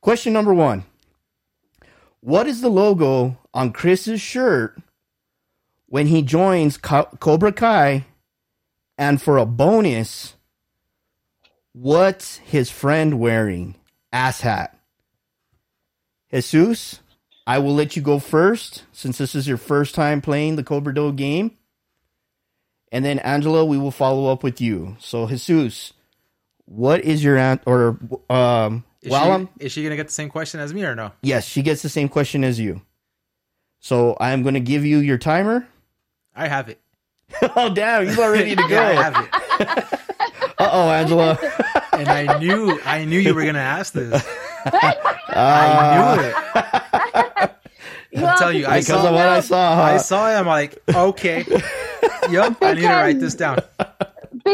question 0.00 0.32
number 0.32 0.52
one: 0.52 0.84
What 2.20 2.46
is 2.46 2.60
the 2.60 2.68
logo 2.68 3.38
on 3.54 3.72
Chris's 3.72 4.20
shirt 4.20 4.78
when 5.86 6.06
he 6.06 6.22
joins 6.22 6.76
Co- 6.76 7.08
Cobra 7.18 7.52
Kai? 7.52 8.04
And 8.98 9.20
for 9.20 9.38
a 9.38 9.46
bonus, 9.46 10.34
what's 11.72 12.36
his 12.38 12.70
friend 12.70 13.18
wearing? 13.18 13.76
Ass 14.12 14.42
hat. 14.42 14.76
Jesus, 16.32 17.00
I 17.46 17.58
will 17.58 17.74
let 17.74 17.96
you 17.96 18.02
go 18.02 18.18
first 18.18 18.84
since 18.92 19.18
this 19.18 19.34
is 19.34 19.48
your 19.48 19.56
first 19.56 19.94
time 19.94 20.20
playing 20.20 20.56
the 20.56 20.62
Cobra 20.62 20.94
Do 20.94 21.12
game. 21.12 21.56
And 22.92 23.04
then 23.04 23.18
Angela, 23.20 23.64
we 23.64 23.78
will 23.78 23.90
follow 23.90 24.30
up 24.30 24.42
with 24.42 24.60
you. 24.60 24.96
So 25.00 25.26
Jesus, 25.26 25.92
what 26.66 27.00
is 27.00 27.24
your? 27.24 27.38
Or 27.66 27.98
um, 28.28 28.84
Is, 29.02 29.10
while 29.10 29.24
she, 29.24 29.30
I'm 29.30 29.48
is 29.58 29.72
she 29.72 29.82
gonna 29.82 29.96
get 29.96 30.06
the 30.08 30.12
same 30.12 30.28
question 30.28 30.60
as 30.60 30.74
me 30.74 30.84
or 30.84 30.94
no? 30.94 31.12
yes, 31.22 31.46
she 31.46 31.62
gets 31.62 31.82
the 31.82 31.88
same 31.88 32.08
question 32.08 32.44
as 32.44 32.58
you. 32.60 32.82
So 33.80 34.14
I 34.20 34.32
am 34.32 34.42
going 34.42 34.52
to 34.54 34.60
give 34.60 34.84
you 34.84 34.98
your 34.98 35.16
timer. 35.16 35.66
I 36.36 36.48
have 36.48 36.68
it. 36.68 36.78
oh 37.56 37.72
damn, 37.72 38.06
you 38.10 38.20
are 38.20 38.30
ready 38.30 38.54
to 38.54 38.62
Yeah, 38.68 38.88
I 38.88 38.92
go. 38.94 39.02
have 39.02 39.88
it. 39.92 40.00
Uh 40.60 40.68
oh, 40.72 40.90
Angela. 40.90 41.38
And 41.94 42.06
I 42.10 42.38
knew, 42.38 42.78
I 42.84 43.06
knew 43.06 43.18
you 43.18 43.34
were 43.34 43.46
gonna 43.46 43.58
ask 43.60 43.94
this. 43.94 44.12
Uh, 44.66 44.70
I 45.34 46.14
knew 46.14 46.22
it. 48.18 48.24
I'll 48.26 48.36
tell 48.38 48.52
you, 48.52 48.66
I 48.66 48.80
because 48.80 48.86
saw, 49.02 49.06
of 49.08 49.14
what 49.14 49.26
I 49.26 49.40
saw. 49.40 49.76
huh? 49.76 49.82
I 49.82 49.96
saw 49.96 50.30
it. 50.30 50.34
I'm 50.34 50.46
like, 50.46 50.78
okay, 50.94 51.46
yep. 52.30 52.56
I 52.60 52.74
need 52.74 52.80
to 52.82 52.88
write 52.88 53.20
this 53.20 53.34
down. 53.34 53.60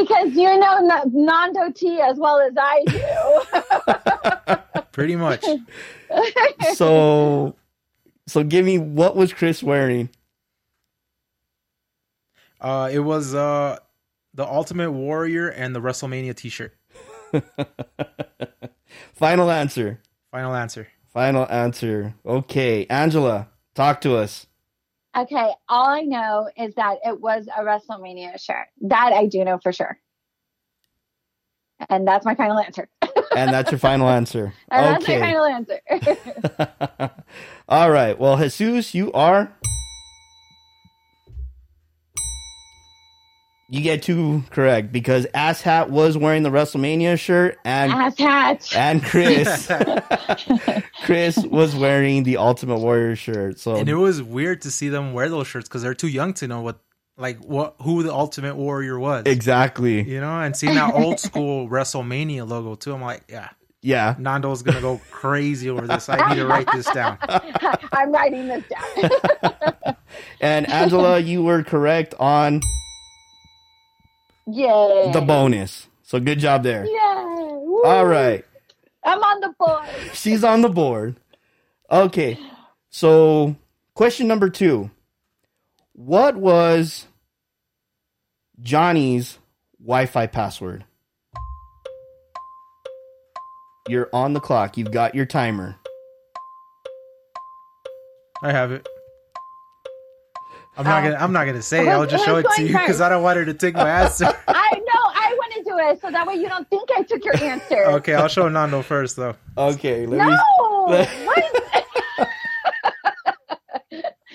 Because 0.00 0.34
you 0.34 0.58
know 0.58 0.90
N- 0.90 1.12
Nando 1.12 1.70
T 1.72 2.00
as 2.00 2.18
well 2.18 2.40
as 2.40 2.52
I 2.58 2.84
do. 4.46 4.82
Pretty 4.92 5.16
much. 5.16 5.44
so, 6.74 7.54
so 8.26 8.42
give 8.44 8.64
me 8.64 8.78
what 8.78 9.16
was 9.16 9.32
Chris 9.32 9.62
wearing? 9.62 10.08
Uh, 12.60 12.88
it 12.92 13.00
was 13.00 13.34
uh 13.34 13.78
the 14.34 14.46
Ultimate 14.46 14.92
Warrior 14.92 15.48
and 15.48 15.74
the 15.74 15.80
WrestleMania 15.80 16.34
T-shirt. 16.34 16.74
Final 19.14 19.50
answer. 19.50 20.00
Final 20.30 20.54
answer. 20.54 20.88
Final 21.12 21.46
answer. 21.50 22.14
Okay, 22.24 22.86
Angela, 22.90 23.48
talk 23.74 24.00
to 24.02 24.16
us. 24.16 24.46
Okay, 25.16 25.52
all 25.68 25.88
I 25.88 26.02
know 26.02 26.48
is 26.56 26.74
that 26.74 26.98
it 27.04 27.20
was 27.20 27.48
a 27.56 27.62
WrestleMania 27.62 28.40
shirt. 28.40 28.66
That 28.82 29.12
I 29.12 29.26
do 29.26 29.44
know 29.44 29.58
for 29.62 29.72
sure. 29.72 29.98
And 31.88 32.06
that's 32.06 32.24
my 32.24 32.34
final 32.34 32.58
answer. 32.58 32.88
And 33.34 33.52
that's 33.52 33.70
your 33.70 33.78
final 33.78 34.08
answer. 34.08 34.54
And 34.70 34.86
that's 34.86 35.06
my 35.06 35.18
final 35.18 35.44
answer. 35.44 35.80
All 37.68 37.90
right. 37.90 38.18
Well, 38.18 38.38
Jesus, 38.38 38.94
you 38.94 39.12
are. 39.12 39.52
You 43.68 43.80
get 43.80 44.02
two 44.02 44.44
correct 44.50 44.92
because 44.92 45.26
Ass 45.34 45.60
Hat 45.60 45.90
was 45.90 46.16
wearing 46.16 46.44
the 46.44 46.50
WrestleMania 46.50 47.18
shirt 47.18 47.58
and 47.64 47.90
Ass 47.92 48.16
hat. 48.16 48.72
and 48.76 49.02
Chris 49.02 49.68
Chris 51.04 51.36
was 51.38 51.74
wearing 51.74 52.22
the 52.22 52.36
Ultimate 52.36 52.78
Warrior 52.78 53.16
shirt. 53.16 53.58
So 53.58 53.74
And 53.76 53.88
it 53.88 53.94
was 53.96 54.22
weird 54.22 54.62
to 54.62 54.70
see 54.70 54.88
them 54.88 55.12
wear 55.14 55.28
those 55.28 55.48
shirts 55.48 55.68
because 55.68 55.82
they're 55.82 55.94
too 55.94 56.06
young 56.08 56.32
to 56.34 56.46
know 56.46 56.60
what, 56.60 56.78
like, 57.16 57.38
what 57.40 57.74
who 57.82 58.04
the 58.04 58.12
Ultimate 58.14 58.54
Warrior 58.54 59.00
was. 59.00 59.24
exactly. 59.26 60.00
You 60.08 60.20
know, 60.20 60.38
and 60.40 60.54
seeing 60.56 60.74
that 60.76 60.94
old 60.94 61.18
school 61.28 61.68
WrestleMania 61.68 62.48
logo 62.48 62.76
too, 62.76 62.94
I'm 62.94 63.00
like, 63.02 63.24
yeah, 63.28 63.48
Yeah. 63.82 64.14
Nando's 64.16 64.62
gonna 64.62 64.80
go 64.80 65.00
crazy 65.10 65.70
over 65.70 65.88
this. 65.88 66.08
I 66.08 66.28
need 66.28 66.36
to 66.36 66.46
write 66.46 66.68
this 66.72 66.86
down. 66.92 67.18
I'm 67.92 68.12
writing 68.12 68.46
this 68.46 68.62
down. 68.68 69.96
And 70.40 70.70
Angela, 70.70 71.18
you 71.18 71.42
were 71.42 71.64
correct 71.64 72.14
on 72.20 72.60
Yay. 74.46 75.10
the 75.12 75.20
bonus. 75.20 75.86
So 76.02 76.20
good 76.20 76.38
job 76.38 76.62
there. 76.62 76.84
Yay. 76.84 76.92
Woo. 76.92 77.82
All 77.84 78.06
right. 78.06 78.44
I'm 79.04 79.22
on 79.22 79.40
the 79.40 79.54
board. 79.58 79.84
She's 80.14 80.44
on 80.44 80.62
the 80.62 80.68
board. 80.68 81.16
Okay. 81.90 82.38
So, 82.90 83.56
question 83.94 84.26
number 84.26 84.48
two 84.50 84.90
What 85.92 86.36
was 86.36 87.06
Johnny's 88.60 89.38
Wi 89.80 90.06
Fi 90.06 90.26
password? 90.26 90.84
You're 93.88 94.08
on 94.12 94.32
the 94.32 94.40
clock. 94.40 94.76
You've 94.76 94.90
got 94.90 95.14
your 95.14 95.26
timer. 95.26 95.76
I 98.42 98.50
have 98.52 98.72
it. 98.72 98.86
I'm 100.76 100.84
not 100.84 101.02
gonna. 101.04 101.16
I'm 101.16 101.32
not 101.32 101.46
gonna 101.46 101.62
say. 101.62 101.88
I'll 101.88 102.06
just 102.06 102.24
show 102.24 102.36
it 102.36 102.46
to 102.56 102.62
you 102.62 102.68
because 102.68 103.00
I 103.00 103.08
don't 103.08 103.22
want 103.22 103.38
her 103.38 103.44
to 103.46 103.54
take 103.54 103.74
my 103.74 103.88
answer. 104.02 104.24
I 104.48 104.72
know. 104.74 105.02
I 105.14 105.34
want 105.38 105.52
to 105.54 105.62
do 105.64 105.78
it 105.78 106.00
so 106.00 106.10
that 106.10 106.26
way 106.26 106.34
you 106.34 106.48
don't 106.48 106.68
think 106.68 106.90
I 106.94 107.02
took 107.02 107.24
your 107.24 107.36
answer. 107.42 107.84
okay, 107.96 108.14
I'll 108.14 108.28
show 108.28 108.48
Nando 108.48 108.82
first 108.82 109.16
though. 109.16 109.36
Okay. 109.56 110.04
Let 110.06 110.18
No. 110.18 110.26
me. 110.26 111.06
what? 111.24 111.48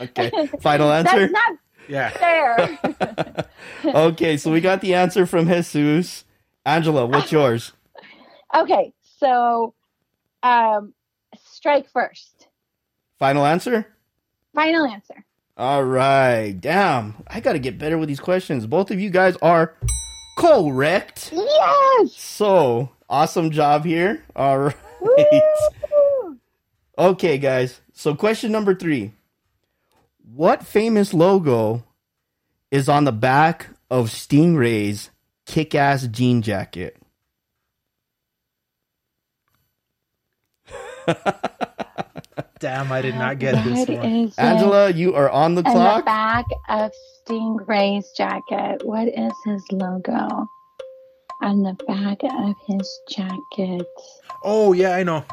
Okay. 0.02 0.32
Final 0.62 0.92
answer? 0.92 1.28
That's 1.28 1.32
not 1.32 1.58
Yeah. 1.88 2.10
fair. 2.10 2.80
Okay. 3.86 4.38
So, 4.38 4.52
we 4.52 4.62
got 4.62 4.82
the 4.82 4.96
answer 4.96 5.26
from 5.28 5.48
Jesus. 5.48 6.26
Angela, 6.66 7.06
what's 7.06 7.32
yours? 7.32 7.74
Okay, 8.56 8.94
so 9.20 9.74
um, 10.44 10.94
strike 11.44 11.90
first. 11.92 12.48
Final 13.20 13.46
answer? 13.46 13.86
Final 14.54 14.86
answer. 14.86 15.24
All 15.58 15.84
right. 15.84 16.54
Damn. 16.60 17.24
I 17.28 17.40
got 17.40 17.54
to 17.54 17.60
get 17.60 17.78
better 17.78 17.98
with 17.98 18.10
these 18.10 18.20
questions. 18.20 18.66
Both 18.66 18.92
of 18.92 19.00
you 19.00 19.10
guys 19.10 19.36
are 19.42 19.76
correct. 20.38 21.32
Yes. 21.34 22.14
So, 22.14 22.90
awesome 23.10 23.52
job 23.52 23.86
here. 23.86 24.24
All 24.36 24.60
right. 24.60 24.76
Woo! 25.02 26.38
Okay, 26.98 27.38
guys. 27.38 27.82
So, 27.94 28.16
question 28.16 28.52
number 28.52 28.74
three 28.76 29.14
What 30.34 30.66
famous 30.66 31.14
logo 31.14 31.84
is 32.70 32.88
on 32.88 33.04
the 33.04 33.12
back 33.12 33.68
of 33.90 34.10
Stingray's 34.10 35.10
kick 35.46 35.76
ass 35.76 36.08
jean 36.08 36.42
jacket? 36.42 36.98
Damn, 42.62 42.92
I 42.92 43.02
did 43.02 43.16
not 43.16 43.40
get 43.40 43.64
this 43.64 43.88
one. 43.90 44.06
is 44.06 44.30
it? 44.34 44.40
Angela, 44.40 44.92
you 44.92 45.16
are 45.16 45.30
on 45.32 45.56
the 45.56 45.64
And 45.66 45.76
the 45.76 45.80
clock. 45.80 46.06
back 46.06 46.46
of 46.70 46.92
Stingray's 47.26 48.12
jacket. 48.16 48.84
What 48.86 49.08
is 49.08 49.34
his 49.44 49.66
logo? 49.72 50.48
On 51.42 51.64
the 51.64 51.74
back 51.88 52.20
of 52.24 52.56
his 52.68 53.00
jacket. 53.10 53.88
Oh 54.44 54.74
yeah, 54.74 54.96
I 54.96 55.04
know. 55.04 55.26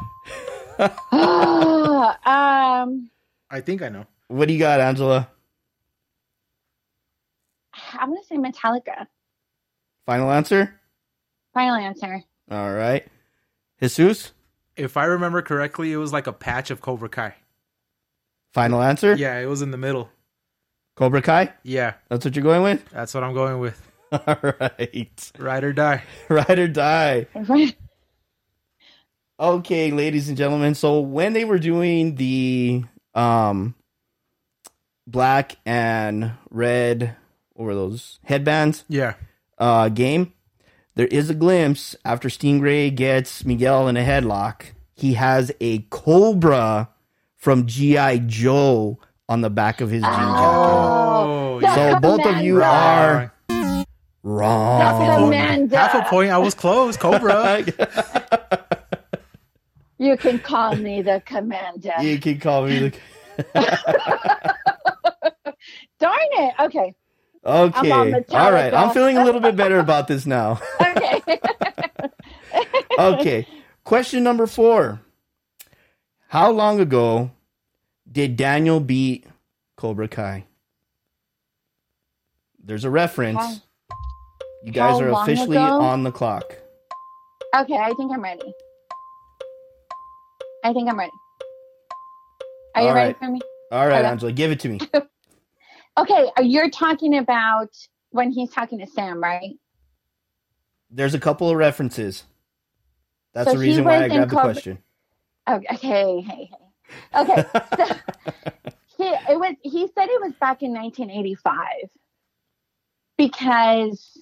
Ah, 1.11 2.81
um, 2.81 3.09
I 3.51 3.59
think 3.61 3.81
I 3.81 3.89
know. 3.89 4.05
What 4.27 4.47
do 4.47 4.53
you 4.53 4.59
got, 4.59 4.79
Angela? 4.79 5.29
I'm 7.93 8.09
gonna 8.09 8.23
say 8.23 8.37
Metallica. 8.37 9.05
Final 10.05 10.31
answer? 10.31 10.79
Final 11.53 11.75
answer. 11.75 12.23
All 12.49 12.73
right. 12.73 13.05
Jesus? 13.81 14.31
If 14.79 14.97
I 14.97 15.05
remember 15.05 15.41
correctly, 15.41 15.91
it 15.91 15.97
was 15.97 16.13
like 16.13 16.27
a 16.27 16.33
patch 16.33 16.71
of 16.71 16.81
Cobra 16.81 17.09
Kai. 17.09 17.35
Final 18.53 18.81
answer? 18.81 19.13
Yeah, 19.15 19.37
it 19.39 19.45
was 19.45 19.61
in 19.61 19.71
the 19.71 19.77
middle. 19.77 20.09
Cobra 20.95 21.21
Kai? 21.21 21.53
Yeah, 21.63 21.93
That's 22.09 22.25
what 22.25 22.35
you're 22.35 22.43
going 22.43 22.63
with? 22.63 22.89
that's 22.89 23.13
what 23.13 23.23
I'm 23.23 23.33
going 23.33 23.59
with. 23.59 23.81
All 24.11 24.37
right. 24.41 25.31
Ride 25.37 25.63
or 25.63 25.73
die. 25.73 26.03
Ride 26.29 26.59
or 26.59 26.67
die. 26.67 27.27
Okay, 29.39 29.91
ladies 29.91 30.27
and 30.27 30.37
gentlemen. 30.37 30.75
So 30.75 30.99
when 30.99 31.33
they 31.33 31.45
were 31.45 31.59
doing 31.59 32.15
the 32.15 32.83
um 33.15 33.75
black 35.07 35.55
and 35.65 36.33
red 36.51 37.15
what 37.53 37.65
were 37.65 37.73
those 37.75 38.19
headbands 38.23 38.83
Yeah. 38.87 39.13
uh 39.57 39.89
game, 39.89 40.33
there 40.95 41.07
is 41.07 41.29
a 41.29 41.33
glimpse 41.33 41.95
after 42.03 42.27
Stingray 42.29 42.93
gets 42.93 43.45
Miguel 43.45 43.87
in 43.87 43.95
a 43.97 44.03
headlock. 44.03 44.63
He 44.93 45.13
has 45.13 45.51
a 45.61 45.79
cobra 45.89 46.89
from 47.37 47.65
G.I. 47.67 48.17
Joe 48.19 48.99
on 49.29 49.41
the 49.41 49.49
back 49.49 49.79
of 49.81 49.89
his 49.89 50.01
jean 50.01 50.11
oh. 50.11 50.15
jacket. 50.21 50.45
Oh, 50.45 51.59
The. 51.61 51.75
So 51.75 51.99
both 51.99 52.25
of 52.25 52.37
you 52.43 52.55
Commander. 52.55 52.63
are 52.65 53.33
wrong. 54.23 54.81
half 54.81 55.01
a, 55.01 55.17
point, 55.23 55.71
half 55.71 55.95
a 55.95 56.01
point. 56.09 56.31
I 56.31 56.37
was 56.37 56.53
close. 56.53 56.97
Cobra. 56.97 57.65
You 60.01 60.15
can 60.15 60.39
call 60.39 60.77
me 60.77 61.01
the 61.01 61.21
commander. 61.25 61.91
you 62.01 62.19
can 62.19 62.39
call 62.39 62.65
me 62.65 62.79
the 62.79 62.93
Darn 65.99 66.17
it. 66.21 66.53
Okay. 66.61 66.95
Okay. 67.45 68.23
All 68.31 68.51
right. 68.51 68.73
I'm 68.73 68.91
feeling 68.91 69.17
a 69.17 69.23
little 69.23 69.41
bit 69.41 69.55
better 69.55 69.79
about 69.79 70.07
this 70.07 70.25
now. 70.25 70.59
Okay. 70.81 71.21
Okay. 72.97 73.47
Question 73.85 74.23
number 74.23 74.45
four. 74.45 74.99
How 76.27 76.51
long 76.51 76.79
ago 76.81 77.31
did 78.11 78.35
Daniel 78.35 78.79
beat 78.81 79.25
Cobra 79.77 80.07
Kai? 80.09 80.45
There's 82.61 82.83
a 82.83 82.89
reference. 82.89 83.39
How- 83.39 83.55
you 84.65 84.73
guys 84.73 84.99
are 84.99 85.07
officially 85.09 85.55
ago? 85.55 85.79
on 85.79 86.03
the 86.03 86.11
clock. 86.11 86.57
okay, 87.55 87.77
I 87.77 87.93
think 87.93 88.11
I'm 88.11 88.21
ready. 88.21 88.53
I 90.65 90.73
think 90.73 90.89
I'm 90.89 90.99
ready. 90.99 91.11
Are 92.75 92.81
you 92.81 92.87
All 92.89 92.93
ready 92.95 93.13
for 93.13 93.29
me? 93.29 93.39
All 93.71 93.87
right, 93.87 93.99
Okay. 93.99 94.07
Angela, 94.07 94.31
give 94.33 94.51
it 94.51 94.59
to 94.59 94.67
me. 94.69 94.79
Okay, 95.99 96.31
uh, 96.37 96.41
you're 96.41 96.69
talking 96.69 97.17
about 97.17 97.69
when 98.11 98.31
he's 98.31 98.49
talking 98.51 98.79
to 98.79 98.87
Sam, 98.87 99.21
right? 99.21 99.55
There's 100.89 101.13
a 101.13 101.19
couple 101.19 101.49
of 101.49 101.57
references. 101.57 102.23
That's 103.33 103.47
So 103.47 103.53
the 103.53 103.59
reason 103.59 103.83
why 103.83 103.95
I 103.95 104.03
was 104.03 104.11
in 104.11 104.17
grabbed 104.17 104.31
the 104.31 104.35
question. 104.35 104.77
Okay, 105.47 105.65
hey, 105.69 106.21
hey, 106.21 106.49
hey. 106.51 107.21
Okay, 107.21 107.43
so 107.77 107.85
he 108.97 109.03
it 109.03 109.39
was 109.39 109.55
he 109.61 109.87
said 109.93 110.09
it 110.09 110.21
was 110.21 110.33
back 110.39 110.63
in 110.63 110.73
1985 110.73 111.89
because 113.17 114.17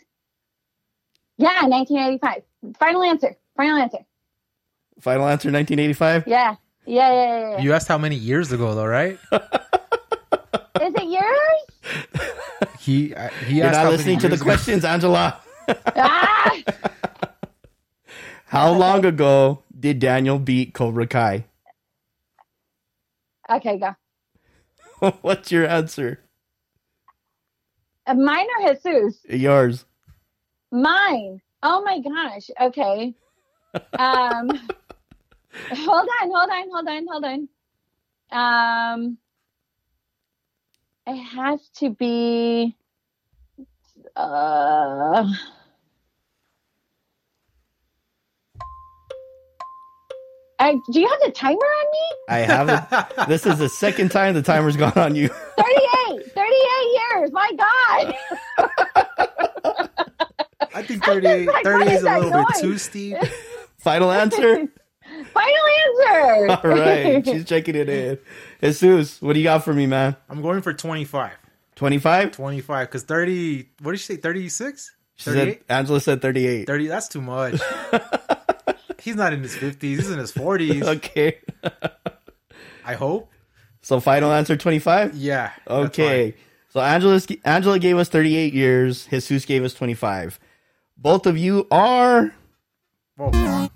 yeah, 1.38 1.64
1985. 1.66 2.44
Final 2.80 3.04
answer. 3.04 3.36
Final 3.56 3.78
answer. 3.78 4.00
Final 5.00 5.28
answer 5.28 5.52
1985? 5.52 6.28
Yeah, 6.28 6.56
yeah, 6.86 7.12
yeah, 7.12 7.14
yeah. 7.14 7.52
yeah. 7.52 7.60
You 7.60 7.74
asked 7.74 7.88
how 7.88 8.00
many 8.00 8.16
years 8.16 8.52
ago, 8.52 8.74
though, 8.74 8.86
right? 8.86 9.20
Is 10.82 10.94
it 10.96 11.10
yours? 11.10 11.68
He 12.80 13.14
uh, 13.16 13.30
he 13.40 13.62
You're 13.62 13.70
asked 13.70 13.84
not 13.84 13.90
listening 13.90 14.20
to 14.20 14.30
the 14.30 14.38
ago. 14.38 14.46
questions, 14.46 14.86
Angela. 14.86 15.42
ah! 15.98 16.58
How 18.48 18.72
long 18.72 19.06
ago 19.06 19.64
did 19.78 20.00
Daniel 20.00 20.40
beat 20.40 20.74
Cobra 20.74 21.08
Kai? 21.08 21.46
Okay, 23.52 23.80
go. 23.80 23.96
What's 25.22 25.52
your 25.52 25.68
answer? 25.68 26.22
Uh, 28.08 28.16
Mine 28.16 28.48
or 28.62 28.74
Jesus? 28.76 29.26
Yours. 29.30 29.86
Mine. 30.72 31.42
Oh 31.64 31.84
my 31.84 32.00
gosh. 32.02 32.50
Okay. 32.62 33.16
Um 33.98 34.62
hold 35.72 36.10
on, 36.22 36.32
hold 36.32 36.50
on, 36.52 36.70
hold 36.72 36.90
on, 36.90 37.08
hold 37.10 37.26
on. 37.26 37.50
Um 38.32 39.18
it 41.08 41.16
has 41.18 41.60
to 41.80 41.90
be 41.90 42.76
uh 44.16 45.26
I, 50.60 50.74
do 50.92 51.00
you 51.00 51.08
have 51.08 51.20
the 51.24 51.32
timer 51.32 51.54
on 51.56 51.86
me? 51.92 52.18
I 52.30 52.40
haven't. 52.40 52.84
this 53.30 53.46
is 53.46 53.60
the 53.60 53.70
second 53.70 54.10
time 54.10 54.34
the 54.34 54.42
timer's 54.42 54.76
gone 54.76 54.94
on 54.98 55.16
you. 55.16 55.28
38, 55.58 56.32
38 56.34 57.00
years. 57.14 57.32
My 57.32 57.52
God. 57.58 58.16
I 60.74 60.82
think 60.82 61.04
38, 61.06 61.48
Like, 61.48 61.64
38 61.64 61.78
what 61.86 61.88
is 61.88 61.94
is 61.94 62.02
a 62.02 62.06
that 62.06 62.22
little 62.22 62.46
bit 62.46 62.56
too 62.60 62.78
steep. 62.80 63.18
Final 63.78 64.12
answer? 64.12 64.68
Final 65.38 66.50
answer. 66.50 66.50
All 66.68 66.76
right. 66.76 67.26
She's 67.26 67.46
checking 67.46 67.76
it 67.76 67.90
in. 67.90 68.18
Jesus, 68.62 69.22
what 69.22 69.34
do 69.34 69.40
you 69.40 69.44
got 69.44 69.64
for 69.64 69.74
me, 69.74 69.86
man? 69.86 70.16
I'm 70.30 70.42
going 70.42 70.62
for 70.62 70.74
25. 70.74 71.32
25? 71.76 72.32
25, 72.32 72.88
because 72.88 73.04
30, 73.04 73.70
what 73.82 73.92
did 73.92 74.00
she 74.00 74.06
say, 74.14 74.16
36? 74.18 74.92
She 75.16 75.30
said, 75.30 75.60
Angela 75.70 76.00
said 76.00 76.22
38. 76.22 76.66
30, 76.66 76.88
that's 76.88 77.08
too 77.08 77.22
much. 77.22 77.62
he's 79.02 79.16
not 79.16 79.34
in 79.34 79.44
his 79.44 79.56
50s, 79.56 79.82
he's 79.82 80.10
in 80.10 80.18
his 80.18 80.32
40s. 80.32 80.84
Okay. 80.84 81.38
I 82.84 82.94
hope. 82.94 83.30
So 83.82 84.00
final 84.00 84.32
answer 84.32 84.58
25? 84.58 85.16
Yeah. 85.16 85.52
Okay. 85.68 86.36
So 86.70 86.82
Angela 86.82 87.22
Angela 87.46 87.80
gave 87.80 87.98
us 87.98 88.10
38 88.10 88.54
years. 88.54 89.06
Jesus 89.06 89.46
gave 89.46 89.64
us 89.64 89.74
25. 89.74 90.40
Both 90.98 91.26
of 91.26 91.38
you 91.38 91.68
are 91.72 92.34
fine. 93.18 93.70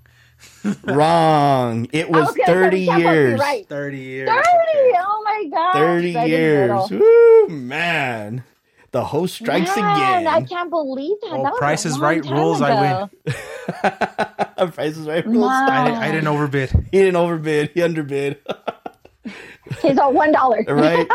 Well, 0.63 0.75
wrong. 0.83 0.97
wrong. 0.97 1.87
It 1.91 2.09
was 2.09 2.29
Okay, 2.29 2.43
30 2.45 2.79
we 2.79 2.85
can't 2.85 3.03
both 3.03 3.13
years. 3.13 3.39
Right. 3.39 3.67
30 3.69 3.97
years. 3.97 4.29
30. 4.29 4.39
okay. 4.41 4.93
Oh 4.99 5.21
my 5.25 5.45
God. 5.51 5.73
30 5.73 6.15
Right 6.15 6.29
years. 6.29 6.69
middle. 6.91 6.99
Woo, 6.99 7.47
man. 7.49 8.43
The 8.91 9.05
host 9.05 9.35
strikes 9.35 9.73
Man, 9.77 10.27
I 10.27 10.41
can't 10.41 10.69
believe 10.69 11.15
that. 11.21 11.31
Well, 11.31 11.43
that 11.43 11.53
Price 11.55 11.85
is 11.85 11.97
Right 11.97 12.21
time 12.21 12.33
rules, 12.33 12.61
I 12.61 13.09
win. 13.25 13.33
Price 14.73 14.97
is 14.97 15.07
right. 15.07 15.25
rules. 15.25 15.45
Wow. 15.47 15.67
I, 15.69 15.85
didn't, 15.85 15.97
I 15.99 16.11
didn't 16.11 16.27
overbid. 16.27 16.71
He 16.91 16.99
didn't 16.99 17.15
overbid. 17.15 17.71
He 17.73 17.81
underbid. 17.81 18.39
He's 19.81 19.97
all 19.97 20.11
one 20.11 20.33
dollar. 20.33 20.61
right? 20.67 21.07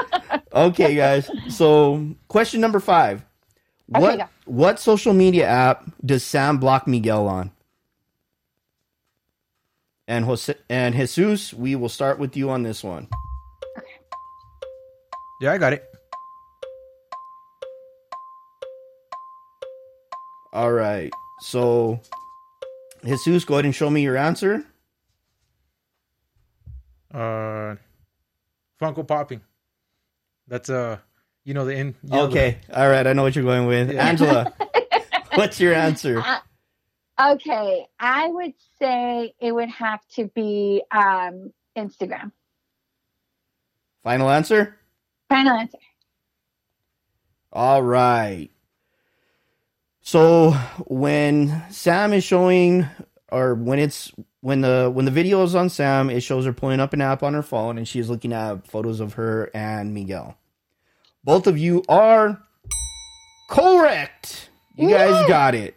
Okay, 0.55 0.95
guys. 0.95 1.31
So, 1.51 2.15
question 2.29 2.63
number 2.63 2.81
five. 2.81 3.23
Okay, 3.95 4.01
What 4.01 4.19
go. 4.21 4.25
what 4.47 4.79
social 4.81 5.13
media 5.13 5.47
app 5.47 5.85
does 6.05 6.25
Sam 6.25 6.57
block 6.57 6.87
Miguel 6.87 7.29
on? 7.29 7.51
And 10.09 10.25
Jose, 10.25 10.55
and 10.71 10.95
Jesus, 10.95 11.53
we 11.53 11.75
will 11.75 11.89
start 11.89 12.19
with 12.19 12.37
you 12.37 12.51
on 12.51 12.63
this 12.63 12.85
one. 12.85 13.09
Okay. 13.77 13.87
Yeah, 15.41 15.53
I 15.53 15.59
got 15.59 15.73
it. 15.73 15.85
All 20.53 20.73
right. 20.73 21.13
So, 21.41 22.01
Jesus, 23.05 23.45
go 23.45 23.55
ahead 23.55 23.65
and 23.65 23.75
show 23.75 23.91
me 23.91 24.03
your 24.03 24.17
answer. 24.17 24.65
Uh, 27.13 27.77
Funko 28.81 29.07
popping. 29.07 29.41
That's 30.49 30.71
uh, 30.71 30.99
you 31.45 31.55
know 31.55 31.65
the 31.65 31.73
in. 31.75 31.87
You 32.05 32.11
know 32.11 32.27
the- 32.29 32.31
Okay. 32.33 32.59
All 32.73 32.89
right. 32.89 33.07
I 33.07 33.13
know 33.13 33.23
what 33.23 33.35
you're 33.35 33.45
going 33.45 33.67
with. 33.67 33.93
Yeah. 33.93 34.07
Angela, 34.07 34.53
what's 35.35 35.59
your 35.61 35.75
answer? 35.75 36.23
Okay, 37.19 37.87
I 37.99 38.29
would 38.29 38.53
say 38.79 39.35
it 39.41 39.53
would 39.53 39.71
have 39.71 40.01
to 40.17 40.29
be 40.35 40.83
um, 40.91 41.53
Instagram. 41.77 42.33
Final 44.03 44.29
answer? 44.31 44.77
Final 45.29 45.57
answer. 45.57 45.79
All 47.53 47.83
right. 47.83 48.51
So 50.03 50.51
when 50.87 51.65
Sam 51.71 52.13
is 52.13 52.23
showing 52.23 52.87
or 53.33 53.55
when 53.55 53.79
it's 53.79 54.13
when 54.41 54.61
the 54.61 54.91
when 54.93 55.07
the 55.07 55.11
video 55.11 55.43
is 55.43 55.55
on 55.55 55.71
Sam, 55.71 56.11
it 56.11 56.21
shows 56.21 56.45
her 56.45 56.53
pulling 56.53 56.81
up 56.81 56.93
an 56.93 57.01
app 57.01 57.23
on 57.23 57.35
her 57.35 57.43
phone 57.43 57.79
and 57.79 57.89
she's 57.89 58.09
looking 58.09 58.33
at 58.33 58.67
photos 58.69 59.01
of 59.01 59.15
her 59.15 59.51
and 59.55 59.95
Miguel. 59.95 60.37
Both 61.25 61.47
of 61.47 61.59
you 61.59 61.83
are 61.89 62.41
correct. 63.51 64.51
You 64.77 64.91
guys 64.91 65.27
got 65.29 65.55
it. 65.55 65.77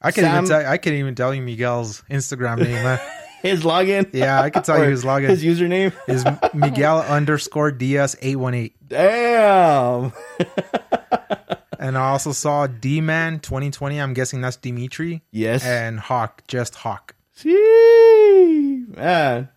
I 0.00 0.10
can 0.12 0.24
even 0.24 0.46
tell. 0.48 0.66
I 0.66 0.78
can 0.78 0.94
even 0.94 1.14
tell 1.14 1.34
you 1.34 1.42
Miguel's 1.42 2.02
Instagram 2.10 2.58
name. 2.62 2.98
His 3.42 3.62
login. 3.62 4.08
yeah, 4.12 4.40
I 4.40 4.50
can 4.50 4.62
tell 4.64 4.78
you 4.82 4.90
his 4.90 5.04
login 5.04 5.28
His 5.28 5.44
username. 5.44 5.92
is 6.08 6.24
Miguel 6.54 7.00
underscore 7.02 7.70
DS 7.70 8.16
eight 8.20 8.36
one 8.36 8.54
eight. 8.54 8.74
Damn. 8.88 10.12
And 11.80 11.96
I 11.96 12.08
also 12.10 12.32
saw 12.32 12.66
D 12.66 13.00
Man 13.00 13.38
twenty 13.38 13.70
twenty. 13.70 14.00
I'm 14.00 14.12
guessing 14.12 14.40
that's 14.40 14.56
Dimitri 14.56 15.22
yes. 15.30 15.64
and 15.64 16.00
Hawk, 16.00 16.42
just 16.48 16.74
Hawk. 16.74 17.14
See, 17.34 18.84
man. 18.88 19.48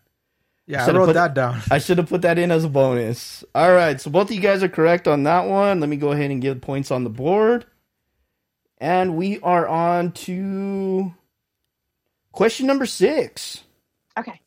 Yeah, 0.67 0.83
I 0.83 0.85
Should've 0.85 0.99
wrote 0.99 1.05
put- 1.07 1.13
that 1.13 1.33
down. 1.33 1.61
I 1.71 1.79
should 1.79 1.97
have 1.97 2.07
put 2.07 2.21
that 2.21 2.37
in 2.37 2.51
as 2.51 2.63
a 2.63 2.69
bonus. 2.69 3.43
All 3.55 3.73
right, 3.73 3.99
so 3.99 4.11
both 4.11 4.29
of 4.29 4.35
you 4.35 4.39
guys 4.39 4.61
are 4.61 4.69
correct 4.69 5.07
on 5.07 5.23
that 5.23 5.47
one. 5.47 5.79
Let 5.79 5.89
me 5.89 5.97
go 5.97 6.11
ahead 6.11 6.29
and 6.29 6.39
give 6.41 6.61
points 6.61 6.91
on 6.91 7.03
the 7.03 7.09
board. 7.09 7.65
And 8.81 9.15
we 9.15 9.39
are 9.41 9.67
on 9.67 10.11
to 10.13 11.13
question 12.31 12.65
number 12.65 12.87
six. 12.87 13.61
Okay. 14.17 14.41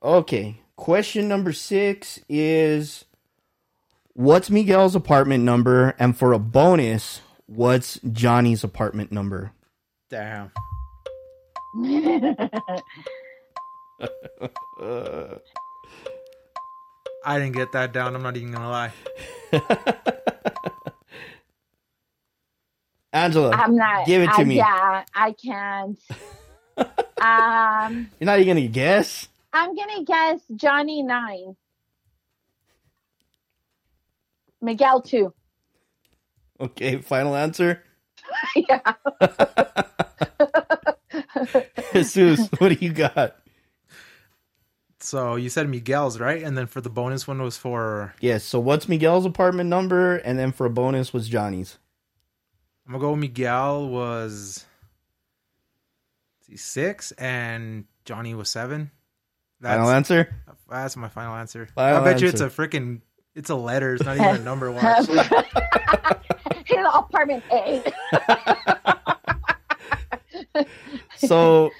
Okay, 0.00 0.60
question 0.76 1.26
number 1.26 1.52
six 1.52 2.20
is 2.28 3.04
what's 4.14 4.48
Miguel's 4.48 4.94
apartment 4.94 5.42
number? 5.42 5.96
And 5.98 6.16
for 6.16 6.32
a 6.32 6.38
bonus, 6.38 7.20
what's 7.46 7.98
Johnny's 8.12 8.62
apartment 8.62 9.10
number? 9.10 9.50
Damn. 10.08 10.52
I 17.24 17.38
didn't 17.38 17.56
get 17.56 17.72
that 17.72 17.92
down. 17.92 18.14
I'm 18.14 18.22
not 18.22 18.36
even 18.36 18.52
gonna 18.52 18.70
lie. 18.70 18.92
Angela, 23.12 23.50
I'm 23.50 23.76
not. 23.76 24.06
Give 24.06 24.22
it 24.22 24.26
to 24.26 24.40
I- 24.40 24.44
me. 24.44 24.56
Yeah, 24.56 25.04
I 25.14 25.32
can't. 25.32 25.98
um, 27.20 28.08
you're 28.18 28.26
not 28.26 28.38
even 28.38 28.54
going 28.54 28.66
to 28.66 28.72
guess? 28.72 29.28
I'm 29.52 29.74
gonna 29.74 30.04
guess 30.04 30.40
Johnny 30.54 31.02
nine, 31.02 31.56
Miguel 34.62 35.02
two. 35.02 35.34
Okay, 36.60 36.98
final 36.98 37.34
answer. 37.34 37.82
yeah. 38.56 38.80
Jesus, 41.92 42.48
what 42.58 42.68
do 42.68 42.76
you 42.84 42.92
got? 42.92 43.36
So 45.00 45.36
you 45.36 45.48
said 45.48 45.68
Miguel's 45.68 46.20
right, 46.20 46.42
and 46.42 46.56
then 46.56 46.66
for 46.66 46.80
the 46.80 46.90
bonus 46.90 47.26
one 47.26 47.42
was 47.42 47.56
for 47.56 48.14
Yes, 48.20 48.44
so 48.44 48.60
what's 48.60 48.88
Miguel's 48.88 49.26
apartment 49.26 49.68
number? 49.68 50.16
And 50.18 50.38
then 50.38 50.52
for 50.52 50.66
a 50.66 50.70
bonus 50.70 51.12
was 51.12 51.28
Johnny's. 51.28 51.78
I'm 52.90 52.98
gonna 52.98 53.12
go. 53.12 53.14
Miguel 53.14 53.88
was 53.88 54.66
let's 56.40 56.46
see, 56.48 56.56
six, 56.56 57.12
and 57.12 57.84
Johnny 58.04 58.34
was 58.34 58.50
seven. 58.50 58.90
Final 59.62 59.86
That's, 59.86 60.10
answer? 60.10 60.34
that's 60.68 60.96
my 60.96 61.06
final 61.06 61.36
answer. 61.36 61.68
Final 61.76 62.00
I 62.00 62.04
bet 62.04 62.20
you 62.20 62.26
it's 62.26 62.40
a 62.40 62.48
freaking. 62.48 63.02
It's 63.36 63.48
a 63.48 63.54
letter. 63.54 63.94
It's 63.94 64.02
not 64.02 64.16
even 64.16 64.34
a 64.34 64.38
number 64.40 64.72
one. 64.72 64.84
His 66.66 66.78
apartment 66.92 67.44
A. 67.52 67.84
So, 71.16 71.70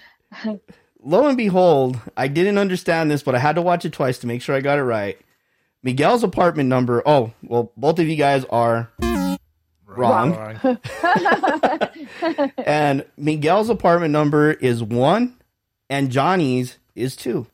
lo 1.03 1.27
and 1.27 1.37
behold, 1.37 1.99
I 2.16 2.28
didn't 2.28 2.59
understand 2.59 3.11
this, 3.11 3.24
but 3.24 3.35
I 3.35 3.39
had 3.41 3.57
to 3.57 3.62
watch 3.62 3.85
it 3.85 3.93
twice 3.93 4.19
to 4.19 4.28
make 4.28 4.43
sure 4.43 4.55
I 4.55 4.61
got 4.61 4.78
it 4.78 4.85
right. 4.85 5.19
Miguel's 5.82 6.23
apartment 6.23 6.69
number. 6.69 7.03
Oh, 7.05 7.32
well, 7.43 7.73
both 7.77 7.99
of 7.99 8.07
you 8.07 8.16
guys 8.16 8.45
are 8.51 8.93
wrong. 9.97 10.59
And 12.59 13.05
Miguel's 13.17 13.69
apartment 13.71 14.12
number 14.12 14.53
is 14.53 14.83
one, 14.83 15.37
and 15.89 16.11
Johnny's 16.11 16.79
is 16.95 17.17
two. 17.17 17.47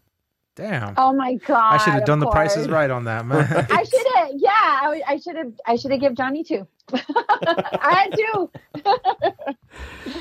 Damn. 0.55 0.95
oh 0.97 1.13
my 1.13 1.35
god! 1.35 1.75
I 1.75 1.77
should 1.77 1.93
have 1.93 2.03
of 2.03 2.07
done 2.07 2.19
the 2.19 2.31
prices 2.31 2.67
right 2.69 2.91
on 2.91 3.05
that, 3.05 3.27
man. 3.27 3.45
I 3.71 3.85
should 3.85 4.07
have. 4.15 4.29
Yeah, 4.37 4.51
I, 4.51 5.03
I 5.07 5.19
should 5.19 5.37
have. 5.37 5.53
I 5.67 5.77
should 5.77 5.91
have 5.91 6.01
give 6.01 6.15
Johnny 6.15 6.43
two. 6.45 6.67
I 6.95 8.09
had 8.09 8.17
two. 8.17 8.51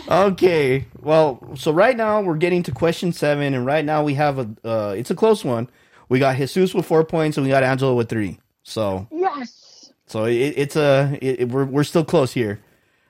Okay, 0.07 0.85
well, 1.01 1.39
so 1.55 1.71
right 1.71 1.95
now 1.97 2.21
we're 2.21 2.35
getting 2.37 2.61
to 2.63 2.71
question 2.71 3.11
seven, 3.11 3.53
and 3.53 3.65
right 3.65 3.83
now 3.85 4.03
we 4.03 4.13
have 4.15 4.37
a. 4.37 4.49
Uh, 4.63 4.93
it's 4.95 5.09
a 5.09 5.15
close 5.15 5.43
one. 5.43 5.69
We 6.09 6.19
got 6.19 6.35
Jesus 6.35 6.73
with 6.75 6.85
four 6.85 7.03
points, 7.03 7.37
and 7.37 7.45
we 7.45 7.49
got 7.49 7.63
Angela 7.63 7.95
with 7.95 8.09
three. 8.09 8.37
So, 8.63 9.07
Yes. 9.11 9.64
So 10.07 10.25
it, 10.25 10.33
it's 10.57 10.75
a. 10.75 11.17
It, 11.21 11.49
we're 11.49 11.65
we're 11.65 11.83
still 11.83 12.05
close 12.05 12.33
here. 12.33 12.59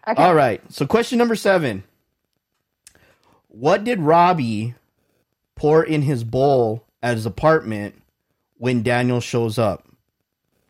Okay. 0.07 0.21
All 0.21 0.35
right. 0.35 0.61
So, 0.71 0.85
question 0.85 1.17
number 1.17 1.35
seven. 1.35 1.83
What 3.47 3.83
did 3.83 3.99
Robbie 3.99 4.75
pour 5.55 5.83
in 5.83 6.01
his 6.01 6.23
bowl 6.23 6.85
at 7.01 7.15
his 7.15 7.25
apartment 7.25 8.01
when 8.57 8.83
Daniel 8.83 9.19
shows 9.19 9.57
up? 9.57 9.87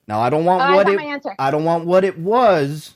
Now, 0.07 0.19
I 0.19 0.29
don't 0.29 0.45
want 0.45 0.61
Oh, 0.69 0.75
what 0.75 0.85
got 0.85 1.25
it. 1.25 1.35
I 1.39 1.51
don't 1.51 1.63
want 1.63 1.85
what 1.85 2.03
it 2.03 2.17
was. 2.19 2.93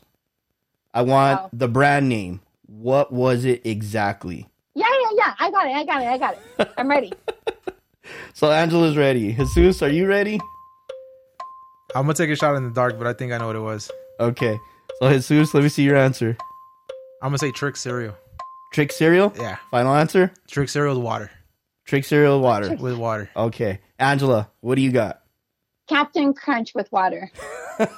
I 0.94 1.02
want 1.02 1.40
Oh. 1.42 1.50
the 1.54 1.68
brand 1.68 2.08
name. 2.08 2.42
What 2.68 3.12
was 3.12 3.46
it 3.46 3.66
exactly? 3.66 4.48
Yeah, 4.76 4.86
yeah, 5.02 5.10
yeah. 5.18 5.34
I 5.40 5.50
got 5.52 5.68
it. 5.68 5.72
I 5.76 5.86
got 5.86 6.02
it. 6.04 6.08
I 6.08 6.18
got 6.18 6.38
it. 6.60 6.72
I'm 6.78 6.88
ready. 6.90 7.12
So 8.34 8.52
Angela's 8.52 8.98
ready. 8.98 9.34
Jesus, 9.34 9.84
are 9.84 9.90
you 9.90 10.08
ready? 10.08 10.40
I'm 11.96 12.04
gonna 12.04 12.14
take 12.14 12.30
a 12.30 12.36
shot 12.36 12.56
in 12.56 12.64
the 12.64 12.70
dark, 12.72 12.98
but 12.98 13.08
I 13.08 13.14
think 13.14 13.32
I 13.32 13.38
know 13.38 13.48
what 13.48 13.56
it 13.56 13.60
was. 13.62 13.90
Okay. 14.20 14.58
So 15.00 15.10
Jesus, 15.12 15.54
let 15.54 15.64
me 15.64 15.70
see 15.70 15.84
your 15.84 15.96
answer. 15.98 16.38
I'm 17.22 17.30
gonna 17.30 17.38
say 17.38 17.52
Trix 17.52 17.80
cereal. 17.82 18.16
Trix 18.74 18.96
cereal. 18.96 19.34
Yeah, 19.38 19.58
Final 19.72 19.96
answer. 19.96 20.32
Trix 20.50 20.72
cereal 20.74 20.96
with 20.96 21.04
water. 21.04 21.32
Trix 21.86 22.08
cereal 22.08 22.38
with 22.40 22.44
water. 22.44 22.76
With 22.76 22.98
water. 22.98 23.30
Okay. 23.36 23.80
Angela, 23.98 24.50
what 24.62 24.76
do 24.76 24.82
you 24.82 24.92
got? 24.92 25.22
Captain 25.88 26.34
Crunch 26.34 26.74
with 26.76 26.92
water. 26.92 27.32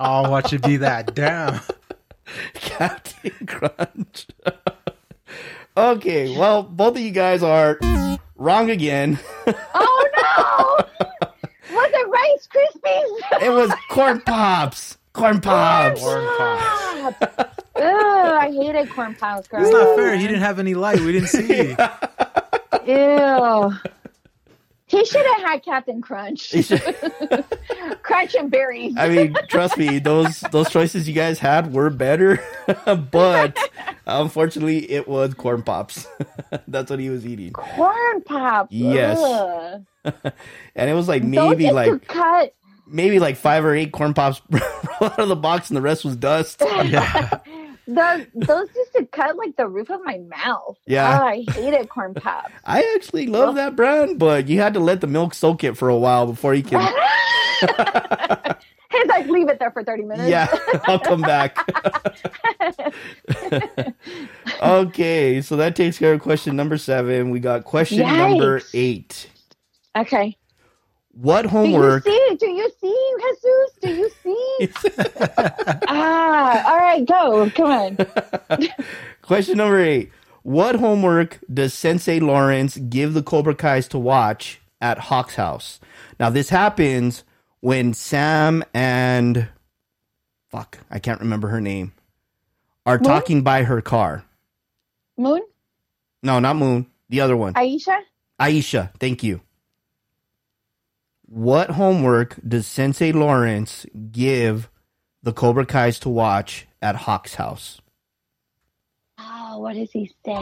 Oh, 0.00 0.30
what 0.30 0.48
should 0.48 0.62
be 0.62 0.76
that? 0.78 1.16
Damn. 1.16 1.60
Captain 2.54 3.32
Crunch. 3.44 4.28
okay, 5.76 6.38
well, 6.38 6.62
both 6.62 6.94
of 6.94 7.02
you 7.02 7.10
guys 7.10 7.42
are 7.42 7.76
wrong 8.36 8.70
again. 8.70 9.18
Oh 9.74 10.08
no! 10.16 11.06
Was 12.32 12.48
it 12.52 12.54
Rice 12.54 13.22
Krispies? 13.32 13.42
It 13.42 13.50
was 13.50 13.72
corn 13.90 14.20
pops. 14.20 14.98
Corn 15.12 15.40
pops. 15.40 16.00
Corn 16.00 16.26
pops. 16.26 17.58
Ugh, 17.76 17.84
I 17.84 18.50
hated 18.52 18.90
corn 18.90 19.14
pops. 19.14 19.48
It's 19.52 19.70
not 19.70 19.96
fair. 19.96 20.16
He 20.16 20.26
didn't 20.26 20.42
have 20.42 20.58
any 20.58 20.74
light. 20.74 21.00
We 21.00 21.12
didn't 21.12 21.28
see. 21.28 21.76
Ew. 22.86 23.72
He 24.88 25.04
should 25.04 25.26
have 25.26 25.42
had 25.42 25.64
Captain 25.64 26.00
Crunch. 26.00 26.50
Crunch 28.02 28.34
and 28.34 28.50
berries. 28.50 28.94
I 28.96 29.08
mean, 29.10 29.34
trust 29.48 29.76
me, 29.76 29.98
those 29.98 30.40
those 30.50 30.70
choices 30.70 31.06
you 31.06 31.14
guys 31.14 31.38
had 31.38 31.74
were 31.74 31.90
better, 31.90 32.42
but 33.10 33.58
unfortunately, 34.06 34.90
it 34.90 35.06
was 35.06 35.34
corn 35.34 35.62
pops. 35.62 36.08
That's 36.66 36.88
what 36.90 37.00
he 37.00 37.10
was 37.10 37.26
eating, 37.26 37.52
corn 37.52 38.22
pops. 38.22 38.72
Yes. 38.72 39.18
Ugh. 39.18 39.84
and 40.74 40.90
it 40.90 40.94
was 40.94 41.08
like 41.08 41.22
Those 41.22 41.30
maybe 41.30 41.64
used 41.64 41.74
like 41.74 42.06
cut. 42.06 42.54
maybe 42.86 43.18
like 43.18 43.36
five 43.36 43.64
or 43.64 43.74
eight 43.74 43.92
corn 43.92 44.14
pops 44.14 44.40
out 45.00 45.18
of 45.18 45.28
the 45.28 45.36
box, 45.36 45.70
and 45.70 45.76
the 45.76 45.82
rest 45.82 46.04
was 46.04 46.16
dust. 46.16 46.62
Yeah. 46.84 47.38
Those, 47.90 48.26
those 48.34 48.68
used 48.76 48.92
to 48.98 49.06
cut 49.06 49.36
like 49.36 49.56
the 49.56 49.66
roof 49.66 49.88
of 49.90 50.00
my 50.04 50.18
mouth. 50.18 50.76
Yeah. 50.86 51.20
Oh, 51.22 51.24
I 51.26 51.44
hated 51.52 51.88
corn 51.88 52.12
pops. 52.12 52.52
I 52.66 52.82
actually 52.94 53.26
love 53.28 53.54
that 53.54 53.76
brand, 53.76 54.18
but 54.18 54.46
you 54.46 54.60
had 54.60 54.74
to 54.74 54.80
let 54.80 55.00
the 55.00 55.06
milk 55.06 55.32
soak 55.32 55.64
it 55.64 55.74
for 55.74 55.88
a 55.88 55.96
while 55.96 56.26
before 56.26 56.52
you 56.52 56.62
can. 56.62 56.80
hey, 57.60 58.54
He's 58.90 59.06
like, 59.06 59.26
leave 59.28 59.48
it 59.48 59.58
there 59.58 59.70
for 59.70 59.82
30 59.84 60.02
minutes. 60.04 60.28
Yeah, 60.28 60.48
I'll 60.84 60.98
come 60.98 61.22
back. 61.22 61.56
okay, 64.62 65.40
so 65.42 65.56
that 65.56 65.76
takes 65.76 65.98
care 65.98 66.12
of 66.14 66.20
question 66.20 66.56
number 66.56 66.78
seven. 66.78 67.30
We 67.30 67.40
got 67.40 67.64
question 67.64 68.00
number 68.00 68.60
eight. 68.74 69.28
Okay. 69.98 70.36
What 71.12 71.42
Do 71.42 71.48
you 71.48 71.50
homework? 71.50 72.04
see? 72.04 72.36
Do 72.38 72.46
you 72.46 72.70
see, 72.80 73.12
Jesus? 73.20 73.72
Do 73.82 73.90
you 73.90 74.10
see? 74.22 74.68
ah, 75.88 76.70
all 76.70 76.78
right, 76.78 77.04
go. 77.06 77.50
Come 77.50 77.70
on. 77.70 77.98
Question 79.22 79.58
number 79.58 79.80
eight. 79.80 80.12
What 80.42 80.76
homework 80.76 81.40
does 81.52 81.74
Sensei 81.74 82.20
Lawrence 82.20 82.76
give 82.76 83.14
the 83.14 83.22
Cobra 83.22 83.54
Kai's 83.54 83.88
to 83.88 83.98
watch 83.98 84.60
at 84.80 84.98
Hawk's 84.98 85.34
house? 85.34 85.80
Now, 86.20 86.30
this 86.30 86.50
happens 86.50 87.24
when 87.60 87.94
Sam 87.94 88.62
and 88.72 89.48
fuck, 90.50 90.78
I 90.90 90.98
can't 91.00 91.20
remember 91.20 91.48
her 91.48 91.60
name, 91.60 91.92
are 92.86 92.98
Moon? 92.98 93.04
talking 93.04 93.42
by 93.42 93.64
her 93.64 93.80
car. 93.82 94.24
Moon? 95.16 95.42
No, 96.22 96.38
not 96.38 96.56
Moon. 96.56 96.86
The 97.08 97.20
other 97.20 97.36
one. 97.36 97.54
Aisha? 97.54 97.98
Aisha, 98.40 98.90
thank 99.00 99.22
you. 99.24 99.40
What 101.30 101.72
homework 101.72 102.36
does 102.46 102.66
Sensei 102.66 103.12
Lawrence 103.12 103.84
give 104.10 104.70
the 105.22 105.34
Cobra 105.34 105.66
Kai's 105.66 105.98
to 106.00 106.08
watch 106.08 106.66
at 106.80 106.96
Hawk's 106.96 107.34
house? 107.34 107.82
Oh, 109.20 109.58
what 109.58 109.74
does 109.74 109.90
he 109.92 110.06
say? 110.24 110.32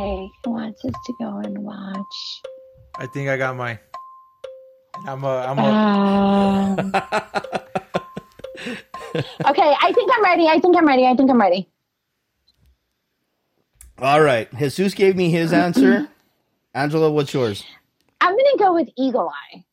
He 0.44 0.48
wants 0.48 0.84
us 0.84 0.92
to 1.06 1.14
go 1.20 1.38
and 1.38 1.58
watch. 1.58 2.40
I 3.00 3.06
think 3.06 3.28
I 3.28 3.36
got 3.36 3.56
mine. 3.56 3.80
I'm 5.08 5.24
a, 5.24 5.38
I'm 5.38 5.58
a, 5.58 5.62
Um, 5.62 6.92
okay, 9.50 9.74
I 9.82 9.92
think 9.92 10.10
I'm 10.14 10.22
ready. 10.22 10.46
I 10.46 10.60
think 10.60 10.76
I'm 10.76 10.86
ready. 10.86 11.04
I 11.04 11.16
think 11.16 11.28
I'm 11.28 11.40
ready. 11.40 11.68
All 13.98 14.20
right. 14.20 14.48
Jesus 14.56 14.94
gave 14.94 15.16
me 15.16 15.30
his 15.30 15.52
answer. 15.52 16.08
Angela, 16.74 17.10
what's 17.10 17.34
yours? 17.34 17.64
I'm 18.20 18.32
going 18.32 18.44
to 18.52 18.58
go 18.58 18.72
with 18.72 18.88
Eagle 18.96 19.30
Eye. 19.30 19.64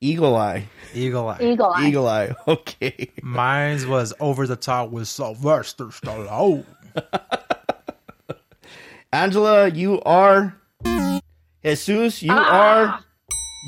Eagle 0.00 0.36
Eye. 0.36 0.68
eagle 0.94 1.28
eye. 1.28 1.38
Eagle 1.40 1.72
Eye. 1.74 1.86
Eagle 1.88 2.08
Eye. 2.08 2.34
Okay. 2.46 3.10
Mine's 3.22 3.86
was 3.86 4.14
over 4.20 4.46
the 4.46 4.56
top 4.56 4.90
with 4.90 5.08
Sylvester 5.08 5.86
Stallone. 5.86 6.64
Angela, 9.12 9.68
you 9.68 10.00
are. 10.02 10.54
Jesus, 11.64 12.22
you 12.22 12.30
Ah. 12.32 12.94
are. 12.94 13.04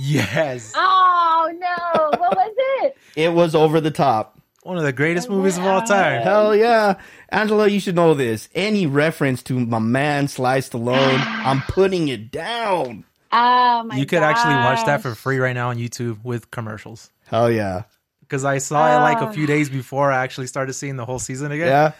Yes, 0.03 0.73
Oh, 0.77 1.53
no. 1.59 2.19
What 2.19 2.37
was 2.37 2.55
it? 2.83 2.97
It 3.17 3.33
was 3.33 3.55
over 3.55 3.81
the 3.81 3.91
top. 3.91 4.37
one 4.63 4.77
of 4.77 4.83
the 4.85 4.93
greatest 4.93 5.29
movies 5.29 5.59
of 5.59 5.65
all 5.65 5.83
time. 5.83 6.23
Hell 6.23 6.55
yeah. 6.55 6.95
Angela, 7.31 7.67
you 7.67 7.81
should 7.81 7.97
know 7.97 8.15
this. 8.15 8.49
Any 8.55 8.87
reference 8.87 9.43
to 9.45 9.59
my 9.59 9.79
man 9.79 10.29
Sly 10.29 10.59
Stallone, 10.59 11.19
I'm 11.27 11.63
putting 11.63 12.09
it 12.09 12.31
down. 12.31 13.05
Oh, 13.33 13.85
my 13.85 13.97
You 13.97 14.07
could 14.07 14.23
actually 14.23 14.55
watch 14.55 14.85
that 14.87 15.03
for 15.03 15.15
free 15.15 15.39
right 15.39 15.53
now 15.53 15.71
on 15.71 15.79
YouTube 15.79 16.25
with 16.25 16.51
commercials. 16.51 17.11
Hell 17.27 17.51
yeah. 17.51 17.85
Because 18.21 18.45
I 18.45 18.59
saw 18.59 18.97
it 18.97 19.01
like 19.01 19.21
a 19.21 19.33
few 19.33 19.45
oh. 19.45 19.47
days 19.47 19.69
before 19.69 20.11
I 20.11 20.23
actually 20.23 20.47
started 20.47 20.73
seeing 20.73 20.97
the 20.97 21.05
whole 21.05 21.19
season 21.19 21.53
again. 21.53 21.69
Yeah. 21.69 21.93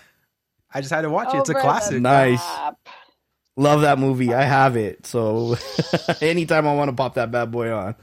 I 0.73 0.81
just 0.81 0.93
had 0.93 1.03
to 1.03 1.11
watch 1.11 1.35
it. 1.35 1.39
It's 1.39 1.49
a 1.49 1.55
classic. 1.55 2.01
Nice. 2.01 2.45
Love 3.57 3.83
that 3.83 3.99
movie. 3.99 4.33
I 4.33 4.43
have 4.43 4.77
it. 4.77 5.07
So 5.07 5.57
anytime 6.21 6.67
I 6.67 6.75
want 6.75 6.89
to 6.89 6.97
pop 6.97 7.15
that 7.15 7.31
bad 7.31 7.51
boy 7.51 7.73
on. 7.73 7.95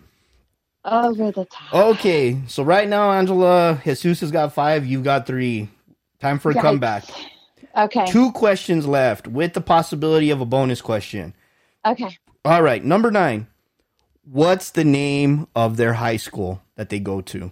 Over 0.84 1.32
the 1.32 1.46
top. 1.46 1.74
Okay. 1.74 2.42
So 2.48 2.64
right 2.64 2.88
now, 2.88 3.12
Angela, 3.12 3.82
Jesus 3.84 4.22
has 4.22 4.32
got 4.32 4.54
five. 4.54 4.86
You've 4.86 5.04
got 5.04 5.26
three. 5.26 5.70
Time 6.20 6.40
for 6.40 6.52
a 6.52 6.56
Yikes. 6.56 6.62
comeback. 6.62 7.04
Okay. 7.76 8.06
Two 8.08 8.32
questions 8.32 8.88
left 8.88 9.28
with 9.28 9.54
the 9.54 9.62
possibility 9.62 10.30
of 10.30 10.42
a 10.42 10.46
bonus 10.46 10.82
question. 10.82 11.34
Okay. 11.86 12.18
All 12.46 12.62
right. 12.64 12.84
Number 12.84 13.12
nine. 13.12 13.48
What's 14.26 14.72
the 14.72 14.84
name 14.84 15.48
of 15.56 15.78
their 15.78 15.94
high 15.94 16.18
school 16.18 16.62
that 16.76 16.90
they 16.90 17.00
go 17.00 17.22
to? 17.22 17.52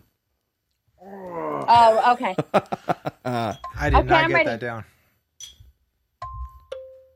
Oh, 1.68 2.14
okay. 2.14 2.36
I 3.26 3.90
did 3.90 3.94
Okay, 3.95 4.07
not 4.07 4.26
I'm 4.26 4.28
get 4.28 4.34
ready. 4.34 4.45
that 4.45 4.60
down. 4.60 4.84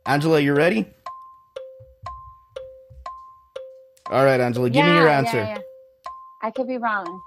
Angela, 0.05 0.39
you 0.39 0.53
ready? 0.53 0.85
All 4.09 4.25
right, 4.25 4.39
Angela, 4.39 4.69
give 4.69 4.85
me 4.85 4.93
Yeah, 4.93 4.95
your 4.95 5.07
yeah, 5.07 5.19
answer. 5.19 5.51
yeah. 5.55 5.57
I 6.41 6.51
could 6.51 6.67
be 6.67 6.77
wrong. 6.77 7.21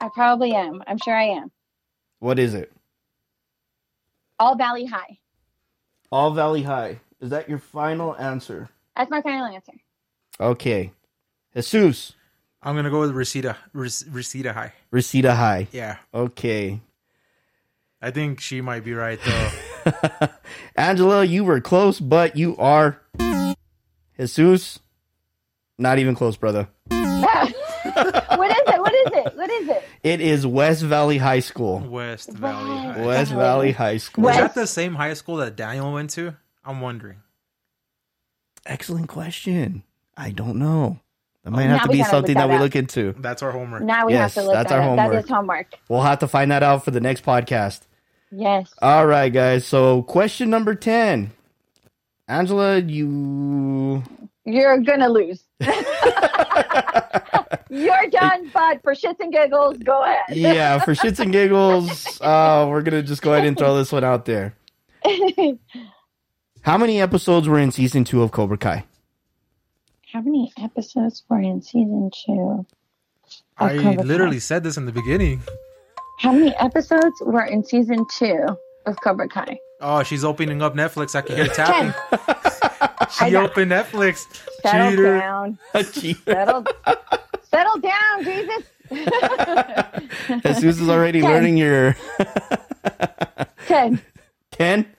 I 0.00 0.08
probably 0.14 0.54
am. 0.54 0.82
I'm 0.86 0.98
sure 0.98 1.14
I 1.16 1.24
am. 1.26 1.50
What 2.20 2.38
is 2.38 2.54
it? 2.54 2.72
All 4.38 4.56
Valley 4.56 4.86
High. 4.86 5.18
All 6.12 6.32
Valley 6.32 6.62
High. 6.64 7.00
Is 7.20 7.30
that 7.30 7.48
your 7.48 7.58
final 7.58 8.16
answer? 8.16 8.68
That's 8.96 9.10
my 9.10 9.22
final 9.22 9.46
answer. 9.46 9.72
Okay. 10.40 10.92
Jesus, 11.54 12.12
I'm 12.62 12.74
gonna 12.74 12.90
go 12.90 13.00
with 13.00 13.12
Reseda 13.12 13.56
Res- 13.72 14.04
Reseda 14.10 14.52
High. 14.52 14.72
Reseda 14.90 15.34
High. 15.34 15.68
Yeah, 15.72 15.98
Okay. 16.12 16.80
I 18.02 18.10
think 18.10 18.40
she 18.40 18.60
might 18.60 18.84
be 18.84 18.92
right 18.92 19.18
though. 19.24 20.28
Angela, 20.76 21.24
you 21.24 21.44
were 21.44 21.60
close, 21.60 22.00
but 22.00 22.36
you 22.36 22.56
are 22.58 23.00
Jesus. 24.18 24.78
Not 25.78 25.98
even 25.98 26.14
close, 26.14 26.36
brother. 26.36 26.68
what 26.90 27.00
is 27.00 28.62
it? 28.66 28.80
What 28.80 28.94
is 28.94 29.12
it? 29.12 29.36
What 29.36 29.50
is 29.50 29.68
it? 29.68 29.82
It 30.02 30.20
is 30.20 30.46
West 30.46 30.82
Valley 30.82 31.18
High 31.18 31.40
School. 31.40 31.78
West 31.80 32.30
Valley 32.30 32.76
High. 32.78 33.06
West 33.06 33.32
Valley 33.32 33.72
High 33.72 33.96
School. 33.98 34.24
Was 34.24 34.36
West- 34.36 34.54
that 34.54 34.60
the 34.60 34.66
same 34.66 34.94
high 34.94 35.14
school 35.14 35.36
that 35.36 35.56
Daniel 35.56 35.92
went 35.92 36.10
to? 36.10 36.34
I'm 36.64 36.80
wondering. 36.80 37.18
Excellent 38.66 39.08
question. 39.08 39.82
I 40.16 40.30
don't 40.30 40.56
know. 40.58 41.00
That 41.44 41.50
might 41.50 41.66
Now 41.66 41.78
have 41.78 41.82
to 41.82 41.88
be 41.90 42.02
something 42.02 42.34
that 42.34 42.46
that 42.46 42.54
we 42.54 42.58
look 42.58 42.74
into. 42.76 43.14
That's 43.18 43.42
our 43.42 43.50
homework. 43.52 43.82
Now 43.82 44.06
we 44.06 44.12
Yes, 44.14 44.34
have 44.34 44.42
to 44.44 44.48
look 44.48 44.54
that's 44.54 44.70
that 44.70 44.76
That's 44.76 44.86
our 44.86 44.92
up. 44.92 44.98
Homework. 44.98 45.24
is 45.24 45.30
homework. 45.30 45.74
We'll 45.88 46.02
have 46.02 46.20
to 46.20 46.28
find 46.28 46.50
that 46.50 46.62
out 46.62 46.84
for 46.84 46.90
the 46.90 47.00
next 47.00 47.24
podcast. 47.24 47.80
Yes. 48.30 48.72
All 48.80 49.06
right, 49.06 49.30
guys. 49.32 49.66
So, 49.66 50.02
question 50.02 50.48
number 50.50 50.74
10. 50.74 51.30
Angela, 52.28 52.78
you. 52.78 54.02
You're 54.46 54.78
gonna 54.78 55.08
lose. 55.10 55.42
You're 57.70 58.06
done, 58.10 58.50
but 58.52 58.82
for 58.82 58.94
shits 58.94 59.20
and 59.20 59.32
giggles, 59.32 59.78
go 59.78 60.02
ahead. 60.02 60.36
Yeah, 60.36 60.78
for 60.78 60.94
shits 60.94 61.18
and 61.18 61.32
giggles, 61.32 62.20
uh, 62.20 62.66
we're 62.68 62.82
going 62.82 63.02
to 63.02 63.02
just 63.02 63.20
go 63.22 63.32
ahead 63.34 63.46
and 63.46 63.56
throw 63.58 63.76
this 63.76 63.90
one 63.90 64.04
out 64.04 64.24
there. 64.26 64.54
How 66.64 66.78
many 66.78 67.00
episodes 67.00 67.48
were 67.48 67.58
in 67.58 67.70
season 67.72 68.04
two 68.04 68.22
of 68.22 68.30
Cobra 68.32 68.56
Kai? 68.56 68.84
How 70.12 70.20
many 70.22 70.52
episodes 70.62 71.22
were 71.28 71.40
in 71.40 71.60
season 71.62 72.10
two? 72.26 72.66
of 73.60 73.70
I 73.70 73.74
Cobra 73.76 74.04
Kai? 74.04 74.06
literally 74.06 74.40
said 74.40 74.64
this 74.64 74.76
in 74.76 74.86
the 74.86 74.92
beginning. 74.92 75.42
How 76.20 76.32
many 76.32 76.56
episodes 76.56 77.20
were 77.20 77.44
in 77.44 77.64
season 77.64 78.06
two 78.06 78.58
of 78.86 79.00
Cobra 79.02 79.28
Kai? 79.28 79.60
Oh, 79.80 80.02
she's 80.02 80.24
opening 80.24 80.62
up 80.62 80.74
Netflix. 80.74 81.14
I 81.14 81.20
can 81.22 81.36
hear 81.36 81.48
tapping. 81.48 81.92
I 83.20 83.28
She 83.28 83.34
know. 83.34 83.44
opened 83.44 83.70
Netflix. 83.70 84.26
Settle 84.62 84.90
Cheater. 84.90 85.18
down. 85.18 85.58
Jesus 85.92 86.22
Settle, 86.26 86.64
settle 87.42 87.80
down, 87.80 88.24
Jesus. 88.24 88.62
Jesus 90.44 90.80
is 90.80 90.88
already 90.88 91.20
Ten. 91.20 91.30
learning 91.30 91.58
your 91.58 91.96
Ten. 93.66 94.00
Ten. 94.52 94.93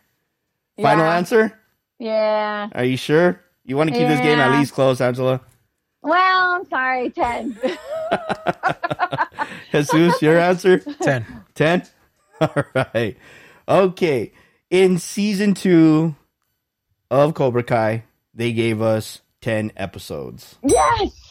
10? 0.77 0.84
Final 0.84 1.06
answer? 1.06 1.60
Yeah. 1.99 2.69
Are 2.73 2.84
you 2.84 2.97
sure? 2.97 3.41
You 3.64 3.77
want 3.77 3.89
to 3.89 3.95
keep 3.95 4.07
this 4.07 4.19
game 4.19 4.39
at 4.39 4.57
least 4.60 4.73
close, 4.73 5.02
Angela? 5.02 5.41
Well, 6.03 6.52
I'm 6.52 6.65
sorry. 6.69 7.10
Ten. 7.10 7.57
Jesus, 9.72 10.22
your 10.22 10.38
answer? 10.38 10.80
Ten. 11.02 11.26
10? 11.56 11.84
All 12.41 12.64
right. 12.76 13.18
Okay. 13.68 14.31
In 14.69 14.99
season 14.99 15.53
two 15.53 16.15
of 17.10 17.34
Cobra 17.34 17.64
Kai, 17.64 18.03
they 18.34 18.52
gave 18.53 18.81
us 18.81 19.22
10 19.41 19.72
episodes. 19.77 20.56
yes. 20.64 21.22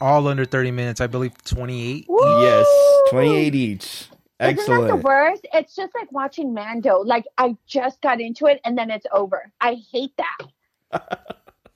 All 0.00 0.28
under 0.28 0.44
30 0.44 0.70
minutes. 0.70 1.00
I 1.00 1.08
believe 1.08 1.32
28. 1.44 2.06
Woo! 2.08 2.42
Yes, 2.42 2.66
28 3.10 3.54
each. 3.56 4.06
Isn't 4.40 4.66
that 4.66 4.86
the 4.86 4.96
worst? 4.96 5.46
It's 5.52 5.74
just 5.74 5.94
like 5.94 6.12
watching 6.12 6.54
Mando. 6.54 7.00
Like 7.00 7.24
I 7.36 7.56
just 7.66 8.00
got 8.00 8.20
into 8.20 8.46
it 8.46 8.60
and 8.64 8.78
then 8.78 8.90
it's 8.90 9.06
over. 9.12 9.50
I 9.60 9.78
hate 9.90 10.12
that. 10.16 11.00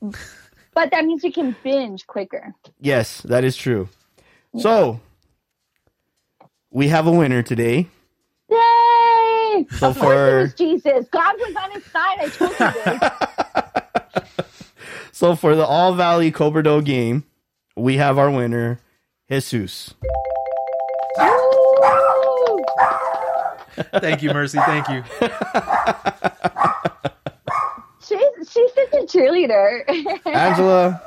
but 0.74 0.90
that 0.92 1.04
means 1.04 1.24
you 1.24 1.32
can 1.32 1.56
binge 1.64 2.06
quicker. 2.06 2.54
Yes, 2.80 3.20
that 3.22 3.42
is 3.42 3.56
true. 3.56 3.88
So, 4.58 5.00
we 6.70 6.88
have 6.88 7.06
a 7.06 7.10
winner 7.10 7.42
today. 7.42 7.88
Yay! 8.50 9.66
So 9.78 9.88
of 9.88 9.98
course 9.98 10.14
it 10.14 10.30
for 10.30 10.38
was 10.40 10.54
Jesus. 10.54 11.06
God 11.10 11.34
was 11.38 11.56
on 11.56 11.70
his 11.70 11.84
side. 11.86 12.18
I 12.18 12.28
told 12.28 12.50
you 12.60 12.72
this. 14.34 14.46
so 15.12 15.34
for 15.34 15.56
the 15.56 15.64
All 15.64 15.94
Valley 15.94 16.30
Cobra 16.30 16.62
Do 16.62 16.82
game, 16.82 17.24
we 17.76 17.96
have 17.96 18.18
our 18.18 18.30
winner, 18.30 18.78
Jesus. 19.30 19.94
Woo! 23.76 24.00
Thank 24.00 24.22
you, 24.22 24.32
Mercy. 24.32 24.58
Thank 24.58 24.88
you. 24.88 25.02
She's 28.04 28.50
she's 28.50 28.70
such 28.74 28.92
a 28.92 29.06
cheerleader. 29.06 29.84
Angela, 30.26 31.00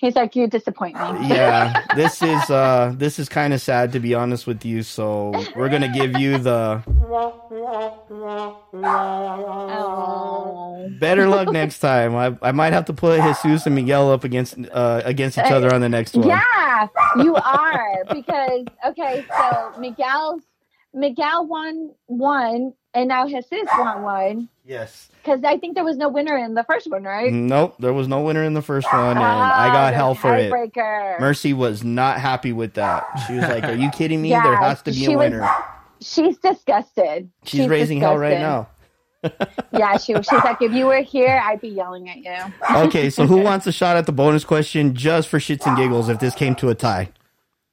He's 0.00 0.16
like, 0.16 0.34
you 0.34 0.46
disappoint 0.46 0.94
me. 0.94 1.28
yeah, 1.28 1.84
this 1.94 2.22
is 2.22 2.48
uh 2.48 2.94
this 2.96 3.18
is 3.18 3.28
kind 3.28 3.52
of 3.52 3.60
sad 3.60 3.92
to 3.92 4.00
be 4.00 4.14
honest 4.14 4.46
with 4.46 4.64
you. 4.64 4.82
So 4.82 5.32
we're 5.54 5.68
gonna 5.68 5.92
give 5.92 6.16
you 6.16 6.38
the 6.38 6.82
Oh. 9.62 10.88
better 10.98 11.28
luck 11.28 11.52
next 11.52 11.80
time. 11.80 12.16
I 12.16 12.34
I 12.40 12.52
might 12.52 12.72
have 12.72 12.86
to 12.86 12.94
put 12.94 13.20
Jesus 13.42 13.66
and 13.66 13.74
Miguel 13.74 14.10
up 14.10 14.24
against 14.24 14.56
uh 14.72 15.02
against 15.04 15.36
each 15.36 15.44
other 15.44 15.72
on 15.74 15.82
the 15.82 15.88
next 15.90 16.16
one. 16.16 16.28
Yeah, 16.28 16.88
you 17.18 17.36
are 17.36 18.04
because 18.10 18.64
okay, 18.88 19.22
so 19.36 19.72
Miguel's 19.78 20.40
Miguel 20.94 21.46
won 21.46 21.90
one, 22.06 22.72
and 22.94 23.08
now 23.08 23.26
Jesus 23.28 23.68
won 23.78 24.02
one 24.02 24.48
Yes. 24.64 25.09
Because 25.22 25.44
I 25.44 25.58
think 25.58 25.74
there 25.74 25.84
was 25.84 25.96
no 25.96 26.08
winner 26.08 26.36
in 26.36 26.54
the 26.54 26.64
first 26.64 26.90
one, 26.90 27.04
right? 27.04 27.32
Nope, 27.32 27.76
there 27.78 27.92
was 27.92 28.08
no 28.08 28.20
winner 28.22 28.42
in 28.44 28.54
the 28.54 28.62
first 28.62 28.92
one, 28.92 29.16
and 29.16 29.18
I 29.18 29.68
got 29.68 29.92
Ah, 29.92 29.96
hell 29.96 30.14
for 30.14 30.34
it. 30.36 30.50
Mercy 31.20 31.52
was 31.52 31.84
not 31.84 32.18
happy 32.20 32.52
with 32.52 32.74
that. 32.74 33.06
She 33.26 33.34
was 33.34 33.42
like, 33.42 33.64
"Are 33.64 33.74
you 33.74 33.90
kidding 33.90 34.20
me? 34.22 34.30
Yeah, 34.30 34.42
there 34.42 34.56
has 34.56 34.82
to 34.82 34.90
be 34.90 34.96
she 34.98 35.12
a 35.12 35.16
was- 35.16 35.30
winner." 35.30 35.48
She's 36.02 36.38
disgusted. 36.38 37.30
She's, 37.44 37.68
raising 37.68 38.00
hell 38.00 38.16
right 38.16 38.38
now. 38.38 38.68
Yeah, 39.70 39.98
she 39.98 40.14
she's 40.22 40.32
like, 40.32 40.62
if 40.62 40.72
you 40.72 40.86
were 40.86 41.02
here, 41.02 41.38
I'd 41.44 41.60
be 41.60 41.68
yelling 41.68 42.08
at 42.08 42.16
you. 42.18 42.54
Okay, 42.86 43.10
so 43.10 43.26
who 43.26 43.36
wants 43.42 43.66
a 43.66 43.72
shot 43.72 43.98
at 43.98 44.06
the 44.06 44.12
bonus 44.12 44.42
question 44.44 44.94
just 44.94 45.28
for 45.28 45.38
shits 45.38 45.66
and 45.66 45.76
giggles 45.76 46.08
if 46.08 46.18
this 46.18 46.34
came 46.34 46.54
to 46.54 46.70
a 46.70 46.74
tie? 46.74 47.10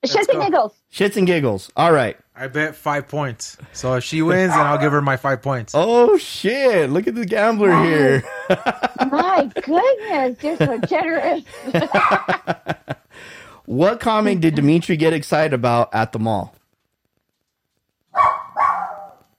Shits 0.06 0.28
and 0.28 0.42
giggles. 0.42 0.74
Shits 0.92 1.16
and 1.16 1.26
giggles. 1.26 1.72
All 1.78 1.94
right. 1.94 2.18
I 2.40 2.48
bet 2.48 2.76
five 2.76 3.08
points. 3.08 3.58
So 3.74 3.96
if 3.96 4.04
she 4.04 4.22
wins, 4.22 4.52
then 4.52 4.64
I'll 4.64 4.78
give 4.78 4.92
her 4.92 5.02
my 5.02 5.18
five 5.18 5.42
points. 5.42 5.74
Oh 5.76 6.20
shit! 6.20 6.92
Look 6.92 7.08
at 7.08 7.16
the 7.16 7.26
gambler 7.26 7.72
here. 7.84 8.24
My 9.10 9.50
goodness, 9.56 10.44
you're 10.44 10.58
so 10.58 10.78
generous. 10.82 11.44
what 13.66 14.00
comic 14.00 14.40
did 14.40 14.54
Demetri 14.54 14.98
get 14.98 15.14
excited 15.14 15.54
about 15.54 15.94
at 15.96 16.12
the 16.12 16.20
mall? 16.20 16.54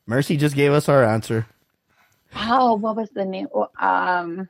Mercy 0.07 0.37
just 0.37 0.57
gave 0.57 0.73
us 0.73 0.89
our 0.89 1.05
answer. 1.05 1.47
Oh, 2.35 2.75
what 2.75 2.97
was 2.97 3.11
the 3.11 3.25
name? 3.25 3.47
Um, 3.79 4.49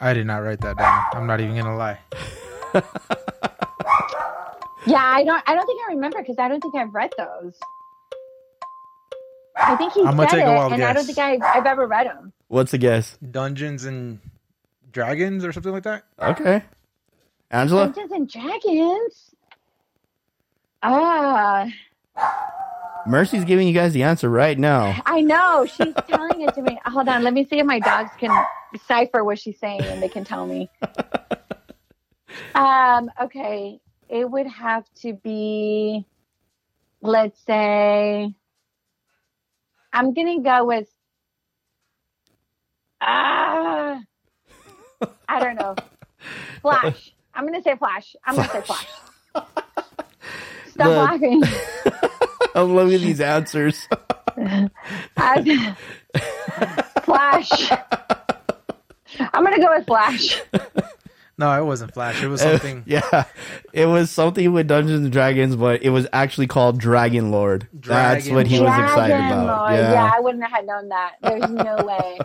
I 0.00 0.14
did 0.14 0.26
not 0.26 0.38
write 0.38 0.62
that 0.62 0.78
down. 0.78 1.04
I'm 1.12 1.26
not 1.26 1.40
even 1.40 1.54
gonna 1.54 1.76
lie. 1.76 1.98
yeah, 4.86 5.02
I 5.02 5.24
don't. 5.24 5.42
I 5.46 5.54
don't 5.54 5.66
think 5.66 5.80
I 5.88 5.92
remember 5.94 6.18
because 6.18 6.36
I 6.38 6.48
don't 6.48 6.60
think 6.60 6.74
I've 6.74 6.92
read 6.94 7.12
those. 7.16 7.54
I 9.56 9.76
think 9.76 9.92
he 9.92 10.00
I'm 10.00 10.16
gonna 10.16 10.28
said 10.28 10.38
take 10.38 10.46
a 10.46 10.52
it, 10.52 10.54
wild 10.56 10.72
and 10.72 10.82
I 10.82 10.92
don't 10.92 11.06
guess. 11.06 11.14
think 11.14 11.42
I've, 11.42 11.56
I've 11.56 11.66
ever 11.66 11.86
read 11.86 12.06
them. 12.06 12.32
What's 12.48 12.72
the 12.72 12.78
guess? 12.78 13.16
Dungeons 13.30 13.84
and 13.84 14.18
Dragons 14.90 15.44
or 15.44 15.52
something 15.52 15.72
like 15.72 15.84
that. 15.84 16.04
Okay. 16.20 16.62
Angela? 17.50 17.86
Dungeons 17.86 18.12
and 18.12 18.28
Dragons. 18.28 19.34
Ah, 20.82 21.66
Mercy's 23.06 23.44
giving 23.44 23.68
you 23.68 23.74
guys 23.74 23.92
the 23.92 24.02
answer 24.02 24.28
right 24.28 24.58
now. 24.58 25.00
I 25.06 25.20
know. 25.20 25.66
She's 25.66 25.94
telling 26.08 26.42
it 26.42 26.54
to 26.54 26.62
me. 26.62 26.78
Hold 26.86 27.08
on. 27.08 27.22
Let 27.22 27.32
me 27.32 27.44
see 27.44 27.58
if 27.58 27.66
my 27.66 27.78
dogs 27.78 28.10
can 28.18 28.44
decipher 28.72 29.22
what 29.24 29.38
she's 29.38 29.58
saying 29.58 29.82
and 29.82 30.02
they 30.02 30.08
can 30.08 30.24
tell 30.24 30.46
me. 30.46 30.68
Um, 32.56 33.10
okay. 33.22 33.80
It 34.14 34.30
would 34.30 34.46
have 34.46 34.84
to 35.02 35.12
be, 35.14 36.06
let's 37.02 37.36
say, 37.44 38.32
I'm 39.92 40.14
going 40.14 40.36
to 40.36 40.48
go 40.48 40.64
with, 40.66 40.88
ah, 43.00 44.00
I 45.28 45.40
don't 45.40 45.56
know. 45.56 45.74
Flash. 46.62 47.12
I'm 47.34 47.42
going 47.44 47.60
to 47.60 47.62
say 47.62 47.74
Flash. 47.74 48.14
I'm 48.24 48.36
going 48.36 48.46
to 48.46 48.52
say 48.52 48.60
Flash. 48.60 48.86
Stop 50.68 50.86
laughing. 50.86 51.42
I'm 52.54 52.72
loving 52.76 53.00
these 53.00 53.20
answers. 53.20 53.88
I- 55.16 55.76
Flash. 57.02 57.72
I'm 59.32 59.42
gonna 59.44 59.58
go 59.58 59.70
with 59.76 59.86
Flash. 59.86 60.40
No, 61.36 61.50
it 61.60 61.64
wasn't 61.64 61.92
Flash. 61.92 62.22
It 62.22 62.28
was 62.28 62.40
something. 62.42 62.84
yeah. 62.86 63.24
It 63.72 63.86
was 63.86 64.10
something 64.10 64.52
with 64.52 64.68
Dungeons 64.68 65.02
and 65.02 65.12
Dragons, 65.12 65.56
but 65.56 65.82
it 65.82 65.90
was 65.90 66.06
actually 66.12 66.46
called 66.46 66.78
Dragon 66.78 67.30
Lord. 67.30 67.66
That's 67.72 68.28
what 68.28 68.46
he 68.46 68.60
was 68.60 68.68
Dragon 68.68 68.84
excited 68.84 69.14
about. 69.16 69.46
Lord. 69.46 69.80
Yeah. 69.80 69.92
Yeah. 69.92 70.12
I 70.14 70.20
wouldn't 70.20 70.44
have 70.44 70.64
known 70.64 70.88
that. 70.90 71.12
There's 71.22 71.50
no 71.50 71.76
way. 71.84 72.18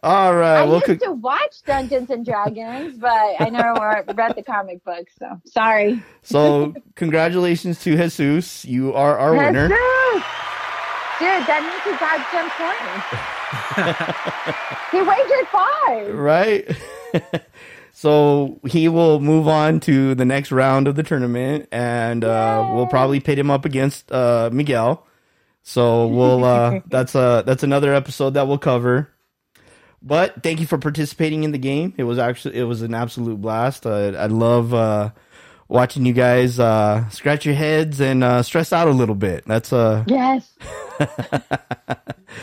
All 0.00 0.36
right. 0.36 0.58
I 0.60 0.64
well, 0.64 0.74
used 0.74 0.86
con- 0.86 0.98
to 1.00 1.12
watch 1.12 1.62
Dungeons 1.66 2.08
and 2.10 2.24
Dragons, 2.24 2.96
but 2.98 3.10
I 3.40 3.48
never 3.50 3.74
wa- 3.74 4.02
read 4.14 4.36
the 4.36 4.44
comic 4.44 4.84
book. 4.84 5.08
So 5.18 5.40
sorry. 5.44 6.00
so 6.22 6.72
congratulations 6.94 7.80
to 7.80 7.96
Jesus. 7.96 8.64
You 8.64 8.94
are 8.94 9.18
our 9.18 9.32
winner. 9.36 9.68
Jesus! 10.14 10.24
Dude, 11.18 11.46
that 11.46 11.62
means 11.66 11.82
he 11.82 11.90
got 11.98 12.22
some 12.30 12.48
points. 12.54 13.08
he 14.92 15.02
wagered 15.02 15.48
five. 15.48 16.14
Right? 16.14 17.42
so 17.92 18.60
he 18.64 18.88
will 18.88 19.18
move 19.18 19.48
on 19.48 19.80
to 19.80 20.14
the 20.14 20.24
next 20.24 20.52
round 20.52 20.86
of 20.86 20.94
the 20.94 21.02
tournament, 21.02 21.68
and 21.72 22.24
uh, 22.24 22.70
we'll 22.72 22.86
probably 22.86 23.18
pit 23.18 23.38
him 23.38 23.50
up 23.50 23.64
against 23.64 24.12
uh, 24.12 24.50
Miguel. 24.52 25.06
So 25.64 26.06
we'll 26.06 26.44
uh, 26.44 26.80
that's 26.86 27.14
uh 27.14 27.42
that's 27.42 27.62
another 27.62 27.92
episode 27.92 28.34
that 28.34 28.46
we'll 28.46 28.58
cover. 28.58 29.10
But 30.00 30.42
thank 30.42 30.60
you 30.60 30.66
for 30.66 30.78
participating 30.78 31.42
in 31.42 31.50
the 31.50 31.58
game. 31.58 31.94
It 31.96 32.04
was 32.04 32.18
actually 32.18 32.56
it 32.56 32.62
was 32.62 32.82
an 32.82 32.94
absolute 32.94 33.40
blast. 33.40 33.84
Uh, 33.86 34.12
I 34.16 34.26
love 34.26 34.72
uh, 34.72 35.10
watching 35.68 36.06
you 36.06 36.12
guys 36.12 36.58
uh, 36.58 37.08
scratch 37.10 37.44
your 37.44 37.54
heads 37.54 38.00
and 38.00 38.24
uh, 38.24 38.42
stress 38.42 38.72
out 38.72 38.88
a 38.88 38.92
little 38.92 39.14
bit. 39.14 39.44
That's 39.46 39.72
uh 39.72 40.04
Yes. 40.06 40.50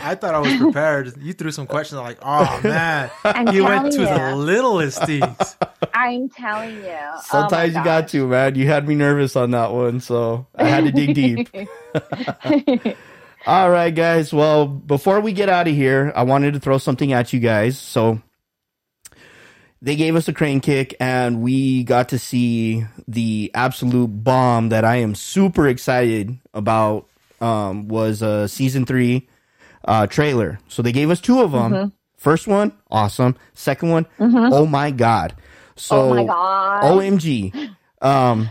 I 0.02 0.16
thought 0.16 0.34
I 0.36 0.40
was 0.40 0.56
prepared. 0.58 1.14
You 1.22 1.34
threw 1.34 1.52
some 1.52 1.68
questions. 1.68 2.00
Like, 2.00 2.20
oh 2.22 2.60
man, 2.64 3.10
I'm 3.24 3.54
you 3.54 3.64
went 3.64 3.92
to 3.94 4.02
you. 4.02 4.08
the 4.08 4.36
littlest 4.36 5.04
things. 5.06 5.58
I'm 5.94 6.30
telling 6.30 6.76
you. 6.76 6.88
Oh 6.90 7.16
my 7.16 7.22
sometimes 7.22 7.76
you 7.76 7.84
got 7.84 8.08
to 8.10 8.28
man. 8.28 8.56
You 8.56 8.68
had 8.68 8.88
me 8.88 8.96
nervous 8.96 9.36
on 9.36 9.52
that 9.52 9.72
one, 9.72 10.00
so 10.00 10.48
I 10.56 10.66
had 10.68 10.86
to 10.86 10.92
dig 10.92 11.16
deep. 11.16 11.50
All 13.48 13.70
right, 13.70 13.94
guys. 13.94 14.34
Well, 14.34 14.66
before 14.68 15.20
we 15.20 15.32
get 15.34 15.50
out 15.50 15.68
of 15.68 15.76
here, 15.76 16.12
I 16.16 16.24
wanted 16.24 16.56
to 16.56 16.60
throw 16.60 16.78
something 16.78 17.14
at 17.14 17.32
you 17.32 17.40
guys. 17.40 17.78
So 17.78 18.22
they 19.86 19.96
gave 19.96 20.16
us 20.16 20.28
a 20.28 20.34
crane 20.34 20.62
kick, 20.62 20.96
and 21.00 21.44
we 21.44 21.84
got 21.84 22.10
to 22.10 22.18
see 22.18 22.86
the 23.08 23.52
absolute 23.54 24.08
bomb 24.08 24.70
that 24.70 24.84
I 24.84 24.96
am 24.98 25.14
super 25.14 25.68
excited 25.68 26.38
about. 26.54 27.08
Um, 27.40 27.90
was 27.90 28.22
a 28.22 28.48
season 28.48 28.86
three 28.86 29.28
uh, 29.84 30.08
trailer. 30.08 30.58
So 30.70 30.82
they 30.82 30.92
gave 30.92 31.12
us 31.12 31.22
two 31.22 31.42
of 31.42 31.52
them. 31.52 31.94
First 32.18 32.48
one, 32.48 32.72
awesome. 32.90 33.36
Second 33.54 33.90
one, 33.90 34.08
oh 34.20 34.66
my 34.66 34.90
god. 34.90 35.36
So 35.76 36.02
oh 36.02 36.16
my 36.16 36.24
god. 36.24 36.84
OMG. 36.84 37.72
Um, 38.02 38.50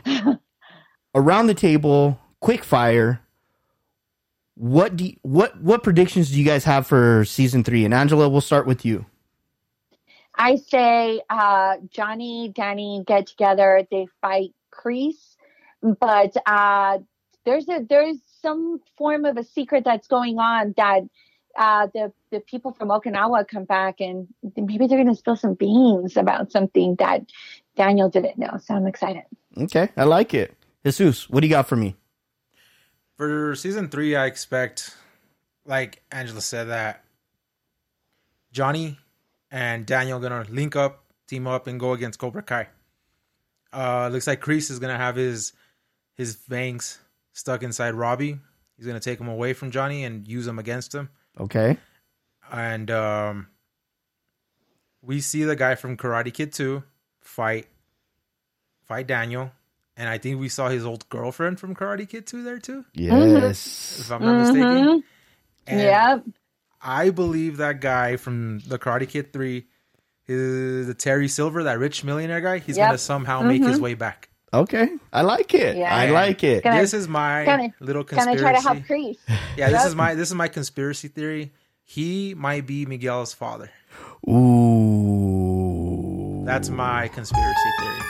around 1.14 1.46
the 1.46 1.54
table, 1.54 2.18
quick 2.40 2.64
fire. 2.64 3.20
What 4.56 4.96
do 4.96 5.04
you, 5.04 5.16
what 5.22 5.60
what 5.60 5.84
predictions 5.84 6.30
do 6.30 6.38
you 6.38 6.44
guys 6.44 6.64
have 6.64 6.88
for 6.88 7.24
season 7.24 7.62
three? 7.62 7.84
And 7.84 7.94
Angela, 7.94 8.28
we'll 8.28 8.40
start 8.40 8.66
with 8.66 8.84
you. 8.84 9.06
I 10.36 10.56
say 10.56 11.20
uh, 11.30 11.76
Johnny, 11.90 12.52
Danny 12.54 13.04
get 13.06 13.26
together. 13.26 13.86
They 13.90 14.08
fight 14.20 14.50
Kreese, 14.72 15.36
but 15.82 16.36
uh, 16.46 16.98
there's 17.44 17.68
a 17.68 17.84
there's 17.88 18.18
some 18.42 18.80
form 18.98 19.24
of 19.24 19.36
a 19.36 19.44
secret 19.44 19.84
that's 19.84 20.08
going 20.08 20.38
on 20.38 20.74
that 20.76 21.02
uh, 21.56 21.86
the 21.94 22.12
the 22.30 22.40
people 22.40 22.72
from 22.72 22.88
Okinawa 22.88 23.46
come 23.46 23.64
back 23.64 24.00
and 24.00 24.26
maybe 24.56 24.86
they're 24.86 24.98
going 24.98 25.08
to 25.08 25.14
spill 25.14 25.36
some 25.36 25.54
beans 25.54 26.16
about 26.16 26.50
something 26.50 26.96
that 26.96 27.22
Daniel 27.76 28.08
didn't 28.08 28.38
know. 28.38 28.58
So 28.62 28.74
I'm 28.74 28.86
excited. 28.86 29.22
Okay, 29.56 29.88
I 29.96 30.04
like 30.04 30.34
it. 30.34 30.54
Jesus, 30.84 31.30
what 31.30 31.40
do 31.40 31.46
you 31.46 31.52
got 31.52 31.68
for 31.68 31.76
me? 31.76 31.96
For 33.16 33.54
season 33.54 33.88
three, 33.88 34.16
I 34.16 34.26
expect, 34.26 34.96
like 35.64 36.02
Angela 36.10 36.40
said, 36.40 36.64
that 36.64 37.04
Johnny 38.52 38.98
and 39.54 39.86
Daniel 39.86 40.18
gonna 40.18 40.44
link 40.50 40.74
up, 40.74 41.04
team 41.28 41.46
up, 41.46 41.68
and 41.68 41.78
go 41.78 41.92
against 41.92 42.18
Cobra 42.18 42.42
Kai. 42.42 42.66
Uh, 43.72 44.08
looks 44.08 44.26
like 44.26 44.40
Kreese 44.40 44.68
is 44.70 44.80
gonna 44.80 44.96
have 44.98 45.14
his 45.16 45.52
his 46.14 46.34
fangs 46.34 46.98
stuck 47.32 47.62
inside 47.62 47.94
Robbie. 47.94 48.38
He's 48.76 48.86
gonna 48.86 48.98
take 49.00 49.20
him 49.20 49.28
away 49.28 49.52
from 49.52 49.70
Johnny 49.70 50.02
and 50.04 50.26
use 50.26 50.44
them 50.46 50.58
against 50.58 50.92
him. 50.94 51.08
Okay, 51.40 51.76
And 52.50 52.90
um, 52.90 53.46
we 55.02 55.20
see 55.20 55.44
the 55.44 55.56
guy 55.56 55.74
from 55.76 55.96
Karate 55.96 56.32
Kid 56.32 56.52
2 56.52 56.82
fight 57.20 57.66
fight 58.86 59.06
Daniel, 59.06 59.50
and 59.96 60.08
I 60.08 60.18
think 60.18 60.40
we 60.40 60.48
saw 60.48 60.68
his 60.68 60.84
old 60.84 61.08
girlfriend 61.08 61.58
from 61.60 61.74
Karate 61.74 62.08
Kid 62.08 62.26
2 62.26 62.42
there 62.44 62.58
too, 62.58 62.84
Yes. 62.94 63.98
if 64.00 64.10
I'm 64.12 64.22
not 64.22 64.38
mistaken. 64.38 65.04
And 65.66 65.80
Yep. 65.80 66.24
I 66.84 67.10
believe 67.10 67.56
that 67.56 67.80
guy 67.80 68.16
from 68.16 68.60
the 68.60 68.78
Karate 68.78 69.08
Kid 69.08 69.32
3 69.32 69.64
is 70.26 70.86
the 70.86 70.94
Terry 70.94 71.28
Silver, 71.28 71.64
that 71.64 71.78
rich 71.78 72.04
millionaire 72.04 72.40
guy. 72.40 72.58
He's 72.58 72.76
Yep. 72.76 72.88
gonna 72.88 72.98
somehow 72.98 73.42
make 73.42 73.62
his 73.62 73.76
mm-hmm. 73.76 73.84
way 73.84 73.94
back. 73.94 74.28
Okay. 74.52 74.88
I 75.12 75.22
like 75.22 75.52
it. 75.54 75.76
Yeah. 75.76 75.94
I 75.94 76.10
like 76.10 76.44
it. 76.44 76.62
Gonna- 76.62 76.80
this 76.80 76.94
is 76.94 77.08
my 77.08 77.44
gonna- 77.44 77.74
little 77.80 78.04
Gonna 78.04 78.22
conspiracy. 78.36 78.42
try 78.42 78.52
to 78.54 78.60
help 78.60 78.78
Kreese. 78.86 79.16
Yeah, 79.56 79.70
this 79.70 79.80
Yep. 79.80 79.86
is 79.88 79.94
my 79.94 80.14
this 80.14 80.28
is 80.28 80.34
my 80.34 80.48
conspiracy 80.48 81.08
theory. 81.08 81.52
He 81.82 82.34
might 82.34 82.66
be 82.66 82.86
Miguel's 82.86 83.34
father. 83.34 83.70
Ooh. 84.28 86.42
That's 86.44 86.68
my 86.70 87.08
conspiracy 87.08 87.70
theory. 87.80 88.00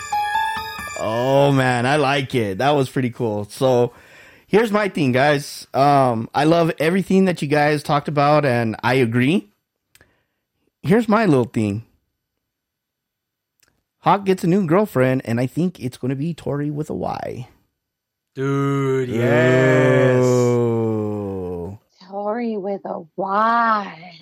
Oh 1.01 1.53
man, 1.53 1.87
I 1.87 1.97
like 1.97 2.35
it. 2.35 2.59
That 2.59 2.71
was 2.71 2.91
pretty 2.91 3.11
cool. 3.11 3.45
So 3.45 3.93
here's 4.55 4.71
my 4.71 4.89
thing, 4.89 5.11
guys. 5.11 5.67
Um, 5.75 6.31
I 6.33 6.45
love 6.45 6.71
everything 6.79 7.25
that 7.25 7.43
you 7.43 7.49
guys 7.49 7.83
talked 7.83 8.07
about, 8.07 8.45
and 8.45 8.77
I 8.85 8.95
agree. 8.95 9.51
Here's 10.81 11.09
my 11.09 11.27
little 11.27 11.47
thing. 11.47 11.85
Hawk 13.99 14.25
gets 14.25 14.45
a 14.45 14.47
new 14.47 14.65
girlfriend, 14.65 15.23
and 15.25 15.41
I 15.41 15.49
think 15.49 15.81
it's 15.81 15.97
going 15.97 16.11
to 16.11 16.15
be 16.15 16.35
Tori 16.35 16.71
with 16.71 16.89
a 16.89 16.95
Y. 16.95 17.49
Dude, 18.37 19.09
yes. 19.09 20.23
Oh. 20.25 21.81
Tori 22.09 22.57
with 22.57 22.83
a 22.85 23.03
Y. 23.17 24.21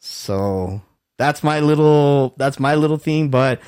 So 0.00 0.82
that's 1.18 1.44
my 1.44 1.60
little 1.60 2.34
that's 2.36 2.58
my 2.58 2.74
little 2.74 2.98
thing. 2.98 3.28
But 3.28 3.60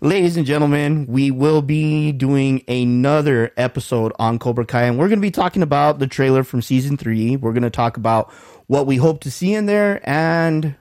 ladies 0.00 0.36
and 0.36 0.46
gentlemen, 0.46 1.06
we 1.06 1.30
will 1.30 1.62
be 1.62 2.12
doing 2.12 2.64
another 2.68 3.52
episode 3.56 4.12
on 4.18 4.38
Cobra 4.38 4.64
Kai, 4.64 4.84
and 4.84 4.98
we're 4.98 5.08
going 5.08 5.18
to 5.18 5.22
be 5.22 5.30
talking 5.30 5.62
about 5.62 5.98
the 5.98 6.06
trailer 6.06 6.42
from 6.42 6.62
season 6.62 6.96
three. 6.96 7.36
We're 7.36 7.52
going 7.52 7.62
to 7.62 7.70
talk 7.70 7.96
about 7.96 8.32
what 8.66 8.86
we 8.86 8.96
hope 8.96 9.20
to 9.22 9.30
see 9.30 9.54
in 9.54 9.66
there 9.66 10.00
and 10.08 10.74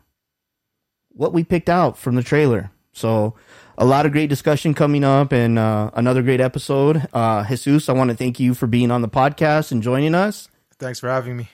what 1.09 1.33
we 1.33 1.43
picked 1.43 1.69
out 1.69 1.97
from 1.97 2.15
the 2.15 2.23
trailer. 2.23 2.71
So 2.93 3.35
a 3.77 3.85
lot 3.85 4.05
of 4.05 4.11
great 4.11 4.29
discussion 4.29 4.73
coming 4.73 5.03
up 5.03 5.31
and 5.31 5.59
uh, 5.59 5.91
another 5.93 6.21
great 6.21 6.39
episode. 6.39 7.07
Uh, 7.13 7.45
Jesus, 7.45 7.89
I 7.89 7.93
want 7.93 8.11
to 8.11 8.15
thank 8.15 8.39
you 8.39 8.53
for 8.53 8.67
being 8.67 8.91
on 8.91 9.01
the 9.01 9.09
podcast 9.09 9.71
and 9.71 9.83
joining 9.83 10.15
us. 10.15 10.47
Thanks 10.77 10.99
for 10.99 11.09
having 11.09 11.35
me. 11.35 11.49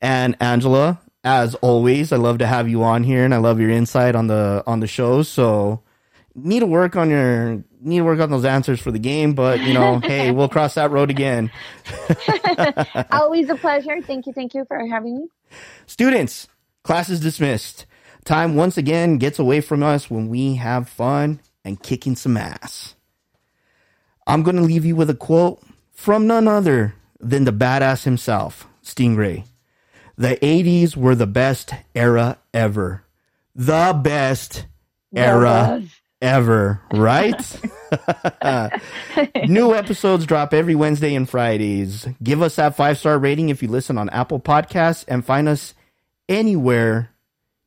And 0.00 0.36
Angela, 0.40 1.00
as 1.24 1.56
always, 1.56 2.12
I 2.12 2.16
love 2.16 2.38
to 2.38 2.46
have 2.46 2.68
you 2.68 2.84
on 2.84 3.02
here, 3.02 3.24
and 3.24 3.34
I 3.34 3.38
love 3.38 3.58
your 3.58 3.70
insight 3.70 4.14
on 4.14 4.28
the 4.28 4.62
on 4.66 4.78
the 4.78 4.86
show. 4.86 5.22
So 5.22 5.82
need 6.44 6.60
to 6.60 6.66
work 6.66 6.96
on 6.96 7.10
your 7.10 7.64
need 7.80 7.98
to 7.98 8.04
work 8.04 8.20
on 8.20 8.30
those 8.30 8.44
answers 8.44 8.80
for 8.80 8.90
the 8.90 8.98
game, 8.98 9.34
but 9.34 9.60
you 9.60 9.74
know, 9.74 9.98
hey, 10.02 10.30
we'll 10.30 10.48
cross 10.48 10.74
that 10.74 10.90
road 10.90 11.10
again. 11.10 11.50
Always 13.10 13.48
a 13.48 13.56
pleasure. 13.56 14.00
Thank 14.02 14.26
you. 14.26 14.32
Thank 14.32 14.54
you 14.54 14.64
for 14.66 14.78
having 14.86 15.18
me. 15.18 15.28
Students, 15.86 16.48
class 16.82 17.08
is 17.08 17.20
dismissed. 17.20 17.86
Time 18.24 18.56
once 18.56 18.76
again 18.76 19.18
gets 19.18 19.38
away 19.38 19.60
from 19.60 19.82
us 19.82 20.10
when 20.10 20.28
we 20.28 20.56
have 20.56 20.88
fun 20.88 21.40
and 21.64 21.82
kicking 21.82 22.16
some 22.16 22.36
ass. 22.36 22.94
I'm 24.26 24.42
going 24.42 24.56
to 24.56 24.62
leave 24.62 24.84
you 24.84 24.94
with 24.94 25.08
a 25.08 25.14
quote 25.14 25.62
from 25.92 26.26
none 26.26 26.46
other 26.46 26.94
than 27.18 27.44
the 27.44 27.52
badass 27.52 28.04
himself, 28.04 28.66
Stingray. 28.84 29.44
The 30.16 30.36
80s 30.36 30.96
were 30.96 31.14
the 31.14 31.26
best 31.26 31.72
era 31.94 32.38
ever. 32.52 33.04
The 33.54 33.98
best 34.02 34.66
era 35.14 35.82
ever, 36.20 36.80
right? 36.92 37.60
New 39.48 39.74
episodes 39.74 40.26
drop 40.26 40.52
every 40.52 40.74
Wednesday 40.74 41.14
and 41.14 41.28
Fridays. 41.28 42.06
Give 42.22 42.42
us 42.42 42.56
that 42.56 42.76
five 42.76 42.98
star 42.98 43.18
rating 43.18 43.48
if 43.48 43.62
you 43.62 43.68
listen 43.68 43.98
on 43.98 44.08
Apple 44.10 44.40
Podcasts 44.40 45.04
and 45.08 45.24
find 45.24 45.48
us 45.48 45.74
anywhere 46.28 47.10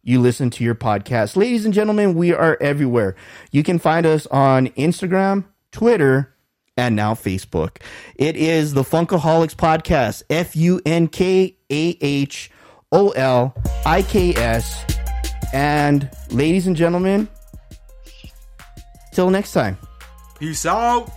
you 0.03 0.19
listen 0.19 0.49
to 0.51 0.63
your 0.63 0.75
podcast. 0.75 1.35
Ladies 1.35 1.65
and 1.65 1.73
gentlemen, 1.73 2.15
we 2.15 2.33
are 2.33 2.57
everywhere. 2.59 3.15
You 3.51 3.63
can 3.63 3.79
find 3.79 4.05
us 4.05 4.25
on 4.27 4.67
Instagram, 4.69 5.45
Twitter, 5.71 6.33
and 6.75 6.95
now 6.95 7.13
Facebook. 7.13 7.77
It 8.15 8.35
is 8.35 8.73
the 8.73 8.83
Funkaholiks 8.83 9.55
Podcast, 9.55 10.23
F 10.29 10.55
U 10.55 10.81
N 10.85 11.07
K 11.07 11.55
A 11.69 11.97
H 12.01 12.49
O 12.91 13.09
L 13.09 13.55
I 13.85 14.01
K 14.01 14.33
S. 14.33 14.83
And 15.53 16.09
ladies 16.29 16.65
and 16.65 16.75
gentlemen, 16.75 17.27
till 19.11 19.29
next 19.29 19.53
time. 19.53 19.77
Peace 20.39 20.65
out. 20.65 21.09